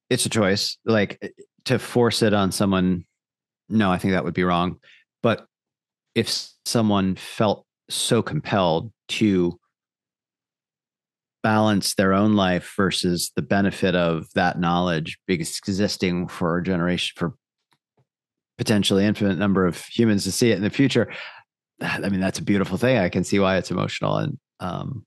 it's 0.10 0.26
a 0.26 0.30
choice. 0.30 0.78
Like 0.86 1.18
eh, 1.22 1.30
to 1.66 1.80
force 1.80 2.22
it 2.22 2.34
on 2.34 2.52
someone, 2.52 3.06
no, 3.68 3.92
I 3.92 3.98
think 3.98 4.14
that 4.14 4.24
would 4.24 4.34
be 4.34 4.44
wrong. 4.44 4.78
But 5.22 5.46
if 6.16 6.50
someone 6.66 7.16
felt 7.16 7.66
so 7.90 8.22
compelled 8.22 8.92
to 9.10 9.60
balance 11.42 11.96
their 11.96 12.14
own 12.14 12.36
life 12.36 12.74
versus 12.76 13.32
the 13.36 13.42
benefit 13.42 13.96
of 13.96 14.28
that 14.36 14.60
knowledge 14.60 15.18
because 15.26 15.58
existing 15.58 16.28
for 16.28 16.58
a 16.58 16.64
generation 16.64 17.14
for 17.18 17.34
potentially 18.58 19.06
infinite 19.06 19.38
number 19.38 19.66
of 19.66 19.82
humans 19.86 20.26
to 20.26 20.32
see 20.34 20.52
it 20.52 20.58
in 20.58 20.64
the 20.64 20.70
future 20.70 21.10
i 21.82 22.10
mean 22.10 22.20
that's 22.20 22.40
a 22.40 22.44
beautiful 22.44 22.78
thing 22.78 22.98
i 22.98 23.08
can 23.08 23.24
see 23.24 23.40
why 23.40 23.56
it's 23.56 23.72
emotional 23.72 24.18
and 24.18 24.38
um, 24.60 25.06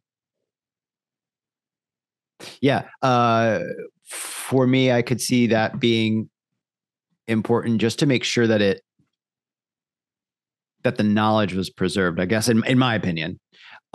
yeah, 2.61 2.89
uh, 3.03 3.61
for 4.05 4.67
me, 4.67 4.93
I 4.93 5.03
could 5.03 5.21
see 5.21 5.49
that 5.49 5.79
being 5.81 6.29
important 7.29 7.81
just 7.81 8.01
to 8.01 8.07
make 8.07 8.25
sure 8.25 8.47
that 8.47 8.61
it 8.61 8.83
that 10.83 10.97
the 10.97 11.05
knowledge 11.05 11.55
was 11.55 11.71
preserved. 11.71 12.21
I 12.21 12.27
guess, 12.27 12.49
in 12.49 12.65
in 12.67 12.79
my 12.79 12.95
opinion, 12.95 13.39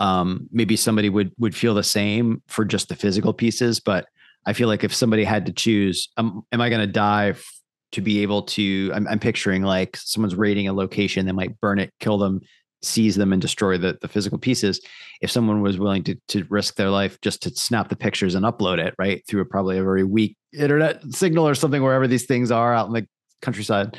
um, 0.00 0.48
maybe 0.50 0.76
somebody 0.76 1.08
would 1.08 1.32
would 1.38 1.54
feel 1.54 1.74
the 1.74 1.82
same 1.82 2.42
for 2.48 2.64
just 2.64 2.88
the 2.88 2.96
physical 2.96 3.32
pieces, 3.32 3.80
but 3.80 4.06
I 4.46 4.52
feel 4.52 4.68
like 4.68 4.84
if 4.84 4.94
somebody 4.94 5.24
had 5.24 5.46
to 5.46 5.52
choose, 5.52 6.08
um, 6.16 6.42
am 6.52 6.60
I 6.60 6.70
going 6.70 6.80
to 6.80 6.92
die 6.92 7.30
f- 7.30 7.60
to 7.92 8.00
be 8.00 8.22
able 8.22 8.42
to? 8.42 8.90
I'm, 8.94 9.06
I'm 9.08 9.18
picturing 9.18 9.62
like 9.62 9.96
someone's 9.96 10.36
raiding 10.36 10.68
a 10.68 10.72
location, 10.72 11.26
they 11.26 11.32
might 11.32 11.60
burn 11.60 11.78
it, 11.78 11.92
kill 12.00 12.18
them, 12.18 12.40
seize 12.82 13.16
them 13.16 13.32
and 13.32 13.42
destroy 13.42 13.76
the, 13.76 13.98
the 14.00 14.08
physical 14.08 14.38
pieces 14.38 14.80
if 15.20 15.30
someone 15.30 15.62
was 15.62 15.78
willing 15.78 16.04
to, 16.04 16.14
to 16.28 16.44
risk 16.48 16.76
their 16.76 16.90
life 16.90 17.20
just 17.20 17.42
to 17.42 17.50
snap 17.50 17.88
the 17.88 17.96
pictures 17.96 18.34
and 18.34 18.44
upload 18.44 18.78
it 18.78 18.94
right 18.98 19.22
through 19.26 19.40
a, 19.40 19.44
probably 19.44 19.78
a 19.78 19.82
very 19.82 20.04
weak 20.04 20.36
internet 20.52 21.02
signal 21.10 21.48
or 21.48 21.54
something 21.54 21.82
wherever 21.82 22.06
these 22.06 22.26
things 22.26 22.50
are 22.50 22.72
out 22.72 22.86
in 22.86 22.92
the 22.92 23.06
countryside 23.42 23.96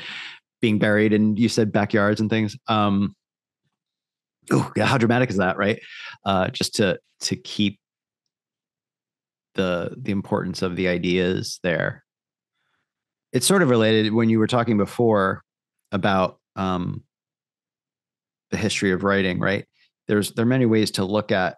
being 0.60 0.78
buried 0.78 1.12
and 1.12 1.38
you 1.38 1.48
said 1.48 1.72
backyards 1.72 2.20
and 2.20 2.30
things 2.30 2.56
um 2.68 3.14
oh 4.50 4.72
how 4.78 4.96
dramatic 4.96 5.28
is 5.30 5.36
that 5.36 5.58
right 5.58 5.80
uh 6.24 6.48
just 6.48 6.74
to 6.76 6.98
to 7.20 7.36
keep 7.36 7.78
the 9.54 9.94
the 9.96 10.12
importance 10.12 10.62
of 10.62 10.76
the 10.76 10.88
ideas 10.88 11.60
there. 11.62 12.04
It's 13.32 13.46
sort 13.46 13.62
of 13.62 13.70
related 13.70 14.12
when 14.12 14.28
you 14.28 14.38
were 14.38 14.46
talking 14.46 14.76
before 14.76 15.42
about 15.92 16.38
um, 16.56 17.04
the 18.50 18.56
history 18.56 18.92
of 18.92 19.04
writing, 19.04 19.38
right? 19.38 19.64
There's 20.08 20.32
there 20.32 20.44
are 20.44 20.46
many 20.48 20.66
ways 20.66 20.90
to 20.92 21.04
look 21.04 21.32
at 21.32 21.56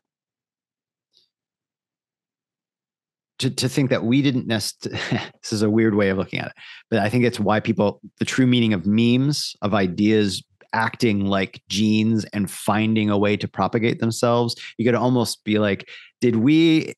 to, 3.43 3.51
to 3.51 3.69
think 3.69 3.91
that 3.91 4.05
we 4.05 4.23
didn't 4.23 4.47
necessarily 4.47 5.01
this 5.43 5.53
is 5.53 5.63
a 5.63 5.71
weird 5.71 5.95
way 5.95 6.11
of 6.11 6.19
looking 6.19 6.39
at 6.39 6.49
it 6.49 6.53
but 6.91 7.01
i 7.01 7.09
think 7.09 7.25
it's 7.25 7.41
why 7.41 7.59
people 7.59 8.01
the 8.21 8.25
true 8.25 8.47
meaning 8.47 8.73
of 8.73 8.87
memes 8.87 9.57
of 9.63 9.75
ideas 9.75 10.45
acting 10.73 11.27
like 11.27 11.61
genes 11.69 12.25
and 12.27 12.51
finding 12.51 13.11
a 13.11 13.19
way 13.19 13.37
to 13.37 13.49
propagate 13.49 13.99
themselves 13.99 14.55
you 14.79 14.85
could 14.85 14.95
almost 14.95 15.43
be 15.45 15.59
like 15.59 15.89
did 16.21 16.37
we 16.37 16.95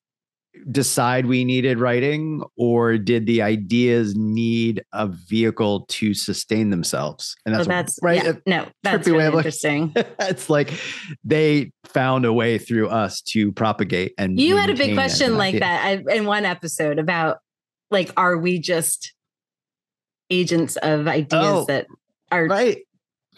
decide 0.71 1.27
we 1.27 1.45
needed 1.45 1.79
writing 1.79 2.43
or 2.57 2.97
did 2.97 3.27
the 3.27 3.43
ideas 3.43 4.15
need 4.17 4.83
a 4.93 5.07
vehicle 5.07 5.85
to 5.89 6.15
sustain 6.15 6.71
themselves? 6.71 7.37
And 7.45 7.55
that's, 7.55 7.67
oh, 7.67 7.69
that's 7.69 7.99
right 8.03 8.25
yeah, 8.25 8.33
no 8.47 8.67
that's 8.83 9.09
really 9.09 9.27
interesting. 9.27 9.95
It's 10.21 10.49
like 10.49 10.73
they 11.23 11.73
found 11.85 12.25
a 12.25 12.33
way 12.33 12.59
through 12.59 12.89
us 12.89 13.21
to 13.23 13.53
propagate 13.53 14.15
and 14.17 14.41
you 14.41 14.57
had 14.57 14.71
a 14.71 14.75
big 14.75 14.95
question 14.95 15.37
like 15.37 15.59
that 15.59 16.03
in 16.09 16.25
one 16.25 16.45
episode 16.45 16.99
about 16.99 17.39
like 17.91 18.13
are 18.17 18.39
we 18.39 18.59
just 18.59 19.13
agents 20.31 20.77
of 20.77 21.07
ideas 21.07 21.45
oh, 21.45 21.65
that 21.67 21.87
are 22.31 22.47
right. 22.47 22.79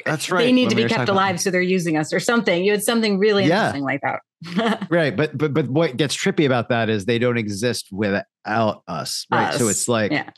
That's 0.04 0.30
right 0.30 0.44
they 0.44 0.52
need 0.52 0.70
to 0.70 0.76
be 0.76 0.84
kept 0.84 1.08
alive 1.08 1.40
so 1.40 1.50
they're 1.50 1.62
using 1.62 1.96
us 1.96 2.12
or 2.12 2.20
something. 2.20 2.64
You 2.64 2.72
had 2.72 2.82
something 2.82 3.18
really 3.18 3.46
yeah. 3.46 3.66
interesting 3.66 3.84
like 3.84 4.00
that 4.02 4.20
right 4.90 5.16
but 5.16 5.36
but 5.36 5.54
but 5.54 5.68
what 5.68 5.96
gets 5.96 6.16
trippy 6.16 6.44
about 6.44 6.68
that 6.68 6.90
is 6.90 7.04
they 7.04 7.18
don't 7.18 7.38
exist 7.38 7.88
without 7.90 8.82
us 8.86 9.26
right 9.30 9.54
us. 9.54 9.58
so 9.58 9.68
it's 9.68 9.88
like 9.88 10.12
yeah. 10.12 10.30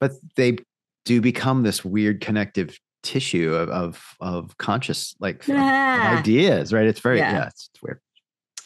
but 0.00 0.12
they 0.36 0.56
do 1.04 1.20
become 1.20 1.62
this 1.62 1.84
weird 1.84 2.20
connective 2.20 2.78
tissue 3.02 3.52
of 3.52 3.68
of, 3.68 4.16
of 4.20 4.56
conscious 4.56 5.14
like 5.20 5.46
yeah. 5.46 6.16
ideas 6.18 6.72
right 6.72 6.86
it's 6.86 7.00
very 7.00 7.18
yeah, 7.18 7.32
yeah 7.32 7.46
it's, 7.48 7.68
it's, 7.74 7.82
weird 7.82 8.00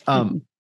um 0.07 0.43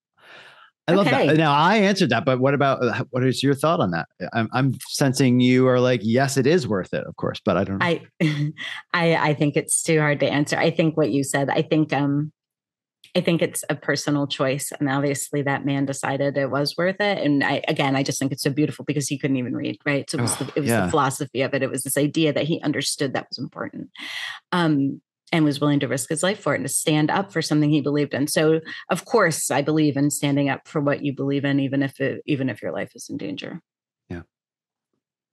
I 0.89 0.93
love 0.93 1.09
okay. 1.09 1.26
that. 1.26 1.37
Now 1.37 1.53
I 1.53 1.78
answered 1.78 2.11
that, 2.11 2.24
but 2.24 2.39
what 2.39 2.55
about 2.55 2.82
uh, 2.82 3.05
what 3.11 3.24
is 3.24 3.43
your 3.43 3.55
thought 3.55 3.80
on 3.80 3.91
that? 3.91 4.07
I'm, 4.32 4.49
I'm 4.53 4.74
sensing 4.87 5.41
you 5.41 5.66
are 5.66 5.80
like, 5.80 6.01
yes, 6.05 6.37
it 6.37 6.47
is 6.47 6.68
worth 6.68 6.95
it, 6.95 7.05
of 7.05 7.16
course, 7.16 7.41
but 7.45 7.57
I 7.57 7.64
don't. 7.64 7.78
Know. 7.78 7.87
I, 7.87 8.07
I, 8.95 9.16
I 9.16 9.34
think 9.34 9.57
it's 9.57 9.82
too 9.82 9.99
hard 9.99 10.20
to 10.20 10.28
answer. 10.30 10.57
I 10.57 10.70
think 10.70 10.97
what 10.97 11.11
you 11.11 11.24
said. 11.24 11.51
I 11.51 11.62
think, 11.62 11.93
um, 11.93 12.32
I 13.17 13.23
think 13.23 13.41
it's 13.41 13.64
a 13.71 13.75
personal 13.75 14.27
choice. 14.27 14.71
And 14.79 14.91
obviously 14.91 15.41
that 15.41 15.64
man 15.64 15.87
decided 15.87 16.37
it 16.37 16.51
was 16.51 16.77
worth 16.77 17.01
it. 17.01 17.17
And 17.17 17.43
I, 17.43 17.62
again, 17.67 17.97
I 17.97 18.03
just 18.03 18.19
think 18.19 18.31
it's 18.31 18.43
so 18.43 18.51
beautiful 18.51 18.85
because 18.85 19.09
he 19.09 19.17
couldn't 19.17 19.39
even 19.39 19.57
read, 19.57 19.79
right? 19.87 20.09
So 20.11 20.19
it 20.19 20.21
was, 20.21 20.37
oh, 20.39 20.45
the, 20.45 20.53
it 20.55 20.61
was 20.61 20.69
yeah. 20.69 20.85
the 20.85 20.91
philosophy 20.91 21.41
of 21.41 21.55
it. 21.55 21.62
It 21.62 21.71
was 21.71 21.83
this 21.83 21.97
idea 21.97 22.35
that 22.35 22.45
he 22.45 22.61
understood 22.61 23.14
that 23.14 23.27
was 23.31 23.39
important. 23.39 23.89
Um, 24.53 25.01
and 25.33 25.47
was 25.47 25.61
willing 25.61 25.81
to 25.81 25.89
risk 25.89 26.11
his 26.11 26.23
life 26.23 26.39
for 26.39 26.53
it 26.53 26.59
and 26.59 26.69
to 26.69 26.73
stand 26.73 27.11
up 27.11 27.33
for 27.33 27.41
something 27.41 27.71
he 27.71 27.81
believed 27.81 28.12
in. 28.12 28.27
So 28.29 28.61
of 28.91 29.07
course 29.07 29.51
I 29.51 29.62
believe 29.62 29.97
in 29.97 30.11
standing 30.11 30.51
up 30.51 30.69
for 30.69 30.81
what 30.83 31.03
you 31.03 31.14
believe 31.14 31.45
in, 31.47 31.59
even 31.59 31.83
if 31.83 31.99
it, 32.01 32.23
even 32.27 32.51
if 32.51 32.61
your 32.61 32.71
life 32.71 32.93
is 32.95 33.09
in 33.09 33.17
danger. 33.17 33.61
Yeah. 34.11 34.23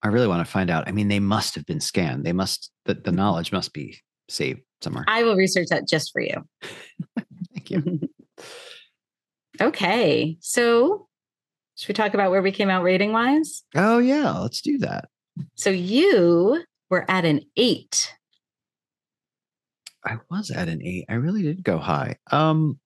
I 0.02 0.08
really 0.08 0.28
want 0.28 0.44
to 0.44 0.52
find 0.52 0.72
out. 0.72 0.88
I 0.88 0.94
mean, 0.94 1.10
they 1.10 1.20
must 1.20 1.54
have 1.56 1.66
been 1.66 1.82
scanned. 1.82 2.26
They 2.26 2.34
must, 2.34 2.72
the, 2.86 2.96
the 2.96 3.12
knowledge 3.12 3.52
must 3.52 3.74
be 3.74 4.00
saved 4.30 4.62
somewhere. 4.82 5.06
I 5.08 5.24
will 5.24 5.36
research 5.36 5.68
that 5.70 5.88
just 5.88 6.12
for 6.12 6.22
you. 6.22 6.44
You. 7.74 8.10
okay. 9.62 10.38
So, 10.40 11.08
should 11.76 11.90
we 11.90 11.94
talk 11.94 12.14
about 12.14 12.32
where 12.32 12.42
we 12.42 12.52
came 12.52 12.70
out 12.70 12.84
rating 12.84 13.12
wise? 13.12 13.64
Oh, 13.76 14.00
yeah. 14.00 14.32
Let's 14.40 14.62
do 14.62 14.78
that. 14.80 15.10
So, 15.56 15.70
you 15.70 16.64
were 16.90 17.10
at 17.10 17.26
an 17.26 17.42
eight. 17.58 18.14
I 20.06 20.18
was 20.30 20.52
at 20.52 20.68
an 20.68 20.82
eight. 20.84 21.06
I 21.10 21.14
really 21.14 21.44
did 21.44 21.64
go 21.64 21.78
high. 21.78 22.18
Um, 22.32 22.80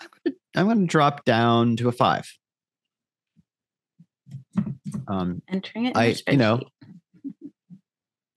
I'm 0.00 0.08
gonna, 0.24 0.36
I'm 0.56 0.66
gonna 0.66 0.86
drop 0.86 1.24
down 1.24 1.76
to 1.76 1.88
a 1.88 1.92
five. 1.92 2.30
Um, 5.08 5.42
entering 5.48 5.86
it. 5.86 5.96
I, 5.96 6.16
you 6.28 6.36
know, 6.36 6.60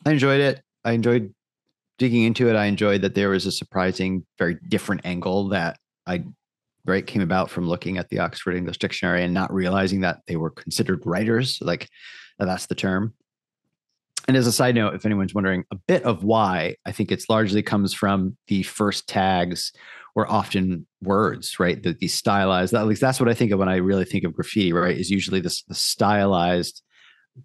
I 0.05 0.11
enjoyed 0.11 0.39
it. 0.39 0.61
I 0.83 0.91
enjoyed 0.91 1.33
digging 1.99 2.23
into 2.23 2.49
it, 2.49 2.55
I 2.55 2.65
enjoyed 2.65 3.03
that 3.03 3.13
there 3.13 3.29
was 3.29 3.45
a 3.45 3.51
surprising, 3.51 4.25
very 4.39 4.57
different 4.67 5.01
angle 5.05 5.49
that 5.49 5.77
I 6.07 6.23
right 6.85 7.05
came 7.05 7.21
about 7.21 7.51
from 7.51 7.67
looking 7.67 7.97
at 7.97 8.09
the 8.09 8.19
Oxford 8.19 8.55
English 8.55 8.79
Dictionary 8.79 9.23
and 9.23 9.33
not 9.33 9.53
realizing 9.53 10.01
that 10.01 10.21
they 10.25 10.37
were 10.37 10.49
considered 10.49 11.05
writers. 11.05 11.59
Like 11.61 11.87
that's 12.39 12.65
the 12.65 12.75
term. 12.75 13.13
And 14.27 14.37
as 14.37 14.47
a 14.47 14.51
side 14.51 14.75
note, 14.75 14.95
if 14.95 15.05
anyone's 15.05 15.33
wondering, 15.33 15.65
a 15.71 15.75
bit 15.75 16.03
of 16.03 16.23
why 16.23 16.75
I 16.85 16.91
think 16.91 17.11
it's 17.11 17.29
largely 17.29 17.61
comes 17.61 17.93
from 17.93 18.37
the 18.47 18.63
first 18.63 19.07
tags 19.07 19.71
were 20.15 20.29
often 20.29 20.87
words, 21.01 21.59
right? 21.59 21.81
The, 21.81 21.93
the 21.93 22.07
stylized, 22.07 22.73
at 22.73 22.87
least 22.87 23.01
that's 23.01 23.19
what 23.19 23.29
I 23.29 23.33
think 23.33 23.51
of 23.51 23.59
when 23.59 23.69
I 23.69 23.77
really 23.77 24.05
think 24.05 24.23
of 24.23 24.33
graffiti, 24.33 24.73
right? 24.73 24.97
Is 24.97 25.09
usually 25.09 25.39
this 25.39 25.63
the 25.63 25.75
stylized 25.75 26.81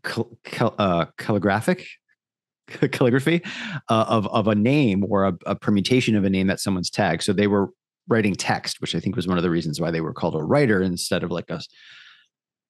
cal- 0.03 0.37
cal- 0.45 0.75
uh, 0.79 1.07
calligraphic 1.19 1.87
calligraphy 2.93 3.43
uh, 3.89 4.07
of 4.09 4.27
of 4.29 4.49
a 4.49 4.55
name 4.55 5.05
or 5.09 5.27
a, 5.27 5.35
a, 5.47 5.55
permutation 5.55 6.17
of 6.17 6.25
a 6.25 6.31
name 6.31 6.47
that 6.47 6.61
someone's 6.61 6.91
tagged. 6.91 7.23
So 7.23 7.33
they 7.33 7.47
were 7.47 7.71
writing 8.09 8.35
text, 8.35 8.81
which 8.81 8.95
I 8.95 9.01
think 9.01 9.17
was 9.17 9.27
one 9.27 9.37
of 9.37 9.43
the 9.43 9.51
reasons 9.51 9.81
why 9.81 9.91
they 9.91 10.01
were 10.01 10.12
called 10.12 10.35
a 10.35 10.43
writer 10.43 10.83
instead 10.83 11.23
of 11.23 11.31
like 11.31 11.51
a 11.51 11.61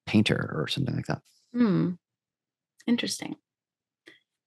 painter 0.07 0.55
or 0.57 0.69
something 0.69 0.95
like 0.95 1.07
that. 1.07 1.23
Hmm. 1.53 1.93
Interesting. 2.87 3.37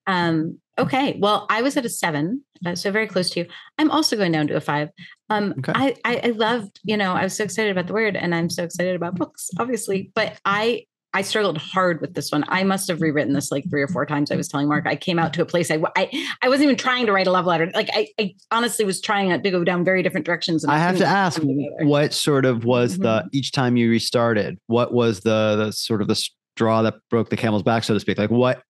Um, 0.06 0.60
okay. 0.78 1.18
Well, 1.20 1.46
I 1.50 1.62
was 1.62 1.76
at 1.76 1.86
a 1.86 1.90
seven, 1.90 2.44
uh, 2.66 2.76
so 2.76 2.92
very 2.92 3.08
close 3.08 3.30
to 3.32 3.42
you. 3.42 3.48
I'm 3.78 3.92
also 3.92 4.16
going 4.16 4.32
down 4.32 4.48
to 4.48 4.56
a 4.56 4.62
five. 4.62 4.90
Um, 5.30 5.54
okay. 5.60 5.74
I, 5.76 5.96
I 6.06 6.22
I 6.24 6.30
loved, 6.30 6.80
you 6.84 6.96
know, 6.96 7.14
I 7.14 7.24
was 7.24 7.36
so 7.36 7.44
excited 7.44 7.72
about 7.72 7.88
the 7.88 7.94
word, 7.94 8.16
and 8.16 8.34
I'm 8.34 8.50
so 8.50 8.64
excited 8.64 8.96
about 8.96 9.16
books, 9.16 9.50
obviously. 9.60 10.12
But 10.16 10.40
I 10.46 10.86
I 11.14 11.22
struggled 11.22 11.58
hard 11.58 12.02
with 12.02 12.14
this 12.14 12.32
one. 12.32 12.44
I 12.48 12.64
must 12.64 12.88
have 12.90 13.02
rewritten 13.02 13.34
this 13.34 13.52
like 13.52 13.70
three 13.70 13.82
or 13.82 13.88
four 13.88 14.06
times. 14.06 14.32
I 14.32 14.36
was 14.36 14.48
telling 14.48 14.68
Mark, 14.68 14.86
I 14.86 14.96
came 14.96 15.18
out 15.18 15.34
to 15.34 15.42
a 15.42 15.46
place 15.46 15.72
I 15.72 15.80
I, 15.96 16.28
I 16.42 16.50
wasn't 16.50 16.66
even 16.66 16.76
trying 16.76 17.06
to 17.06 17.12
write 17.12 17.28
a 17.28 17.32
love 17.32 17.46
letter. 17.46 17.72
Like 17.74 17.90
I, 17.94 18.08
I 18.20 18.36
honestly 18.52 18.86
was 18.86 19.02
trying 19.02 19.42
to 19.42 19.52
go 19.52 19.64
down 19.64 19.84
very 19.84 20.04
different 20.04 20.26
directions. 20.26 20.66
I 20.66 20.78
have 20.78 20.98
to 20.98 21.06
ask, 21.06 21.42
what 21.44 22.14
sort 22.14 22.46
of 22.46 22.66
was 22.66 22.94
mm-hmm. 22.94 23.04
the 23.04 23.30
each 23.32 23.52
time 23.52 23.78
you 23.78 23.90
restarted? 23.90 24.60
What 24.68 24.94
was 24.94 25.22
the 25.22 25.56
the 25.56 25.72
sort 25.72 26.02
of 26.02 26.08
the 26.08 26.16
straw 26.16 26.82
that 26.84 26.96
broke 27.10 27.30
the 27.30 27.38
camel's 27.38 27.64
back, 27.64 27.84
so 27.84 27.94
to 27.94 28.00
speak? 28.00 28.18
Like 28.18 28.32
what 28.32 28.62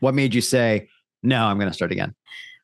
what 0.00 0.14
made 0.14 0.34
you 0.34 0.40
say 0.40 0.88
no? 1.22 1.46
I'm 1.46 1.58
going 1.58 1.70
to 1.70 1.74
start 1.74 1.90
again. 1.90 2.14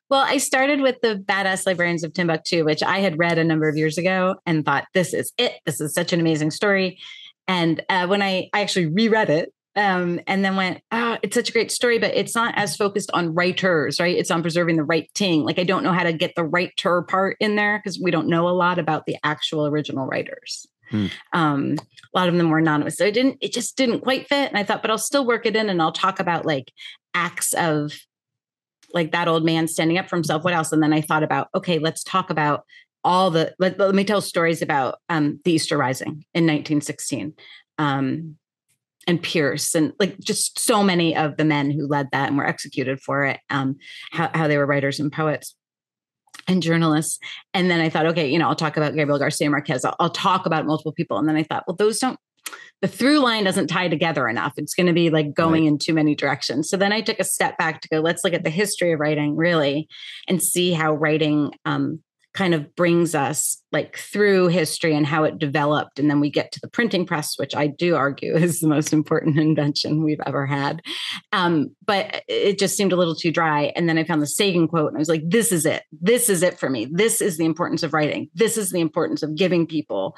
Well, 0.07 0.21
I 0.21 0.37
started 0.37 0.81
with 0.81 1.01
the 1.01 1.15
Badass 1.15 1.65
Librarians 1.65 2.03
of 2.03 2.13
Timbuktu, 2.13 2.63
which 2.63 2.83
I 2.83 2.99
had 2.99 3.17
read 3.17 3.39
a 3.39 3.43
number 3.43 3.67
of 3.67 3.75
years 3.75 3.97
ago 3.97 4.35
and 4.45 4.63
thought, 4.63 4.85
this 4.93 5.15
is 5.15 5.33
it. 5.37 5.53
This 5.65 5.81
is 5.81 5.95
such 5.95 6.13
an 6.13 6.19
amazing 6.19 6.51
story. 6.51 6.99
And 7.47 7.83
uh, 7.89 8.07
when 8.07 8.21
I, 8.21 8.49
I 8.53 8.61
actually 8.61 8.87
reread 8.87 9.29
it, 9.29 9.51
um, 9.75 10.21
and 10.25 10.43
then 10.43 10.55
went, 10.55 10.81
oh, 10.91 11.17
it's 11.21 11.35
such 11.35 11.49
a 11.49 11.51
great 11.51 11.71
story, 11.71 11.99
but 11.99 12.15
it's 12.15 12.33
not 12.33 12.53
as 12.57 12.77
focused 12.77 13.11
on 13.13 13.35
writers, 13.35 13.99
right? 13.99 14.15
It's 14.15 14.31
on 14.31 14.41
preserving 14.41 14.77
the 14.77 14.85
writing. 14.85 15.43
Like 15.43 15.59
I 15.59 15.63
don't 15.63 15.83
know 15.83 15.91
how 15.91 16.03
to 16.03 16.13
get 16.13 16.33
the 16.35 16.45
writer 16.45 17.01
part 17.01 17.35
in 17.41 17.55
there 17.57 17.79
because 17.79 17.99
we 18.01 18.09
don't 18.09 18.29
know 18.29 18.47
a 18.47 18.51
lot 18.51 18.79
about 18.79 19.05
the 19.05 19.17
actual 19.23 19.67
original 19.67 20.07
writers. 20.07 20.65
Hmm. 20.91 21.07
Um, 21.33 21.75
a 22.13 22.17
lot 22.17 22.29
of 22.29 22.37
them 22.37 22.49
were 22.49 22.59
anonymous. 22.59 22.95
So 22.95 23.05
it 23.05 23.13
didn't, 23.13 23.37
it 23.41 23.51
just 23.51 23.75
didn't 23.75 24.01
quite 24.01 24.27
fit. 24.29 24.49
And 24.49 24.57
I 24.57 24.63
thought, 24.63 24.81
but 24.81 24.91
I'll 24.91 24.97
still 24.97 25.25
work 25.25 25.45
it 25.45 25.55
in 25.55 25.69
and 25.69 25.81
I'll 25.81 25.91
talk 25.91 26.21
about 26.21 26.45
like 26.45 26.71
acts 27.13 27.53
of 27.53 27.91
like 28.93 29.11
that 29.11 29.27
old 29.27 29.43
man 29.43 29.67
standing 29.67 29.97
up 29.97 30.07
for 30.07 30.15
himself. 30.15 30.43
What 30.43 30.53
else? 30.53 30.71
And 30.71 30.81
then 30.81 30.93
I 30.93 31.01
thought 31.01 31.23
about, 31.23 31.49
okay, 31.53 31.79
let's 31.79 32.03
talk 32.03 32.29
about 32.29 32.63
all 33.05 33.29
the 33.29 33.55
let, 33.59 33.79
let 33.79 33.95
me 33.95 34.03
tell 34.03 34.19
stories 34.19 34.61
about 34.61 34.99
um, 35.07 35.39
the 35.45 35.53
Easter 35.53 35.77
Rising 35.77 36.25
in 36.33 36.43
1916. 36.43 37.33
Um, 37.77 38.35
and 39.07 39.21
Pearse 39.21 39.75
and 39.75 39.93
like 39.99 40.17
just 40.19 40.57
so 40.59 40.81
many 40.81 41.15
of 41.15 41.37
the 41.37 41.45
men 41.45 41.69
who 41.69 41.87
led 41.87 42.07
that 42.11 42.29
and 42.29 42.37
were 42.37 42.47
executed 42.47 42.99
for 42.99 43.23
it, 43.23 43.39
um, 43.51 43.77
how, 44.11 44.31
how 44.33 44.47
they 44.47 44.57
were 44.57 44.65
writers 44.65 44.99
and 44.99 45.11
poets 45.11 45.55
and 46.47 46.63
journalists. 46.63 47.19
And 47.53 47.69
then 47.69 47.79
I 47.79 47.89
thought, 47.89 48.07
okay, 48.07 48.27
you 48.27 48.39
know, 48.39 48.47
I'll 48.47 48.55
talk 48.55 48.77
about 48.77 48.95
Gabriel 48.95 49.19
Garcia 49.19 49.49
Marquez. 49.49 49.85
I'll, 49.85 49.95
I'll, 49.99 50.09
talk 50.09 50.47
about 50.47 50.65
multiple 50.65 50.91
people. 50.91 51.19
And 51.19 51.29
then 51.29 51.35
I 51.35 51.43
thought, 51.43 51.65
well, 51.67 51.75
those 51.75 51.99
don't, 51.99 52.19
the 52.81 52.87
through 52.87 53.19
line 53.19 53.43
doesn't 53.43 53.67
tie 53.67 53.87
together 53.87 54.27
enough. 54.27 54.53
It's 54.57 54.73
going 54.73 54.87
to 54.87 54.93
be 54.93 55.11
like 55.11 55.35
going 55.35 55.63
right. 55.63 55.69
in 55.69 55.77
too 55.77 55.93
many 55.93 56.15
directions. 56.15 56.69
So 56.69 56.77
then 56.77 56.91
I 56.91 57.01
took 57.01 57.19
a 57.19 57.23
step 57.23 57.57
back 57.59 57.81
to 57.81 57.87
go, 57.89 57.99
let's 57.99 58.23
look 58.23 58.33
at 58.33 58.43
the 58.43 58.49
history 58.49 58.91
of 58.91 58.99
writing 58.99 59.35
really 59.35 59.87
and 60.27 60.41
see 60.41 60.71
how 60.71 60.93
writing 60.93 61.51
um, 61.65 62.01
kind 62.35 62.53
of 62.53 62.75
brings 62.75 63.15
us 63.15 63.61
like 63.71 63.97
through 63.97 64.47
history 64.47 64.93
and 64.93 65.05
how 65.05 65.23
it 65.23 65.39
developed 65.39 65.97
and 65.99 66.09
then 66.09 66.19
we 66.19 66.29
get 66.29 66.51
to 66.51 66.59
the 66.59 66.67
printing 66.67 67.05
press 67.05 67.39
which 67.39 67.55
i 67.55 67.65
do 67.65 67.95
argue 67.95 68.35
is 68.35 68.59
the 68.59 68.67
most 68.67 68.93
important 68.93 69.39
invention 69.39 70.03
we've 70.03 70.19
ever 70.25 70.45
had. 70.45 70.81
Um, 71.31 71.75
but 71.85 72.23
it 72.27 72.59
just 72.59 72.77
seemed 72.77 72.91
a 72.91 72.97
little 72.97 73.15
too 73.15 73.31
dry 73.31 73.71
and 73.75 73.87
then 73.87 73.97
i 73.97 74.03
found 74.03 74.21
the 74.21 74.27
sagan 74.27 74.67
quote 74.67 74.89
and 74.89 74.97
i 74.97 74.99
was 74.99 75.09
like 75.09 75.23
this 75.25 75.51
is 75.51 75.65
it. 75.65 75.83
This 75.91 76.29
is 76.29 76.43
it 76.43 76.59
for 76.59 76.69
me. 76.69 76.87
This 76.91 77.21
is 77.21 77.37
the 77.37 77.45
importance 77.45 77.83
of 77.83 77.93
writing. 77.93 78.29
This 78.35 78.57
is 78.57 78.71
the 78.71 78.81
importance 78.81 79.23
of 79.23 79.35
giving 79.35 79.65
people 79.65 80.15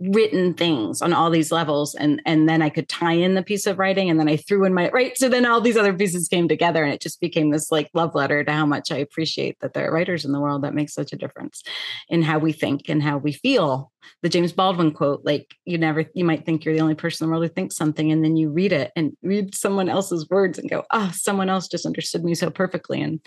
written 0.00 0.54
things 0.54 1.02
on 1.02 1.12
all 1.12 1.28
these 1.28 1.52
levels 1.52 1.94
and 1.94 2.22
and 2.24 2.48
then 2.48 2.62
i 2.62 2.70
could 2.70 2.88
tie 2.88 3.12
in 3.12 3.34
the 3.34 3.42
piece 3.42 3.66
of 3.66 3.78
writing 3.78 4.08
and 4.08 4.18
then 4.18 4.28
i 4.28 4.36
threw 4.36 4.64
in 4.64 4.72
my 4.72 4.88
right? 4.90 5.16
So 5.16 5.28
then 5.28 5.44
all 5.44 5.60
these 5.60 5.76
other 5.76 5.92
pieces 5.92 6.28
came 6.28 6.48
together 6.48 6.82
and 6.82 6.92
it 6.92 7.02
just 7.02 7.20
became 7.20 7.50
this 7.50 7.70
like 7.70 7.90
love 7.92 8.14
letter 8.14 8.42
to 8.42 8.52
how 8.52 8.64
much 8.64 8.90
i 8.90 8.96
appreciate 8.96 9.60
that 9.60 9.74
there 9.74 9.88
are 9.88 9.92
writers 9.92 10.24
in 10.24 10.32
the 10.32 10.40
world 10.40 10.62
that 10.62 10.74
make 10.74 10.88
such 10.88 11.12
a 11.12 11.16
difference 11.16 11.62
in 12.08 12.22
how 12.22 12.38
we 12.38 12.52
think 12.52 12.88
and 12.88 13.02
how 13.02 13.18
we 13.18 13.32
feel. 13.32 13.92
The 14.22 14.30
james 14.30 14.52
baldwin 14.52 14.92
quote 14.92 15.20
like 15.24 15.54
you 15.66 15.76
never 15.76 16.06
you 16.14 16.24
might 16.24 16.46
think 16.46 16.64
you're 16.64 16.74
the 16.74 16.80
only 16.80 16.94
person 16.94 17.24
in 17.24 17.28
the 17.28 17.32
world 17.32 17.44
who 17.44 17.54
thinks 17.54 17.76
something 17.76 18.10
and 18.10 18.24
then 18.24 18.36
you 18.36 18.50
read 18.50 18.72
it 18.72 18.92
and 18.96 19.12
read 19.22 19.54
someone 19.54 19.90
else's 19.90 20.26
words 20.30 20.58
and 20.58 20.70
go 20.70 20.84
oh 20.90 21.10
someone 21.14 21.50
else 21.50 21.68
just 21.68 21.84
understood 21.84 22.24
me 22.24 22.34
so 22.34 22.48
perfectly 22.48 23.02
and 23.02 23.20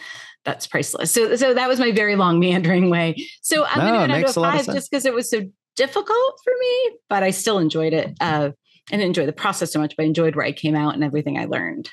that's 0.43 0.65
priceless 0.65 1.11
so 1.11 1.35
so 1.35 1.53
that 1.53 1.69
was 1.69 1.79
my 1.79 1.91
very 1.91 2.15
long 2.15 2.39
meandering 2.39 2.89
way. 2.89 3.15
So 3.43 3.65
i'm 3.65 3.79
no, 3.79 3.85
going 3.85 3.93
to 3.93 4.07
go 4.07 4.13
down 4.13 4.33
to 4.33 4.39
a 4.39 4.43
five 4.43 4.65
just 4.73 4.89
because 4.89 5.05
it 5.05 5.13
was 5.13 5.29
so 5.29 5.43
difficult 5.75 6.39
for 6.43 6.53
me, 6.59 6.97
but 7.09 7.23
I 7.23 7.31
still 7.31 7.59
enjoyed 7.59 7.93
it. 7.93 8.15
Uh, 8.19 8.51
I 8.91 8.95
didn't 8.95 9.07
enjoy 9.07 9.25
the 9.25 9.33
process 9.33 9.71
so 9.71 9.79
much, 9.79 9.95
but 9.95 10.03
I 10.03 10.07
enjoyed 10.07 10.35
where 10.35 10.45
I 10.45 10.51
came 10.51 10.75
out 10.75 10.93
and 10.93 11.03
everything 11.03 11.37
I 11.37 11.45
learned. 11.45 11.89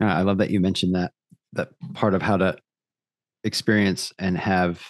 I 0.00 0.22
love 0.22 0.38
that 0.38 0.50
you 0.50 0.60
mentioned 0.60 0.94
that 0.94 1.12
that 1.54 1.68
part 1.94 2.14
of 2.14 2.22
how 2.22 2.36
to 2.36 2.56
experience 3.44 4.12
and 4.18 4.36
have 4.36 4.82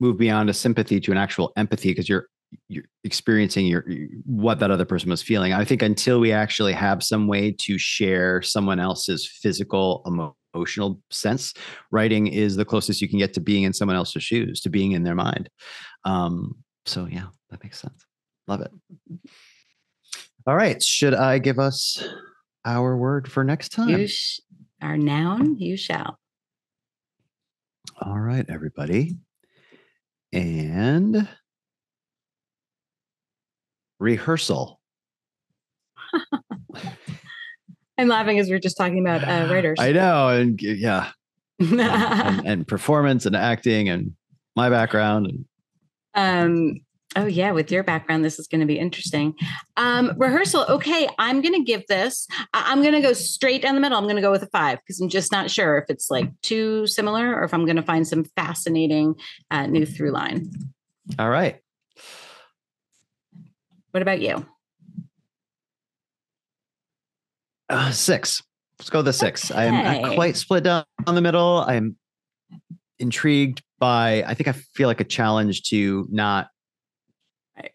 move 0.00 0.18
beyond 0.18 0.50
a 0.50 0.54
sympathy 0.54 0.98
to 1.00 1.12
an 1.12 1.18
actual 1.18 1.52
empathy 1.56 1.90
because 1.90 2.08
you're 2.08 2.26
you're 2.68 2.84
experiencing 3.04 3.66
your 3.66 3.84
what 4.24 4.58
that 4.58 4.70
other 4.70 4.84
person 4.84 5.10
was 5.10 5.22
feeling. 5.22 5.52
I 5.52 5.64
think 5.64 5.82
until 5.82 6.18
we 6.18 6.32
actually 6.32 6.72
have 6.72 7.02
some 7.02 7.28
way 7.28 7.54
to 7.60 7.78
share 7.78 8.42
someone 8.42 8.80
else's 8.80 9.30
physical 9.40 10.02
emo- 10.06 10.36
emotional 10.54 11.00
sense, 11.10 11.54
writing 11.90 12.26
is 12.26 12.56
the 12.56 12.64
closest 12.64 13.00
you 13.00 13.08
can 13.08 13.18
get 13.18 13.34
to 13.34 13.40
being 13.40 13.64
in 13.64 13.72
someone 13.72 13.96
else's 13.96 14.22
shoes, 14.22 14.60
to 14.62 14.70
being 14.70 14.92
in 14.92 15.02
their 15.02 15.14
mind. 15.14 15.48
Um, 16.04 16.56
so 16.86 17.06
yeah, 17.06 17.26
that 17.50 17.62
makes 17.62 17.80
sense. 17.80 18.04
Love 18.48 18.62
it. 18.62 18.70
All 20.46 20.56
right. 20.56 20.82
Should 20.82 21.14
I 21.14 21.38
give 21.38 21.58
us 21.58 22.02
our 22.64 22.96
word 22.96 23.30
for 23.30 23.44
next 23.44 23.70
time? 23.70 23.88
You 23.88 24.06
sh- 24.08 24.40
our 24.82 24.96
noun, 24.96 25.58
you 25.58 25.76
shall. 25.76 26.18
All 28.00 28.18
right, 28.18 28.46
everybody. 28.48 29.16
And 30.32 31.28
rehearsal. 33.98 34.80
I'm 38.00 38.08
laughing 38.08 38.38
as 38.38 38.48
we 38.48 38.54
are 38.54 38.60
just 38.60 38.78
talking 38.78 38.98
about 38.98 39.22
uh, 39.22 39.52
writers. 39.52 39.78
I 39.78 39.92
know, 39.92 40.28
and 40.28 40.60
yeah, 40.60 41.10
and, 41.58 41.80
and, 41.80 42.46
and, 42.46 42.68
performance 42.68 43.26
and 43.26 43.36
acting 43.36 43.90
and 43.90 44.14
my 44.56 44.70
background. 44.70 45.26
And... 45.26 45.44
Um. 46.14 46.80
Oh 47.16 47.26
yeah, 47.26 47.50
with 47.50 47.72
your 47.72 47.82
background, 47.82 48.24
this 48.24 48.38
is 48.38 48.46
going 48.46 48.60
to 48.60 48.66
be 48.66 48.78
interesting. 48.78 49.34
Um, 49.76 50.14
rehearsal. 50.16 50.64
Okay, 50.68 51.08
I'm 51.18 51.42
going 51.42 51.54
to 51.54 51.62
give 51.62 51.86
this. 51.88 52.26
I- 52.54 52.72
am 52.72 52.82
going 52.82 52.94
to 52.94 53.00
go 53.00 53.12
straight 53.12 53.60
down 53.60 53.74
the 53.74 53.80
middle. 53.80 53.98
I'm 53.98 54.04
going 54.04 54.16
to 54.16 54.22
go 54.22 54.30
with 54.30 54.44
a 54.44 54.48
five 54.48 54.78
because 54.78 55.00
I'm 55.00 55.08
just 55.08 55.32
not 55.32 55.50
sure 55.50 55.76
if 55.76 55.86
it's 55.90 56.08
like 56.08 56.30
too 56.40 56.86
similar 56.86 57.34
or 57.34 57.42
if 57.42 57.52
I'm 57.52 57.64
going 57.64 57.76
to 57.76 57.82
find 57.82 58.06
some 58.06 58.24
fascinating 58.36 59.16
uh, 59.50 59.66
new 59.66 59.84
through 59.84 60.12
line. 60.12 60.50
All 61.18 61.28
right. 61.28 61.60
What 63.90 64.02
about 64.02 64.20
you? 64.20 64.46
Uh, 67.70 67.90
six. 67.92 68.42
Let's 68.78 68.90
go 68.90 68.98
with 68.98 69.06
the 69.06 69.12
six. 69.12 69.50
Okay. 69.50 69.68
I'm 69.68 70.02
not 70.02 70.14
quite 70.14 70.36
split 70.36 70.64
down 70.64 70.84
on 71.06 71.14
the 71.14 71.20
middle. 71.20 71.58
I'm 71.58 71.96
intrigued 72.98 73.62
by. 73.78 74.24
I 74.26 74.34
think 74.34 74.48
I 74.48 74.52
feel 74.52 74.88
like 74.88 75.00
a 75.00 75.04
challenge 75.04 75.62
to 75.70 76.06
not 76.10 76.48
right, 77.56 77.72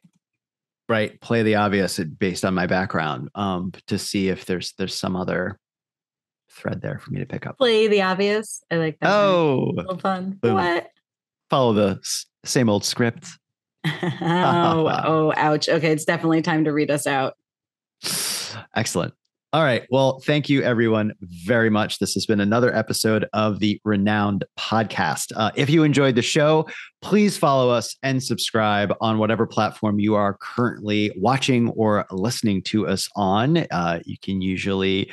right 0.90 1.22
play 1.22 1.44
the 1.44 1.56
obvious 1.56 1.98
based 2.00 2.44
on 2.44 2.54
my 2.54 2.68
background. 2.68 3.30
Um, 3.36 3.72
to 3.88 3.98
see 3.98 4.30
if 4.30 4.46
there's 4.46 4.74
there's 4.78 4.96
some 4.96 5.16
other 5.16 5.60
thread 6.52 6.82
there 6.82 7.00
for 7.00 7.12
me 7.12 7.20
to 7.20 7.26
pick 7.26 7.46
up. 7.46 7.58
Play 7.58 7.88
the 7.88 8.02
obvious. 8.02 8.64
I 8.72 8.76
like 8.78 9.00
that. 9.00 9.10
Oh, 9.12 9.74
fun. 10.00 10.32
Boom. 10.42 10.56
What? 10.56 10.90
Follow 11.50 11.74
the 11.74 12.00
same 12.44 12.70
old 12.70 12.84
script. 12.84 13.28
oh, 13.86 15.02
oh, 15.06 15.34
ouch. 15.36 15.70
Okay, 15.70 15.92
it's 15.92 16.06
definitely 16.06 16.42
time 16.42 16.64
to 16.66 16.74
read 16.74 16.90
us 16.90 17.06
out. 17.06 17.36
Excellent. 18.76 19.14
All 19.56 19.64
right. 19.64 19.88
Well, 19.90 20.20
thank 20.20 20.50
you 20.50 20.64
everyone 20.64 21.14
very 21.22 21.70
much. 21.70 22.00
This 22.00 22.14
has 22.16 22.26
been 22.26 22.42
another 22.42 22.76
episode 22.76 23.26
of 23.32 23.60
the 23.60 23.80
ReNouned 23.88 24.44
Podcast. 24.60 25.32
Uh, 25.34 25.52
if 25.56 25.70
you 25.70 25.84
enjoyed 25.84 26.16
the 26.16 26.22
show, 26.22 26.68
please 27.02 27.38
follow 27.38 27.70
us 27.70 27.96
and 28.04 28.22
subscribe 28.22 28.94
on 29.00 29.18
whatever 29.18 29.48
platform 29.48 29.98
you 29.98 30.14
are 30.14 30.38
currently 30.42 31.10
watching 31.16 31.70
or 31.70 32.06
listening 32.12 32.64
to 32.64 32.86
us 32.86 33.08
on. 33.16 33.66
Uh, 33.72 34.02
you 34.04 34.18
can 34.22 34.42
usually, 34.42 35.10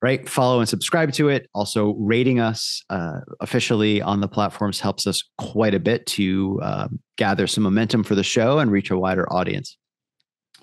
right, 0.00 0.26
follow 0.26 0.60
and 0.60 0.70
subscribe 0.70 1.12
to 1.12 1.28
it. 1.28 1.50
Also, 1.54 1.92
rating 1.98 2.40
us 2.40 2.82
uh, 2.88 3.20
officially 3.40 4.00
on 4.00 4.22
the 4.22 4.28
platforms 4.28 4.80
helps 4.80 5.06
us 5.06 5.22
quite 5.36 5.74
a 5.74 5.80
bit 5.80 6.06
to 6.06 6.58
um, 6.62 6.98
gather 7.18 7.46
some 7.46 7.62
momentum 7.62 8.04
for 8.04 8.14
the 8.14 8.24
show 8.24 8.58
and 8.58 8.72
reach 8.72 8.90
a 8.90 8.96
wider 8.96 9.30
audience. 9.30 9.76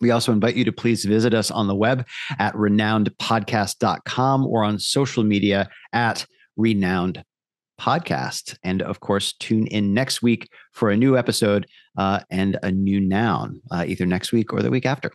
We 0.01 0.11
also 0.11 0.31
invite 0.31 0.55
you 0.55 0.65
to 0.65 0.71
please 0.71 1.05
visit 1.05 1.33
us 1.33 1.51
on 1.51 1.67
the 1.67 1.75
web 1.75 2.05
at 2.37 2.53
ReNounedPodcast.com 2.53 4.45
or 4.45 4.63
on 4.63 4.79
social 4.79 5.23
media 5.23 5.69
at 5.93 6.25
ReNouned 6.57 7.23
podcast. 7.79 8.57
And 8.63 8.81
of 8.81 8.99
course, 8.99 9.33
tune 9.33 9.67
in 9.67 9.93
next 9.93 10.21
week 10.21 10.49
for 10.73 10.89
a 10.89 10.97
new 10.97 11.17
episode 11.17 11.65
uh, 11.97 12.19
and 12.29 12.57
a 12.61 12.71
new 12.71 12.99
noun, 12.99 13.61
uh, 13.71 13.85
either 13.87 14.05
next 14.05 14.31
week 14.31 14.53
or 14.53 14.61
the 14.61 14.69
week 14.69 14.85
after. 14.85 15.11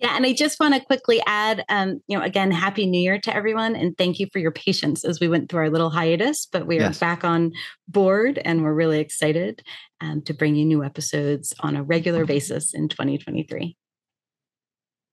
Yeah, 0.00 0.14
and 0.14 0.24
I 0.24 0.32
just 0.32 0.60
want 0.60 0.74
to 0.74 0.80
quickly 0.80 1.20
add, 1.26 1.64
um, 1.68 2.00
you 2.06 2.16
know, 2.16 2.24
again, 2.24 2.52
happy 2.52 2.86
New 2.86 3.00
Year 3.00 3.18
to 3.20 3.34
everyone, 3.34 3.74
and 3.74 3.96
thank 3.98 4.20
you 4.20 4.28
for 4.32 4.38
your 4.38 4.52
patience 4.52 5.04
as 5.04 5.18
we 5.18 5.28
went 5.28 5.48
through 5.48 5.60
our 5.60 5.70
little 5.70 5.90
hiatus. 5.90 6.46
But 6.46 6.66
we 6.66 6.76
are 6.76 6.82
yes. 6.82 7.00
back 7.00 7.24
on 7.24 7.52
board, 7.88 8.38
and 8.44 8.62
we're 8.62 8.74
really 8.74 9.00
excited 9.00 9.62
um, 10.00 10.22
to 10.22 10.34
bring 10.34 10.54
you 10.54 10.64
new 10.64 10.84
episodes 10.84 11.52
on 11.60 11.74
a 11.74 11.82
regular 11.82 12.24
basis 12.24 12.74
in 12.74 12.88
2023. 12.88 13.76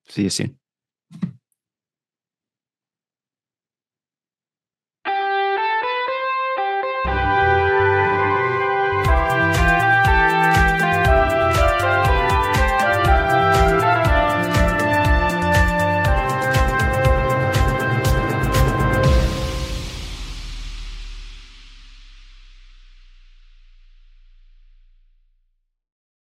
See 0.08 0.24
you 0.24 0.30
soon. 0.30 0.58